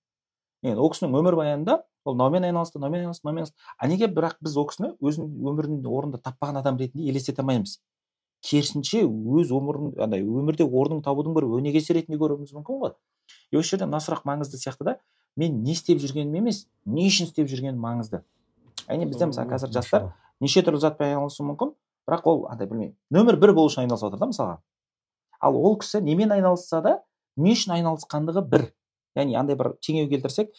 енді 0.62 0.78
ол 0.78 0.92
кісінің 0.92 1.16
өмірбаянында 1.18 1.78
ол 2.06 2.14
мынаумен 2.14 2.46
айналысты 2.46 2.78
мынаумен 2.78 3.02
айналысты 3.02 3.26
мынаумен 3.26 3.42
айналысты. 3.42 3.58
А 3.78 3.88
неге 3.88 4.06
бірақ 4.06 4.38
біз 4.40 4.56
ол 4.56 4.68
кісіні 4.70 4.92
өзінің 5.02 5.32
өмірінің 5.50 5.88
орнында 5.90 6.20
таппаған 6.22 6.60
адам 6.60 6.78
ретінде 6.78 7.10
елестете 7.10 7.42
алмаймыз? 7.42 7.80
Керісінше 8.42 9.04
өз 9.06 9.52
өмірін 9.54 9.92
андай 10.02 10.24
өмірде 10.24 10.66
орнын 10.66 11.02
табудың 11.04 11.34
бір 11.36 11.46
өнегесі 11.58 11.94
ретінде 11.96 12.18
көруіміз 12.18 12.54
мүмкін 12.56 12.80
ғой. 12.82 12.94
И 13.52 13.58
осы 13.58 13.76
жерде 13.76 13.86
мына 13.86 14.02
сұрақ 14.02 14.26
маңызды 14.26 14.58
сияқты 14.58 14.86
да 14.88 14.96
мен 15.36 15.62
не 15.62 15.76
істеп 15.76 16.02
жүргенім 16.02 16.40
емес 16.42 16.66
не 16.84 17.06
үшін 17.06 17.30
істеп 17.30 17.48
жүргенім 17.48 17.78
маңызды. 17.80 18.22
Әрине 18.88 19.06
бізде 19.06 19.30
мысалы 19.30 19.48
қазір 19.52 19.72
жастар 19.72 20.10
неше 20.42 20.64
түрлі 20.66 20.82
затпен 20.82 21.14
айналысуы 21.14 21.46
мүмкін 21.52 21.72
бірақ 22.08 22.26
ол 22.26 22.44
андай 22.50 22.66
білмеймін 22.66 22.96
нөмір 23.14 23.38
бір 23.38 23.54
болу 23.54 23.70
үшін 23.70 23.84
айналысып 23.84 24.10
жатыр 24.10 24.20
да 24.24 24.30
мысалға. 24.32 24.58
Ал 25.40 25.56
ол 25.56 25.78
кісі 25.78 26.02
немен 26.02 26.34
айналысса 26.34 26.82
да 26.82 26.98
не 27.36 27.54
үшін 27.54 27.76
айналысқандығы 27.78 28.42
бір. 28.50 28.66
Яғни 29.14 29.38
андай 29.38 29.56
бір 29.56 29.76
теңеу 29.84 30.10
келтірсек 30.10 30.50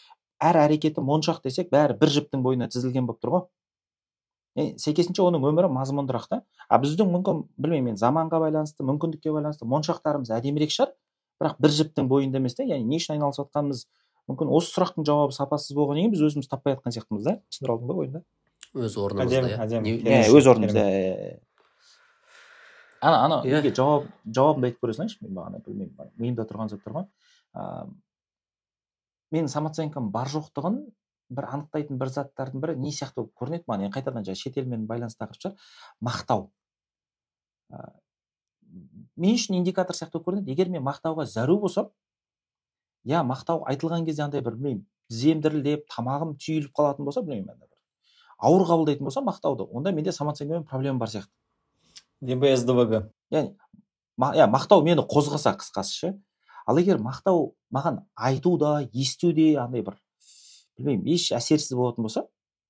әр 0.43 0.59
әрекеті 0.63 1.03
моншақ 1.03 1.43
десек 1.43 1.69
бәрі 1.73 1.97
бір 1.99 2.11
жіптің 2.15 2.43
бойына 2.45 2.69
тізілген 2.71 3.07
болып 3.07 3.21
тұр 3.23 3.33
ғой. 3.35 3.45
Сәйкесінше 4.55 5.23
оның 5.23 5.47
өмірі 5.49 5.69
мазмұндырақ 5.73 6.27
та. 6.29 6.41
А 6.69 6.79
біздің 6.81 7.09
мүмкін 7.09 7.43
білмеймін 7.57 7.93
мен 7.93 7.99
заманға 7.99 8.39
байланысты 8.43 8.85
мүмкіндікке 8.85 9.33
байланысты 9.33 9.65
моншақтарымыз 9.65 10.29
әдемірек 10.37 10.73
шығар. 10.73 10.93
Бірақ 11.41 11.57
бір 11.63 11.73
жіптің 11.79 12.09
бойында 12.11 12.37
емес 12.41 12.55
та 12.57 12.67
яғни 12.67 12.85
не 12.85 13.01
үшін 13.01 13.15
айналысып 13.15 13.47
жатқанымыз 13.47 13.87
мүмкін 14.29 14.51
осы 14.53 14.75
сұрақтың 14.75 15.07
жауабы 15.09 15.35
сапасыз 15.35 15.73
болғаннан 15.75 16.05
кейін 16.05 16.13
біз 16.13 16.21
өзіміз 16.29 16.47
таппай 16.51 16.77
жатқан 16.77 16.93
сияқтымыз 16.95 17.25
да. 17.25 17.39
түсіндіре 17.49 17.73
алдым 17.73 17.89
ба 17.89 17.97
ойымды 18.03 18.21
өз 18.73 18.95
орнымызда 19.01 19.41
иә. 19.49 20.21
өз 20.31 20.47
орнымызда 20.47 20.85
ана 23.01 23.17
ана 23.25 23.41
иә. 23.43 23.57
неге 23.57 23.73
жауап 23.75 24.07
жауабымды 24.23 24.71
айтып 24.71 24.85
көре 24.85 24.95
салайыншы 24.95 25.19
мен 25.25 25.35
бағана 25.35 25.59
білмеймін 25.65 26.13
миымда 26.15 26.47
тұрған 26.47 26.71
заттар 26.71 26.95
ғой. 26.95 27.07
Ыыы 27.53 27.91
менің 29.33 29.49
самооценкам 29.49 30.11
бар 30.13 30.29
жоқтығын 30.31 30.79
бір 31.35 31.49
анықтайтын 31.57 31.99
бір 31.99 32.11
заттардың 32.13 32.63
бірі 32.63 32.77
не 32.79 32.91
сияқты 32.91 33.21
болып 33.21 33.33
көрінеді 33.39 33.67
маған. 33.67 33.87
Енді 33.87 33.95
қайтадан 33.97 34.25
жаңағы 34.27 34.41
шетелмен 34.43 34.87
байланысты 34.87 35.23
тақырып 35.23 35.41
шығар. 35.43 35.67
Мақтау. 36.01 36.47
Ә, 37.73 37.91
мен 39.15 39.35
үшін 39.35 39.59
индикатор 39.59 39.95
сияқты 39.95 40.19
болып 40.19 40.29
көрінеді. 40.29 40.51
Егер 40.53 40.69
мен 40.69 40.85
мақтауға 40.85 41.25
зәру 41.25 41.59
болсам 41.59 41.91
иә 43.03 43.23
мақтау 43.27 43.63
айтылған 43.67 44.05
кезде 44.07 44.23
андай 44.23 44.41
бір 44.41 44.55
білмеймін 44.55 44.85
тізем 45.11 45.41
дірілдеп 45.43 45.87
тамағым 45.91 46.37
түйіліп 46.39 46.71
қалатын 46.77 47.05
болса 47.05 47.21
білмеймін 47.21 47.57
бір 47.59 47.73
ауыр 48.37 48.65
қабылдайтын 48.67 49.07
болсам 49.07 49.27
мақтауды 49.27 49.67
онда 49.71 49.91
менде 49.91 50.11
самооценкамен 50.11 50.63
проблема 50.63 50.99
бар 50.99 51.09
сияқты. 51.11 51.31
Дбсдвг 52.21 53.11
яғни 53.31 53.55
иә 54.17 54.47
мақтау 54.47 54.83
мені 54.83 55.03
қозғаса 55.03 55.55
қысқасы 55.59 55.97
ше. 55.99 56.13
Ал 56.65 56.77
егер 56.79 56.97
мақтау 56.97 57.53
маған 57.73 58.03
айту 58.15 58.57
да 58.57 58.87
есту 58.93 59.33
де 59.33 59.57
андай 59.59 59.81
бір 59.81 59.97
білмеймін 60.77 61.13
еш 61.13 61.31
әсерсіз 61.35 61.75
болатын 61.77 62.07
болса 62.07 62.25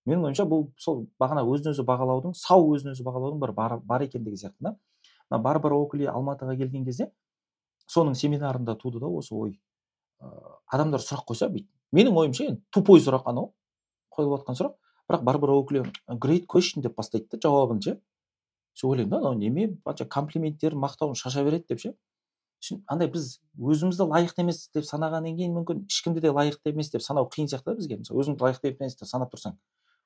менің 0.05 0.27
ойымша 0.29 0.45
бұл 0.49 0.67
сол 0.77 1.05
бағана 1.21 1.45
өзін 1.47 1.71
өзі 1.71 1.85
бағалаудың 1.87 2.33
сау 2.35 2.65
өзін 2.75 2.91
өзі 2.91 3.05
бағалаудың 3.07 3.39
бір 3.39 3.53
бар, 3.55 3.77
бар 3.79 4.03
екендігі 4.03 4.41
сияқты 4.41 4.59
да. 4.59 4.75
Мына 5.31 5.41
барбара 5.41 5.75
окли 5.79 6.09
алматыға 6.11 6.57
келген 6.59 6.83
кезде 6.85 7.11
соның 7.87 8.15
семинарында 8.19 8.75
туды 8.75 8.99
да 8.99 9.07
осы 9.07 9.33
ой 9.35 9.59
адамдар 10.67 11.01
сұрақ 11.03 11.25
қойса 11.31 11.49
бүйтіп. 11.51 11.69
Менің 11.95 12.17
ойымша 12.19 12.47
енді 12.49 12.61
тупой 12.73 12.99
сұрақ 13.03 13.29
анау 13.31 13.53
қойылып 14.11 14.41
жатқан 14.41 14.59
сұрақ. 14.59 14.75
Бірақ 15.09 15.23
барбара 15.23 15.55
окли 15.55 15.83
great 16.19 16.47
question 16.47 16.83
деп 16.83 16.95
бастайды 16.95 17.27
да 17.31 17.39
жауабын 17.43 17.81
ше. 17.81 17.97
Сол 18.73 18.91
ойлаймын 18.91 19.11
да 19.11 19.19
анау 19.19 19.33
неме 19.39 19.69
қанша 19.85 20.07
комплименттер 20.07 20.75
мақтауын 20.75 21.15
шаша 21.15 21.43
береді 21.43 21.65
деп 21.69 21.79
ше. 21.79 21.93
Андай 22.87 23.09
біз 23.11 23.39
өзімізді 23.59 24.07
лайықты 24.09 24.43
емес 24.43 24.67
деп 24.73 24.85
санағаннан 24.87 25.35
кейін 25.37 25.55
мүмкін 25.57 25.85
ешкімді 25.89 26.23
де 26.23 26.31
лайықты 26.33 26.71
емес 26.71 26.91
деп 26.93 27.03
санау 27.03 27.27
қиын 27.33 27.49
сияқты 27.51 27.73
да 27.73 27.75
бізге. 27.79 27.97
Мысалы 28.01 28.23
өзіңді 28.23 28.45
лайықты 28.45 28.71
емес 28.73 28.95
деп 28.99 29.09
санап 29.09 29.33
тұрсаң 29.33 29.57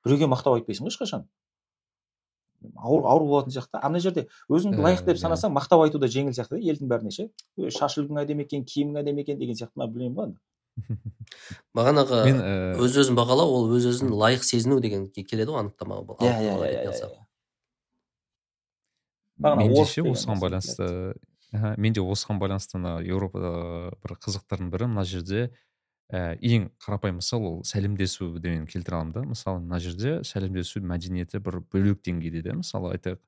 біреуге 0.05 0.29
мақтау 0.31 0.57
айтпайсың 0.57 0.87
ғой 0.87 0.93
ешқашан. 0.93 1.27
Ауыр 2.75 3.05
ауыр 3.05 3.27
болатын 3.29 3.53
сияқты 3.53 3.81
ана 3.83 3.99
жерде 4.01 4.27
өзіңді 4.49 4.81
лайықты 4.81 5.13
деп 5.13 5.21
санасаң 5.21 5.53
мақтау 5.53 5.85
айту 5.85 6.01
да 6.01 6.09
жеңіл 6.09 6.33
сияқты 6.33 6.57
да. 6.57 6.63
Елдің 6.73 6.89
бәріне 6.89 7.13
ше. 7.13 7.29
Шаш 7.69 7.99
үлгің 8.01 8.23
әдемі 8.23 8.47
екен 8.47 8.65
киімің 8.65 9.01
әдемі 9.03 9.25
екен 9.25 9.37
деген 9.39 9.59
сияқты 9.59 9.77
ма 9.77 9.87
білмеймін 9.91 10.17
ғой 10.17 10.35
бағанағы 11.77 12.17
өз 12.85 12.97
өзін 13.01 13.17
бағалау 13.17 13.49
ол 13.49 13.71
өз 13.73 13.87
өзін 13.89 14.11
лайық 14.13 14.43
сезіну 14.45 14.77
деген 14.83 15.07
келеді 15.09 15.49
ғой 15.55 15.63
анықтама 15.63 16.03
иә 16.21 16.33
иә 16.45 16.53
иә, 16.53 16.83
иә, 16.83 16.93
иә 19.39 19.55
менде 19.57 19.81
осыған 19.81 20.39
байланысты 20.41 20.85
менде 21.53 22.01
осыған 22.01 22.39
байланысты 22.41 22.77
мына 22.77 22.97
еуропада 23.05 23.95
бір 24.03 24.17
қызықтардың 24.19 24.71
бірі 24.73 24.89
мына 24.91 25.05
жерде 25.07 25.47
ә, 26.11 26.35
ең 26.43 26.69
қарапайым 26.83 27.21
мысал 27.21 27.45
ол 27.47 27.57
сәлемдесу 27.67 28.29
мен 28.43 28.65
келтіре 28.67 28.97
аламын 28.97 29.13
да. 29.13 29.23
Мысалы 29.23 29.61
мына 29.63 29.79
жерде 29.79 30.23
сәлемдесу 30.27 30.81
мәдениеті 30.81 31.39
бір 31.39 31.61
бөлек 31.71 32.01
деңгейде 32.03 32.41
де. 32.43 32.53
Мысалы 32.53 32.93
айтайық 32.95 33.21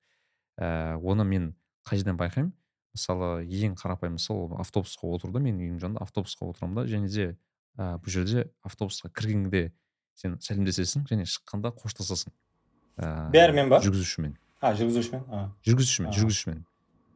ә, 0.60 0.98
оны 1.00 1.24
мен 1.24 1.54
қай 1.88 2.00
жерден 2.00 2.20
байқаймын? 2.20 2.52
Мысалы 2.96 3.46
ең 3.46 3.76
қарапайым 3.80 4.18
мысал 4.18 4.46
ол 4.48 4.58
автобусқа 4.60 5.08
отыруда 5.08 5.40
менің 5.40 5.64
үйімнің 5.64 5.84
жанында 5.84 6.04
автобусқа 6.04 6.50
отырамын 6.50 6.82
да. 6.82 6.88
Және 6.92 7.08
де 7.08 7.38
ә, 7.78 7.98
бұл 8.00 8.12
жерде 8.12 8.50
автобусқа 8.64 9.12
кіргенде 9.16 9.72
сен 10.16 10.40
сәлемдесесің 10.44 11.08
және 11.08 11.28
шыққанда 11.30 11.72
қоштасасың 11.80 12.34
ә, 13.00 13.30
бәрімен 13.32 13.72
ба? 13.72 13.80
жүргізушімен. 13.84 14.36
А 14.60 14.74
жүргізушімен? 14.76 15.24
Жүргізушімен 15.64 16.12
жүргізушімен. 16.16 16.58
енді 16.60 16.69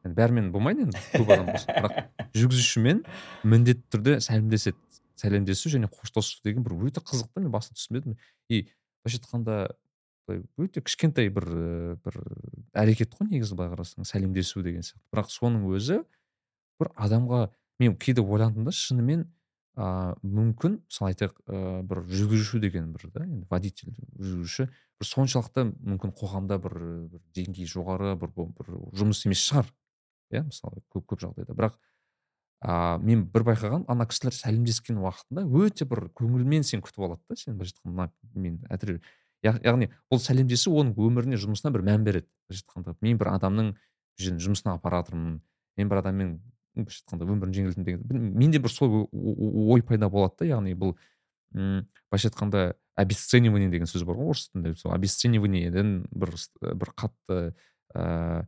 бәрімен 0.03 0.51
болмайды 0.51 0.87
енді 0.87 0.99
көп 1.13 1.31
адам 1.33 1.51
болса. 1.51 1.71
Бірақ 1.71 2.33
жүргізушімен 2.35 3.03
міндетті 3.47 3.85
түрде 3.93 4.17
сәлемдеседі 4.23 4.77
сәлемдесу 5.19 5.71
және 5.71 5.87
қоштасу 5.91 6.41
деген 6.43 6.65
бір 6.65 6.75
өте 6.89 7.03
қызық 7.03 7.29
та 7.31 7.41
мен 7.41 7.51
басында 7.53 7.79
түсінбедім 7.79 8.17
и 8.49 8.65
былайша 9.03 9.21
айтқанда 9.21 9.57
өте 10.57 10.81
кішкентай 10.83 11.29
бір 11.31 11.47
бір 12.03 12.19
әрекет 12.73 13.13
қой 13.15 13.29
негізі 13.31 13.55
былай 13.55 13.71
қарасаң 13.71 14.07
сәлемдесу 14.07 14.63
деген 14.65 14.83
сияқты. 14.83 15.03
Бірақ 15.13 15.31
соның 15.31 15.67
өзі 15.71 16.01
бір 16.81 16.91
адамға 16.95 17.45
мен 17.79 17.95
кейде 17.95 18.23
ойландым 18.23 18.65
да 18.67 18.73
шынымен 18.75 19.27
ә, 19.75 20.15
мүмкін 20.23 20.79
мысалы 20.87 21.13
айтайық 21.13 21.37
ә, 21.47 21.83
бір 21.87 22.03
жүргізуші 22.09 22.61
деген 22.63 22.91
бір 22.95 23.09
да 23.13 23.25
енді 23.27 23.47
водитель 23.49 23.93
жүргізуші 24.17 24.67
бір 24.69 25.09
соншалықты 25.09 25.67
мүмкін 25.73 26.13
қоғамда 26.19 26.59
бір 26.63 26.77
бір 27.13 27.23
деңгейі 27.35 27.69
жоғары 27.69 28.15
бір, 28.19 28.33
бір 28.33 28.73
жұмыс 28.95 29.25
емес 29.27 29.43
шығар. 29.49 29.71
Иә 30.33 30.43
мысалы 30.47 30.83
көп 30.93 31.05
көп 31.13 31.23
жағдайда. 31.23 31.55
Бірақ 31.55 31.77
а 32.63 32.97
мен 33.03 33.25
бір 33.27 33.43
байқағаным 33.49 33.85
ана 33.91 34.07
кісілер 34.07 34.35
сәлемдескен 34.37 35.01
уақытында 35.03 35.43
өте 35.59 35.85
бір 35.89 36.07
көңілмен 36.15 36.63
сен 36.63 36.83
күтіп 36.83 37.03
алады 37.03 37.21
да 37.29 37.35
сен 37.35 37.57
былайша 37.57 37.75
айтқанда 37.75 38.07
мен 38.39 38.61
әтір 38.71 39.01
яғни 39.43 39.89
ол 40.09 40.21
сәлемдесу 40.23 40.71
оның 40.71 40.95
өміріне 40.95 41.39
жұмысына 41.43 41.73
бір 41.75 41.83
мән 41.89 42.05
береді 42.07 42.29
былайша 42.47 42.63
айтқанда 42.63 42.95
мен 43.03 43.19
бір 43.19 43.33
адамның 43.33 43.73
жұмысына 44.23 44.77
апарып 44.77 45.09
жатырмын 45.09 45.41
мен 45.75 45.91
бір 45.91 45.99
адаммен 45.99 46.31
былайша 46.77 47.03
айтқанда 47.03 47.27
өмірін 47.35 47.57
жеңілдетемін 47.57 47.89
деген 48.07 48.31
менде 48.39 48.63
бір 48.63 48.71
сол 48.71 49.09
ой 49.11 49.83
пайда 49.83 50.07
болады 50.07 50.39
да 50.39 50.49
яғни 50.53 50.77
бұл 50.79 50.95
м 51.51 51.83
былайша 52.07 52.31
айтқанда 52.31 52.63
обесценивание 52.95 53.69
деген 53.69 53.89
сөз 53.89 54.05
бар 54.05 54.17
ғой 54.21 54.33
орыс 54.33 54.49
тілінде. 54.51 54.75
Сол 54.77 54.93
обесцениваниеден 54.93 56.05
бір 56.11 56.35
бір 56.61 56.93
қатты 56.95 57.39
ыыы 57.93 58.45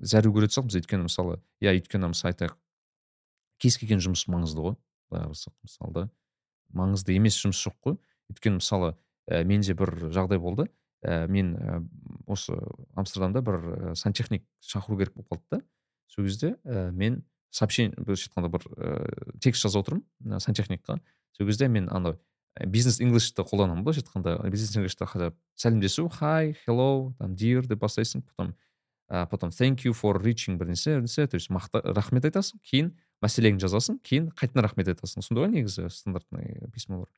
зәру 0.00 0.32
көретін 0.34 0.56
сияқтымыз 0.56 0.78
өйткені 0.80 1.06
мысалы 1.06 1.38
иә 1.60 1.74
өйткені 1.76 2.10
мысалы 2.12 2.32
айтайық 2.32 2.56
кез 3.60 3.76
келген 3.80 4.00
жұмыс 4.02 4.24
маңызды 4.30 4.64
ғой. 4.64 4.76
Былай 5.10 5.26
қарасақ 5.28 5.54
мысалы 5.66 5.94
да. 5.94 6.04
Маңызды 6.76 7.16
емес 7.16 7.38
жұмыс 7.40 7.60
жоқ 7.60 7.76
қой. 7.84 7.98
Өйткені 8.32 8.60
мысалы 8.60 8.94
ә, 9.28 9.42
менде 9.44 9.74
бір 9.76 9.92
жағдай 10.14 10.40
болды. 10.40 10.68
Ә, 11.04 11.26
мен 11.28 11.52
ә, 11.56 11.80
осы 12.30 12.56
амстердамда 12.96 13.42
бір 13.44 13.60
ә, 13.60 13.94
сантехник 13.98 14.46
шақыру 14.64 14.98
керек 14.98 15.14
болып 15.14 15.30
қалды 15.34 15.58
да. 15.58 15.60
Сол 16.08 16.24
кезде 16.24 16.56
ә, 16.64 16.90
мен 16.90 17.22
сообщение 17.50 17.94
былайша 17.98 18.30
айтқанда 18.30 18.50
бір 18.56 18.66
ә, 18.76 19.38
текст 19.40 19.66
жазып 19.66 19.84
отырмын 19.84 20.40
сантехникқа. 20.40 21.00
Сол 21.36 21.46
кезде 21.46 21.68
мен 21.68 21.88
ана 21.90 22.16
бизнес 22.66 23.00
инглишті 23.00 23.44
қолданамын 23.44 23.84
былайша 23.84 24.04
айтқанда 24.04 24.38
бизнес 24.50 24.76
инглишті 24.76 25.32
сәлемдесу 25.54 26.08
хай 26.08 26.54
хеллоу 26.64 27.14
там 27.18 27.34
дир 27.36 27.66
деп 27.66 27.80
бастайсың 27.82 28.22
потом 28.22 28.54
ә, 28.54 28.69
потом 29.10 29.50
thank 29.50 29.84
you 29.84 29.92
for 29.92 30.14
reaching 30.22 30.56
бір 30.56 30.70
нәрсе 30.70 31.26
то 31.26 31.34
есть 31.34 31.50
мақты 31.50 31.82
рахмет 31.82 32.24
айтасың 32.24 32.60
кейін 32.62 32.92
мәселеңді 33.20 33.66
жазасың 33.66 33.98
кейін 34.06 34.30
қайтадан 34.38 34.64
рахмет 34.64 34.88
айтасың. 34.88 35.24
Сондай 35.26 35.44
ғой 35.44 35.52
негізі 35.56 35.88
стандартный 35.90 36.70
письмолар 36.72 37.10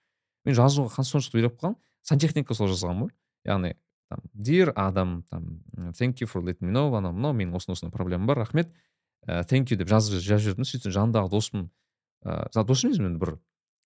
мен 0.44 0.56
жазуға 0.56 1.04
соншалықты 1.04 1.38
үйреніп 1.38 1.58
қалғанмын 1.60 1.78
сантехника 2.02 2.56
сол 2.56 2.72
жазған 2.72 3.04
ғой. 3.04 3.12
Яғни 3.44 3.76
там 4.08 4.24
dear 4.34 4.72
адам 4.74 5.22
там 5.30 5.60
thank 5.92 6.24
you 6.24 6.26
for 6.26 6.42
letting 6.42 6.66
me 6.66 6.72
know 6.72 6.96
анау 6.96 7.12
мынау 7.12 7.36
менің 7.36 7.60
осындай 7.60 7.76
осындай 7.76 7.92
проблемам 7.92 8.26
бар 8.26 8.42
рахмет. 8.42 8.72
Ә, 9.28 9.44
thank 9.44 9.70
you 9.70 9.76
деп 9.76 9.88
жазып 9.88 10.18
жазып 10.18 10.48
жібердім 10.48 10.66
сөйтсем 10.66 10.96
жанымдағы 10.96 11.30
досым 11.30 11.70
ыыы 12.24 12.64
досым 12.66 12.90
емес 12.90 12.98
енді 12.98 13.20
бір 13.20 13.36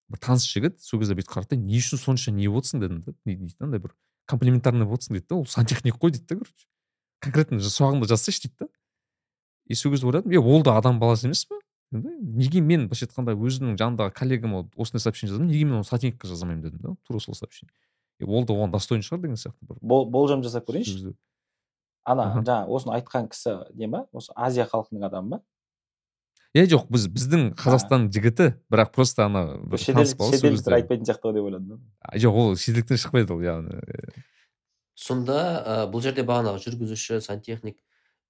бір 0.08 0.22
таныс 0.22 0.46
жігіт 0.46 0.80
сол 0.80 1.00
кезде 1.00 1.16
бүйтіп 1.18 1.34
қарады 1.34 1.56
да 1.56 1.60
не 1.60 1.76
үшін 1.76 2.00
сонша 2.00 2.32
не 2.32 2.48
болып 2.48 2.64
отырсың 2.64 2.80
дедім 2.80 3.02
да 3.02 3.12
не 3.26 3.36
дейді 3.36 3.56
андай 3.60 3.80
бір 3.82 3.92
комплиментарный 4.30 4.86
болып 4.86 5.00
отырсың 5.00 5.18
дейді 5.18 5.28
да 5.28 5.36
ол 5.36 5.46
сантехник 5.46 5.98
қой 6.00 6.14
дейді 6.14 6.26
да 6.28 6.36
короче. 6.40 6.66
Конкретно 7.26 7.60
сұрағыңды 7.60 8.08
жазсайшы 8.10 8.46
дейді 8.46 8.64
да. 8.64 8.68
И 9.66 9.74
сол 9.74 9.92
кезде 9.92 10.06
ойладым 10.06 10.32
е 10.32 10.40
ол 10.40 10.62
да 10.62 10.76
адам 10.78 11.00
баласы 11.02 11.26
емес 11.26 11.44
па 11.44 11.58
неге 11.92 12.60
мен 12.60 12.88
былайша 12.88 13.06
айтқанда 13.06 13.34
өзімнің 13.36 13.76
жанымдағы 13.78 14.14
коллегама 14.14 14.64
осындай 14.76 15.02
сообщение 15.02 15.34
жазамын 15.34 15.50
неге 15.52 15.64
мен 15.64 15.80
оны 15.80 15.86
сотникқа 15.86 16.26
жаза 16.26 16.46
алмаймын 16.46 16.64
дедім 16.64 16.80
да 16.82 16.96
тура 17.06 17.20
сол 17.20 17.34
сообщение. 17.34 17.72
Ол 18.24 18.46
да 18.46 18.54
оған 18.54 18.72
достойный 18.72 19.06
шығар 19.06 19.22
деген 19.22 19.36
сияқты 19.36 19.66
бір 19.68 19.78
болжам 20.10 20.42
жасап 20.42 20.66
көрейінші. 20.68 21.14
ана 22.04 22.30
жаңағы 22.38 22.70
осыны 22.70 22.94
айтқан 22.96 23.28
кісі 23.30 23.58
не 23.74 23.86
ма? 23.86 24.06
Осы 24.12 24.32
азия 24.36 24.66
халқының 24.66 25.06
адамы 25.06 25.36
ма? 25.36 25.40
Е 26.54 26.64
жоқ 26.66 26.86
біз 26.88 27.08
біздің 27.12 27.50
қазақстан 27.58 28.08
жігіті 28.14 28.54
бірақ 28.72 28.92
просто 28.94 29.26
ана 29.26 29.58
шетелдіктер 29.76 30.78
айтпайтын 30.78 31.04
сияқты 31.04 31.28
ғой 31.28 31.34
деп 31.36 31.48
ойладым 31.50 31.68
да. 31.68 31.78
Жоқ 32.16 32.38
ол 32.40 32.56
шетелдіктен 32.56 33.02
шықпайды 33.02 33.34
ол 33.34 33.42
яғни 33.44 33.82
сонда 34.96 35.38
ә, 35.60 35.74
бұл 35.92 36.02
жерде 36.02 36.24
бағанағы 36.26 36.64
жүргізуші 36.64 37.20
сантехник 37.24 37.78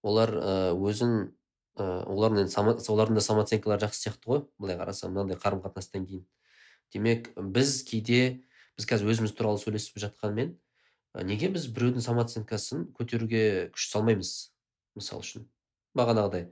олар 0.03 0.35
ә, 0.35 0.55
өзін 0.75 1.33
ыыы 1.77 2.05
олардың 2.09 2.47
енді 2.47 2.91
олардың 2.93 3.19
да 3.19 3.23
самооценкалары 3.25 3.85
жақсы 3.85 4.07
сияқты 4.07 4.31
ғой 4.31 4.45
былай 4.59 4.79
қарасаң 4.81 5.13
мынандай 5.13 5.37
қарым 5.41 5.61
қатынастан 5.65 6.07
кейін. 6.09 6.25
Демек 6.93 7.29
біз 7.37 7.83
кейде 7.85 8.43
біз 8.79 8.89
қазір 8.89 9.13
өзіміз 9.13 9.35
туралы 9.37 9.61
сөйлесіп 9.61 10.01
жатқанмен 10.01 10.55
неге 11.29 11.51
біз 11.53 11.69
біреудің 11.73 12.05
самооценкасын 12.05 12.89
көтеруге 12.97 13.69
күш 13.75 13.91
салмаймыз 13.93 14.33
мысалы 14.97 15.25
үшін? 15.25 15.47
Бағанағыдай. 15.97 16.49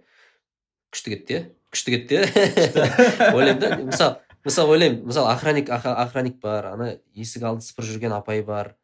Күшті 0.92 1.14
кетті 1.14 1.36
иә? 1.36 1.42
Күшті 1.72 1.96
кетті 1.96 2.20
иә? 2.20 3.32
Ойлаймын 3.36 3.60
да. 3.60 3.76
Мысалы 3.80 4.20
мысалы 4.44 4.76
ойлаймын. 4.76 5.04
Мысалы 5.08 5.32
охранник 5.32 5.70
охранник 5.70 6.40
бар 6.40 6.70
ана 6.72 6.90
есік 7.16 7.42
алды 7.48 7.64
сыпырып 7.64 7.90
жүрген 7.90 8.16
апай 8.16 8.44
бар. 8.44 8.74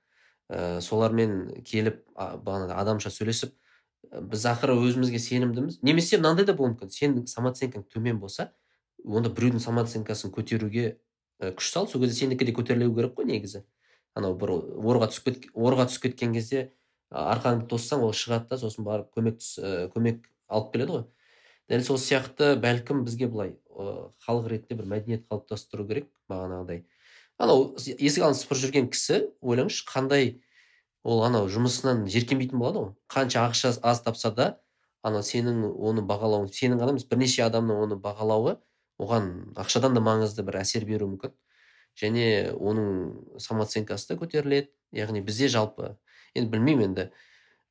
Ә, 0.51 0.81
солармен 0.83 1.63
келіп 1.65 2.03
бағанағы 2.19 2.75
адамша 2.83 3.13
сөйлесіп 3.15 3.55
біз 4.11 4.47
ақыры 4.51 4.75
өзімізге 4.75 5.21
сенімдіміз. 5.23 5.79
Немесе 5.87 6.19
мынандай 6.19 6.45
да 6.49 6.57
болуы 6.59 6.75
мүмкін 6.75 6.91
сенің 6.91 7.29
самооценкаң 7.31 7.87
төмен 7.93 8.19
болса 8.19 8.51
онда 9.05 9.31
біреудің 9.31 9.63
самооценкасын 9.63 10.33
көтеруге 10.35 10.99
ә, 11.39 11.53
күш 11.55 11.71
сал. 11.71 11.87
Сол 11.87 12.03
кезде 12.03 12.25
сенікі 12.25 12.49
де 12.49 12.57
көтерілу 12.57 12.91
керек 12.97 13.15
қой 13.15 13.29
негізі. 13.31 13.63
Анау 14.19 14.35
бір 14.35 14.57
орға 14.59 15.13
түсіп 15.13 15.31
кет, 15.31 15.47
орға 15.55 15.87
түсіп 15.87 16.09
кеткен 16.09 16.35
кезде 16.35 16.73
арқаңды 17.11 17.69
тоссаң 17.71 18.03
ол 18.07 18.13
шығады 18.17 18.51
да 18.51 18.59
сосын 18.59 18.85
барып 18.85 19.15
көмек 19.15 19.39
ә, 19.39 19.89
көмек 19.95 20.27
алып 20.51 20.73
келеді 20.75 20.97
ғой. 20.97 21.05
Дәл 21.71 21.85
сол 21.87 22.01
сияқты 22.03 22.57
бәлкім 22.59 23.05
бізге 23.07 23.29
былай 23.31 23.55
халық 24.27 24.49
ретінде 24.51 24.81
бір 24.81 24.89
мәдениет 24.91 25.29
қалыптастыру 25.31 25.87
керек 25.87 26.09
бағанағыдай. 26.29 26.83
Анау 27.41 27.75
есік 27.79 28.25
алдын 28.27 28.37
сыпырып 28.37 28.61
жүрген 28.61 28.89
кісі 28.93 29.21
ойлаңызшы 29.41 29.87
қандай 29.89 30.35
ол 31.03 31.23
анау 31.25 31.49
жұмысынан 31.49 32.05
жеркенбейтін 32.13 32.61
болады 32.61 32.83
ғой. 32.83 32.91
Қанша 33.09 33.47
ақша 33.49 33.73
аз 33.81 34.03
тапса 34.05 34.31
да 34.37 34.49
анау 35.03 35.25
сенің 35.25 35.63
оны 35.73 36.05
бағалауың 36.05 36.51
сенің 36.53 36.83
ғана 36.83 36.93
емес 36.93 37.07
бірнеше 37.09 37.47
адамның 37.47 37.81
оны 37.87 37.97
бағалауы 38.01 38.59
оған 39.01 39.31
ақшадан 39.57 39.97
да 39.97 40.03
маңызды 40.05 40.45
бір 40.45 40.61
әсер 40.61 40.85
беруі 40.85 41.15
мүмкін. 41.15 41.33
Және 41.97 42.53
оның 42.53 43.41
самооценкасы 43.41 44.13
да 44.13 44.19
көтеріледі. 44.21 44.69
Яғни 44.93 45.25
бізде 45.25 45.49
жалпы 45.49 45.95
енді 46.35 46.51
білмеймін 46.53 46.91
енді 46.91 47.07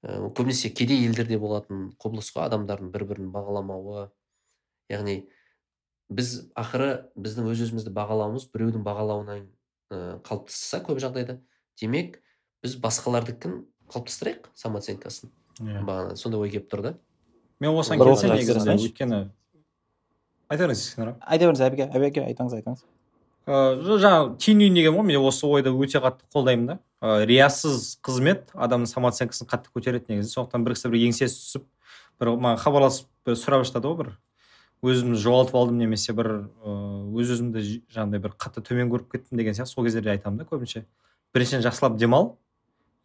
ә, 0.01 0.31
көбінесе 0.33 0.71
кедей 0.73 1.05
елдерде 1.05 1.37
болатын 1.37 1.91
құбылыс 2.01 2.31
қой 2.33 2.47
адамдардың 2.47 2.89
бір 2.93 3.05
бірін 3.11 3.29
бағаламауы. 3.35 4.09
Яғни 4.89 5.21
біз 6.09 6.49
ақыры 6.57 7.11
біздің 7.15 7.51
өз 7.51 7.65
өзімізді 7.67 7.93
бағалауымыз 7.93 8.49
біреудің 8.53 8.85
бағалауынан 8.87 9.45
қалыптасса 9.89 10.81
көп 10.85 11.01
жағдайда. 11.01 11.39
Демек 11.79 12.19
біз 12.63 12.77
басқалардікін 12.83 13.63
қалыптастырайық 13.89 14.49
самооценкасын? 14.59 15.31
Иә. 15.59 15.83
Бағана 15.83 16.15
сондай 16.19 16.39
ой 16.41 16.53
келіп 16.53 16.69
тұр 16.71 16.85
да. 16.85 16.93
Мен 17.59 17.75
осыған 17.75 18.03
келісемін 18.03 18.39
негізінде 18.39 18.75
өйткені 18.79 19.19
айта 20.49 20.65
беріңіз 20.65 20.83
айта 20.97 21.45
беріңіз 21.45 21.63
әбеке 21.65 21.89
әбеке 21.93 22.23
айтыңыз 22.25 22.55
айтыңыз 22.59 22.85
ыыы 23.49 23.97
жаңағы 23.99 24.37
түйінейін 24.43 24.77
деген 24.77 24.95
ғой 24.95 25.05
мен 25.09 25.25
осы 25.25 25.47
ойды 25.49 25.73
өте 25.73 26.01
қатты 26.03 26.25
қолдаймын 26.33 26.67
да. 26.69 26.77
Ә, 27.01 27.25
риясыз 27.25 27.97
қызмет 28.05 28.51
адамның 28.53 28.89
самооценкасын 28.91 29.47
қатты 29.49 29.71
көтереді 29.73 30.13
негізі. 30.13 30.33
Сондықтан 30.35 30.65
бір 30.65 30.75
кісі 30.75 30.91
бір 30.91 31.05
еңсесі 31.07 31.39
түсіп 31.39 31.65
бір 32.19 32.33
маған 32.35 32.59
хабарласып 32.61 33.07
бір 33.25 33.37
сұрап 33.39 33.63
жатады 33.65 33.89
ғой 33.89 33.97
бір. 34.01 34.09
Өзімді 34.85 35.19
жоғалтып 35.19 35.55
алдым 35.59 35.79
немесе 35.81 36.13
бір 36.15 36.29
өз 36.63 37.33
өзімді 37.35 37.63
жаңағыдай 37.91 38.21
бір 38.23 38.35
қатты 38.39 38.63
төмен 38.63 38.91
көріп 38.91 39.11
кеттім 39.11 39.39
деген 39.41 39.57
сияқты 39.57 39.73
сол 39.73 39.87
кездерде 39.87 40.13
айтамын 40.13 40.39
да 40.39 40.47
көбінше. 40.47 40.85
Біріншіден 41.35 41.65
жақсылап 41.65 41.97
демал 41.99 42.37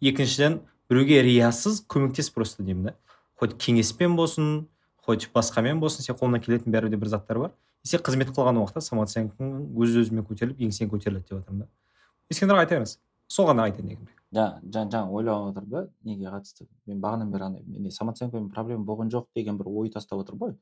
екіншіден 0.00 0.60
біреуге 0.90 1.22
риясыз 1.26 1.82
көмектес 1.90 2.30
просто 2.34 2.62
деймін 2.62 2.90
да. 2.90 2.94
Хоть 3.34 3.58
кеңеспен 3.58 4.14
болсын 4.16 4.66
хоть 5.02 5.28
басқамен 5.34 5.82
болсын 5.82 6.06
сен 6.06 6.14
қолыңнан 6.14 6.44
келетін 6.44 6.72
бәрібір 6.72 6.94
де 6.94 7.00
бір 7.02 7.10
заттар 7.16 7.42
бар. 7.42 7.54
Сен 7.82 8.00
қызмет 8.00 8.30
қылған 8.30 8.62
уақытта 8.62 8.80
самооценкаң 8.80 9.74
өз 9.74 9.98
өзімен 10.04 10.24
көтеріліп 10.28 10.62
еңсең 10.68 10.94
көтеріледі 10.94 11.26
деп 11.26 11.40
жатырмын 11.40 11.66
да. 11.66 11.72
Ескендір 12.30 12.62
айта 12.62 12.78
беріңіз. 12.78 12.98
Сол 13.28 13.50
ғана 13.50 13.66
айтайын 13.66 13.90
дегенмін 13.90 14.14
жаңа 14.34 14.90
жаңа 14.90 15.10
ойлап 15.14 15.50
отырмын 15.52 15.70
да 15.70 15.82
неге 16.04 16.26
қатысты? 16.26 16.66
Мен 16.86 17.00
бағанадан 17.00 17.30
бері 17.30 17.44
андай 17.46 17.62
менде 17.66 17.90
самооценкамен 17.94 18.50
проблема 18.50 18.84
болған 18.84 19.10
жоқ 19.12 19.28
деген 19.36 19.58
бір 19.58 19.68
ой 19.70 19.90
тастап 19.90 20.24
отырмын 20.24 20.40
ғой. 20.40 20.54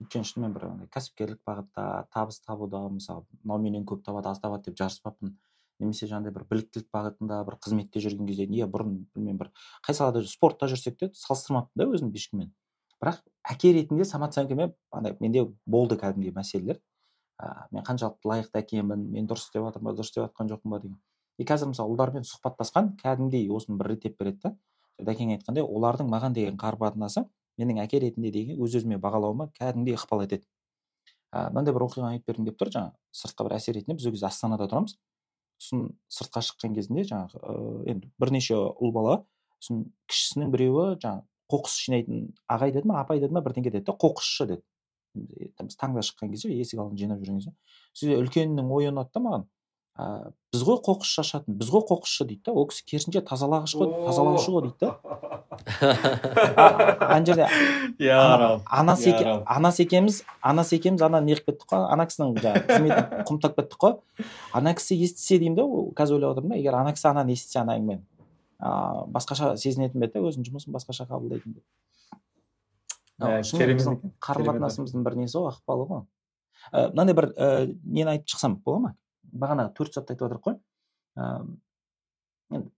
Өйткені 0.00 0.26
шынымен 0.26 0.54
бір 0.56 0.66
андай 0.70 0.88
кәсіпкерлік 0.94 1.40
бағытта 1.46 1.86
табыс 2.14 2.40
табуда 2.40 2.80
мысалы 2.88 3.26
мынау 3.44 3.60
менен 3.60 3.84
көп 3.88 4.02
табады 4.06 4.30
аз 4.30 4.40
табады 4.40 4.70
деп 4.70 4.78
жарыспаппын. 4.80 5.34
Немесе 5.80 6.08
жаңағыдай 6.08 6.34
бір 6.36 6.46
біліктілік 6.50 6.88
бағытында 6.92 7.40
бір 7.48 7.56
қызметте 7.64 8.00
жүрген 8.04 8.28
кезде 8.28 8.46
не 8.48 8.64
бұрын 8.68 8.96
білмеймін 9.14 9.38
бір 9.40 9.50
қай 9.86 9.96
салада 9.96 10.22
спортта 10.28 10.68
жүрсек 10.68 10.98
те 11.00 11.10
салыстырмаппын 11.16 11.80
да 11.80 11.88
өзімді 11.88 12.20
ешкіммен. 12.20 12.50
Бірақ 13.00 13.20
әке 13.48 13.72
ретінде 13.76 14.04
самооценкамен 14.04 14.74
андай 14.92 15.16
менде 15.20 15.46
болды 15.64 15.96
кәдімгідей 16.00 16.36
мәселелер. 16.36 16.80
Ә, 17.40 17.64
мен 17.72 17.84
қаншалықты 17.84 18.28
лайықты 18.28 18.60
әкемін 18.60 19.06
мен 19.14 19.28
дұрыс 19.28 19.48
істеп 19.48 19.64
жатырмын 19.64 19.88
ба 19.88 19.96
дұрыс 19.96 20.12
істеп 20.12 20.26
жатқан 20.26 20.52
жоқпын 20.52 20.74
ба 20.74 20.80
деген. 20.82 20.98
И 21.40 21.46
қазір 21.48 21.72
мысалы 21.72 21.94
ұлдармен 21.94 22.28
сұхбаттасқан 22.28 22.92
кәдімгідей 23.00 23.48
осыны 23.48 23.80
бір 23.80 23.94
реттеп 23.94 24.18
береді 24.20 24.42
да. 24.44 24.52
Дәкең 25.00 25.32
айтқандай 25.38 25.64
олардың 25.64 26.12
маған 26.12 26.36
деген 26.36 26.60
қарым 26.60 26.84
қатынасы 26.84 27.24
менің 27.60 27.82
әке 27.84 28.00
ретінде 28.00 28.32
деген 28.34 28.60
өз 28.64 28.74
өзіме 28.80 28.98
бағалауыма 29.02 29.50
кәдімгідей 29.58 29.98
ықпал 29.98 30.24
етеді. 30.24 30.46
Мынандай 31.30 31.74
бір 31.76 31.84
оқиғаны 31.86 32.16
айтып 32.16 32.32
бергім 32.32 32.48
келіп 32.48 32.58
тұр 32.58 32.72
жаңағы 32.74 33.20
сыртқа 33.20 33.46
бір 33.46 33.56
әсер 33.58 33.76
ретінде 33.76 33.96
біз 33.98 34.06
ол 34.08 34.14
кезде 34.16 34.26
астанада 34.26 34.66
тұрамыз. 34.70 34.96
Сосын 35.60 35.84
сыртқа 36.10 36.42
шыққан 36.42 36.74
кезінде 36.74 37.04
жаңағы 37.06 37.90
енді 37.92 38.10
бірнеше 38.18 38.56
ұл 38.56 38.94
бала 38.96 39.20
сосын 39.60 39.84
кішісінің 40.10 40.50
біреуі 40.56 40.96
жаңағы 41.04 41.22
қоқыс 41.50 41.76
жинайтын 41.84 42.26
ағай 42.50 42.72
деді 42.74 42.88
ма 42.88 43.00
апай 43.04 43.20
деді 43.20 43.36
ма 43.36 43.44
бірдеңе 43.44 43.70
деді. 43.70 43.84
Да 43.86 43.94
қоқысшы 43.94 44.46
деді. 44.50 44.62
Біз 45.14 45.76
таңда 45.78 46.02
шыққан 46.06 46.30
кезде 46.32 46.50
есік 46.54 46.80
алдын 46.80 46.98
жинап 46.98 47.22
жүрген 47.22 47.40
кезде. 47.40 47.54
Сол 47.92 48.14
үлкеннің 48.22 48.70
ойы 48.70 48.90
ұнады 48.90 49.10
да 49.14 49.22
маған. 49.24 49.46
Ә, 50.00 50.32
біз 50.52 50.62
ғой 50.64 50.78
қоқыс 50.86 51.10
шашатын 51.18 51.56
біз 51.60 51.68
ғой 51.72 51.84
қоқысшы 51.90 52.24
дейді 52.24 52.48
да 52.48 52.54
ол 52.56 52.66
кісі 52.70 52.84
керісінше 52.88 53.20
тазалағыш 53.28 53.74
қой 53.76 53.90
тазалаушы 54.06 54.50
ғой 54.54 54.62
дейді 54.66 54.78
да 54.80 54.88
ана 57.10 57.26
жерде 57.26 57.46
анасы 58.64 59.12
анасы 59.44 59.84
екеуміз 59.84 60.22
анасы 60.40 60.76
екеуміз 60.78 61.02
ана 61.04 61.20
неғып 61.24 61.50
кеттік 61.50 61.68
қой 61.68 61.84
ана 61.92 62.06
кісінің 62.08 62.38
жаңағы 62.40 62.64
қызметін 62.70 63.24
құмтап 63.28 63.58
кеттік 63.58 63.78
қой. 63.84 63.98
Ана 64.56 64.74
кісі 64.78 64.96
естісе 65.04 65.38
деймін 65.42 65.58
да 65.58 65.66
қазір 65.98 66.20
ойлап 66.20 66.38
отырмын 66.38 66.56
да 66.56 66.60
егер 66.60 66.78
ана 66.80 66.94
кісі 66.96 67.10
ананы 67.12 67.36
естісе 67.36 67.60
ана 67.60 67.76
әңгімені 67.76 68.02
ыыы 68.60 69.04
басқаша 69.14 69.54
сезінетін 69.60 70.00
бе 70.00 70.08
еді 70.08 70.24
өзінің 70.30 70.48
жұмысын 70.48 70.74
басқаша 70.74 71.06
қабылдайтын 71.10 71.58
бе 71.58 71.62
біздің 73.20 74.00
қарым 74.22 74.48
қатынасымыздың 74.48 75.04
бір 75.04 75.16
несі 75.20 75.38
ғой 75.38 75.52
ықпалы 75.52 75.86
ғой. 75.88 76.02
Ә, 76.72 76.88
мынандай 76.92 77.16
бір 77.16 77.30
ә, 77.36 77.48
нені 77.84 78.14
айтып 78.14 78.32
шықсам 78.32 78.58
бола 78.64 78.80
ма? 78.84 78.94
Бағанағы 79.32 79.74
төрт 79.76 79.94
затты 79.94 80.14
айтып 80.14 80.28
отырмық 80.28 80.46
қой. 80.46 80.60
Ыыы 81.16 81.58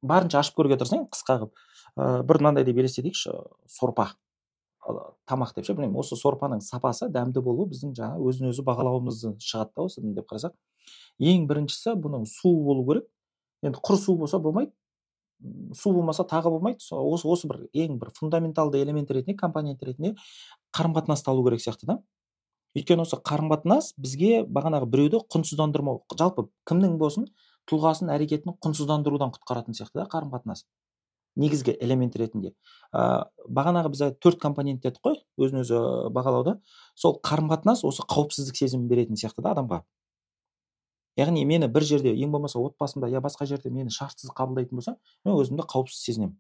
барынша 0.03 0.43
ашып 0.43 0.59
көруге 0.59 0.77
тырысайын 0.77 1.07
қысқа 1.09 1.39
қылып 1.41 2.27
бір 2.29 2.41
мынандай 2.43 2.65
деп 2.65 2.77
елестетейікші 2.83 3.33
сорпа. 3.73 4.11
Тамақ 5.29 5.55
деп 5.57 5.65
ше 5.65 5.73
білмеймін. 5.73 5.97
Осы 5.97 6.19
сорпаның 6.19 6.61
сапасы 6.61 7.09
дәмді 7.13 7.41
болуы 7.41 7.71
біздің 7.71 7.95
жаңа 7.97 8.21
өзін 8.21 8.51
өзі 8.51 8.65
бағалауымызды 8.67 9.33
шығады 9.41 9.73
да 9.77 9.87
осыдан 9.87 10.15
деп 10.17 10.29
қарасақ. 10.29 10.53
Ең 11.23 11.47
біріншісі 11.49 11.95
бұның 12.05 12.27
суы 12.29 12.61
болу 12.67 12.85
керек. 12.91 13.09
Енді 13.63 13.81
құр 13.81 14.01
су 14.03 14.17
болса 14.19 14.39
болмайды. 14.43 14.73
Су 15.73 15.93
болмаса 15.95 16.27
тағы 16.29 16.51
болмайды. 16.51 16.83
Осы 16.91 17.29
осы 17.31 17.49
бір 17.49 17.63
ең 17.73 17.97
бір 18.03 18.11
фундаменталды 18.19 18.83
элемент 18.83 19.11
ретінде 19.11 19.39
компонент 19.39 19.83
ретінде 19.83 20.17
қарым 20.77 20.99
қатынасты 20.99 21.31
алу 21.31 21.47
керек 21.47 21.63
сияқты 21.63 21.87
да. 21.87 22.03
Өйткені 22.77 23.05
осы 23.05 23.19
қарым 23.21 23.51
қатынас 23.53 23.93
бізге 24.01 24.43
бағанағы 24.49 24.89
біреуді 24.93 25.23
құнсыздандырмау. 25.33 26.03
Жалпы 26.19 26.49
кімнің 26.69 26.97
болсын 27.01 27.27
тұлғасын 27.71 28.13
әрекетін 28.15 28.57
құнсыздандырудан 28.65 29.35
құтқаратын 29.35 29.77
сияқты 29.77 30.03
да 30.03 30.09
қарым 30.13 30.33
қатынас 30.33 30.65
негізгі 31.37 31.77
элемент 31.81 32.17
ретінде. 32.17 32.53
Ә, 32.93 33.29
бағанағы 33.49 33.93
біз 33.93 34.03
төрт 34.21 34.41
компонент 34.41 34.83
дедік 34.83 35.01
қой 35.05 35.21
өзін 35.41 35.63
өзі 35.63 35.81
бағалауда. 36.13 36.59
Сол 36.95 37.19
қарым 37.25 37.49
қатынас 37.53 37.85
осы 37.89 38.05
қауіпсіздік 38.05 38.59
сезімін 38.59 38.89
беретін 38.91 39.17
сияқты 39.17 39.45
да 39.45 39.55
адамға. 39.57 39.83
Яғни 41.17 41.45
мені 41.49 41.69
бір 41.69 41.85
жерде 41.85 42.13
ең 42.13 42.33
болмаса 42.33 42.61
отбасымда 42.61 43.09
я 43.13 43.21
басқа 43.21 43.47
жерде 43.49 43.71
мені 43.71 43.93
шартсыз 43.93 44.33
қабылдайтын 44.37 44.77
болса 44.77 44.97
мен 45.25 45.37
өзімді 45.37 45.67
қауіпсіз 45.69 46.05
сезінемін. 46.05 46.37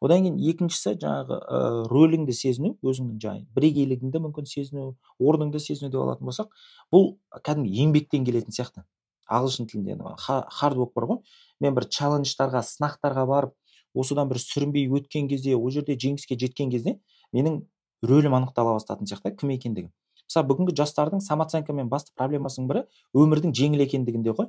Одан 0.00 0.24
кейін 0.24 0.38
екіншісі 0.50 0.94
жаңағы 1.02 1.38
ә, 1.38 1.58
рөліңді 1.90 2.34
сезіну 2.34 2.74
өзіңнің 2.82 3.18
жаңағы 3.22 3.46
бірегейлігіңді 3.56 4.22
мүмкін 4.26 4.48
сезіну 4.48 4.84
орныңды 5.18 5.60
сезіну 5.60 5.90
деп 5.90 6.02
алатын 6.04 6.28
болсақ 6.28 6.52
бұл 6.94 7.16
кәдімгі 7.44 7.74
еңбектен 7.84 8.24
келетін 8.24 8.54
сияқты. 8.54 8.84
ағылшын 9.28 9.68
тілінде 9.68 9.96
хард 10.18 10.76
бар 10.94 11.04
ғой. 11.04 11.18
мен 11.60 11.74
бір 11.74 11.84
челлендждарға 11.84 12.62
сынақтарға 12.64 13.26
барып 13.26 13.54
осыдан 13.94 14.28
бір 14.28 14.38
сүрінбей 14.38 14.88
өткен 14.88 15.28
кезде 15.28 15.56
ол 15.56 15.70
жерде 15.70 15.96
жеңіске 15.96 16.38
жеткен 16.38 16.70
кезде 16.70 16.98
менің 17.32 17.62
рөлім 18.02 18.34
анықтала 18.38 18.78
бастатын 18.78 19.06
сияқты 19.06 19.36
кім 19.36 19.50
екендігім. 19.50 19.90
мысалы 20.28 20.48
бүгінгі 20.48 20.76
жастардың 20.76 21.20
самооценкамен 21.24 21.88
басты 21.88 22.12
проблемасының 22.16 22.68
бірі 22.68 22.82
өмірдің 23.14 23.52
жеңіл 23.52 23.84
екендігінде 23.84 24.32
ғой. 24.38 24.48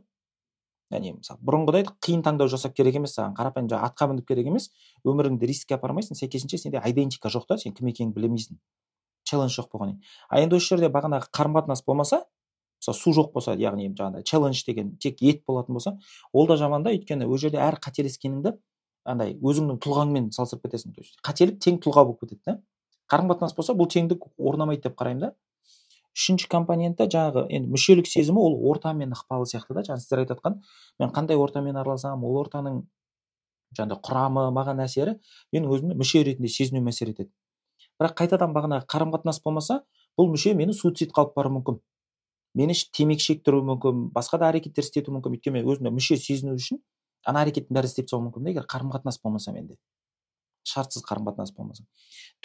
Яғни 0.93 1.13
мысалы 1.17 1.39
бұрынғыдай 1.45 1.85
қиын 2.01 2.23
таңдау 2.25 2.49
жасап 2.49 2.73
керек 2.77 2.97
емес 2.97 3.13
саған 3.17 3.35
қарапайым 3.37 3.69
жаңағы 3.69 3.89
атқа 3.89 4.07
мініп 4.09 4.27
керек 4.29 4.49
емес 4.49 4.69
өміріңді 5.05 5.49
рискке 5.49 5.77
апармайсың 5.77 6.17
сәйкесінше 6.17 6.57
сенде 6.57 6.81
айдентика 6.81 7.29
жоқ 7.29 7.45
та 7.49 7.57
сен 7.61 7.75
кім 7.77 7.91
екеніңді 7.91 8.17
білмейсің 8.17 8.57
челлендж 9.29 9.59
жоқ 9.59 9.69
болғаннан 9.73 9.99
кейін 9.99 10.29
а 10.29 10.41
енді 10.41 10.57
осы 10.57 10.73
жерде 10.73 10.89
бағанағы 10.89 11.29
қарым 11.29 11.57
қатынас 11.59 11.83
болмаса 11.85 12.23
мысалы 12.79 12.97
су 12.97 13.13
жоқ 13.13 13.31
болса 13.35 13.53
яғни 13.53 13.91
жаңағыдай 13.93 14.25
челлендж 14.25 14.63
деген 14.65 14.95
тек 14.97 15.21
ет 15.21 15.43
болатын 15.45 15.77
болса 15.77 15.97
ол 16.33 16.47
да 16.47 16.57
жаман 16.57 16.83
да 16.83 16.93
өйткені 16.95 17.27
ол 17.27 17.37
жерде 17.37 17.61
әр 17.61 17.77
қателескеніңді 17.83 18.55
андай 19.05 19.35
өзіңнің 19.37 19.79
тұлғаңмен 19.83 20.31
салыстырып 20.35 20.65
кетесің 20.67 20.95
то 20.95 21.03
есть 21.03 21.19
қателік 21.25 21.59
тең 21.63 21.79
тұлға 21.83 22.05
болып 22.07 22.25
кетеді 22.25 22.41
да 22.45 22.57
қарым 23.11 23.29
қатынас 23.31 23.55
болса 23.57 23.75
бұл 23.77 23.89
теңдік 23.91 24.25
орнамайды 24.37 24.87
деп 24.87 24.97
қараймын 24.99 25.27
да 25.27 25.33
үшінші 26.19 26.49
компоненті 26.51 27.07
жаңағы 27.07 27.45
енді 27.47 27.71
мүшелік 27.71 28.07
сезімі 28.11 28.43
ол 28.43 28.57
ортамен 28.73 29.15
ықпалы 29.15 29.47
сияқты 29.47 29.77
да. 29.77 29.85
Жаңа 29.87 30.03
сіздер 30.03 30.25
айтып 30.25 30.43
мен 30.99 31.13
қандай 31.15 31.39
ортамен 31.39 31.79
араласамын 31.79 32.27
ол 32.27 32.41
ортаның 32.43 32.81
жаңағыдай 33.77 34.01
құрамы 34.03 34.49
маған 34.51 34.83
әсері 34.83 35.15
менің 35.53 35.71
өзімді 35.71 35.95
мүше 35.99 36.23
ретінде 36.27 36.51
сезінуіме 36.51 36.91
әсер 36.91 37.13
етеді 37.13 37.31
бірақ 37.99 38.15
қайтадан 38.19 38.53
бағанағы 38.55 38.87
қарым 38.89 39.11
қатынас 39.13 39.41
болмаса 39.43 39.81
бұл 40.17 40.29
мүше 40.31 40.53
мені 40.55 40.73
суицидқа 40.73 41.25
алып 41.25 41.35
баруы 41.35 41.57
мүмкін. 41.57 41.79
Мені 42.55 42.75
темекі 42.95 43.25
шектіруі 43.27 43.65
мүмкін 43.67 44.05
басқа 44.15 44.39
да 44.39 44.49
әрекеттер 44.53 44.87
істетуі 44.87 45.17
мүмкін. 45.17 45.35
Өйткені 45.35 45.59
мен 45.59 45.67
өзімді 45.69 45.91
мүше 45.95 46.17
сезіну 46.17 46.55
үшін 46.55 46.79
ана 47.27 47.43
әрекеттің 47.43 47.75
бәрін 47.75 47.91
істеп 47.91 48.07
тастауым 48.07 48.29
мүмкін 48.29 48.47
да 48.47 48.53
егер 48.53 48.67
қарым 48.71 48.91
қатынас 48.93 49.19
болмаса 49.23 49.51
менде. 49.51 49.75
Шартсыз 50.63 51.03
қарым 51.03 51.27
қатынас 51.27 51.51
болмаса. 51.55 51.85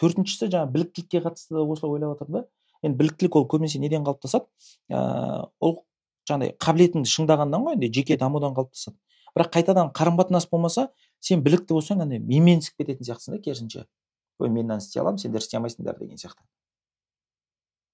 Төртіншісі 0.00 0.50
жаңағы 0.50 0.74
біліктілікке 0.74 1.22
қатысты 1.24 1.56
да 1.56 1.64
осылай 1.64 1.96
ойлап 1.96 2.18
жатырмын 2.18 2.42
да 2.42 2.48
енді 2.84 2.98
біліктілік 3.00 3.36
ол 3.40 3.46
көбінесе 3.48 3.80
неден 3.80 4.04
қалыптасады? 4.06 4.46
Ыыы 4.92 5.48
ол 5.60 5.76
жаңағыдай 6.28 6.54
қабілетіңді 6.60 7.10
шыңдағаннан 7.10 7.64
ғой 7.66 7.78
енді 7.78 7.90
жеке 7.92 8.18
дамудан 8.20 8.54
қалыптасады. 8.56 8.96
Бірақ 9.34 9.50
қайтадан 9.56 9.90
қарым 9.96 10.18
қатынас 10.20 10.46
болмаса 10.50 10.90
сен 11.20 11.42
білікті 11.42 11.74
болсаң 11.74 12.04
андай 12.04 12.20
менменсіп 12.20 12.78
кететін 12.78 13.08
сияқтысың 13.08 13.36
да 13.36 13.40
керісінше. 13.42 13.86
Ой 14.38 14.48
мен 14.48 14.66
мынаны 14.66 14.84
істей 14.84 15.02
аламын 15.02 15.18
сендер 15.18 15.42
істей 15.42 15.58
алмайсыңдар 15.58 15.98
деген 15.98 16.20
сияқты. 16.20 16.44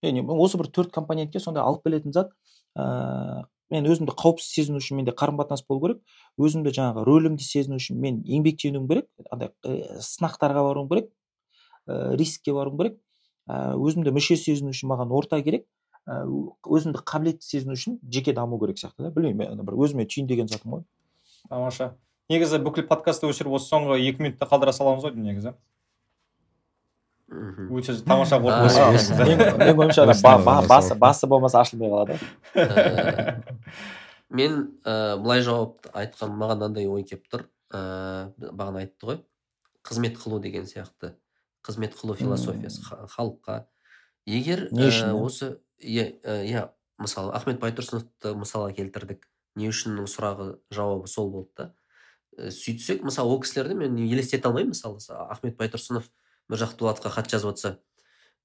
Яғни 0.04 0.24
осы 0.24 0.60
бір 0.60 0.68
төрт 0.68 0.92
компонентке 0.92 1.40
сондай 1.40 1.64
алып 1.64 1.84
келетін 1.86 2.12
зат 2.12 2.34
ыыы 2.76 3.46
мен 3.70 3.86
өзімді 3.86 4.14
қауіпсіз 4.18 4.54
сезіну 4.56 4.80
үшін 4.82 4.98
менде 4.98 5.12
қарым 5.14 5.38
қатынас 5.38 5.62
болу 5.68 5.80
керек. 5.84 6.00
Өзімді 6.40 6.72
жаңағы 6.74 7.04
рөлімді 7.06 7.44
сезіну 7.46 7.78
үшін 7.78 8.00
мен 8.02 8.16
еңбектенуім 8.26 8.88
керек. 8.90 9.06
Андай 9.30 9.52
сынақтарға 10.02 10.64
баруым 10.66 10.88
керек. 10.90 11.12
Ә, 11.86 12.16
рискке 12.18 12.52
баруым 12.52 12.80
керек. 12.80 12.98
Өзімді 13.48 14.12
мүше 14.14 14.36
сезіну 14.36 14.74
үшін 14.74 14.90
маған 14.92 15.14
орта 15.16 15.40
керек. 15.44 15.66
Ә, 16.08 16.24
өзімді 16.66 17.02
қабілетті 17.06 17.46
сезіну 17.46 17.76
үшін 17.78 17.98
жеке 18.10 18.32
даму 18.36 18.58
керек 18.60 18.80
сияқты 18.80 19.06
да 19.06 19.10
білмеймін 19.14 19.64
бір 19.64 19.76
өзіме 19.76 20.06
түйіндеген 20.08 20.48
затым 20.50 20.78
ғой. 20.78 20.84
Тамаша. 21.48 21.94
Негізі 22.30 22.60
бүкіл 22.64 22.86
подкастты 22.88 23.28
өшіріп 23.30 23.56
осы 23.58 23.72
соңғы 23.72 23.98
екі 24.06 24.24
минутта 24.24 24.48
қалдыра 24.48 24.72
саламыз 24.72 25.04
ғой 25.08 25.16
негізі. 25.18 25.54
Өте 27.30 27.94
тамаша 28.02 28.40
менің 28.42 29.78
ойымша 29.78 30.06
басы 30.98 31.26
болмаса 31.30 31.60
ашылмай 31.62 31.90
қалады 31.92 32.18
мен 34.30 34.70
ә, 34.86 35.18
былай 35.18 35.42
жауап 35.42 35.90
айтқан 35.94 36.32
маған 36.38 36.62
мынандай 36.62 36.86
ой 36.90 37.04
келіп 37.06 37.26
тұр. 37.30 37.46
Ә, 37.74 38.30
бағана 38.38 38.84
айтты 38.84 39.08
ғой. 39.08 39.18
Қызмет 39.86 40.18
қылу 40.20 40.40
деген 40.42 40.66
сияқты. 40.70 41.14
Қызмет 41.66 41.96
қылу 41.96 42.14
философиясы 42.16 42.82
халыққа. 42.84 43.66
Егер 44.26 44.68
не 44.72 44.88
үшін 44.88 45.12
осы 45.16 45.58
иә 45.80 46.20
иә 46.24 46.68
мысалы 46.98 47.32
ахмет 47.36 47.60
байтұрсыновты 47.60 48.34
мысалға 48.36 48.74
келтірдік. 48.76 49.26
Не 49.56 49.70
үшіннің 49.72 50.06
сұрағы 50.08 50.58
жауабы 50.70 51.08
сол 51.08 51.30
болды 51.30 51.50
да. 51.56 51.70
Сөйтсек 52.50 53.02
мысалы 53.02 53.32
ол 53.32 53.40
кісілерді 53.42 53.74
мен 53.74 53.96
елестете 53.96 54.48
алмаймын 54.48 54.74
мысалы 54.74 55.00
ахмет 55.28 55.56
байтұрсынов 55.58 56.06
міржақып 56.48 56.78
дулатовқа 56.78 57.10
хат 57.10 57.30
жазып 57.32 57.50
жатса 57.50 57.78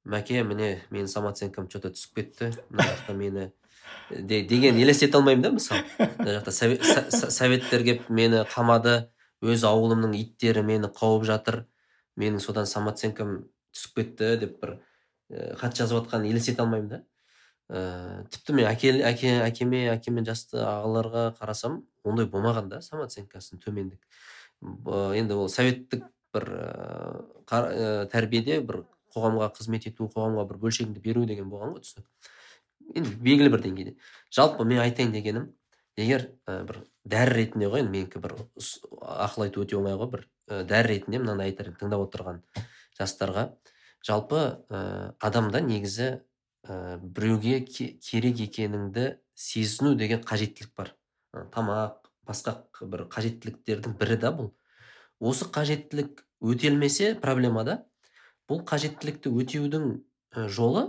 мәке 0.05 0.43
міне 0.43 0.81
менің 0.89 1.07
самооценкам 1.09 1.67
че 1.67 1.79
то 1.81 1.89
түсіп 1.93 2.19
кетті 2.19 2.51
мына 2.69 2.87
жақта 2.89 3.13
мені 3.17 3.51
деген 4.09 4.77
елестете 4.77 5.17
алмаймын 5.17 5.43
да 5.43 5.51
мысалы. 5.51 5.83
Мына 6.17 6.39
жақта 6.39 6.51
советтер 7.31 7.85
келіп 7.85 8.09
мені 8.09 8.43
қамады 8.49 9.09
өз 9.45 9.65
ауылымның 9.65 10.13
иттері 10.17 10.65
мені 10.65 10.89
қауып 10.89 11.25
жатыр. 11.25 11.65
Менің 12.19 12.41
содан 12.43 12.67
самооценкам 12.69 13.37
түсіп 13.75 13.99
кетті 13.99 14.31
деп 14.41 14.57
бір 14.61 14.77
ә, 15.29 15.55
хат 15.59 15.75
жазып 15.77 15.99
жатқанын 15.99 16.31
елестете 16.31 16.63
алмаймын 16.63 16.89
да. 16.89 17.01
Ә, 17.69 18.25
тіпті 18.31 18.55
мен 18.55 18.69
әке, 18.69 18.93
әке 19.07 19.39
әкеме 19.45 19.85
әкемен 19.95 20.27
жасты 20.27 20.61
ағаларға 20.61 21.31
қарасам 21.39 21.81
ондай 22.05 22.29
болмаған 22.29 22.69
да 22.69 22.81
самооценкасының 22.85 23.63
төмендік. 23.63 24.01
Енді 25.17 25.39
ол 25.39 25.49
советтік 25.49 26.05
бір 26.35 26.49
ә, 26.55 28.05
тәрбиеде 28.11 28.61
бір 28.61 28.83
қоғамға 29.15 29.51
қызмет 29.57 29.87
ету 29.89 30.09
қоғамға 30.13 30.45
бір 30.51 30.61
бөлшегіңді 30.63 31.01
беру 31.03 31.25
деген 31.25 31.49
болған 31.49 31.75
ғой 31.75 31.83
түсінік. 31.85 32.31
Енді 32.95 33.15
белгілі 33.25 33.51
бір 33.53 33.63
деңгейде. 33.65 33.95
Жалпы 34.35 34.65
мен 34.67 34.83
айтайын 34.83 35.13
дегенім 35.15 35.49
егер 35.97 36.29
ә, 36.45 36.61
бір 36.67 36.83
дәрі 37.07 37.39
ретінде 37.39 37.69
ғой 37.71 37.85
енді 37.85 37.93
менікі 37.95 38.21
бір 38.21 38.35
ақыл 39.01 39.47
айту 39.47 39.63
өте 39.63 39.77
оңай 39.79 39.95
ғой 39.97 40.11
бір 40.11 40.25
дәрі 40.49 40.93
ретінде 40.93 41.19
мынаны 41.21 41.47
айтар 41.49 41.69
едім 41.69 41.79
тыңдап 41.81 42.05
отырған 42.07 42.41
жастарға. 42.97 43.49
Жалпы 44.05 44.41
ә, 44.69 45.13
адамда 45.19 45.61
негізі 45.65 46.09
ә, 46.67 46.97
біреуге 47.01 47.61
керек 47.65 48.41
екеніңді 48.45 49.15
сезіну 49.33 49.95
деген 49.95 50.21
қажеттілік 50.23 50.75
бар. 50.77 50.93
Тамақ 51.53 52.11
басқа 52.27 52.59
бір 52.81 53.07
қажеттіліктердің 53.11 53.97
бірі 53.99 54.19
да 54.21 54.31
бұл. 54.35 54.51
Осы 55.19 55.47
қажеттілік 55.49 56.21
өтелмесе 56.41 57.15
проблема 57.21 57.63
да 57.65 57.79
бұл 58.49 58.61
қажеттілікті 58.67 59.33
өтеудің 59.33 59.89
жолы 60.51 60.85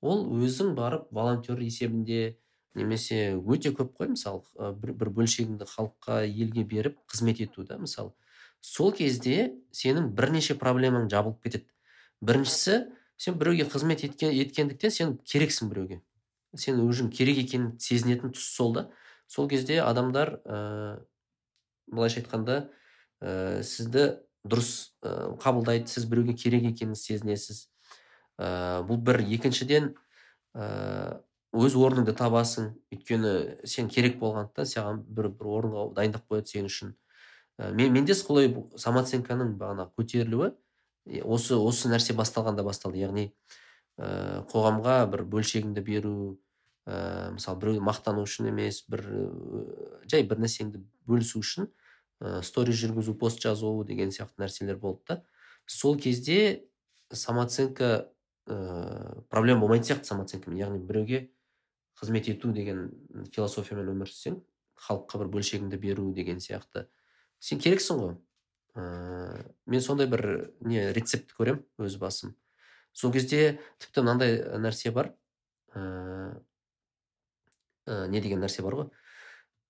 ол 0.00 0.24
өзің 0.44 0.74
барып 0.76 1.08
волонтер 1.12 1.60
есебінде 1.64 2.36
немесе 2.74 3.34
өте 3.34 3.72
көп 3.74 3.94
қой 3.98 4.12
мысалы 4.14 4.72
бір, 4.78 4.92
бір 4.94 5.10
бөлшегіңді 5.18 5.68
халыққа 5.70 6.22
елге 6.28 6.64
беріп 6.64 6.98
қызмет 7.10 7.42
ету 7.42 7.64
да 7.64 7.78
мысалы. 7.78 8.12
Сол 8.60 8.92
кезде 8.92 9.52
сенің 9.72 10.10
бірнеше 10.16 10.56
проблемаң 10.58 11.08
жабылып 11.10 11.42
кетеді. 11.44 11.66
Біріншісі 12.20 12.90
сен 13.16 13.36
біреуге 13.40 13.66
қызмет 13.68 14.04
еткен, 14.04 14.32
еткендіктен 14.32 14.90
сен 14.90 15.14
керексің 15.24 15.70
біреуге. 15.72 16.00
Сен 16.56 16.80
өзің 16.82 17.10
керек 17.14 17.44
екенін 17.44 17.78
сезінетін 17.78 18.34
тұс 18.34 18.50
сол 18.56 18.74
да. 18.74 18.88
Сол 19.28 19.48
кезде 19.48 19.80
адамдар 19.82 20.40
ә, 20.44 21.00
былайша 21.86 22.20
айтқанда 22.20 22.70
ә, 23.20 23.62
сізді 23.62 24.20
дұрыс 24.44 24.92
ә, 25.04 25.36
қабылдайды 25.40 25.88
сіз 25.92 26.08
біреуге 26.10 26.34
керек 26.34 26.66
екенін 26.72 26.96
сезінесіз. 26.98 27.68
Ә, 28.40 28.82
бұл 28.88 29.00
бір. 29.04 29.20
Екіншіден 29.36 29.92
ә, 30.56 31.20
өз 31.52 31.76
орныңды 31.76 32.16
табасың. 32.16 32.72
Өйткені 32.92 33.66
сен 33.68 33.88
керек 33.92 34.18
болғандықтан 34.20 34.68
саған 34.68 35.04
бір 35.06 35.30
бір 35.36 35.54
орынға 35.58 35.86
дайындап 35.96 36.26
қояды 36.28 36.56
сен 36.56 36.68
үшін. 36.70 36.96
Мен 37.58 37.92
менде 37.92 38.14
солай 38.14 38.52
самооценканың 38.76 39.56
бағана 39.60 39.88
көтерілуі 39.98 40.52
осы 41.24 41.56
осы 41.56 41.90
нәрсе 41.90 42.14
басталғанда 42.16 42.64
басталды. 42.64 43.00
Яғни 43.02 43.26
ә, 43.98 44.44
қоғамға 44.50 44.96
бір 45.12 45.24
бөлшегіңді 45.32 45.82
беру 45.84 46.14
ә, 46.86 47.32
мысалы 47.34 47.60
біреу 47.60 47.84
мақтану 47.84 48.24
үшін 48.26 48.50
емес 48.52 48.84
бір 48.88 49.04
жай 50.10 50.24
бір 50.28 50.42
нәрсеңді 50.44 50.82
бөлісу 51.08 51.40
үшін 51.42 51.68
ә, 52.20 52.40
стори 52.46 52.76
жүргізу 52.76 53.16
пост 53.18 53.42
жазу 53.42 53.72
деген 53.88 54.12
сияқты 54.14 54.44
нәрселер 54.44 54.78
болды 54.80 55.02
да. 55.08 55.22
Сол 55.66 55.98
кезде 55.98 56.64
самооценка 57.12 58.10
ә, 58.46 59.22
проблема 59.28 59.66
болмайтын 59.66 59.90
сияқты 59.90 60.12
самооценкамен. 60.12 60.60
Яғни 60.60 60.78
біреуге 60.84 61.30
қызмет 62.00 62.30
ету 62.32 62.52
деген 62.52 62.88
философиямен 63.34 63.92
өмір 63.92 64.08
сүрсең 64.08 64.40
халыққа 64.86 65.20
бір 65.20 65.34
бөлшегіңді 65.36 65.80
беру 65.80 66.12
деген 66.16 66.40
сияқты 66.40 66.86
сен 67.40 67.60
керексің 67.60 68.00
ғой. 68.00 68.14
Ә, 68.76 68.84
мен 69.66 69.82
сондай 69.82 70.08
бір 70.10 70.52
не 70.60 70.90
рецепт 70.94 71.32
көремін 71.36 71.64
өз 71.82 71.96
басым. 72.00 72.36
Сол 72.92 73.12
кезде 73.14 73.58
тіпті 73.82 74.04
мынандай 74.04 74.38
нәрсе 74.62 74.92
бар. 74.94 75.12
Ә, 75.74 76.36
не 77.86 78.20
деген 78.20 78.42
нәрсе 78.44 78.62
бар 78.62 78.76
ғой? 78.78 78.90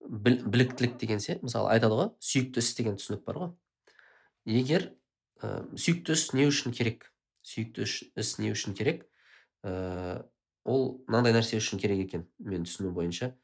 Біліктілік 0.01 0.97
деген 1.01 1.21
се 1.21 1.39
мысалы 1.43 1.71
айтады 1.75 1.97
ғой 1.99 2.11
сүйікті 2.25 2.63
іс 2.65 2.75
деген 2.77 2.99
түсінік 3.01 3.25
бар 3.27 3.41
ғой. 3.43 3.51
Егер 4.49 4.91
ә, 5.41 5.65
сүйікті 5.77 6.17
іс 6.17 6.31
не 6.37 6.49
үшін 6.49 6.77
керек? 6.77 7.11
Сүйікті 7.47 7.87
іс 8.21 8.35
не 8.41 8.53
үшін 8.53 8.77
керек? 8.77 9.07
Ә, 9.65 10.25
ол 10.65 11.03
мынандай 11.07 11.37
нәрсе 11.37 11.61
үшін 11.61 11.81
керек 11.81 12.07
екен 12.07 12.27
мен 12.39 12.65
түсіну 12.69 12.93
бойынша. 12.97 13.35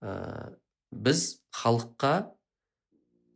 Ә, 0.00 0.56
біз 0.90 1.42
халыққа 1.56 2.32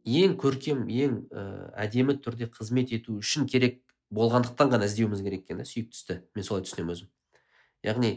ең 0.06 0.36
көркем 0.38 0.86
ең 0.86 1.18
ә, 1.34 1.42
әдемі 1.82 2.16
түрде 2.22 2.46
қызмет 2.54 2.92
ету 2.94 3.18
үшін 3.18 3.48
керек 3.50 3.82
болғандықтан 4.14 4.70
ғана 4.70 4.86
іздеуіміз 4.86 5.22
керек 5.26 5.46
екен 5.46 5.58
да 5.58 5.66
сүйікті 5.66 5.98
істі 5.98 6.18
мен 6.36 6.46
солай 6.46 6.62
түсінемін 6.66 6.94
өзім. 6.94 7.08
Яғни 7.82 8.12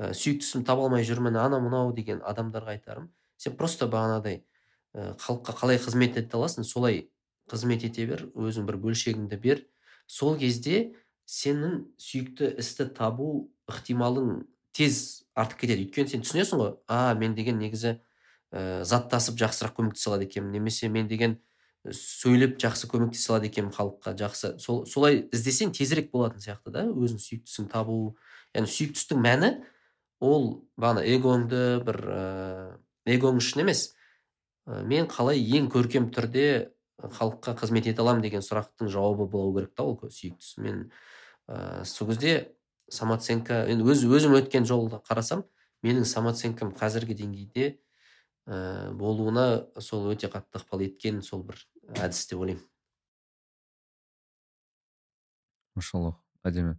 ә, 0.00 0.14
сүйікті 0.16 0.46
ісімді 0.46 0.66
таба 0.70 0.86
алмай 0.86 1.04
жүрмін 1.04 1.36
анау 1.36 1.60
мынау 1.60 1.92
деген 1.92 2.22
адамдарға 2.24 2.76
айтарым. 2.78 3.10
Сен 3.36 3.56
просто 3.60 3.88
бағанағыдай 3.92 4.40
ә, 4.96 5.12
халыққа 5.20 5.56
қалай 5.60 5.80
қызмет 5.82 6.16
ете 6.16 6.40
аласың 6.40 6.64
солай 6.64 7.10
қызмет 7.52 7.84
ете 7.84 8.06
бер 8.08 8.24
өзің 8.32 8.64
бір 8.64 8.80
бөлшегіңді 8.80 9.40
бер. 9.44 9.66
Сол 10.06 10.38
кезде 10.40 10.94
сенің 11.28 11.84
сүйікті 12.00 12.54
істі 12.58 12.88
табу 12.96 13.50
ықтималың 13.68 14.46
тез 14.72 15.26
артып 15.36 15.66
кетеді. 15.66 15.84
Өйткені 15.84 16.14
сен 16.14 16.24
түсінесің 16.24 16.62
ғой 16.62 16.72
а 16.88 17.12
мен 17.14 17.36
деген 17.36 17.60
негізі 17.60 17.98
ә, 18.52 18.82
заттасып 18.84 19.38
жақсырақ 19.40 19.76
көмектесе 19.76 20.10
алады 20.10 20.26
екенмін. 20.28 20.52
Немесе 20.58 20.88
мен 20.88 21.08
деген 21.08 21.38
сөйлеп 21.86 22.58
жақсы 22.60 22.90
көмектесе 22.90 23.32
алады 23.32 23.50
екенмін 23.50 23.72
халыққа. 23.76 24.14
Жақсы 24.18 24.52
сол 24.60 24.84
солай 24.86 25.24
іздесең 25.32 25.72
тезірек 25.76 26.10
болатын 26.12 26.42
сияқты 26.42 26.74
да 26.74 26.84
өзің 26.90 27.22
сүйіктісін 27.22 27.70
табу. 27.72 28.16
Яғни 28.54 28.70
сүйікті 28.70 29.00
істің 29.00 29.22
мәні 29.24 29.52
ол 30.20 30.50
бағана 30.76 31.06
эгоңды 31.06 31.80
бір 31.86 32.00
ә, 32.10 32.20
эгоң 33.08 33.40
үшін 33.40 33.64
емес. 33.64 33.90
Мен 34.66 35.08
қалай 35.10 35.40
ең 35.40 35.70
көркем 35.72 36.10
түрде 36.14 36.72
халыққа 37.00 37.56
қызмет 37.62 37.88
ете 37.88 38.02
аламын 38.02 38.22
деген 38.22 38.44
сұрақтың 38.44 38.90
жауабы 38.92 39.26
болу 39.30 39.54
керек 39.56 39.72
та 39.74 39.86
ол 39.88 39.96
сүйіктісі. 40.02 40.60
Мен 40.60 40.90
ә, 41.48 41.84
сол 41.84 42.10
кезде 42.10 42.52
самооценка 42.90 43.64
енді 43.70 43.86
өз, 43.88 44.04
өзім 44.04 44.36
өткен 44.36 44.66
жолды 44.68 45.00
қарасам 45.06 45.46
менің 45.86 46.04
самооценкам 46.04 46.74
қазіргі 46.76 47.16
деңгейде 47.22 47.78
ә, 48.46 48.90
болуына 48.96 49.66
сол 49.80 50.10
өте 50.12 50.30
қатты 50.32 50.60
ықпал 50.60 50.84
еткен 50.86 51.20
сол 51.22 51.42
бір 51.48 51.58
әдіс 51.96 52.26
деп 52.30 52.40
ойлаймын. 52.40 52.64
Машаллах 55.76 56.20
әдемі. 56.46 56.76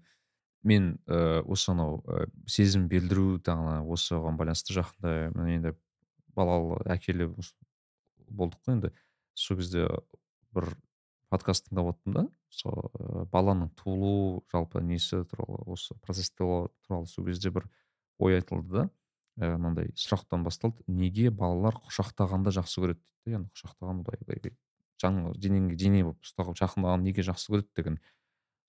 Мен 0.64 0.92
ә, 1.10 1.42
осы 1.42 1.72
анау 1.74 2.02
ә, 2.06 2.28
сезім 2.46 2.88
білдіру 2.92 3.40
тағы 3.42 3.80
осыған 3.94 4.38
байланысты 4.38 4.76
жақында 4.78 5.32
енді 5.50 5.74
балалы 6.38 6.78
әкелі 6.92 7.32
болдық 8.30 8.62
қой 8.62 8.78
енді. 8.78 8.94
Сол 9.34 9.58
кезде 9.58 9.88
бір 10.54 10.70
подкаст 11.32 11.70
тыңдап 11.70 11.94
отырдым 11.96 12.14
да. 12.14 12.26
Сол 12.54 12.78
ә, 12.94 13.26
баланың 13.34 13.72
туылу 13.80 14.44
жалпы 14.54 14.84
несі 14.86 15.24
туралы 15.32 15.64
осы 15.74 15.96
процесс 16.04 16.32
туралы 16.36 17.08
сол 17.08 17.26
кезде 17.26 17.50
бір 17.50 17.66
ой 18.20 18.38
айтылды 18.38 18.84
да. 18.84 18.90
Мынандай 19.42 19.92
сұрақтан 19.98 20.44
басталды. 20.46 20.84
Неге 20.88 21.32
балалар 21.32 21.78
құшақтағанды 21.88 22.54
жақсы 22.56 22.84
көреді? 22.84 23.02
дейді 23.26 23.36
яғни 23.38 23.50
құшақтаған 23.56 24.04
былай 24.06 24.26
былай 24.28 24.56
жаңағы 25.02 25.34
денеңе 25.42 25.76
дене 25.76 26.04
болып 26.06 26.26
ұстап 26.26 26.54
жақындағанды 26.58 27.10
неге 27.10 27.26
жақсы 27.26 27.52
көреді? 27.54 27.70
деген 27.76 28.00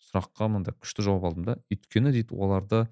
сұраққа 0.08 0.48
мынандай 0.48 0.74
күшті 0.80 1.06
жауап 1.06 1.28
алдым 1.30 1.46
да. 1.46 1.56
Өйткені 1.72 2.12
дейді 2.12 2.36
оларды 2.36 2.86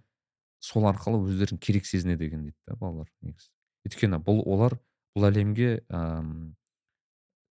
сол 0.61 0.87
арқылы 0.91 1.25
өздерін 1.25 1.59
керек 1.59 1.87
сезінеді 1.89 2.29
екен 2.29 2.47
дейді 2.49 2.59
да 2.69 2.77
балалар 2.77 3.09
негізі. 3.25 3.51
Өйткені 3.89 4.21
бұл 4.25 4.43
олар 4.45 4.77
бұл 5.17 5.29
әлемге 5.31 5.83
әм, 5.89 6.55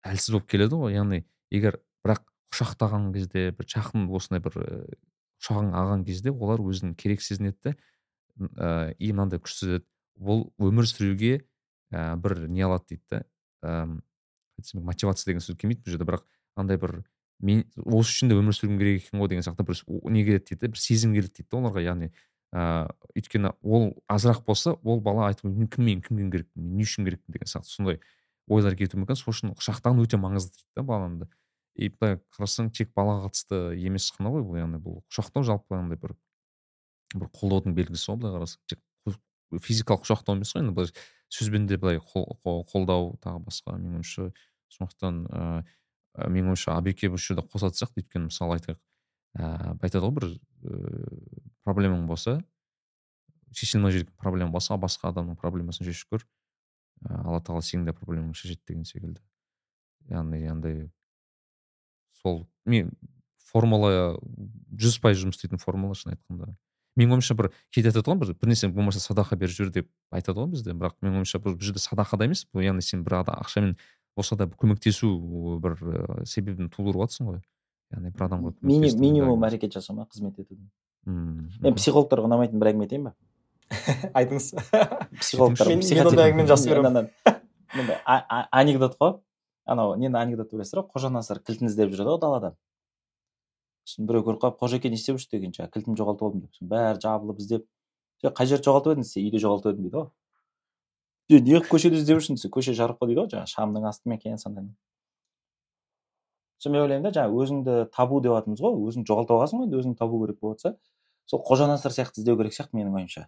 әлсіз 0.06 0.34
болып 0.34 0.48
келеді 0.50 0.80
ғой. 0.80 0.96
Яғни 0.98 1.22
егер 1.54 1.80
бірақ 2.04 2.24
құшақтаған 2.52 3.12
кезде 3.14 3.50
бір 3.56 3.70
жақын 3.70 4.08
осындай 4.10 4.42
бір 4.44 4.58
құшағың 5.40 5.72
алған 5.76 6.04
кезде 6.06 6.32
олар 6.32 6.62
өзін 6.62 6.94
керек 6.98 7.22
сезінеді 7.22 7.70
да 7.70 8.92
и 8.98 9.12
мынандай 9.12 9.40
күш 9.40 9.60
сезеді 9.60 9.86
бұл 10.16 10.46
өмір 10.62 10.88
сүруге 10.88 11.32
ә, 11.92 12.16
бір 12.16 12.46
не 12.48 12.64
алады 12.66 12.96
дейді 12.96 13.24
да. 13.62 13.86
Мотивация 14.74 15.30
деген 15.30 15.44
сөз 15.44 15.58
келмейді 15.60 15.84
бұл 15.84 15.96
жерде 15.96 16.08
бірақ 16.08 16.24
андай 16.56 16.80
бір 16.80 17.02
мен 17.40 17.64
осы 17.84 18.14
үшін 18.14 18.32
де 18.32 18.38
өмір 18.38 18.56
сүруім 18.56 18.78
керек 18.80 19.02
екен 19.02 19.20
ғой 19.20 19.28
деген 19.32 19.44
сияқты 19.44 19.66
бір 19.68 19.82
не 20.12 20.24
келеді 20.24 20.54
дейді 20.54 20.72
бір 20.72 20.80
сезім 20.80 21.12
келеді 21.16 21.34
дейді 21.36 21.48
да 21.50 21.58
оларға 21.60 21.82
яғни 21.84 22.10
ыыы 22.56 22.86
өйткені 23.20 23.52
ол 23.60 23.90
азырақ 24.08 24.44
болса 24.46 24.76
ол 24.82 25.02
бала 25.04 25.28
айтуы 25.28 25.50
мүмкін 25.50 25.68
кім 25.74 25.84
мен 25.84 26.00
кімге 26.00 26.30
керекпін 26.30 26.70
не 26.76 26.86
үшін 26.86 27.04
керекпін 27.04 27.36
деген 27.36 27.50
сияқты 27.50 27.74
сондай 27.74 28.00
ойлар 28.48 28.76
кетуі 28.78 29.02
мүмкін 29.02 29.18
сол 29.20 29.34
үшін 29.34 29.52
құшақтаған 29.58 30.00
өте 30.06 30.20
маңызды 30.20 30.56
дейді 30.56 30.80
да 30.80 30.86
баланы 30.86 31.28
и 31.76 31.90
былай 31.92 32.16
қарасаң 32.36 32.70
тек 32.72 32.94
балаға 32.96 33.28
қатысты 33.28 33.60
емес 33.76 34.08
қана 34.16 34.32
ғой 34.32 34.46
бұл 34.46 34.60
яғни 34.62 34.80
бұл 34.80 35.02
құшақтау 35.10 35.44
жалпы 35.44 35.76
андай 35.76 36.00
бір 36.00 36.14
бір 37.12 37.28
қолдаудың 37.36 37.76
белгісі 37.76 38.12
ғой 38.12 38.20
былай 38.22 38.38
қарасаң 38.38 38.62
тек 38.72 38.80
физикалық 39.52 40.04
құшақтау 40.04 40.36
емес 40.36 40.52
қой 40.54 40.64
енді 40.64 40.74
былай 40.76 40.92
сөзбен 41.32 41.66
де 41.66 41.78
былай 41.80 42.00
қолдау 42.00 43.14
тағы 43.22 43.42
басқа 43.46 43.76
менің 43.78 44.00
ойымша 44.00 44.30
сондықтан 44.76 45.22
ыыы 45.26 46.30
менің 46.32 46.52
ойымша 46.54 46.76
абеке 46.76 47.10
бұл 47.12 47.20
жерде 47.22 47.44
қосатын 47.46 47.80
сияқты 47.82 48.02
өйткені 48.02 48.30
мысалы 48.30 48.58
айтайық 48.58 48.80
ыыы 49.38 49.76
айтады 49.82 50.04
ғой 50.06 50.14
бір 50.18 50.28
ыыы 50.30 51.42
проблемаң 51.66 52.06
болса 52.08 52.40
шеше 53.52 53.78
алмай 53.78 53.94
жүрген 53.94 54.16
проблема 54.18 54.52
болса 54.52 54.76
басқа 54.80 55.12
адамның 55.12 55.38
проблемасын 55.40 55.86
шешіп 55.86 56.16
көр 56.16 56.26
алла 57.04 57.40
тағала 57.40 57.64
сенің 57.64 57.90
де 57.90 57.94
проблемаңды 57.96 58.38
шешеді 58.38 58.62
деген 58.68 58.84
секілді. 58.88 59.20
Яғни 60.10 60.46
андай 60.50 60.90
сол 62.22 62.46
мен 62.64 62.92
формула 63.50 64.16
жүз 64.72 64.98
пайыз 65.02 65.22
жұмыс 65.22 65.38
істейтін 65.38 65.62
формула 65.62 65.96
шын 65.98 66.14
айтқанда. 66.14 66.54
Менің 66.96 67.16
ойымша 67.16 67.36
бір 67.38 67.50
кейде 67.74 67.90
айтады 67.90 68.10
ғой 68.10 68.18
бір 68.22 68.32
бір 68.40 68.50
нәрсе 68.52 68.70
болмаса 68.72 69.00
садақа 69.02 69.36
беріп 69.36 69.54
жібер 69.56 69.72
деп 69.74 69.90
айтады 70.10 70.40
ғой 70.40 70.50
бізде 70.54 70.74
бірақ 70.74 70.96
менің 71.04 71.20
ойымша 71.20 71.40
бұл 71.44 71.58
жерде 71.60 71.82
садақа 71.82 72.18
да 72.18 72.28
емес 72.28 72.46
бұл 72.52 72.64
яғни 72.64 72.84
сен 72.84 73.04
бір 73.04 73.20
ақшамен 73.22 73.76
болса 74.16 74.36
да 74.36 74.48
көмектесу 74.48 75.12
бір 75.60 75.76
ә, 75.76 76.24
себебін 76.24 76.70
тудырып 76.72 77.04
жатрсың 77.04 77.30
ғой 77.30 77.40
яғни 77.92 78.12
бір 78.16 78.26
адамға 78.28 78.54
минимум 78.64 79.44
әрекет 79.46 79.76
жасау 79.76 79.98
ма 79.98 80.08
қызмет 80.08 80.40
етудің 80.40 80.68
мен 81.06 81.76
психологтарға 81.76 82.30
ұнамайтын 82.30 82.62
бір 82.62 82.72
әңгіме 82.72 82.88
айтайын 82.88 83.10
ба 83.10 83.14
айтыңыз 84.16 84.52
психологтар 85.20 85.70
мен 85.70 86.06
ондай 86.06 86.30
әңгімені 86.30 86.50
жақсы 86.50 86.72
көремін 86.72 87.08
анекдот 88.50 88.96
қой 88.98 89.18
анау 89.66 89.94
нені 90.00 90.18
анекдот 90.18 90.50
білесіздер 90.52 90.82
ғой 90.82 90.90
қожанасыр 90.94 91.42
кілтін 91.44 91.70
іздеп 91.70 91.92
жүреді 91.92 92.14
ғой 92.14 92.20
далада 92.22 92.52
сосын 93.86 94.08
біреу 94.08 94.26
көріп 94.26 94.42
қалып 94.42 94.58
қожеке 94.60 94.90
не 94.90 94.98
істеп 94.98 95.16
жүрсіз 95.16 95.30
деген 95.30 95.54
жаңағы 95.54 95.72
кілтімді 95.76 96.00
жоғалтып 96.02 96.26
алдым 96.26 96.40
деп. 96.42 96.60
Бәрі 96.60 97.02
жабылып 97.04 97.38
іздеп 97.42 97.66
қай 98.26 98.50
жерде 98.50 98.66
жоғалтып 98.66 98.96
едің 98.96 99.06
десе 99.06 99.22
үйде 99.22 99.42
жоғалтып 99.44 99.72
едім 99.72 99.86
дейді 99.86 99.96
ғой. 99.96 100.08
Не 101.30 101.40
неғып 101.46 101.70
көшеде 101.70 102.00
іздеп 102.00 102.18
жүрсің 102.18 102.40
десе 102.40 102.50
көше 102.50 102.74
жарық 102.74 102.98
қой 102.98 103.12
дейді 103.12 103.22
ғой 103.22 103.30
жаңағы 103.36 103.52
шамның 103.54 103.86
асты 103.86 104.10
ма 104.10 104.18
екен 104.18 104.42
сондай 104.42 104.66
сосын 106.58 106.72
мен 106.72 106.82
ойлаймын 106.82 107.04
да 107.04 107.12
жаңағы 107.14 107.42
өзіңді 107.42 107.74
табу 107.92 108.20
деп 108.24 108.32
жатырмыз 108.32 108.60
ғой 108.64 108.78
өзіңді 108.88 109.10
жоғалтып 109.10 109.34
алғансың 109.36 109.60
ғой 109.60 109.66
енді 109.66 109.80
өзіңді 109.80 109.98
табу 110.00 110.20
керек 110.22 110.38
болып 110.40 110.60
жатса 110.62 110.78
сол 111.26 111.42
қожанасыр 111.44 111.92
сияқты 111.92 112.22
іздеу 112.22 112.36
керек 112.38 112.54
сияқты 112.56 112.78
менің 112.78 112.96
ойымша. 112.96 113.26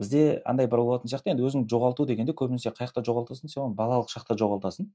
Бізде 0.00 0.40
андай 0.48 0.66
бір 0.66 0.80
болатын 0.80 1.12
сияқты 1.12 1.34
енді 1.34 1.44
өзіңді 1.44 1.68
жоғалту 1.68 2.06
дегенде 2.08 2.32
көбінесе 2.32 2.72
қай 2.72 2.88
жақта 2.88 3.04
жоғалтасың 3.04 3.52
сен 3.52 3.64
оны 3.66 3.76
балалық 3.76 4.08
шақта 4.08 4.38
жоғалтасың. 4.40 4.88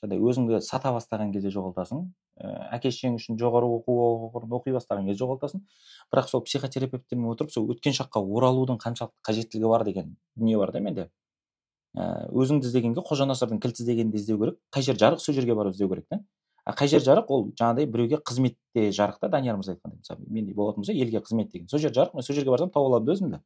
Жаңағыдай 0.00 0.20
өзіңді 0.20 0.60
сата 0.64 0.92
бастаған 0.92 1.32
кезде 1.32 1.50
жоғалтасың. 1.52 2.04
Ә, 2.40 2.48
әке 2.76 2.90
шешең 2.90 3.18
үшін 3.18 3.38
жоғары 3.38 3.68
оқу 3.68 3.96
орнын 4.32 4.56
оқи 4.56 4.72
бастаған 4.72 5.06
кезде 5.06 5.24
жоғалтасың. 5.24 5.60
Бірақ 6.12 6.28
сол 6.28 6.42
психотерапевттермен 6.44 7.30
отырып 7.30 7.52
сол 7.52 7.68
өткен 7.70 7.92
шаққа 7.92 8.22
оралудың 8.24 8.80
қаншалықты 8.80 9.20
қажеттілігі 9.28 9.68
бар 9.68 9.84
деген 9.84 10.16
дүние 10.36 10.56
бар 10.56 10.72
да 10.72 10.80
менде. 10.80 11.10
Ә, 11.96 12.30
өзіңді 12.32 12.70
іздегенге 12.70 13.04
қожанасырдың 13.04 13.60
кілт 13.60 13.80
іздегенді 13.80 14.16
іздеу 14.16 14.38
керек. 14.38 14.58
Қай 14.72 14.82
жер 14.82 14.96
жарық 14.96 15.20
сол 15.20 15.34
жерге 15.34 15.54
барып 15.54 15.74
іздеу 15.74 15.88
керек 15.90 16.06
та. 16.08 16.22
А 16.64 16.72
қай 16.72 16.88
жер 16.88 17.02
жарық 17.02 17.28
ол 17.28 17.48
жаңағыдай 17.58 17.86
біреуге 17.90 18.20
қызметте 18.24 18.90
жарық 18.94 19.18
та 19.20 19.28
данияр 19.28 19.56
мырза 19.56 19.74
айтқандай 19.74 19.98
мысалы 19.98 20.20
менде 20.28 20.54
болатын 20.54 20.84
болса 20.84 20.92
елге 20.92 21.18
қызмет 21.18 21.50
деген. 21.50 21.68
Сол 21.68 21.80
жер 21.80 21.90
жарық 21.90 22.14
мен 22.14 22.22
сол 22.22 22.36
жерге 22.36 22.50
барсам 22.50 22.70
тауып 22.70 22.92
аламын 22.92 23.06
да 23.06 23.12
өзімді. 23.16 23.40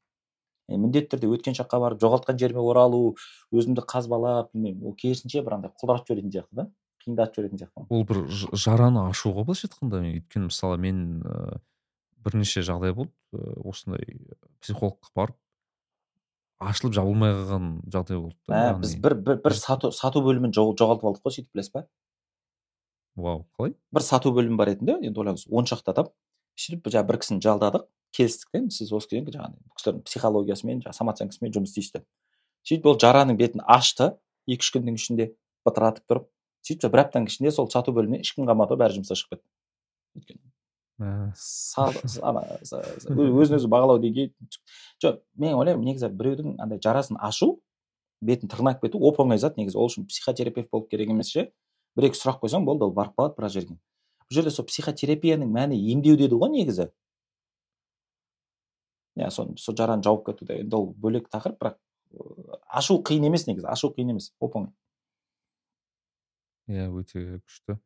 Міндетті 0.68 1.14
түрде 1.14 1.30
өткен 1.34 1.56
шаққа 1.58 1.80
барып 1.82 2.00
жоғалтқан 2.02 2.38
жеріме 2.40 2.62
оралу 2.64 3.16
өзімді 3.52 3.84
қазбалап 3.88 4.50
білмеймін 4.54 4.88
ол 4.88 4.96
керісінше 4.96 5.42
бір 5.44 5.58
андай 5.58 5.72
құлдыратып 5.76 6.08
жіберетін 6.08 6.32
сияқты 6.32 6.60
да 6.60 6.66
қиындатып 7.04 7.36
жіберетін 7.36 7.62
сияқты 7.62 7.86
ол 7.88 8.04
бір 8.08 8.22
жараны 8.64 9.04
ашу 9.10 9.34
ғой 9.36 9.44
былайша 9.44 9.68
айтқанда 9.68 10.00
өйткені 10.08 10.48
мысалы 10.48 10.80
мен 10.80 11.02
ә, 11.24 11.60
бірнеше 12.24 12.64
жағдай 12.64 12.94
болды. 12.96 13.12
Ә, 13.34 13.60
осындай 13.60 14.18
психологқа 14.64 15.12
барып 15.14 15.36
ашылып 16.64 16.96
жабылмай 16.96 17.34
қалған 17.36 17.68
жағдай 17.92 18.20
болды 18.22 18.36
да 18.48 18.72
ә, 18.72 18.78
біз 18.80 18.96
бір 19.04 19.18
бір, 19.20 19.40
бір 19.44 19.58
сату 19.58 19.92
сату 19.92 20.24
бөлімін 20.24 20.54
жоғалтып 20.56 21.04
алдық 21.04 21.26
қой 21.26 21.36
сөйтіп 21.36 21.52
білесіз 21.52 21.74
ба 21.76 21.86
вау 23.16 23.44
қалай? 23.58 23.74
Бір 23.92 24.02
сату 24.06 24.32
бөлімі 24.34 24.56
бар 24.58 24.72
еді 24.74 24.88
да 24.88 24.96
енді 24.98 25.20
ойлаңыз 25.20 25.46
он 25.50 25.68
шақты 25.68 25.92
адам. 25.92 26.08
Сөйтіп 26.58 26.90
жаңағы 26.90 27.08
бір 27.10 27.18
кісіні 27.22 27.44
жалдадық. 27.44 27.86
Келістік 28.14 28.52
та 28.54 28.60
сіз 28.70 28.92
осы 28.94 29.10
кісіден 29.10 29.32
жаңағы 29.34 29.56
бұл 29.58 29.74
кісілердің 29.78 30.04
психологиясымен 30.06 30.82
жаңағы 30.84 30.98
самооценкасымен 31.00 31.54
жұмыс 31.56 31.72
істейсіз 31.74 31.96
деп. 31.96 32.06
Сөйтіп 32.62 32.86
ол 32.92 32.98
жараның 33.02 33.38
бетін 33.40 33.64
ашты 33.66 34.12
екі 34.46 34.62
үш 34.62 34.70
күннің 34.76 35.00
ішінде 35.00 35.30
бытыратып 35.66 36.06
тұрып 36.06 36.28
сөйтіп 36.64 36.94
бір 36.94 37.02
аптаның 37.04 37.26
ішінде 37.32 37.50
сол 37.50 37.66
сату 37.74 37.92
бөлімінен 37.96 38.22
ешкім 38.22 38.46
қалмады 38.46 38.76
ғой 38.76 38.84
бәрі 38.84 39.00
жұмыстан 39.00 39.18
шығып 39.18 39.34
кетті. 39.34 39.48
Өйткені 40.14 40.54
өзін 43.42 43.58
өзі 43.58 43.68
бағалау 43.70 43.98
деңгейі 43.98 44.30
жоқ 45.02 45.18
мен 45.42 45.56
ойлаймын 45.58 45.88
негізі 45.88 46.10
біреудің 46.14 46.54
андай 46.62 46.78
жарасын 46.78 47.18
ашу 47.18 47.56
бетін 48.22 48.48
тырнап 48.48 48.80
кету 48.80 49.00
оп 49.02 49.18
оңай 49.20 49.40
зат. 49.42 49.58
Негізі 49.58 49.78
ол 49.80 49.90
үшін 49.90 50.06
психотерапевт 50.06 50.70
болып 50.70 50.88
керек 50.90 51.10
емес 51.10 51.32
ше. 51.34 51.50
Бір 51.98 52.08
екі 52.10 52.20
сұрақ 52.20 52.40
қойсаң 52.44 52.64
болды 52.64 52.86
ол 52.86 52.94
барып 52.94 53.18
қалады 53.18 53.36
біраз 53.36 53.56
жерге. 53.58 53.76
Жерде 54.34 54.52
сол 54.54 54.66
психотерапияның 54.68 55.50
мәні 55.54 55.78
емдеу 55.94 56.18
деді 56.20 56.38
ғой 56.40 56.52
негізі. 56.54 56.90
Иә 59.18 59.30
сол 59.30 59.54
сол 59.58 59.76
жараны 59.78 60.02
жауып 60.02 60.26
кету 60.30 60.48
енді 60.52 60.76
ол 60.76 60.90
бөлек 60.98 61.30
тақырып 61.32 61.60
бірақ 61.60 61.78
ашу 62.68 62.98
қиын 63.06 63.28
емес 63.30 63.46
негізі 63.46 63.70
ашу 63.70 63.92
қиын 63.94 64.14
емес 64.14 64.32
оп 64.40 64.56
оңай 64.58 64.72
иә 66.68 66.88
өте 66.90 67.40
күшті. 67.44 67.78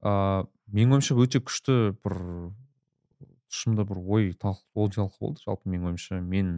Ыыы 0.00 0.46
менің 0.70 0.96
ойымша 0.96 1.16
өте 1.18 1.40
күшті 1.42 1.76
бір 2.04 2.16
тұшымды 3.50 3.84
бір 3.88 4.00
ой 4.00 4.30
ой 4.30 4.34
талқы 4.38 4.64
болды 4.74 5.42
жалпы 5.44 5.68
менің 5.68 5.90
ойымша 5.90 6.20
мен 6.22 6.52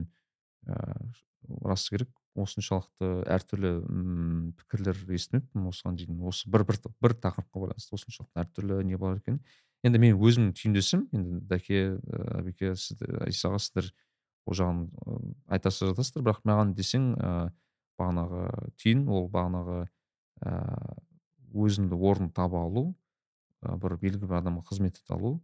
ыыы 0.67 1.65
расы 1.65 1.97
керек. 1.97 2.11
Осыншалықты 2.39 3.11
әртүрлі 3.33 3.73
м 3.83 4.47
пікірлер 4.61 4.97
естімеппін 5.13 5.69
осыған 5.69 5.99
дейін. 6.01 6.23
Осы 6.29 6.49
бір 6.53 6.65
бір 6.69 6.79
бір 7.03 7.17
тақырыпқа 7.21 7.67
байланысты 7.67 7.97
осыншалықты 7.99 8.41
әртүрлі 8.45 8.81
не 8.89 8.97
бар 9.01 9.19
екен 9.21 9.43
енді 9.83 10.01
мен 10.03 10.17
өзімнің 10.17 10.55
түйіндесім 10.57 11.07
енді 11.13 11.41
дәке 11.51 11.83
әбеке 12.39 12.73
сіздер 12.79 13.27
исаға 13.29 13.59
сіздер 13.63 13.91
ол 14.47 14.59
жағын 14.59 14.83
айтасыз 15.55 15.93
жатасыздар 15.93 16.27
бірақ 16.27 16.43
маған 16.49 16.75
десең 16.79 17.13
ә, 17.19 17.33
бағанағы 18.01 18.45
түйін 18.83 19.07
ол 19.11 19.29
бағанағы 19.33 19.79
ә, 20.47 20.53
өзіңді 21.53 21.99
орын 21.99 22.31
таба 22.35 22.65
алу 22.67 22.93
ә, 23.63 23.77
бір 23.77 23.99
белгілі 23.99 24.27
бір 24.27 24.39
адамға 24.41 24.65
қызмет 24.71 25.03
ете 25.03 25.15
алу 25.19 25.41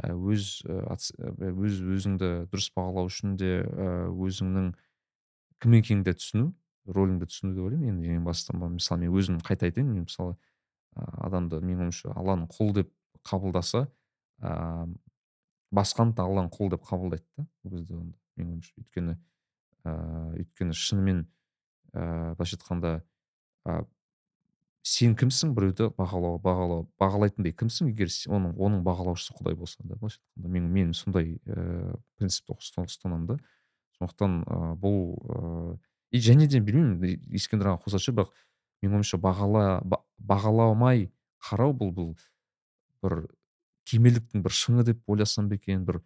өз 0.00 0.60
өз 0.68 1.80
өзіңді 1.96 2.30
дұрыс 2.52 2.70
бағалау 2.76 3.10
үшін 3.10 3.34
де 3.40 3.64
өзіңнің 3.66 4.70
кім 5.60 5.76
екеніңді 5.80 6.16
түсіну 6.18 6.50
рөліңді 6.90 7.28
түсіну 7.30 7.54
деп 7.54 7.66
ойлаймын. 7.68 7.90
Енді 7.92 8.14
ең 8.16 8.24
басты 8.26 8.56
мысалы 8.56 9.04
мен 9.04 9.18
өзім 9.20 9.40
қайта 9.44 9.68
айтайын 9.68 9.92
мен 9.92 10.06
мысалы 10.06 10.36
адамды 10.96 11.60
менің 11.60 11.88
ойымша 11.88 12.14
алланың 12.16 12.48
құлы 12.50 12.80
деп 12.80 12.90
қабылдаса 13.26 13.86
ыыы 14.40 14.96
басқаны 15.70 16.16
да 16.16 16.26
алланың 16.26 16.50
құлы 16.54 16.74
деп 16.74 16.86
қабылдайды 16.88 17.26
да 17.36 17.46
ол 17.64 17.76
кезде 17.76 18.00
менің 18.40 18.56
ойымша 18.56 18.74
өйткені 18.80 19.16
ыыы 19.84 20.42
өйткені 20.42 20.76
шынымен 20.76 21.22
ыыы 21.94 22.34
былайша 22.34 22.58
айтқанда 22.58 22.92
ә, 23.68 23.84
сен 24.82 25.14
кімсің 25.20 25.54
біреуді 25.54 25.90
бағалау 25.98 26.40
бағалау 26.42 26.88
бағалайтындай 27.00 27.54
кімсің? 27.54 27.92
егер 27.92 28.10
оның 28.32 28.56
оның 28.58 28.82
бағалаушысы 28.86 29.36
құдай 29.38 29.54
болса 29.54 29.84
да 29.84 29.94
былайша 29.94 30.18
айтқанда 30.18 30.54
мен 30.56 30.70
мен 30.72 30.92
сондай 30.94 31.36
ыыы 31.46 31.94
принципті 32.18 32.56
ұстанамын 32.56 33.26
да. 33.34 33.38
Сондықтан 34.00 34.40
ә, 34.42 34.60
бұл 34.80 35.00
ыыы 35.20 35.78
и 36.10 36.18
және 36.18 36.48
де 36.50 36.60
білмеймін 36.60 37.20
ескендір 37.36 37.74
аға 37.74 37.84
қосатын 37.84 38.06
шығар 38.06 38.16
бірақ 38.20 38.32
менің 38.82 38.96
ойымша 38.98 39.20
бағала 39.22 39.64
бағаламай 40.18 41.10
қарау 41.46 41.74
бұл 41.76 41.92
бұл 41.94 42.10
бір 43.04 43.28
кемелдіктің 43.90 44.42
бір 44.44 44.56
шыңы 44.56 44.86
деп 44.88 45.04
ойласам 45.06 45.48
ба 45.50 45.58
екен 45.60 45.84
бір 45.86 46.00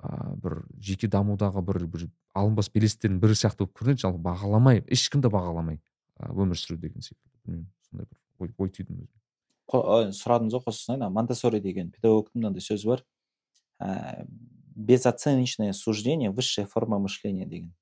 ә, 0.00 0.36
бір 0.40 0.62
жеке 0.80 1.08
дамудағы 1.12 1.62
бір 1.66 1.84
бір 1.86 2.08
алынбас 2.36 2.70
белестердің 2.72 3.20
бірі 3.20 3.36
сияқты 3.36 3.64
болып 3.64 3.76
көрінеді 3.80 4.06
жалпы 4.06 4.22
бағаламай 4.24 4.82
ешкімді 4.92 5.30
бағаламай 5.32 5.80
ә, 6.20 6.32
өмір 6.32 6.58
сүру 6.60 6.78
деген 6.80 7.04
секілді. 7.04 7.32
Білмеймін 7.44 7.70
сондай 7.88 8.08
бір 8.10 8.18
ой, 8.38 8.52
ой 8.58 8.72
түйдім 8.72 9.02
өзім. 9.04 9.14
Сұрадыңыз 10.16 10.56
ғой 10.56 10.64
қоса 10.66 11.10
монтессори 11.10 11.60
деген 11.60 11.90
педагогтың 11.94 12.40
мынандай 12.42 12.64
сөзі 12.64 12.92
бар. 12.92 13.04
Ә, 13.82 14.26
безоценочное 14.76 15.72
суждение 15.72 16.30
высшая 16.30 16.66
форма 16.66 16.98
мышления 16.98 17.46
деген. 17.46 17.74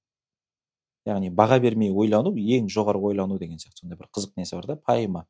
Яғни 1.05 1.29
баға 1.29 1.59
бермей 1.61 1.91
ойлану 1.93 2.33
ең 2.33 2.71
жоғарғы 2.73 3.11
ойлану 3.11 3.39
деген 3.39 3.59
сияқты 3.59 3.83
сондай 3.83 3.99
бір 3.99 4.09
қызық 4.15 4.39
несі 4.41 4.57
бар 4.57 4.67
да 4.67 4.77
пайымы. 4.77 5.25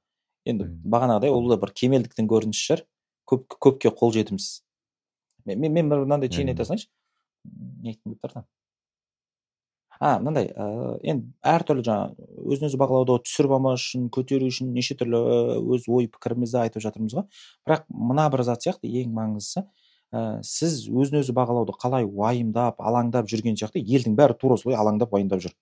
Енді 0.45 0.69
бағанағыдай 0.85 1.33
ол 1.33 1.49
да 1.51 1.57
бір 1.59 1.73
кемелдіктің 1.75 2.29
көрінісі 2.31 2.67
шығар. 2.69 2.85
Көп 3.25 3.57
көпке 3.57 3.91
қол 3.91 4.13
жетімсіз 4.13 4.61
мен, 5.47 5.59
мен, 5.59 5.73
мен 5.73 5.89
бір 5.89 6.05
мынандай 6.05 6.29
түйін 6.29 6.53
айта 6.53 6.67
салайыншы. 6.69 6.91
Не 7.81 7.95
айтқым 7.95 8.13
келіп 8.13 8.27
тұрды? 8.27 8.45
А 10.01 10.19
мынандай 10.21 10.51
ә, 10.53 10.99
енді 11.07 11.33
әртүрлі 11.41 11.85
жаңағы 11.87 12.29
өзін 12.53 12.69
өзі 12.69 12.81
бағалауды 12.83 13.17
түсіріп 13.25 13.55
алмас 13.57 13.81
үшін 13.81 14.11
көтеру 14.13 14.51
үшін 14.51 14.73
неше 14.77 14.97
түрлі 15.01 15.21
өз 15.77 15.89
ой 15.89 16.11
пікірімізді 16.13 16.61
айтып 16.65 16.85
жатырмыз 16.85 17.17
ғой. 17.17 17.27
Бірақ 17.65 17.87
мына 17.89 18.27
бір 18.35 18.45
зат 18.45 18.67
сияқты 18.67 18.91
ең 18.91 19.15
маңыздысы 19.17 19.65
ә, 20.13 20.41
сіз 20.45 20.89
өзін 20.91 21.21
өзі 21.23 21.35
бағалауды 21.37 21.77
қалай 21.81 22.05
уайымдап 22.05 22.83
алаңдап 22.83 23.31
жүрген 23.31 23.57
сияқты 23.61 23.81
елдің 23.81 24.17
бәрі 24.19 24.37
тура 24.41 24.59
солай 24.61 24.77
алаңдап 24.81 25.15
уайымдап 25.15 25.41
жүр. 25.45 25.55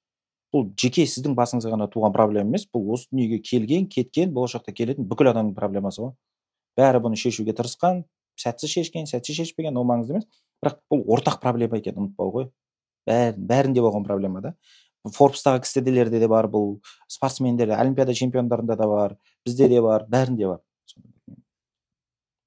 Бұл 0.52 0.66
жеке 0.76 1.06
сіздің 1.08 1.36
басыңызға 1.36 1.72
ғана 1.72 1.88
туған 1.88 2.12
проблема 2.12 2.50
емес 2.50 2.66
бұл 2.68 2.90
осы 2.92 3.08
дүниеге 3.10 3.38
келген 3.40 3.86
кеткен 3.88 4.34
болашақта 4.36 4.74
келетін 4.76 5.06
бүкіл 5.08 5.30
адамның 5.30 5.54
проблемасы 5.56 6.02
ғой. 6.02 6.12
Бәрі 6.76 7.00
бұны 7.04 7.16
шешуге 7.16 7.54
тырысқан 7.56 8.02
сәтсіз 8.40 8.74
шешкен 8.76 9.08
сәтсіз 9.08 9.40
шешпеген 9.40 9.76
ол 9.80 9.86
маңызды 9.88 10.18
емес. 10.18 10.28
Бірақ 10.62 10.78
бұл 10.92 11.06
ортақ 11.16 11.40
проблема 11.40 11.80
екенін 11.80 12.04
ұмытпау 12.04 12.34
ғой. 12.36 12.48
Бәрін 13.08 13.46
бәрінде 13.48 13.84
болған 13.84 14.04
проблема 14.04 14.42
да. 14.44 14.52
Форбстағы 15.08 15.64
кістеделерде 15.64 16.20
де 16.22 16.28
бар 16.30 16.46
бұл 16.52 16.76
спортсмендер 17.10 17.72
олимпиада 17.74 18.14
чемпиондарында 18.14 18.76
да 18.76 18.86
бар 18.86 19.16
бізде 19.46 19.68
де 19.72 19.80
бар 19.82 20.04
бәрінде 20.08 20.46
бар. 20.52 20.60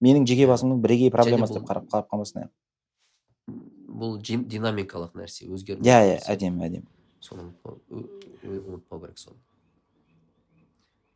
Менің 0.04 0.28
жеке 0.28 0.48
басымның 0.50 0.82
бірегей 0.84 1.12
проблемасы 1.14 1.58
деп 1.60 1.68
қарап 1.70 1.90
қалып 1.92 2.12
қалмасын 2.12 2.50
бұл 3.96 4.18
динамикалық 4.20 5.16
нәрсе 5.16 5.48
өзгеріп 5.48 5.86
иә 5.86 6.00
иә 6.10 6.16
әдемі 6.34 6.66
әдемі. 6.68 6.88
Соны 7.24 7.48
ұмытпау 8.46 9.02
керек 9.02 9.20
соны. 9.22 9.38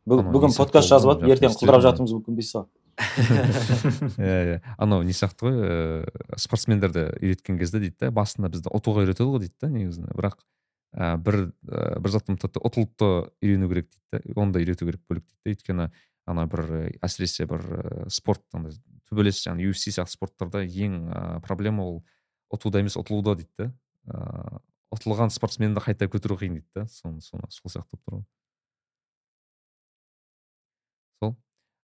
Бүгін 0.08 0.54
подкаст 0.56 0.88
жазып 0.88 1.12
жатып 1.12 1.34
ертең 1.34 1.56
құлдырап 1.58 1.84
жатуымыз 1.84 2.14
мүмкін 2.16 2.38
дейсіз 2.38 2.60
ғой 2.60 2.68
иә 4.20 4.38
иә. 4.44 4.56
Анау 4.76 5.04
не 5.06 5.14
сияқты 5.16 5.46
ғой 5.46 5.60
ыыы 5.60 6.38
спортсмендерді 6.40 7.06
үйреткен 7.20 7.60
кезде 7.60 7.80
дейді 7.84 7.96
да 8.06 8.10
басында 8.14 8.50
бізді 8.52 8.72
ұтуға 8.76 9.04
үйретеді 9.04 9.28
ғой 9.28 9.44
дейді 9.44 9.56
да 9.60 9.70
негізінде. 9.72 10.16
Бірақ 10.18 10.36
ә, 10.92 11.16
бір 11.16 11.38
ә, 11.68 12.00
бір 12.00 12.14
заттың 12.16 12.40
ұтылуды 12.40 13.10
үйрену 13.40 13.70
керек 13.70 13.88
дейді 13.88 14.34
да 14.34 14.40
оны 14.40 14.56
да 14.56 14.64
үйрету 14.64 14.88
керек 14.88 15.04
бөлек 15.08 15.24
дейді 15.24 15.38
да 15.44 15.54
өйткені 15.54 15.88
ана 16.28 16.46
бір 16.50 16.90
әсіресе 17.02 17.46
бір 17.50 17.64
спорт 18.12 18.44
андай 18.56 18.74
төбелес 19.08 19.40
жаңағы 19.44 19.70
UFC 19.72 19.94
сияқты 19.94 20.16
спорттарда 20.16 20.64
ең 20.64 20.98
ә, 21.08 21.22
проблема 21.44 21.86
ол 21.86 22.02
ұтуда 22.52 22.82
емес 22.82 22.98
ұтылуда 23.00 23.36
дейді 23.40 23.70
да 23.70 24.60
ұтылған 24.94 25.30
спортсменді 25.30 25.82
қайта 25.84 26.08
көтеру 26.10 26.36
қиын 26.40 26.58
дейді 26.58 26.68
да 26.74 26.86
соны 26.90 27.22
соны 27.22 27.46
сол 27.54 27.70
сияқты 27.70 27.94
болып 27.94 28.06
тұр 28.06 28.16
ғой. 28.16 28.24
Сол. 31.20 31.34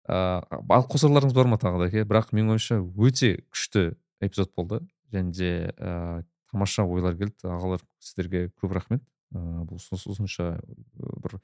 Ыыы 0.09 0.87
қосарларыңыз 0.95 1.37
бар 1.37 1.51
ма 1.53 1.59
тағы 1.61 1.85
да 1.85 1.91
ке? 1.93 2.05
Бірақ 2.09 2.33
менің 2.33 2.57
ойымша 2.57 2.81
өте 2.81 3.35
күшті 3.53 3.85
эпизод 4.25 4.55
болды. 4.57 4.81
Және 5.13 5.35
де 5.37 5.51
ә, 5.77 6.25
тамаша 6.51 6.87
ойлар 6.89 7.19
келді. 7.19 7.37
Ағалар 7.45 7.85
сіздерге 8.01 8.49
көп 8.57 8.73
рахмет. 8.73 9.05
Ыыы 9.37 9.67
бұл 9.69 9.85
осынша 9.93 10.55
бір 10.97 11.37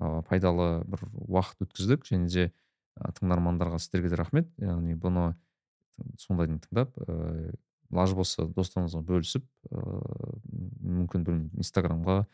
ә, 0.00 0.22
пайдалы 0.28 0.84
бір 0.86 1.04
уақыт 1.26 1.66
өткіздік 1.66 2.06
және 2.08 2.30
де 2.32 2.46
тыңдармандарға 3.18 3.78
сіздерге 3.82 4.12
де 4.12 4.20
рахмет. 4.20 4.48
Яғни 4.60 4.96
бұны 4.96 5.34
сондай 6.20 6.48
тыңдап 6.48 6.96
ыыы 7.06 7.54
лаж 7.94 8.12
болса 8.18 8.46
достарыңызға 8.50 9.02
бөлісіп 9.06 9.44
ыыы 9.70 10.40
мүмкін 11.02 11.26
білмеймін 11.26 11.62
инстаграмға 11.62 12.24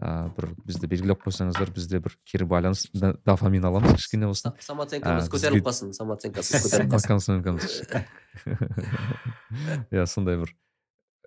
ыыы 0.00 0.30
бір 0.36 0.48
бізді 0.66 0.90
белгілеп 0.92 1.22
қойсаңыздар 1.24 1.72
бізде 1.74 2.00
бір 2.04 2.16
кері 2.28 2.48
байланыс 2.48 2.86
дофамин 2.94 3.64
аламыз 3.68 3.96
кішкене 3.98 4.30
болсын. 4.30 4.56
Самооценкамыз 4.60 5.30
көтеріліп 5.32 5.66
қалсын 5.68 5.92
самооценкасы 5.96 6.60
көтеріліп 6.64 6.92
қалсын. 6.92 7.42
иә 9.94 10.06
сондай 10.10 10.40
бір 10.42 10.54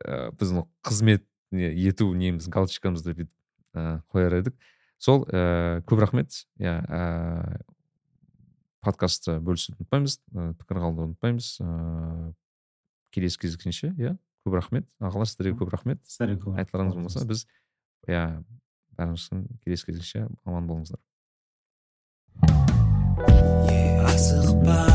ыыы 0.06 0.34
біздің 0.40 0.68
қызмет 0.86 1.26
ету 1.52 2.12
неміз 2.14 2.50
галочкамызды 2.50 3.16
бүйтіп 3.18 3.34
ыыы 3.80 4.02
қояр 4.14 4.40
едік. 4.42 4.58
Сол 5.00 5.24
ііі 5.26 5.82
көп 5.90 6.04
рахмет. 6.04 6.44
Иә 6.60 6.76
ііі 6.84 7.64
подкастты 8.84 9.40
бөлісуді 9.44 9.80
ұмытпаймыз 9.80 10.20
пікір 10.60 10.82
қалдыруды 10.84 11.14
ұмытпаймыз. 11.14 11.48
Ыыы 11.64 12.34
келесі 13.16 13.40
кездескенше 13.42 13.94
иә 13.96 14.18
көп 14.46 14.60
рахмет. 14.60 14.88
Ағалар 15.00 15.28
сіздерге 15.32 15.58
көп 15.60 15.74
рахмет. 15.74 16.04
Сіздерге 16.08 16.40
көп 16.44 16.60
айтыларыңыз 16.62 17.00
болмаса 17.00 17.26
біз 17.28 17.46
иә 18.08 18.44
бәріміз 19.00 19.30
келесі 19.64 19.90
кездескенше 19.90 20.28
аман 20.46 20.68
болыңыздар. 20.70 21.02
Асықпа. 24.10 24.89